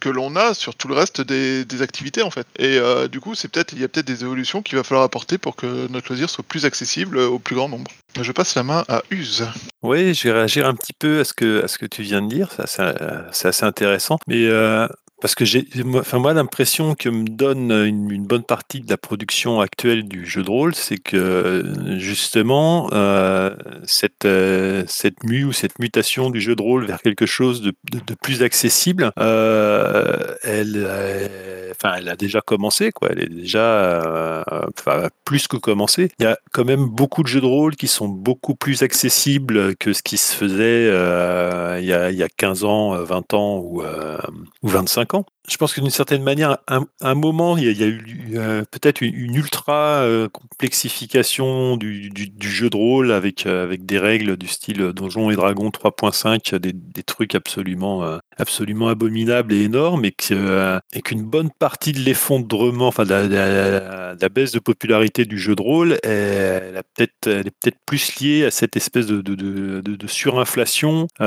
que 0.00 0.08
l'on 0.08 0.36
a 0.36 0.54
sur 0.54 0.74
tout 0.74 0.88
le 0.88 0.94
reste 0.94 1.20
des, 1.20 1.64
activités 1.82 2.22
en 2.22 2.30
fait. 2.30 2.46
Et 2.58 2.78
du 3.10 3.20
coup, 3.20 3.34
c'est 3.34 3.48
peut-être, 3.48 3.72
il 3.72 3.80
y 3.80 3.84
a 3.84 3.88
peut-être 3.88 4.06
des 4.06 4.22
évolutions 4.22 4.62
qu'il 4.62 4.76
va 4.76 4.84
falloir 4.84 5.04
apporter 5.04 5.38
pour 5.38 5.56
que 5.56 5.88
notre 5.90 6.08
loisir 6.08 6.30
soit 6.30 6.44
plus 6.44 6.64
accessible 6.64 7.23
au 7.26 7.38
plus 7.38 7.56
grand 7.56 7.68
nombre. 7.68 7.90
Je 8.20 8.32
passe 8.32 8.54
la 8.54 8.62
main 8.62 8.84
à 8.88 9.02
Use. 9.10 9.46
Oui, 9.82 10.14
je 10.14 10.28
vais 10.28 10.32
réagir 10.32 10.66
un 10.66 10.74
petit 10.74 10.92
peu 10.92 11.20
à 11.20 11.24
ce 11.24 11.32
que, 11.34 11.86
tu 11.86 12.02
viens 12.02 12.22
de 12.22 12.28
dire. 12.28 12.48
C'est 12.66 13.48
assez 13.48 13.64
intéressant. 13.64 14.18
Mais 14.28 14.46
euh, 14.46 14.86
parce 15.24 15.34
que 15.34 15.46
j'ai, 15.46 15.66
enfin 15.94 16.18
moi, 16.18 16.34
l'impression 16.34 16.94
que 16.94 17.08
me 17.08 17.26
donne 17.26 17.72
une, 17.72 18.10
une 18.10 18.26
bonne 18.26 18.42
partie 18.42 18.80
de 18.80 18.90
la 18.90 18.98
production 18.98 19.62
actuelle 19.62 20.06
du 20.06 20.26
jeu 20.26 20.42
de 20.42 20.50
rôle, 20.50 20.74
c'est 20.74 20.98
que 20.98 21.64
justement 21.96 22.90
euh, 22.92 23.56
cette 23.84 24.26
euh, 24.26 24.84
cette 24.86 25.24
mue 25.24 25.44
ou 25.46 25.54
cette 25.54 25.78
mutation 25.78 26.28
du 26.28 26.42
jeu 26.42 26.54
de 26.54 26.60
rôle 26.60 26.84
vers 26.84 27.00
quelque 27.00 27.24
chose 27.24 27.62
de, 27.62 27.72
plus 28.20 28.42
accessible, 28.42 29.12
euh, 29.18 30.34
elle, 30.42 30.74
euh, 30.76 31.54
enfin, 31.74 31.94
elle 31.98 32.08
a 32.08 32.16
déjà 32.16 32.40
commencé, 32.40 32.92
quoi. 32.92 33.08
Elle 33.10 33.22
est 33.22 33.28
déjà, 33.28 33.60
euh, 33.60 35.08
plus 35.24 35.48
que 35.48 35.56
commencé. 35.56 36.10
Il 36.18 36.24
y 36.24 36.26
a 36.26 36.38
quand 36.52 36.64
même 36.64 36.86
beaucoup 36.86 37.22
de 37.22 37.28
jeux 37.28 37.40
de 37.40 37.46
rôle 37.46 37.76
qui 37.76 37.88
sont 37.88 38.08
beaucoup 38.08 38.54
plus 38.54 38.82
accessibles 38.82 39.76
que 39.76 39.92
ce 39.92 40.02
qui 40.02 40.16
se 40.16 40.34
faisait 40.34 40.88
euh, 40.90 41.78
il, 41.80 41.86
y 41.86 41.92
a, 41.92 42.10
il 42.10 42.16
y 42.16 42.22
a 42.22 42.28
15 42.28 42.64
ans, 42.64 42.94
20 43.02 43.34
ans 43.34 43.58
ou, 43.58 43.82
euh, 43.82 44.18
ou 44.62 44.68
25 44.68 45.13
ans 45.13 45.13
ans. 45.14 45.24
Je 45.46 45.56
pense 45.58 45.74
que 45.74 45.80
d'une 45.80 45.90
certaine 45.90 46.22
manière, 46.22 46.58
à 46.66 46.80
un, 47.02 47.14
moment, 47.14 47.58
il 47.58 47.70
y 47.70 47.84
a, 47.84 47.86
eu 47.86 48.34
peut-être 48.70 49.02
une, 49.02 49.34
ultra 49.34 50.02
euh, 50.02 50.28
complexification 50.28 51.76
du, 51.76 52.10
jeu 52.40 52.70
de 52.70 52.76
rôle 52.76 53.12
avec, 53.12 53.46
euh, 53.46 53.64
avec 53.64 53.84
des 53.84 53.98
règles 53.98 54.36
du 54.36 54.46
style 54.46 54.92
Donjons 54.92 55.30
et 55.30 55.36
Dragons 55.36 55.68
3.5, 55.68 56.56
des, 56.56 57.02
trucs 57.02 57.34
absolument 57.34 58.02
euh, 58.04 58.18
absolument 58.38 58.88
abominable 58.88 59.52
et 59.52 59.62
énorme 59.62 60.04
et 60.04 60.14
euh, 60.30 60.78
et 60.94 61.02
qu'une 61.02 61.22
bonne 61.22 61.50
partie 61.50 61.92
de 61.92 61.98
l'effondrement, 61.98 62.88
enfin 62.88 63.04
de 63.04 63.10
la, 63.10 64.28
baisse 64.30 64.52
de 64.52 64.58
popularité 64.58 65.26
du 65.26 65.38
jeu 65.38 65.54
de 65.54 65.62
rôle, 65.62 65.98
elle, 66.02 66.82
est 66.98 67.12
peut-être 67.20 67.76
plus 67.86 68.18
liée 68.20 68.46
à 68.46 68.50
cette 68.50 68.76
espèce 68.76 69.06
de, 69.06 69.20
de, 69.20 70.06
surinflation 70.06 71.06
y 71.20 71.24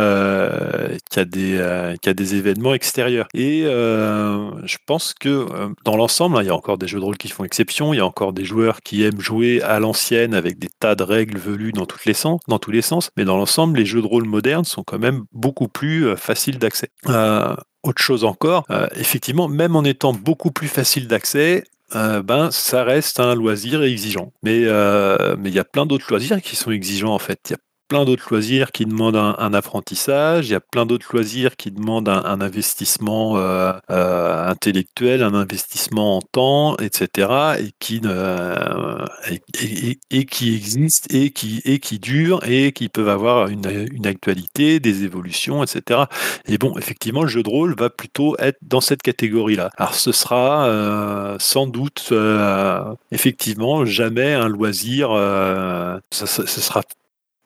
a 1.19 1.25
des, 1.25 2.13
des 2.13 2.35
événements 2.35 2.73
extérieurs. 2.73 3.27
Et 3.33 3.63
euh, 4.07 4.51
je 4.63 4.77
pense 4.85 5.13
que 5.13 5.29
euh, 5.29 5.69
dans 5.83 5.95
l'ensemble, 5.95 6.37
hein, 6.37 6.43
il 6.43 6.47
y 6.47 6.49
a 6.49 6.55
encore 6.55 6.77
des 6.77 6.87
jeux 6.87 6.99
de 6.99 7.03
rôle 7.03 7.17
qui 7.17 7.27
font 7.29 7.43
exception, 7.43 7.93
il 7.93 7.97
y 7.97 7.99
a 7.99 8.05
encore 8.05 8.33
des 8.33 8.45
joueurs 8.45 8.81
qui 8.81 9.03
aiment 9.03 9.19
jouer 9.19 9.61
à 9.61 9.79
l'ancienne 9.79 10.33
avec 10.33 10.59
des 10.59 10.69
tas 10.79 10.95
de 10.95 11.03
règles 11.03 11.37
velues 11.37 11.71
dans, 11.71 11.85
toutes 11.85 12.05
les 12.05 12.13
sens, 12.13 12.39
dans 12.47 12.59
tous 12.59 12.71
les 12.71 12.81
sens, 12.81 13.11
mais 13.17 13.25
dans 13.25 13.37
l'ensemble, 13.37 13.77
les 13.77 13.85
jeux 13.85 14.01
de 14.01 14.07
rôle 14.07 14.25
modernes 14.25 14.65
sont 14.65 14.83
quand 14.83 14.99
même 14.99 15.23
beaucoup 15.31 15.67
plus 15.67 16.07
euh, 16.07 16.15
faciles 16.15 16.57
d'accès. 16.57 16.89
Autre 17.83 18.01
chose 18.01 18.25
encore, 18.25 18.65
effectivement, 18.95 19.47
même 19.47 19.75
en 19.77 19.83
étant 19.85 20.11
beaucoup 20.11 20.51
plus 20.51 20.67
facile 20.67 21.07
d'accès, 21.07 21.63
ben, 21.93 22.49
ça 22.51 22.83
reste 22.83 23.21
un 23.21 23.33
loisir 23.33 23.81
exigeant. 23.81 24.33
Mais 24.43 24.65
mais 25.37 25.49
il 25.49 25.55
y 25.55 25.59
a 25.59 25.63
plein 25.63 25.85
d'autres 25.85 26.07
loisirs 26.09 26.41
qui 26.41 26.57
sont 26.57 26.71
exigeants 26.71 27.13
en 27.13 27.19
fait. 27.19 27.39
Il 27.49 27.53
a 27.53 27.57
plein 27.87 28.05
d'autres 28.05 28.27
loisirs 28.29 28.71
qui 28.71 28.85
demandent 28.85 29.15
un, 29.15 29.53
apprentissage, 29.53 30.47
il 30.47 30.51
y 30.51 30.55
a 30.55 30.59
plein 30.59 30.85
d'autres 30.85 31.07
loisirs 31.13 31.55
qui 31.55 31.71
demandent 31.71 32.09
un, 32.09 32.41
investissement 32.41 33.37
euh, 33.37 33.73
euh, 33.89 34.47
intellectuel, 34.47 35.23
un 35.23 35.33
investissement 35.33 36.17
en 36.17 36.21
temps, 36.21 36.77
etc. 36.77 37.55
et 37.59 37.71
qui 37.79 38.01
euh, 38.05 39.05
et, 40.11 40.25
qui 40.25 40.55
existent 40.55 41.07
et 41.09 41.31
qui 41.31 41.61
et 41.65 41.79
qui 41.79 41.99
durent 41.99 42.41
et 42.45 42.71
qui 42.71 42.89
peuvent 42.89 43.09
avoir 43.09 43.47
une, 43.47 43.87
une 43.91 44.05
actualité, 44.05 44.79
des 44.79 45.03
évolutions, 45.03 45.63
etc. 45.63 46.01
Et 46.47 46.57
bon, 46.57 46.77
effectivement, 46.77 47.23
le 47.23 47.29
jeu 47.29 47.43
de 47.43 47.49
rôle 47.49 47.75
va 47.75 47.89
plutôt 47.89 48.35
être 48.39 48.57
dans 48.61 48.81
cette 48.81 49.01
catégorie-là. 49.01 49.69
Alors, 49.77 49.95
ce 49.95 50.11
sera 50.11 51.37
sans 51.39 51.67
doute, 51.67 52.13
effectivement, 53.11 53.85
jamais 53.85 54.33
un 54.33 54.47
loisir. 54.47 55.09
ce 56.11 56.25
sera 56.25 56.83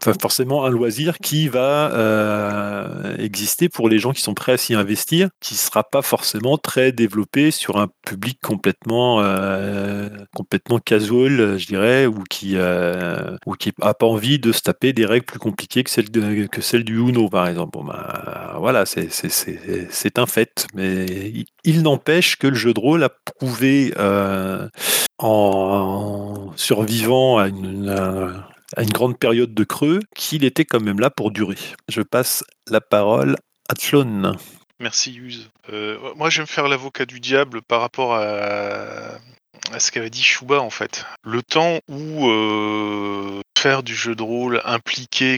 Enfin, 0.03 0.17
forcément 0.19 0.65
un 0.65 0.69
loisir 0.71 1.19
qui 1.19 1.47
va 1.47 1.91
euh, 1.93 3.15
exister 3.19 3.69
pour 3.69 3.87
les 3.87 3.99
gens 3.99 4.13
qui 4.13 4.21
sont 4.21 4.33
prêts 4.33 4.53
à 4.53 4.57
s'y 4.57 4.73
investir, 4.73 5.29
qui 5.39 5.53
sera 5.53 5.83
pas 5.83 6.01
forcément 6.01 6.57
très 6.57 6.91
développé 6.91 7.51
sur 7.51 7.77
un 7.77 7.87
public 8.07 8.39
complètement 8.41 9.21
euh, 9.21 10.09
complètement 10.35 10.79
casual, 10.79 11.59
je 11.59 11.67
dirais, 11.67 12.07
ou 12.07 12.23
qui 12.29 12.53
euh, 12.55 13.37
ou 13.45 13.53
qui 13.53 13.71
a 13.79 13.93
pas 13.93 14.07
envie 14.07 14.39
de 14.39 14.51
se 14.51 14.61
taper 14.61 14.91
des 14.91 15.05
règles 15.05 15.25
plus 15.25 15.37
compliquées 15.39 15.83
que 15.83 15.91
celles 15.91 16.09
de- 16.09 16.47
que 16.47 16.61
celles 16.61 16.83
du 16.83 16.97
Uno 16.97 17.29
par 17.29 17.47
exemple. 17.47 17.77
Bon, 17.77 17.83
ben, 17.83 18.55
voilà, 18.57 18.85
c'est 18.87 20.17
un 20.17 20.25
fait, 20.25 20.65
mais 20.73 21.05
il, 21.63 21.81
n'empêche 21.83 22.37
que 22.37 22.47
le 22.47 22.55
jeu 22.55 22.73
de 22.73 22.79
rôle 22.79 23.03
a 23.03 23.09
prouvé 23.09 23.93
euh, 23.97 24.67
en 25.19 26.51
survivant 26.55 27.37
à 27.37 27.47
une, 27.47 27.89
à 28.75 28.83
une 28.83 28.89
grande 28.89 29.17
période 29.17 29.53
de 29.53 29.63
creux 29.63 29.99
qu'il 30.15 30.43
était 30.43 30.65
quand 30.65 30.81
même 30.81 30.99
là 30.99 31.09
pour 31.09 31.31
durer. 31.31 31.57
Je 31.89 32.01
passe 32.01 32.43
la 32.69 32.81
parole 32.81 33.35
à 33.69 33.75
Tlon. 33.75 34.33
Merci 34.79 35.13
Use. 35.15 35.49
Euh, 35.71 35.97
moi 36.15 36.29
je 36.29 36.37
vais 36.37 36.43
me 36.43 36.47
faire 36.47 36.67
l'avocat 36.67 37.05
du 37.05 37.19
diable 37.19 37.61
par 37.61 37.81
rapport 37.81 38.15
à, 38.15 39.19
ce 39.77 39.91
qu'avait 39.91 40.09
dit 40.09 40.23
Chouba 40.23 40.59
en 40.59 40.71
fait. 40.71 41.05
Le 41.23 41.43
temps 41.43 41.79
où 41.87 42.27
euh, 42.27 43.41
faire 43.57 43.83
du 43.83 43.93
jeu 43.95 44.15
de 44.15 44.23
rôle 44.23 44.59
impliqué, 44.65 45.37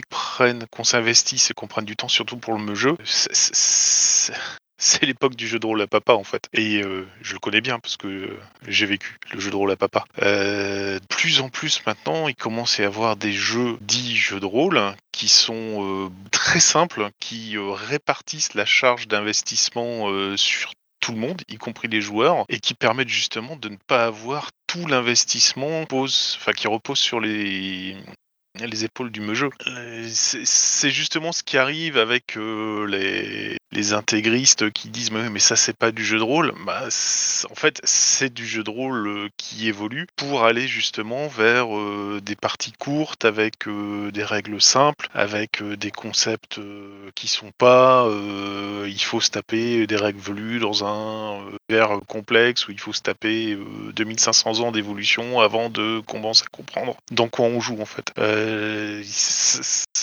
qu'on 0.70 0.84
s'investisse 0.84 1.50
et 1.50 1.54
qu'on 1.54 1.66
prenne 1.66 1.84
du 1.84 1.94
temps 1.96 2.08
surtout 2.08 2.38
pour 2.38 2.56
le 2.58 2.74
jeu, 2.74 2.96
c'est- 3.04 4.32
c'est 4.76 5.06
l'époque 5.06 5.36
du 5.36 5.46
jeu 5.46 5.58
de 5.58 5.66
rôle 5.66 5.82
à 5.82 5.86
papa 5.86 6.14
en 6.14 6.24
fait. 6.24 6.48
Et 6.52 6.82
euh, 6.82 7.06
je 7.22 7.34
le 7.34 7.38
connais 7.38 7.60
bien 7.60 7.78
parce 7.78 7.96
que 7.96 8.08
euh, 8.08 8.40
j'ai 8.66 8.86
vécu 8.86 9.18
le 9.32 9.40
jeu 9.40 9.50
de 9.50 9.56
rôle 9.56 9.70
à 9.70 9.76
papa. 9.76 10.04
Euh, 10.22 10.98
de 10.98 11.06
plus 11.06 11.40
en 11.40 11.48
plus 11.48 11.80
maintenant, 11.86 12.28
il 12.28 12.34
commence 12.34 12.78
à 12.78 12.82
y 12.82 12.86
avoir 12.86 13.16
des 13.16 13.32
jeux 13.32 13.78
dits 13.80 14.16
jeux 14.16 14.40
de 14.40 14.46
rôle 14.46 14.80
qui 15.12 15.28
sont 15.28 15.84
euh, 15.84 16.08
très 16.30 16.60
simples, 16.60 17.10
qui 17.20 17.56
répartissent 17.58 18.54
la 18.54 18.66
charge 18.66 19.08
d'investissement 19.08 20.08
sur 20.36 20.72
tout 21.00 21.12
le 21.12 21.18
monde, 21.18 21.42
y 21.48 21.56
compris 21.56 21.88
les 21.88 22.00
joueurs, 22.00 22.44
et 22.48 22.58
qui 22.58 22.74
permettent 22.74 23.08
justement 23.08 23.56
de 23.56 23.68
ne 23.68 23.76
pas 23.86 24.06
avoir 24.06 24.50
tout 24.66 24.86
l'investissement 24.86 25.84
enfin 25.90 26.52
qui 26.52 26.66
repose 26.66 26.98
sur 26.98 27.20
les 27.20 27.96
les 28.60 28.84
épaules 28.84 29.10
du 29.10 29.34
jeu. 29.34 29.50
C'est 30.10 30.44
c'est 30.44 30.90
justement 30.90 31.32
ce 31.32 31.42
qui 31.42 31.58
arrive 31.58 31.98
avec 31.98 32.36
euh, 32.36 32.86
les, 32.86 33.56
intégristes 33.92 34.70
qui 34.70 34.88
disent 34.88 35.10
mais, 35.10 35.38
ça 35.40 35.56
c'est 35.56 35.76
pas 35.76 35.90
du 35.90 36.04
jeu 36.04 36.18
de 36.18 36.22
rôle. 36.22 36.54
Bah, 36.64 36.84
en 36.84 37.54
fait 37.54 37.80
c'est 37.84 38.32
du 38.32 38.46
jeu 38.46 38.62
de 38.62 38.70
rôle 38.70 39.08
euh, 39.08 39.28
qui 39.36 39.68
évolue 39.68 40.06
pour 40.16 40.44
aller 40.44 40.68
justement 40.68 41.26
vers 41.26 41.76
euh, 41.76 42.20
des 42.22 42.36
parties 42.36 42.72
courtes 42.72 43.24
avec 43.24 43.66
euh, 43.66 44.10
des 44.10 44.24
règles 44.24 44.60
simples, 44.60 45.08
avec 45.12 45.60
euh, 45.60 45.76
des 45.76 45.90
concepts 45.90 46.58
euh, 46.58 47.10
qui 47.14 47.28
sont 47.28 47.50
pas 47.58 48.06
euh, 48.06 48.86
il 48.88 49.02
faut 49.02 49.20
se 49.20 49.30
taper 49.30 49.86
des 49.86 49.96
règles 49.96 50.20
velues 50.20 50.60
dans 50.60 50.84
un 50.84 51.40
euh, 51.40 51.56
vers 51.68 51.98
complexe 52.06 52.68
où 52.68 52.72
il 52.72 52.80
faut 52.80 52.92
se 52.92 53.02
taper 53.02 53.52
euh, 53.52 53.92
2500 53.94 54.60
ans 54.60 54.72
d'évolution 54.72 55.40
avant 55.40 55.70
de 55.70 56.00
commencer 56.06 56.44
à 56.46 56.56
comprendre 56.56 56.96
dans 57.10 57.28
quoi 57.28 57.46
on 57.46 57.60
joue 57.60 57.80
en 57.80 57.86
fait. 57.86 58.12
Euh, 58.44 59.02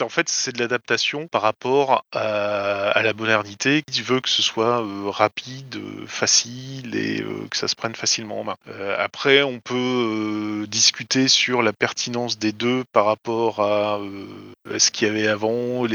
en 0.02 0.10
fait 0.10 0.30
c'est 0.30 0.54
de 0.54 0.60
l'adaptation 0.60 1.28
par 1.28 1.42
rapport 1.42 2.04
à, 2.12 3.02
la 3.04 3.14
modernité 3.14 3.84
qui 3.84 4.02
veut 4.02 4.20
que 4.20 4.30
ce 4.30 4.42
soit 4.42 4.82
euh, 4.82 5.10
rapide, 5.10 5.80
facile 6.08 6.96
et 6.96 7.22
euh, 7.22 7.48
que 7.50 7.58
ça 7.58 7.68
se 7.68 7.76
prenne 7.76 7.96
facilement 7.96 8.42
en 8.42 8.44
main. 8.44 8.56
Après 8.98 9.44
on 9.44 9.60
peut 9.60 10.66
discuter 10.68 11.28
sur 11.28 11.62
la 11.62 11.74
pertinence 11.74 12.40
des 12.40 12.52
deux 12.52 12.84
par 12.92 13.06
rapport 13.06 13.60
à, 13.60 14.00
ce 14.78 14.92
qu'il 14.92 15.08
y 15.08 15.12
avait 15.12 15.28
avant, 15.28 15.86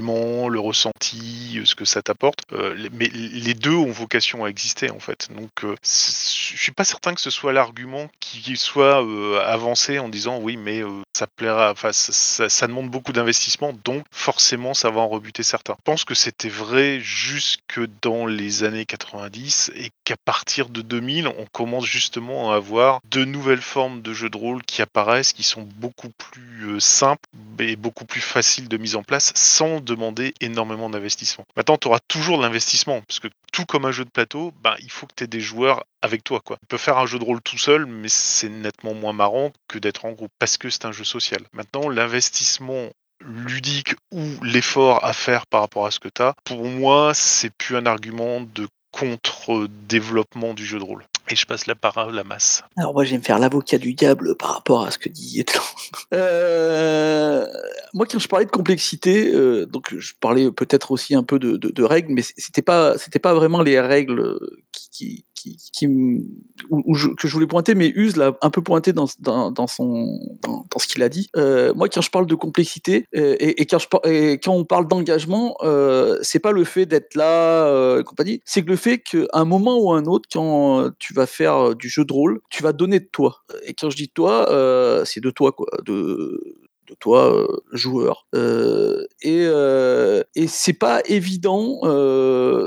le 0.00 0.58
ressenti, 0.60 1.58
euh, 1.58 1.64
ce 1.64 1.74
que 1.74 1.84
ça 1.84 2.02
t'apporte. 2.02 2.40
Euh, 2.52 2.88
mais 2.92 3.08
les 3.08 3.54
deux 3.54 3.74
ont 3.74 3.90
vocation 3.90 4.44
à 4.44 4.48
exister 4.48 4.90
en 4.90 4.98
fait. 5.00 5.28
Donc 5.34 5.64
euh, 5.64 5.74
je 5.82 6.56
suis 6.56 6.72
pas 6.72 6.84
certain 6.84 7.14
que 7.14 7.20
ce 7.20 7.30
soit 7.30 7.52
l'argument 7.52 8.08
qui 8.20 8.56
soit 8.56 9.02
euh, 9.04 9.40
avancé 9.44 9.98
en 9.98 10.08
disant 10.08 10.38
oui 10.40 10.56
mais 10.56 10.82
ça 11.16 11.26
plaira, 11.26 11.70
enfin 11.72 11.92
ça, 11.92 12.48
ça- 12.48 12.66
demande 12.66 12.90
beaucoup 12.90 13.12
d'investissement 13.12 13.72
donc 13.84 14.04
forcément 14.10 14.74
ça 14.74 14.90
va 14.90 15.00
en 15.00 15.08
rebuter 15.08 15.42
certains. 15.42 15.74
Je 15.78 15.82
pense 15.84 16.04
que 16.04 16.14
c'était 16.14 16.48
vrai 16.48 16.98
jusque 17.00 17.80
dans 18.02 18.26
les 18.26 18.64
années 18.64 18.84
90 18.84 19.70
et 19.76 19.90
qu'à 20.04 20.16
partir 20.24 20.68
de 20.68 20.82
2000 20.82 21.28
on 21.28 21.46
commence 21.52 21.84
justement 21.86 22.52
à 22.52 22.56
avoir 22.56 23.00
de 23.08 23.24
nouvelles 23.24 23.60
formes 23.62 24.02
de 24.02 24.12
jeux 24.12 24.30
de 24.30 24.36
rôle 24.36 24.62
qui 24.64 24.82
apparaissent 24.82 25.32
qui 25.32 25.42
sont 25.44 25.66
beaucoup 25.76 26.10
plus 26.10 26.80
simples 26.80 27.22
et 27.60 27.76
beaucoup 27.76 28.04
plus 28.04 28.20
faciles 28.20 28.68
de 28.68 28.76
mise 28.76 28.96
en 28.96 29.02
place 29.02 29.32
sans 29.34 29.80
demander 29.86 30.34
énormément 30.40 30.90
d'investissement. 30.90 31.44
Maintenant, 31.56 31.78
tu 31.78 31.88
auras 31.88 32.00
toujours 32.08 32.36
de 32.38 32.42
l'investissement, 32.42 33.00
parce 33.02 33.20
que 33.20 33.28
tout 33.52 33.64
comme 33.64 33.86
un 33.86 33.92
jeu 33.92 34.04
de 34.04 34.10
plateau, 34.10 34.52
ben, 34.62 34.74
il 34.80 34.90
faut 34.90 35.06
que 35.06 35.14
tu 35.16 35.24
aies 35.24 35.28
des 35.28 35.40
joueurs 35.40 35.84
avec 36.02 36.22
toi. 36.22 36.42
Tu 36.46 36.66
peux 36.68 36.76
faire 36.76 36.98
un 36.98 37.06
jeu 37.06 37.18
de 37.18 37.24
rôle 37.24 37.40
tout 37.40 37.58
seul, 37.58 37.86
mais 37.86 38.08
c'est 38.08 38.50
nettement 38.50 38.92
moins 38.92 39.14
marrant 39.14 39.52
que 39.68 39.78
d'être 39.78 40.04
en 40.04 40.12
groupe, 40.12 40.32
parce 40.38 40.58
que 40.58 40.68
c'est 40.68 40.84
un 40.84 40.92
jeu 40.92 41.04
social. 41.04 41.40
Maintenant, 41.52 41.88
l'investissement 41.88 42.90
ludique 43.20 43.94
ou 44.12 44.22
l'effort 44.42 45.04
à 45.04 45.12
faire 45.12 45.46
par 45.46 45.62
rapport 45.62 45.86
à 45.86 45.90
ce 45.90 46.00
que 46.00 46.08
tu 46.08 46.22
as, 46.22 46.34
pour 46.44 46.64
moi, 46.64 47.14
c'est 47.14 47.50
plus 47.50 47.76
un 47.76 47.86
argument 47.86 48.40
de 48.40 48.68
contre-développement 48.92 50.54
du 50.54 50.64
jeu 50.64 50.78
de 50.78 50.84
rôle. 50.84 51.04
Et 51.28 51.34
je 51.36 51.44
passe 51.46 51.66
la 51.66 51.74
parole 51.74 52.18
à 52.18 52.24
Masse. 52.24 52.62
Alors 52.76 52.92
moi, 52.94 53.04
je 53.04 53.10
vais 53.10 53.18
me 53.18 53.22
faire 53.22 53.38
l'avocat 53.38 53.78
du 53.78 53.94
diable 53.94 54.36
par 54.36 54.54
rapport 54.54 54.86
à 54.86 54.90
ce 54.90 54.98
que 54.98 55.08
dit 55.08 55.40
Etlan. 55.40 55.62
Euh, 56.14 57.46
moi, 57.94 58.06
quand 58.06 58.18
je 58.18 58.28
parlais 58.28 58.44
de 58.46 58.50
complexité, 58.50 59.32
euh, 59.34 59.66
donc 59.66 59.94
je 59.96 60.12
parlais 60.20 60.50
peut-être 60.52 60.92
aussi 60.92 61.14
un 61.14 61.22
peu 61.24 61.38
de, 61.38 61.56
de- 61.56 61.70
de 61.70 61.82
règles, 61.82 62.12
mais 62.12 62.22
c'était 62.22 62.62
pas, 62.62 62.96
c'était 62.96 63.18
pas 63.18 63.34
vraiment 63.34 63.60
les 63.60 63.80
règles 63.80 64.38
qui, 64.72 65.24
qui, 65.34 65.35
que 65.80 67.28
je 67.28 67.32
voulais 67.32 67.46
pointer, 67.46 67.74
mais 67.74 67.88
Use 67.94 68.16
l'a 68.16 68.36
un 68.42 68.50
peu 68.50 68.62
pointé 68.62 68.92
dans, 68.92 69.06
dans, 69.20 69.50
dans 69.50 69.66
son, 69.66 70.18
dans, 70.42 70.64
ce 70.78 70.86
qu'il 70.86 71.02
a 71.02 71.08
dit. 71.08 71.28
Euh, 71.36 71.72
moi, 71.74 71.88
quand 71.88 72.00
je 72.00 72.10
parle 72.10 72.26
de 72.26 72.34
complexité 72.34 73.06
euh, 73.16 73.36
et, 73.38 73.66
quand, 73.66 73.78
je, 73.78 73.86
et 74.10 74.32
quand 74.34 74.52
on 74.52 74.64
parle 74.64 74.88
d'engagement, 74.88 75.56
euh, 75.62 76.18
c'est 76.22 76.38
pas 76.38 76.52
le 76.52 76.64
fait 76.64 76.86
d'être 76.86 77.14
là, 77.14 77.66
euh, 77.66 78.02
compagnie, 78.02 78.40
c'est 78.44 78.66
le 78.66 78.76
fait 78.76 78.98
qu'à 78.98 79.26
un 79.32 79.44
moment 79.44 79.78
ou 79.78 79.92
à 79.92 79.98
un 79.98 80.06
autre, 80.06 80.28
quand 80.32 80.90
tu 80.98 81.14
vas 81.14 81.26
faire 81.26 81.74
du 81.74 81.88
jeu 81.88 82.04
de 82.04 82.12
rôle, 82.12 82.40
tu 82.50 82.62
vas 82.62 82.72
donner 82.72 83.00
de 83.00 83.08
toi. 83.10 83.42
Et 83.64 83.74
quand 83.74 83.90
je 83.90 83.96
dis 83.96 84.08
toi, 84.08 84.50
euh, 84.50 85.04
c'est 85.04 85.20
de 85.20 85.30
toi, 85.30 85.52
quoi, 85.52 85.68
de 85.84 86.56
de 86.88 86.94
toi, 86.94 87.48
joueur. 87.72 88.28
Et 88.32 89.44
euh, 89.44 90.22
et 90.36 90.46
c'est 90.46 90.72
pas 90.72 91.00
évident, 91.06 91.80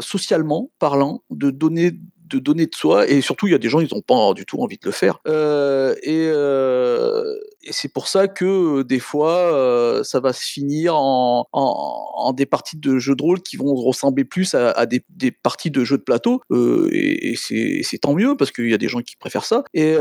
socialement 0.02 0.72
parlant, 0.78 1.24
de 1.30 1.52
donner 1.52 1.94
de 2.30 2.40
donner 2.40 2.66
de 2.66 2.76
soi 2.76 3.08
et 3.08 3.22
surtout 3.22 3.48
il 3.48 3.52
y 3.52 3.56
a 3.56 3.58
des 3.58 3.70
gens 3.70 3.80
ils 3.80 3.94
n'ont 3.94 4.02
pas 4.02 4.34
du 4.34 4.46
tout 4.46 4.62
envie 4.62 4.78
de 4.78 4.86
le 4.86 4.92
faire. 4.92 5.20
Euh, 5.28 5.96
et, 6.04 6.30
euh, 6.34 7.36
et 7.64 7.74
c'est 7.74 7.90
pour 7.92 8.08
ça 8.08 8.28
que 8.28 8.80
euh, 8.80 8.84
des 8.84 9.00
fois, 9.00 9.36
euh, 9.54 10.04
ça 10.04 10.20
va 10.20 10.34
se 10.34 10.42
finir 10.44 10.96
en, 10.96 11.46
en, 11.52 12.12
en 12.16 12.34
des 12.34 12.46
parties 12.46 12.78
de 12.78 13.00
jeux 13.00 13.16
de 13.16 13.22
rôle 13.24 13.42
qui 13.42 13.58
vont 13.58 13.74
ressembler 13.76 14.24
plus 14.26 14.54
à, 14.56 14.72
à 14.72 14.86
des, 14.86 15.04
des 15.10 15.32
parties 15.32 15.72
de 15.72 15.84
jeux 15.84 15.98
de 15.98 16.04
plateau. 16.04 16.42
euh, 16.52 16.90
et 16.92 17.36
et 17.52 17.84
c'est 17.84 17.98
tant 18.00 18.14
mieux 18.14 18.36
parce 18.38 18.52
qu'il 18.52 18.70
y 18.70 18.74
a 18.74 18.78
des 18.78 18.88
gens 18.88 19.02
qui 19.02 19.16
préfèrent 19.16 19.46
ça. 19.46 19.64
Et 19.74 19.96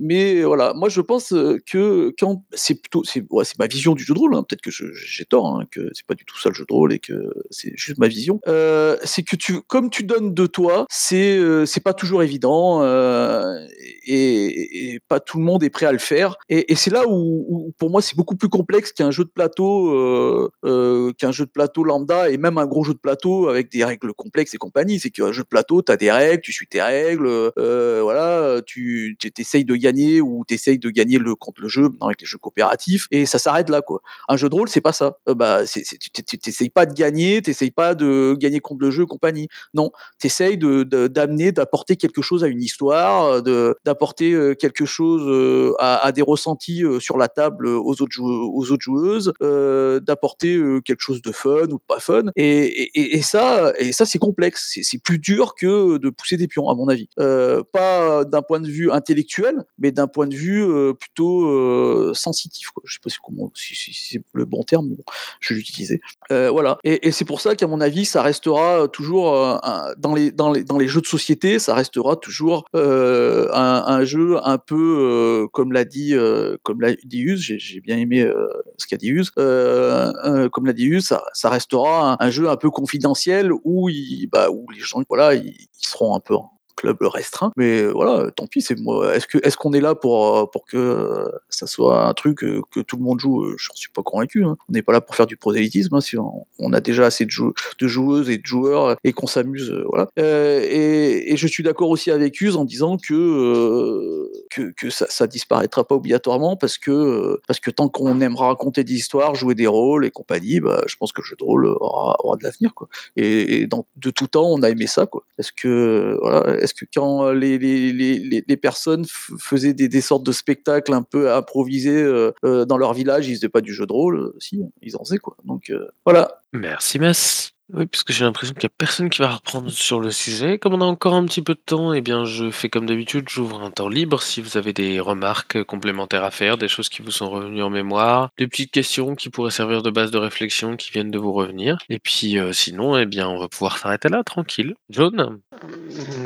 mais 0.00 0.42
voilà, 0.42 0.72
moi 0.74 0.88
je 0.88 1.00
pense 1.00 1.28
que 1.66 2.12
quand 2.18 2.44
c'est 2.52 2.74
plutôt, 2.74 3.02
c'est 3.04 3.24
ouais, 3.30 3.44
ma 3.58 3.66
vision 3.66 3.94
du 3.94 4.04
jeu 4.04 4.14
de 4.14 4.18
rôle. 4.18 4.34
hein, 4.34 4.42
Peut-être 4.48 4.60
que 4.62 4.70
j'ai 4.70 5.24
tort, 5.24 5.46
hein, 5.46 5.64
que 5.70 5.90
c'est 5.94 6.06
pas 6.06 6.14
du 6.14 6.24
tout 6.24 6.38
ça 6.38 6.48
le 6.50 6.54
jeu 6.54 6.64
de 6.68 6.72
rôle 6.72 6.92
et 6.92 6.98
que 6.98 7.32
c'est 7.50 7.72
juste 7.76 7.98
ma 7.98 8.08
vision. 8.08 8.40
Euh, 8.48 8.96
c'est 9.04 9.22
que 9.22 9.36
tu, 9.36 9.60
comme 9.62 9.90
tu 9.90 10.04
donnes 10.04 10.34
de 10.34 10.46
toi, 10.46 10.86
c'est 10.90 11.36
euh, 11.38 11.66
c'est 11.66 11.82
pas 11.82 11.94
toujours 11.94 12.22
évident 12.22 12.82
euh, 12.82 13.66
et, 14.04 14.94
et 14.94 15.00
pas 15.08 15.20
tout 15.20 15.38
le 15.38 15.44
monde 15.44 15.62
est 15.62 15.70
prêt 15.70 15.86
à 15.86 15.92
le 15.92 15.98
faire. 15.98 16.36
Et 16.68 16.74
c'est 16.74 16.90
là 16.90 17.04
où, 17.08 17.72
pour 17.78 17.90
moi 17.90 18.02
c'est 18.02 18.14
beaucoup 18.14 18.36
plus 18.36 18.48
complexe 18.48 18.92
qu'un 18.92 19.10
jeu 19.10 19.24
de 19.24 19.30
plateau, 19.30 19.90
euh, 19.94 20.50
euh, 20.64 21.12
qu'un 21.14 21.32
jeu 21.32 21.46
de 21.46 21.50
plateau 21.50 21.82
lambda 21.82 22.30
et 22.30 22.36
même 22.36 22.58
un 22.58 22.66
gros 22.66 22.84
jeu 22.84 22.92
de 22.92 22.98
plateau 22.98 23.48
avec 23.48 23.70
des 23.72 23.84
règles 23.84 24.12
complexes 24.12 24.54
et 24.54 24.58
compagnie. 24.58 25.00
C'est 25.00 25.10
qu'un 25.10 25.32
jeu 25.32 25.42
de 25.42 25.48
plateau, 25.48 25.82
tu 25.82 25.90
as 25.90 25.96
des 25.96 26.12
règles, 26.12 26.42
tu 26.42 26.52
suis 26.52 26.66
tes 26.66 26.82
règles, 26.82 27.26
euh, 27.58 28.00
voilà, 28.02 28.60
tu 28.66 29.16
essayes 29.38 29.64
de 29.64 29.76
gagner 29.76 30.20
ou 30.20 30.44
tu 30.46 30.54
essayes 30.54 30.78
de 30.78 30.90
gagner 30.90 31.18
le 31.18 31.34
contre 31.34 31.62
le 31.62 31.68
jeu 31.68 31.88
avec 32.02 32.20
les 32.20 32.26
jeux 32.26 32.38
coopératifs 32.38 33.06
et 33.10 33.26
ça 33.26 33.38
s'arrête 33.38 33.70
là 33.70 33.80
quoi. 33.80 34.02
Un 34.28 34.36
jeu 34.36 34.48
de 34.48 34.54
rôle, 34.54 34.68
c'est 34.68 34.80
pas 34.82 34.92
ça. 34.92 35.18
Euh, 35.28 35.34
bah, 35.34 35.62
tu 35.64 36.38
t'essayes 36.38 36.70
pas 36.70 36.84
de 36.84 36.92
gagner, 36.92 37.40
t'essayes 37.40 37.70
pas 37.70 37.94
de 37.94 38.36
gagner 38.38 38.60
contre 38.60 38.82
le 38.82 38.90
jeu, 38.90 39.06
compagnie. 39.06 39.48
Non, 39.72 39.90
t'essayes 40.18 40.58
de, 40.58 40.82
d'amener, 41.06 41.52
d'apporter 41.52 41.96
quelque 41.96 42.20
chose 42.20 42.44
à 42.44 42.48
une 42.48 42.62
histoire, 42.62 43.42
de, 43.42 43.76
d'apporter 43.84 44.32
euh, 44.32 44.54
quelque 44.54 44.84
chose 44.84 45.22
euh, 45.26 45.74
à, 45.78 46.04
à 46.04 46.12
des 46.12 46.22
ressentis 46.22 46.57
euh, 46.68 47.00
sur 47.00 47.16
la 47.16 47.28
table 47.28 47.66
euh, 47.66 47.78
aux 47.78 48.02
autres, 48.02 48.20
aux 48.20 48.70
autres 48.70 48.82
joueuses, 48.82 49.32
euh, 49.42 50.00
d'apporter 50.00 50.58
quelque 50.84 51.00
chose 51.00 51.22
de 51.22 51.32
fun 51.32 51.68
ou 51.70 51.78
pas 51.78 52.00
fun. 52.00 52.24
Et, 52.36 53.16
et- 53.16 53.22
ça, 53.22 53.72
et 53.78 53.92
ça 53.92 54.06
c'est 54.06 54.18
complexe. 54.18 54.78
C'est, 54.82 54.98
plus 54.98 55.18
dur 55.18 55.54
que 55.54 55.98
de 55.98 56.10
pousser 56.10 56.36
des 56.36 56.48
pions, 56.48 56.68
à 56.68 56.74
mon 56.74 56.88
avis. 56.88 57.08
Pas 57.16 58.24
d'un 58.24 58.42
point 58.42 58.60
de 58.60 58.68
vue 58.68 58.90
intellectuel, 58.90 59.64
mais 59.78 59.92
d'un 59.92 60.06
point 60.06 60.26
de 60.26 60.34
vue 60.34 60.66
plutôt 60.94 62.14
sensitif. 62.14 62.70
Quoi. 62.70 62.82
Je 62.86 62.94
sais 62.94 63.00
pas 63.02 63.10
si, 63.54 63.94
c'est 63.94 64.22
le 64.32 64.44
bon 64.44 64.62
terme, 64.62 64.96
je 65.40 65.54
vais 65.54 65.58
l'utiliser. 65.58 66.00
Voilà. 66.30 66.78
Et, 66.84 67.10
c'est 67.12 67.24
pour 67.24 67.40
ça 67.40 67.54
qu'à 67.54 67.66
mon 67.66 67.80
avis, 67.80 68.04
ça 68.04 68.22
restera 68.22 68.88
toujours 68.88 69.60
dans, 69.98 70.14
les, 70.14 70.30
dans, 70.30 70.50
les, 70.52 70.64
dans 70.64 70.78
les 70.78 70.88
jeux 70.88 71.00
de 71.00 71.06
société, 71.06 71.58
ça 71.58 71.74
restera 71.74 72.16
toujours 72.16 72.64
un, 72.72 74.04
jeu 74.04 74.36
un 74.42 74.58
peu 74.58 75.46
comme 75.52 75.72
l'a 75.72 75.84
dit, 75.84 76.14
comme 76.62 76.80
l'a 76.80 76.94
dit 77.04 77.20
Hughes, 77.20 77.56
j'ai, 77.58 77.80
bien 77.80 77.98
aimé 77.98 78.22
euh, 78.22 78.48
ce 78.76 78.86
qu'a 78.86 78.96
dit 78.96 79.08
Hughes, 79.08 79.30
euh, 79.38 80.12
euh, 80.24 80.48
comme 80.48 80.66
l'a 80.66 80.72
dit 80.72 80.86
Hughes, 80.86 81.00
ça, 81.00 81.24
ça 81.32 81.50
restera 81.50 82.16
un, 82.22 82.30
jeu 82.30 82.48
un 82.48 82.56
peu 82.56 82.70
confidentiel 82.70 83.50
où, 83.64 83.88
il, 83.88 84.26
bah, 84.26 84.50
où 84.50 84.66
les 84.70 84.80
gens 84.80 85.02
voilà, 85.08 85.34
ils, 85.34 85.68
seront 85.72 86.14
un 86.14 86.20
peu 86.20 86.34
club 86.78 86.96
restreint. 87.02 87.52
Mais 87.56 87.82
euh, 87.82 87.90
voilà, 87.92 88.30
tant 88.30 88.46
pis, 88.46 88.62
c'est 88.62 88.78
moi. 88.78 89.14
Est-ce 89.14 89.26
que 89.26 89.38
est-ce 89.42 89.56
qu'on 89.56 89.72
est 89.72 89.80
là 89.80 89.94
pour 89.94 90.36
euh, 90.36 90.46
pour 90.46 90.64
que 90.64 90.76
euh, 90.76 91.28
ça 91.48 91.66
soit 91.66 92.06
un 92.06 92.14
truc 92.14 92.38
que 92.38 92.80
tout 92.80 92.96
le 92.96 93.02
monde 93.02 93.18
joue 93.18 93.44
J'en 93.58 93.74
suis 93.74 93.90
pas 93.90 94.02
convaincu. 94.02 94.44
hein. 94.44 94.56
On 94.68 94.72
n'est 94.72 94.82
pas 94.82 94.92
là 94.92 95.00
pour 95.00 95.16
faire 95.16 95.26
du 95.26 95.36
prosélytisme. 95.36 95.94
hein, 95.96 96.00
si 96.00 96.16
on, 96.16 96.72
a 96.72 96.80
déjà 96.80 97.06
assez 97.06 97.24
de, 97.24 97.30
jou- 97.30 97.54
de 97.80 97.88
joueuses 97.88 98.30
et 98.30 98.38
de 98.38 98.46
joueurs 98.46 98.96
et 99.02 99.12
qu'on 99.12 99.26
s'amuse, 99.26 99.74
voilà. 99.88 100.08
Et, 100.16 101.36
je 101.36 101.46
suis 101.46 101.62
d'accord 101.62 101.90
aussi 101.90 102.10
avec 102.10 102.40
Hughes 102.40 102.56
en 102.56 102.64
disant 102.64 102.96
que 102.96 104.28
que, 104.76 104.90
ça, 104.90 105.06
ça 105.08 105.26
disparaîtra 105.26 105.84
pas 105.84 105.94
obligatoirement 105.94 106.56
parce 106.56 106.78
que 106.78 107.40
parce 107.46 107.60
que 107.60 107.70
tant 107.70 107.88
qu'on 107.88 108.20
aimera 108.20 108.48
raconter 108.48 108.84
des 108.84 108.94
histoires, 108.94 109.34
jouer 109.34 109.54
des 109.54 109.66
rôles 109.66 110.04
et 110.04 110.10
compagnie, 110.10 110.60
bah, 110.60 110.82
je 110.86 110.96
pense 110.96 111.12
que 111.12 111.20
le 111.20 111.26
jeu 111.26 111.36
de 111.38 111.44
rôle 111.44 111.66
aura, 111.66 112.16
aura 112.24 112.36
de 112.36 112.44
l'avenir. 112.44 112.72
Et, 113.16 113.66
de 113.66 114.10
tout 114.10 114.26
temps, 114.26 114.48
on 114.50 114.62
a 114.62 114.70
aimé 114.70 114.86
ça 114.86 115.06
quoi. 115.06 115.24
Est-ce 115.38 115.52
que 115.52 116.18
voilà, 116.20 116.58
est-ce 116.68 116.74
que 116.74 116.84
quand 116.92 117.30
les 117.32 117.58
les, 117.58 117.92
les, 117.92 118.44
les- 118.46 118.56
personnes 118.56 119.04
faisaient 119.38 119.72
des, 119.72 120.00
sortes 120.00 120.24
de 120.24 120.32
spectacles 120.32 120.92
un 120.92 121.02
peu 121.02 121.32
improvisés 121.32 122.02
euh, 122.02 122.32
euh, 122.44 122.64
dans 122.64 122.76
leur 122.76 122.92
village, 122.92 123.28
ils 123.28 123.34
faisaient 123.36 123.48
pas 123.48 123.60
du 123.60 123.72
jeu 123.72 123.86
de 123.86 123.92
rôle, 123.92 124.18
euh, 124.18 124.36
si, 124.38 124.60
ils 124.82 124.96
en 124.96 125.04
faisaient 125.04 125.18
quoi. 125.18 125.36
Donc 125.44 125.70
euh, 125.70 125.88
voilà. 126.04 126.42
Merci 126.52 126.98
Mas. 126.98 127.57
Oui, 127.74 127.84
puisque 127.86 128.12
j'ai 128.12 128.24
l'impression 128.24 128.54
qu'il 128.54 128.62
n'y 128.62 128.72
a 128.72 128.76
personne 128.78 129.10
qui 129.10 129.20
va 129.20 129.28
reprendre 129.28 129.70
sur 129.70 130.00
le 130.00 130.10
sujet. 130.10 130.58
Comme 130.58 130.74
on 130.74 130.80
a 130.80 130.86
encore 130.86 131.14
un 131.14 131.24
petit 131.26 131.42
peu 131.42 131.54
de 131.54 131.60
temps, 131.64 131.92
eh 131.92 132.00
bien, 132.00 132.24
je 132.24 132.50
fais 132.50 132.70
comme 132.70 132.86
d'habitude, 132.86 133.28
j'ouvre 133.28 133.62
un 133.62 133.70
temps 133.70 133.88
libre. 133.90 134.22
Si 134.22 134.40
vous 134.40 134.56
avez 134.56 134.72
des 134.72 135.00
remarques 135.00 135.62
complémentaires 135.64 136.24
à 136.24 136.30
faire, 136.30 136.56
des 136.56 136.68
choses 136.68 136.88
qui 136.88 137.02
vous 137.02 137.10
sont 137.10 137.28
revenues 137.28 137.62
en 137.62 137.68
mémoire, 137.68 138.30
des 138.38 138.46
petites 138.46 138.70
questions 138.70 139.14
qui 139.14 139.28
pourraient 139.28 139.50
servir 139.50 139.82
de 139.82 139.90
base 139.90 140.10
de 140.10 140.18
réflexion 140.18 140.76
qui 140.76 140.90
viennent 140.90 141.10
de 141.10 141.18
vous 141.18 141.32
revenir. 141.32 141.76
Et 141.90 141.98
puis, 141.98 142.38
euh, 142.38 142.52
sinon, 142.52 142.96
eh 142.96 143.06
bien, 143.06 143.28
on 143.28 143.38
va 143.38 143.48
pouvoir 143.48 143.76
s'arrêter 143.76 144.08
là, 144.08 144.24
tranquille. 144.24 144.74
John? 144.88 145.38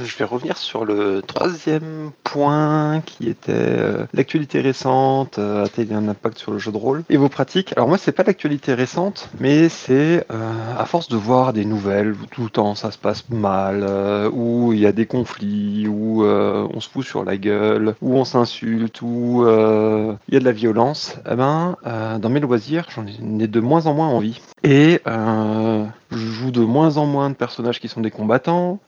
Je 0.05 0.17
vais 0.17 0.25
revenir 0.25 0.57
sur 0.57 0.85
le 0.85 1.23
troisième 1.27 2.13
point 2.25 3.03
qui 3.05 3.29
était 3.29 3.53
euh, 3.53 4.07
l'actualité 4.13 4.61
récente, 4.61 5.39
euh, 5.39 5.65
a-t-elle 5.65 5.93
un 5.93 6.09
impact 6.09 6.39
sur 6.39 6.53
le 6.53 6.59
jeu 6.59 6.73
de 6.73 6.77
rôle 6.77 7.05
et 7.09 7.17
vos 7.17 7.29
pratiques? 7.29 7.73
Alors 7.77 7.89
moi 7.89 7.99
c'est 7.99 8.13
pas 8.13 8.25
l'actualité 8.25 8.75
récente, 8.75 9.31
mais 9.41 9.69
c'est 9.69 10.27
euh, 10.31 10.53
à 10.79 10.85
force 10.85 11.09
de 11.09 11.17
voir 11.17 11.32
des 11.53 11.65
nouvelles 11.65 12.13
où 12.13 12.27
tout 12.31 12.45
le 12.45 12.51
temps 12.51 12.75
ça 12.75 12.91
se 12.91 12.99
passe 12.99 13.29
mal, 13.31 13.85
euh, 13.89 14.31
où 14.31 14.73
il 14.73 14.81
y 14.81 14.87
a 14.87 14.93
des 14.93 15.07
conflits, 15.07 15.89
où 15.89 16.25
euh, 16.25 16.69
on 16.75 16.81
se 16.81 16.91
fout 16.91 17.05
sur 17.05 17.25
la 17.25 17.37
gueule, 17.39 17.95
où 18.03 18.17
on 18.17 18.25
s'insulte, 18.25 19.01
où 19.01 19.45
euh, 19.47 20.13
il 20.29 20.35
y 20.35 20.37
a 20.37 20.41
de 20.41 20.45
la 20.45 20.53
violence, 20.53 21.17
eh 21.31 21.35
ben 21.35 21.77
dans 22.21 22.29
mes 22.29 22.41
loisirs 22.41 22.89
j'en 22.95 23.05
ai 23.07 23.47
de 23.47 23.61
moins 23.61 23.87
en 23.87 23.95
moins 23.95 24.09
envie. 24.09 24.41
Et 24.65 25.01
je 25.05 26.17
joue 26.17 26.51
de 26.51 26.61
moins 26.61 26.99
en 26.99 27.07
moins 27.07 27.31
de 27.31 27.35
personnages 27.35 27.81
qui 27.81 27.89
sont 27.89 28.03
des 28.03 28.11
combattants. 28.11 28.79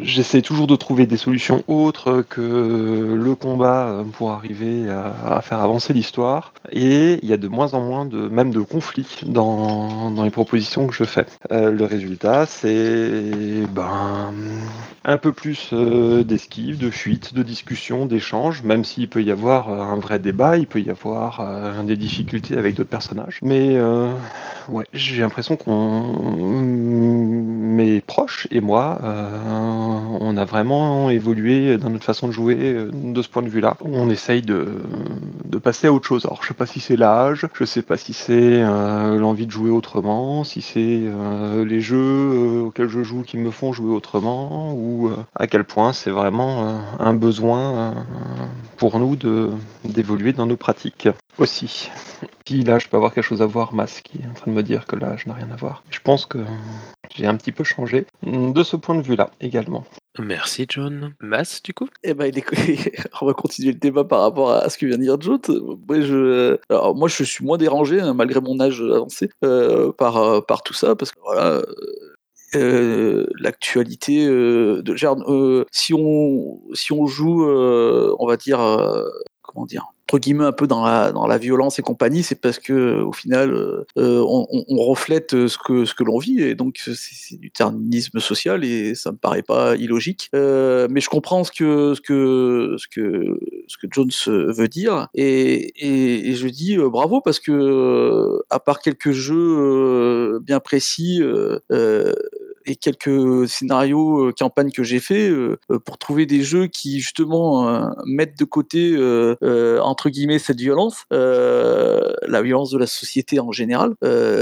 J'essaie 0.00 0.42
toujours 0.42 0.66
de 0.66 0.74
trouver 0.74 1.06
des 1.06 1.18
solutions 1.18 1.62
autres 1.68 2.24
que 2.28 3.14
le 3.14 3.34
combat 3.34 4.02
pour 4.14 4.32
arriver 4.32 4.88
à, 4.88 5.36
à 5.36 5.40
faire 5.42 5.60
avancer 5.60 5.92
l'histoire. 5.92 6.52
Et 6.72 7.18
il 7.22 7.28
y 7.28 7.32
a 7.32 7.36
de 7.36 7.48
moins 7.48 7.74
en 7.74 7.80
moins 7.80 8.06
de 8.06 8.28
même 8.28 8.50
de 8.50 8.60
conflits 8.60 9.20
dans, 9.26 10.10
dans 10.10 10.24
les 10.24 10.30
propositions 10.30 10.86
que 10.86 10.94
je 10.94 11.04
fais. 11.04 11.25
Euh, 11.52 11.70
le 11.70 11.84
résultat, 11.84 12.46
c'est 12.46 13.66
ben 13.70 14.32
un 15.06 15.18
peu 15.18 15.32
plus 15.32 15.70
euh, 15.72 16.24
d'esquive, 16.24 16.78
de 16.78 16.90
fuite, 16.90 17.32
de 17.32 17.44
discussion, 17.44 18.06
d'échange, 18.06 18.64
même 18.64 18.84
s'il 18.84 19.08
peut 19.08 19.22
y 19.22 19.30
avoir 19.30 19.70
euh, 19.70 19.80
un 19.80 19.96
vrai 19.96 20.18
débat, 20.18 20.56
il 20.56 20.66
peut 20.66 20.80
y 20.80 20.90
avoir 20.90 21.40
euh, 21.40 21.82
des 21.84 21.96
difficultés 21.96 22.58
avec 22.58 22.74
d'autres 22.74 22.90
personnages. 22.90 23.38
Mais 23.42 23.78
ouais, 24.68 24.84
j'ai 24.92 25.20
l'impression 25.20 25.56
qu'on, 25.56 26.60
mes 26.60 28.00
proches 28.00 28.48
et 28.50 28.60
moi, 28.60 28.98
on 30.20 30.36
a 30.36 30.44
vraiment 30.44 31.08
évolué 31.10 31.76
dans 31.78 31.90
notre 31.90 32.04
façon 32.04 32.26
de 32.26 32.32
jouer 32.32 32.88
de 32.92 33.22
ce 33.22 33.28
point 33.28 33.42
de 33.42 33.48
vue-là. 33.48 33.76
On 33.84 34.10
essaye 34.10 34.42
de, 34.42 34.66
passer 35.62 35.86
à 35.86 35.92
autre 35.92 36.06
chose. 36.06 36.26
Alors 36.26 36.42
je 36.42 36.48
sais 36.48 36.54
pas 36.54 36.66
si 36.66 36.80
c'est 36.80 36.96
l'âge, 36.96 37.46
je 37.54 37.64
sais 37.64 37.82
pas 37.82 37.96
si 37.96 38.12
c'est 38.12 38.60
l'envie 38.62 39.46
de 39.46 39.52
jouer 39.52 39.70
autrement, 39.70 40.42
si 40.42 40.62
c'est 40.62 41.02
euh, 41.16 41.64
les 41.64 41.80
jeux 41.80 41.96
euh, 41.96 42.62
auxquels 42.66 42.88
je 42.88 43.02
joue 43.02 43.22
qui 43.22 43.36
me 43.36 43.50
font 43.50 43.72
jouer 43.72 43.94
autrement, 43.94 44.72
ou 44.74 45.08
euh, 45.08 45.16
à 45.34 45.46
quel 45.46 45.64
point 45.64 45.92
c'est 45.92 46.10
vraiment 46.10 46.80
un 46.98 47.14
besoin 47.14 48.06
pour 48.76 48.98
nous 48.98 49.16
d'évoluer 49.84 50.32
dans 50.32 50.46
nos 50.46 50.56
pratiques 50.56 51.08
aussi. 51.38 51.90
Puis 52.44 52.62
là, 52.62 52.78
je 52.78 52.88
peux 52.88 52.96
avoir 52.96 53.12
quelque 53.12 53.24
chose 53.24 53.42
à 53.42 53.46
voir, 53.46 53.74
Mas, 53.74 54.00
qui 54.00 54.18
est 54.18 54.26
en 54.26 54.32
train 54.34 54.50
de 54.50 54.56
me 54.56 54.62
dire 54.62 54.86
que 54.86 54.96
là, 54.96 55.16
je 55.16 55.28
n'ai 55.28 55.34
rien 55.34 55.50
à 55.50 55.56
voir. 55.56 55.82
Je 55.90 55.98
pense 56.00 56.26
que 56.26 56.38
j'ai 57.14 57.26
un 57.26 57.36
petit 57.36 57.52
peu 57.52 57.64
changé 57.64 58.06
de 58.22 58.62
ce 58.62 58.76
point 58.76 58.94
de 58.94 59.02
vue-là 59.02 59.30
également. 59.40 59.84
Merci 60.18 60.66
John. 60.68 61.14
Mas, 61.20 61.62
du 61.62 61.74
coup? 61.74 61.88
Eh 62.02 62.14
ben, 62.14 62.26
il 62.26 62.38
est- 62.38 62.44
on 63.20 63.26
va 63.26 63.34
continuer 63.34 63.72
le 63.72 63.78
débat 63.78 64.04
par 64.04 64.22
rapport 64.22 64.50
à 64.50 64.68
ce 64.70 64.78
que 64.78 64.86
vient 64.86 64.96
de 64.96 65.02
dire 65.02 65.20
Joe. 65.20 65.38
Moi, 65.88 66.00
je, 66.00 66.58
alors, 66.70 66.94
moi, 66.94 67.08
je 67.08 67.22
suis 67.24 67.44
moins 67.44 67.58
dérangé, 67.58 68.00
hein, 68.00 68.14
malgré 68.14 68.40
mon 68.40 68.58
âge 68.60 68.80
avancé, 68.80 69.28
euh, 69.44 69.92
par, 69.92 70.16
euh, 70.16 70.40
par 70.40 70.62
tout 70.62 70.74
ça, 70.74 70.96
parce 70.96 71.12
que 71.12 71.18
voilà, 71.22 71.46
euh, 71.50 71.62
euh, 72.54 73.26
l'actualité 73.40 74.26
euh, 74.26 74.80
de 74.82 74.96
genre, 74.96 75.18
euh, 75.30 75.64
si 75.72 75.92
on 75.94 76.60
si 76.74 76.92
on 76.92 77.06
joue, 77.06 77.44
euh, 77.44 78.14
on 78.18 78.26
va 78.26 78.36
dire, 78.36 78.60
euh, 78.60 79.04
comment 79.42 79.66
dire, 79.66 79.86
entre 80.08 80.18
guillemets 80.20 80.44
un 80.44 80.52
peu 80.52 80.66
dans 80.68 80.84
la 80.84 81.10
dans 81.12 81.26
la 81.26 81.36
violence 81.38 81.78
et 81.80 81.82
compagnie, 81.82 82.22
c'est 82.22 82.40
parce 82.40 82.58
que 82.60 83.02
au 83.02 83.12
final, 83.12 83.52
euh, 83.52 83.84
euh, 83.98 84.20
on, 84.26 84.46
on- 84.52 84.64
on 84.68 84.76
reflète 84.84 85.34
euh, 85.34 85.48
ce 85.48 85.58
que 85.58 85.84
ce 85.84 85.94
que 85.94 86.04
l'on 86.04 86.18
vit 86.18 86.40
et 86.42 86.54
donc 86.54 86.78
c'est 86.78 87.36
du 87.40 87.50
terminisme 87.50 88.20
social 88.20 88.64
et 88.64 88.94
ça 88.94 89.10
me 89.12 89.16
paraît 89.16 89.42
pas 89.42 89.74
illogique. 89.76 90.28
Euh, 90.34 90.86
mais 90.90 91.00
je 91.00 91.08
comprends 91.08 91.42
ce 91.42 91.50
que 91.50 91.94
ce 91.94 92.00
que 92.00 92.76
ce 92.78 92.86
que 92.88 93.40
ce 93.66 93.76
que 93.78 93.86
Jones 93.90 94.10
veut 94.26 94.68
dire 94.68 95.08
et, 95.14 95.54
et, 95.84 96.30
et 96.30 96.34
je 96.34 96.46
dis 96.48 96.76
euh, 96.78 96.88
bravo 96.88 97.20
parce 97.20 97.40
que 97.40 97.50
euh, 97.52 98.38
à 98.50 98.60
part 98.60 98.78
quelques 98.80 99.10
jeux 99.12 99.36
euh, 99.58 100.40
bien 100.40 100.60
précis, 100.60 101.18
euh, 101.22 101.58
euh, 101.72 102.12
et 102.66 102.76
quelques 102.76 103.48
scénarios, 103.48 104.28
heu, 104.28 104.32
campagnes 104.38 104.70
que 104.72 104.82
j'ai 104.84 105.00
fait, 105.00 105.28
heu 105.30 105.58
heu, 105.70 105.78
pour 105.80 105.98
trouver 105.98 106.26
des 106.26 106.42
jeux 106.42 106.66
qui 106.66 107.00
justement, 107.00 107.90
mettent 108.06 108.38
de 108.38 108.44
côté, 108.44 108.96
entre 109.82 110.10
guillemets 110.10 110.38
«cette 110.38 110.58
violence», 110.60 111.04
la 111.10 112.42
violence 112.42 112.70
de 112.70 112.78
la 112.78 112.86
société 112.86 113.40
en 113.40 113.52
général, 113.52 113.94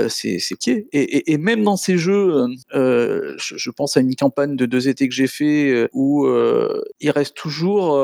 c'est 0.09 0.39
OK 0.53 0.69
et 0.69 0.87
et 0.93 1.33
et 1.33 1.39
même 1.39 1.63
dans 1.65 1.77
ces 1.77 1.99
jeux, 1.99 2.47
je 2.75 3.55
je 3.57 3.71
pense 3.71 3.97
à 3.97 4.01
une 4.01 4.15
campagne 4.17 4.57
de 4.57 4.67
2 4.67 4.89
étés 4.89 5.09
que 5.09 5.15
j'ai 5.15 5.27
fait, 5.29 5.89
où, 5.93 6.27
il 7.01 7.11
reste 7.11 7.35
toujours, 7.37 7.95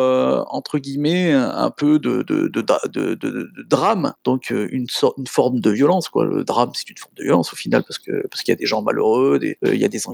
entre 0.51 0.79
guillemets 0.79 1.33
«un 1.33 1.71
peu 1.71 1.99
de 1.99 2.23
de 2.23 2.49
de 2.49 2.61
de 2.63 3.49
drame», 3.69 4.13
donc 4.25 4.51
une 4.51 4.89
sorte 4.89 5.17
une 5.19 5.27
forme 5.27 5.61
de 5.61 5.71
violence 5.71 6.09
quoi. 6.09 6.25
Le 6.25 6.45
drame, 6.45 6.71
c'est 6.75 6.89
une 6.91 6.97
forme 6.99 7.15
de 7.17 7.23
violence 7.25 7.53
au 7.53 7.57
final 7.57 7.83
parce 7.87 7.99
que 7.99 8.27
parce 8.29 8.43
qu'il 8.43 8.53
y 8.53 8.57
a 8.57 8.57
des 8.57 8.67
gens 8.67 8.83
malheureux, 8.83 9.39
des 9.39 9.57
il 9.65 9.77
y 9.77 9.85
a 9.85 9.89
des 9.89 10.07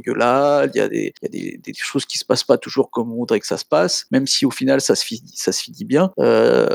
il 0.74 0.78
y 0.78 0.80
a 0.80 0.88
des 0.88 1.74
choses 1.74 2.04
qui 2.06 2.18
se 2.18 2.24
passent 2.24 2.44
pas 2.44 2.58
toujours 2.58 2.90
comme 2.90 3.12
on 3.12 3.16
voudrait 3.16 3.40
que 3.40 3.46
ça 3.46 3.58
se 3.58 3.64
passe, 3.64 4.06
même 4.10 4.26
si 4.26 4.46
au 4.46 4.50
final 4.50 4.80
ça 4.80 4.94
se 4.94 5.04
finit 5.04 5.84
bien. 5.84 6.12
Heu, 6.18 6.68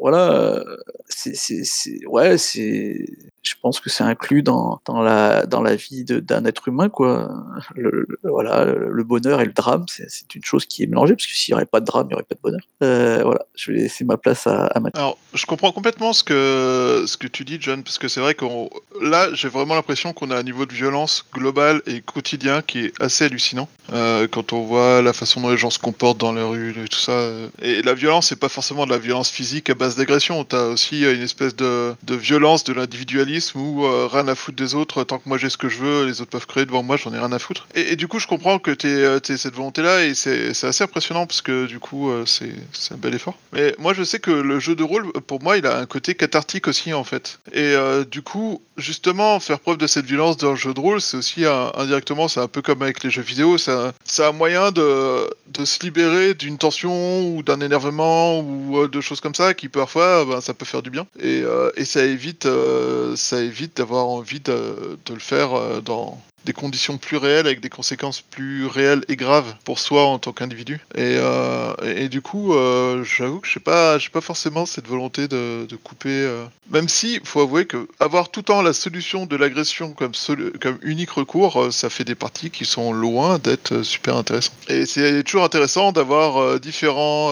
voilà, 0.00 0.62
c'est 1.08 2.06
ouais, 2.06 2.38
c'est 2.38 3.04
je 3.42 3.54
pense 3.60 3.80
que 3.80 3.90
c'est 3.90 4.04
inclus 4.04 4.42
dans 4.42 4.80
dans 4.84 5.02
la 5.02 5.46
dans 5.46 5.62
la 5.62 5.74
vie 5.74 6.04
d'un 6.04 6.44
être 6.44 6.68
humain 6.68 6.88
quoi. 6.88 7.30
Le 7.74 8.06
voilà, 8.22 8.64
le 8.64 9.04
bonheur 9.04 9.40
et 9.40 9.44
le 9.44 9.52
drame, 9.52 9.84
c'est 9.88 10.34
une 10.34 10.44
chose 10.44 10.66
qui 10.66 10.82
est 10.82 10.86
mélangée 10.86 11.14
parce 11.14 11.26
que 11.26 11.32
s'il 11.32 11.52
y 11.52 11.54
aurait 11.54 11.66
pas 11.66 11.80
de 11.80 11.86
drame, 11.86 12.06
il 12.08 12.12
y 12.12 12.14
aurait 12.14 12.22
pas 12.22 12.34
de 12.34 12.40
bonheur. 12.40 12.60
Heu, 12.82 13.22
voilà, 13.24 13.44
je 13.54 13.72
vais 13.72 13.78
laisser 13.78 14.04
ma 14.04 14.16
place 14.16 14.46
à 14.46 14.68
Mathieu. 14.80 14.98
Alors, 14.98 15.18
je 15.34 15.44
comprends 15.46 15.72
complètement 15.72 16.12
ce 16.12 16.22
que, 16.24 17.04
ce 17.06 17.16
que 17.16 17.26
tu 17.26 17.44
dis, 17.44 17.58
John, 17.60 17.82
parce 17.82 17.98
que 17.98 18.08
c'est 18.08 18.20
vrai 18.20 18.34
qu'on. 18.34 18.70
Là, 19.00 19.28
j'ai 19.34 19.48
vraiment 19.48 19.74
l'impression 19.74 20.12
qu'on 20.12 20.30
a 20.30 20.36
un 20.36 20.42
niveau 20.42 20.66
de 20.66 20.72
violence 20.72 21.24
global 21.32 21.82
et 21.86 22.00
quotidien 22.00 22.62
qui 22.62 22.86
est 22.86 23.02
assez 23.02 23.24
hallucinant. 23.24 23.68
Euh, 23.92 24.28
quand 24.28 24.52
on 24.52 24.62
voit 24.62 25.02
la 25.02 25.12
façon 25.12 25.40
dont 25.40 25.50
les 25.50 25.56
gens 25.56 25.70
se 25.70 25.78
comportent 25.78 26.18
dans 26.18 26.32
les 26.32 26.42
rues 26.42 26.74
et 26.84 26.88
tout 26.88 26.98
ça. 26.98 27.12
euh. 27.12 27.48
Et 27.60 27.82
la 27.82 27.94
violence, 27.94 28.28
c'est 28.28 28.38
pas 28.38 28.48
forcément 28.48 28.86
de 28.86 28.90
la 28.90 28.98
violence 28.98 29.30
physique 29.30 29.70
à 29.70 29.74
base 29.74 29.96
d'agression. 29.96 30.44
T'as 30.44 30.66
aussi 30.66 31.04
euh, 31.04 31.14
une 31.14 31.22
espèce 31.22 31.56
de, 31.56 31.94
de 32.02 32.14
violence 32.14 32.64
de 32.64 32.72
l'individualisme 32.72 33.31
où 33.54 33.84
euh, 33.84 34.08
rien 34.10 34.26
à 34.28 34.34
foutre 34.34 34.56
des 34.56 34.74
autres, 34.74 35.04
tant 35.04 35.18
que 35.18 35.28
moi 35.28 35.38
j'ai 35.38 35.50
ce 35.50 35.56
que 35.56 35.68
je 35.68 35.78
veux, 35.78 36.06
les 36.06 36.20
autres 36.20 36.30
peuvent 36.30 36.46
créer 36.46 36.66
devant 36.66 36.82
moi, 36.82 36.96
j'en 36.96 37.12
ai 37.12 37.18
rien 37.18 37.32
à 37.32 37.38
foutre. 37.38 37.66
Et, 37.74 37.96
du 37.96 38.08
coup, 38.08 38.18
je 38.18 38.26
comprends 38.26 38.58
que 38.58 38.70
t'aies 38.70 38.88
euh, 38.88 39.20
t'aies 39.20 39.36
cette 39.36 39.54
volonté-là 39.54 40.04
et 40.04 40.14
c'est 40.14 40.50
assez 40.64 40.84
impressionnant 40.84 41.26
parce 41.26 41.42
que 41.42 41.66
du 41.66 41.78
coup, 41.78 42.10
euh, 42.10 42.24
c'est 42.26 42.52
un 42.92 42.96
bel 42.96 43.14
effort. 43.14 43.36
Mais 43.52 43.74
moi, 43.78 43.94
je 43.94 44.02
sais 44.02 44.18
que 44.18 44.30
le 44.30 44.58
jeu 44.60 44.74
de 44.74 44.82
rôle, 44.82 45.12
pour 45.26 45.42
moi, 45.42 45.56
il 45.58 45.66
a 45.66 45.78
un 45.78 45.86
côté 45.86 46.14
cathartique 46.14 46.68
aussi 46.68 46.92
en 46.92 47.04
fait. 47.04 47.38
Et 47.52 47.60
euh, 47.74 48.04
du 48.04 48.22
coup, 48.22 48.60
justement, 48.76 49.38
faire 49.40 49.60
preuve 49.60 49.78
de 49.78 49.86
cette 49.86 50.06
violence 50.06 50.36
dans 50.36 50.50
le 50.50 50.56
jeu 50.56 50.74
de 50.74 50.80
rôle, 50.80 51.00
c'est 51.00 51.16
aussi 51.16 51.44
un- 51.44 51.72
indirectement, 51.76 52.28
c'est 52.28 52.40
un 52.40 52.48
peu 52.48 52.62
comme 52.62 52.82
avec 52.82 53.02
les 53.04 53.10
jeux 53.10 53.22
vidéo, 53.22 53.58
c'est 53.58 53.72
un, 53.72 53.92
un 54.18 54.32
moyen 54.32 54.70
de, 54.72 55.28
de 55.48 55.64
se 55.64 55.80
libérer 55.82 56.34
d'une 56.34 56.58
tension 56.58 57.26
ou 57.28 57.42
d'un 57.42 57.60
énervement 57.60 58.40
ou 58.40 58.78
euh, 58.78 58.88
de 58.88 59.00
choses 59.00 59.20
comme 59.20 59.34
ça 59.34 59.54
qui 59.54 59.68
parfois, 59.68 60.24
ben, 60.24 60.40
ça 60.40 60.54
peut 60.54 60.64
faire 60.64 60.82
du 60.82 60.90
bien. 60.90 61.06
Et, 61.20 61.42
euh, 61.44 61.70
et 61.76 61.84
ça 61.84 62.04
évite, 62.04 62.46
euh, 62.46 63.14
ça 63.22 63.40
évite 63.40 63.76
d'avoir 63.76 64.08
envie 64.08 64.40
de, 64.40 64.98
le 65.08 65.18
faire 65.18 65.54
euh, 65.54 65.80
dans 65.80 66.20
des 66.44 66.52
conditions 66.52 66.98
plus 66.98 67.16
réelles 67.16 67.46
avec 67.46 67.60
des 67.60 67.68
conséquences 67.68 68.20
plus 68.20 68.66
réelles 68.66 69.04
et 69.08 69.16
graves 69.16 69.54
pour 69.64 69.78
soi 69.78 70.04
en 70.04 70.18
tant 70.18 70.32
qu'individu. 70.32 70.80
Et, 70.94 71.16
euh, 71.18 72.08
du 72.08 72.20
coup, 72.20 72.54
euh, 72.54 73.04
j'avoue 73.04 73.40
que 73.40 73.46
je 73.48 73.54
sais 73.54 73.60
pas, 73.60 73.98
pas 74.12 74.20
forcément 74.20 74.66
cette 74.66 74.86
volonté 74.88 75.28
de, 75.28 75.66
de 75.68 75.76
couper. 75.76 76.10
euh, 76.10 76.44
Même 76.70 76.88
si, 76.88 77.20
faut 77.24 77.40
avouer 77.40 77.66
que 77.66 77.88
avoir 78.00 78.30
tout 78.30 78.40
le 78.40 78.44
temps 78.44 78.62
la 78.62 78.72
solution 78.72 79.26
de 79.26 79.36
l'agression 79.36 79.92
comme, 79.92 80.12
comme 80.60 80.78
unique 80.82 81.10
recours, 81.10 81.68
ça 81.70 81.90
fait 81.90 82.04
des 82.04 82.14
parties 82.16 82.50
qui 82.50 82.64
sont 82.64 82.92
loin 82.92 83.38
d'être 83.38 83.82
super 83.82 84.16
intéressantes. 84.16 84.54
Et 84.68 84.84
c'est 84.86 85.22
toujours 85.22 85.44
intéressant 85.44 85.92
d'avoir 85.92 86.58
différents, 86.58 87.30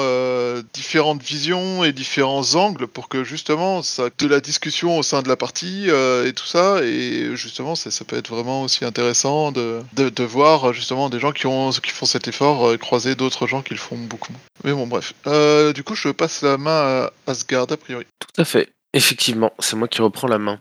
différentes 0.72 1.22
visions 1.22 1.84
et 1.84 1.92
différents 1.92 2.54
angles 2.54 2.86
pour 2.86 3.08
que 3.08 3.24
justement, 3.24 3.82
ça, 3.82 4.04
de 4.18 4.26
la 4.26 4.40
discussion 4.40 4.98
au 4.98 5.02
sein 5.02 5.22
de 5.22 5.28
la 5.28 5.36
partie 5.36 5.88
et 5.88 6.32
tout 6.32 6.46
ça, 6.46 6.82
et 6.84 7.34
justement, 7.34 7.74
ça, 7.74 7.90
ça 7.90 8.04
peut 8.04 8.16
être 8.16 8.30
vraiment 8.30 8.62
aussi 8.62 8.84
intéressant 8.84 8.99
de, 9.52 9.82
de, 9.94 10.24
voir 10.24 10.72
justement 10.72 11.08
des 11.08 11.18
gens 11.18 11.32
qui, 11.32 11.46
ont, 11.46 11.70
qui 11.70 11.90
font 11.90 12.06
cet 12.06 12.28
effort 12.28 12.68
euh, 12.68 12.76
croiser 12.76 13.14
d'autres 13.14 13.46
gens 13.46 13.62
qui 13.62 13.74
le 13.74 13.80
font 13.80 13.96
beaucoup. 13.96 14.32
Mais 14.64 14.72
bon, 14.72 14.86
bref. 14.86 15.14
Euh, 15.26 15.72
du 15.72 15.82
coup, 15.82 15.94
je 15.94 16.08
passe 16.10 16.42
la 16.42 16.58
main 16.58 16.70
à 16.70 17.12
Asgard 17.26 17.66
a 17.70 17.76
priori. 17.76 18.06
Tout 18.18 18.40
à 18.40 18.44
fait. 18.44 18.72
Effectivement, 18.92 19.52
c'est 19.58 19.76
moi 19.76 19.88
qui 19.88 20.02
reprends 20.02 20.28
la 20.28 20.38
main. 20.38 20.60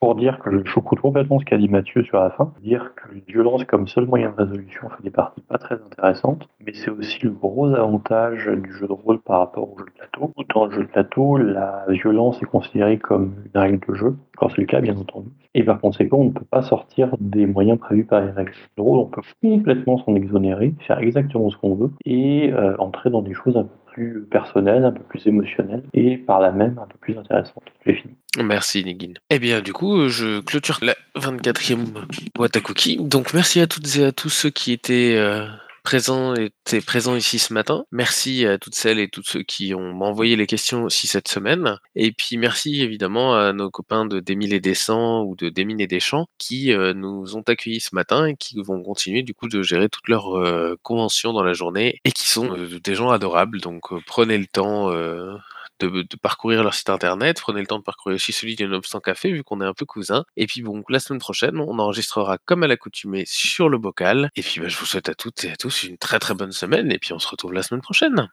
Pour 0.00 0.16
dire 0.16 0.38
que 0.40 0.50
je 0.50 0.62
choucroute 0.64 1.00
complètement 1.00 1.40
ce 1.40 1.46
qu'a 1.46 1.56
dit 1.56 1.70
Mathieu 1.70 2.04
sur 2.04 2.20
la 2.20 2.28
fin, 2.28 2.52
dire 2.62 2.92
que 2.94 3.14
la 3.14 3.20
violence 3.26 3.64
comme 3.64 3.88
seul 3.88 4.04
moyen 4.04 4.30
de 4.30 4.36
résolution 4.36 4.90
fait 4.90 5.02
des 5.02 5.10
parties 5.10 5.40
pas 5.40 5.56
très 5.56 5.76
intéressantes, 5.76 6.46
mais 6.60 6.74
c'est 6.74 6.90
aussi 6.90 7.18
le 7.22 7.30
gros 7.30 7.74
avantage 7.74 8.46
du 8.48 8.70
jeu 8.74 8.86
de 8.86 8.92
rôle 8.92 9.18
par 9.18 9.38
rapport 9.38 9.72
au 9.72 9.78
jeu 9.78 9.86
de 9.86 9.90
plateau. 9.92 10.30
Dans 10.54 10.66
le 10.66 10.72
jeu 10.72 10.82
de 10.82 10.88
plateau, 10.88 11.38
la 11.38 11.86
violence 11.88 12.42
est 12.42 12.46
considérée 12.46 12.98
comme 12.98 13.34
une 13.46 13.58
règle 13.58 13.80
de 13.88 13.94
jeu, 13.94 14.16
quand 14.36 14.50
c'est 14.50 14.60
le 14.60 14.66
cas 14.66 14.82
bien 14.82 14.94
entendu, 14.94 15.30
et 15.54 15.64
par 15.64 15.80
conséquent 15.80 16.18
on 16.18 16.24
ne 16.24 16.32
peut 16.32 16.44
pas 16.44 16.60
sortir 16.60 17.16
des 17.18 17.46
moyens 17.46 17.78
prévus 17.78 18.04
par 18.04 18.20
les 18.20 18.32
règles. 18.32 18.52
Le 18.76 18.82
rôle, 18.82 18.98
on 18.98 19.06
peut 19.06 19.22
complètement 19.42 19.96
s'en 20.04 20.14
exonérer, 20.16 20.74
faire 20.86 20.98
exactement 20.98 21.48
ce 21.48 21.56
qu'on 21.56 21.74
veut, 21.74 21.92
et 22.04 22.52
euh, 22.52 22.76
entrer 22.78 23.08
dans 23.08 23.22
des 23.22 23.32
choses 23.32 23.56
un 23.56 23.62
peu 23.62 23.70
plus 23.96 24.26
personnelles, 24.30 24.84
un 24.84 24.92
peu 24.92 25.02
plus 25.02 25.26
émotionnelles, 25.26 25.82
et 25.94 26.18
par 26.18 26.38
là 26.38 26.52
même 26.52 26.78
un 26.78 26.86
peu 26.86 26.98
plus 27.00 27.16
intéressantes. 27.16 27.64
J'ai 27.86 27.94
fini. 27.94 28.14
Merci 28.44 28.84
Nigin. 28.84 29.14
Eh 29.30 29.38
bien, 29.38 29.62
du 29.62 29.72
coup, 29.72 30.08
je 30.08 30.40
clôture 30.40 30.78
la 30.82 30.94
24e 31.18 31.78
boîte 32.34 32.56
à 32.56 32.60
cookies. 32.60 32.98
Donc, 33.00 33.32
merci 33.32 33.58
à 33.60 33.66
toutes 33.66 33.96
et 33.96 34.04
à 34.04 34.12
tous 34.12 34.28
ceux 34.28 34.50
qui 34.50 34.72
étaient 34.72 35.14
euh, 35.16 35.46
présents, 35.86 36.34
étaient 36.34 36.80
présents 36.80 37.14
ici 37.14 37.38
ce 37.38 37.54
matin. 37.54 37.84
Merci 37.92 38.44
à 38.44 38.58
toutes 38.58 38.74
celles 38.74 38.98
et 38.98 39.08
tous 39.08 39.22
ceux 39.24 39.44
qui 39.44 39.72
ont 39.72 39.92
m'envoyé 39.92 40.34
les 40.34 40.48
questions 40.48 40.82
aussi 40.82 41.06
cette 41.06 41.28
semaine. 41.28 41.78
Et 41.94 42.10
puis, 42.10 42.38
merci 42.38 42.82
évidemment 42.82 43.36
à 43.36 43.52
nos 43.52 43.70
copains 43.70 44.04
de 44.04 44.18
Démile 44.18 44.52
et 44.52 44.58
Descents 44.58 45.22
ou 45.22 45.36
de 45.36 45.48
Démine 45.48 45.80
et 45.80 45.86
Deschamps 45.86 46.26
qui 46.38 46.72
euh, 46.72 46.92
nous 46.92 47.36
ont 47.36 47.44
accueillis 47.46 47.78
ce 47.78 47.94
matin 47.94 48.26
et 48.26 48.34
qui 48.34 48.60
vont 48.60 48.82
continuer 48.82 49.22
du 49.22 49.32
coup 49.32 49.46
de 49.46 49.62
gérer 49.62 49.88
toutes 49.88 50.08
leurs 50.08 50.36
euh, 50.36 50.74
conventions 50.82 51.32
dans 51.32 51.44
la 51.44 51.52
journée 51.52 52.00
et 52.04 52.10
qui 52.10 52.26
sont 52.26 52.50
euh, 52.50 52.80
des 52.82 52.96
gens 52.96 53.10
adorables. 53.10 53.60
Donc, 53.60 53.82
prenez 54.06 54.38
le 54.38 54.46
temps. 54.46 54.90
De, 55.80 56.02
de 56.02 56.16
parcourir 56.16 56.62
leur 56.62 56.74
site 56.74 56.90
internet, 56.90 57.40
prenez 57.40 57.60
le 57.60 57.66
temps 57.66 57.78
de 57.78 57.84
parcourir 57.84 58.16
aussi 58.16 58.32
celui 58.32 58.56
du 58.56 58.64
Obstant 58.72 59.00
Café, 59.00 59.32
vu 59.32 59.42
qu'on 59.42 59.60
est 59.60 59.66
un 59.66 59.74
peu 59.74 59.84
cousins. 59.84 60.24
Et 60.36 60.46
puis 60.46 60.62
bon, 60.62 60.82
la 60.88 61.00
semaine 61.00 61.20
prochaine, 61.20 61.58
on 61.58 61.78
enregistrera 61.78 62.38
comme 62.38 62.62
à 62.62 62.66
l'accoutumée 62.66 63.24
sur 63.26 63.68
le 63.68 63.78
bocal. 63.78 64.30
Et 64.36 64.42
puis 64.42 64.60
bah, 64.60 64.68
je 64.68 64.76
vous 64.76 64.86
souhaite 64.86 65.08
à 65.08 65.14
toutes 65.14 65.44
et 65.44 65.52
à 65.52 65.56
tous 65.56 65.84
une 65.84 65.98
très 65.98 66.18
très 66.18 66.34
bonne 66.34 66.52
semaine, 66.52 66.90
et 66.92 66.98
puis 66.98 67.12
on 67.12 67.18
se 67.18 67.28
retrouve 67.28 67.52
la 67.52 67.62
semaine 67.62 67.82
prochaine. 67.82 68.28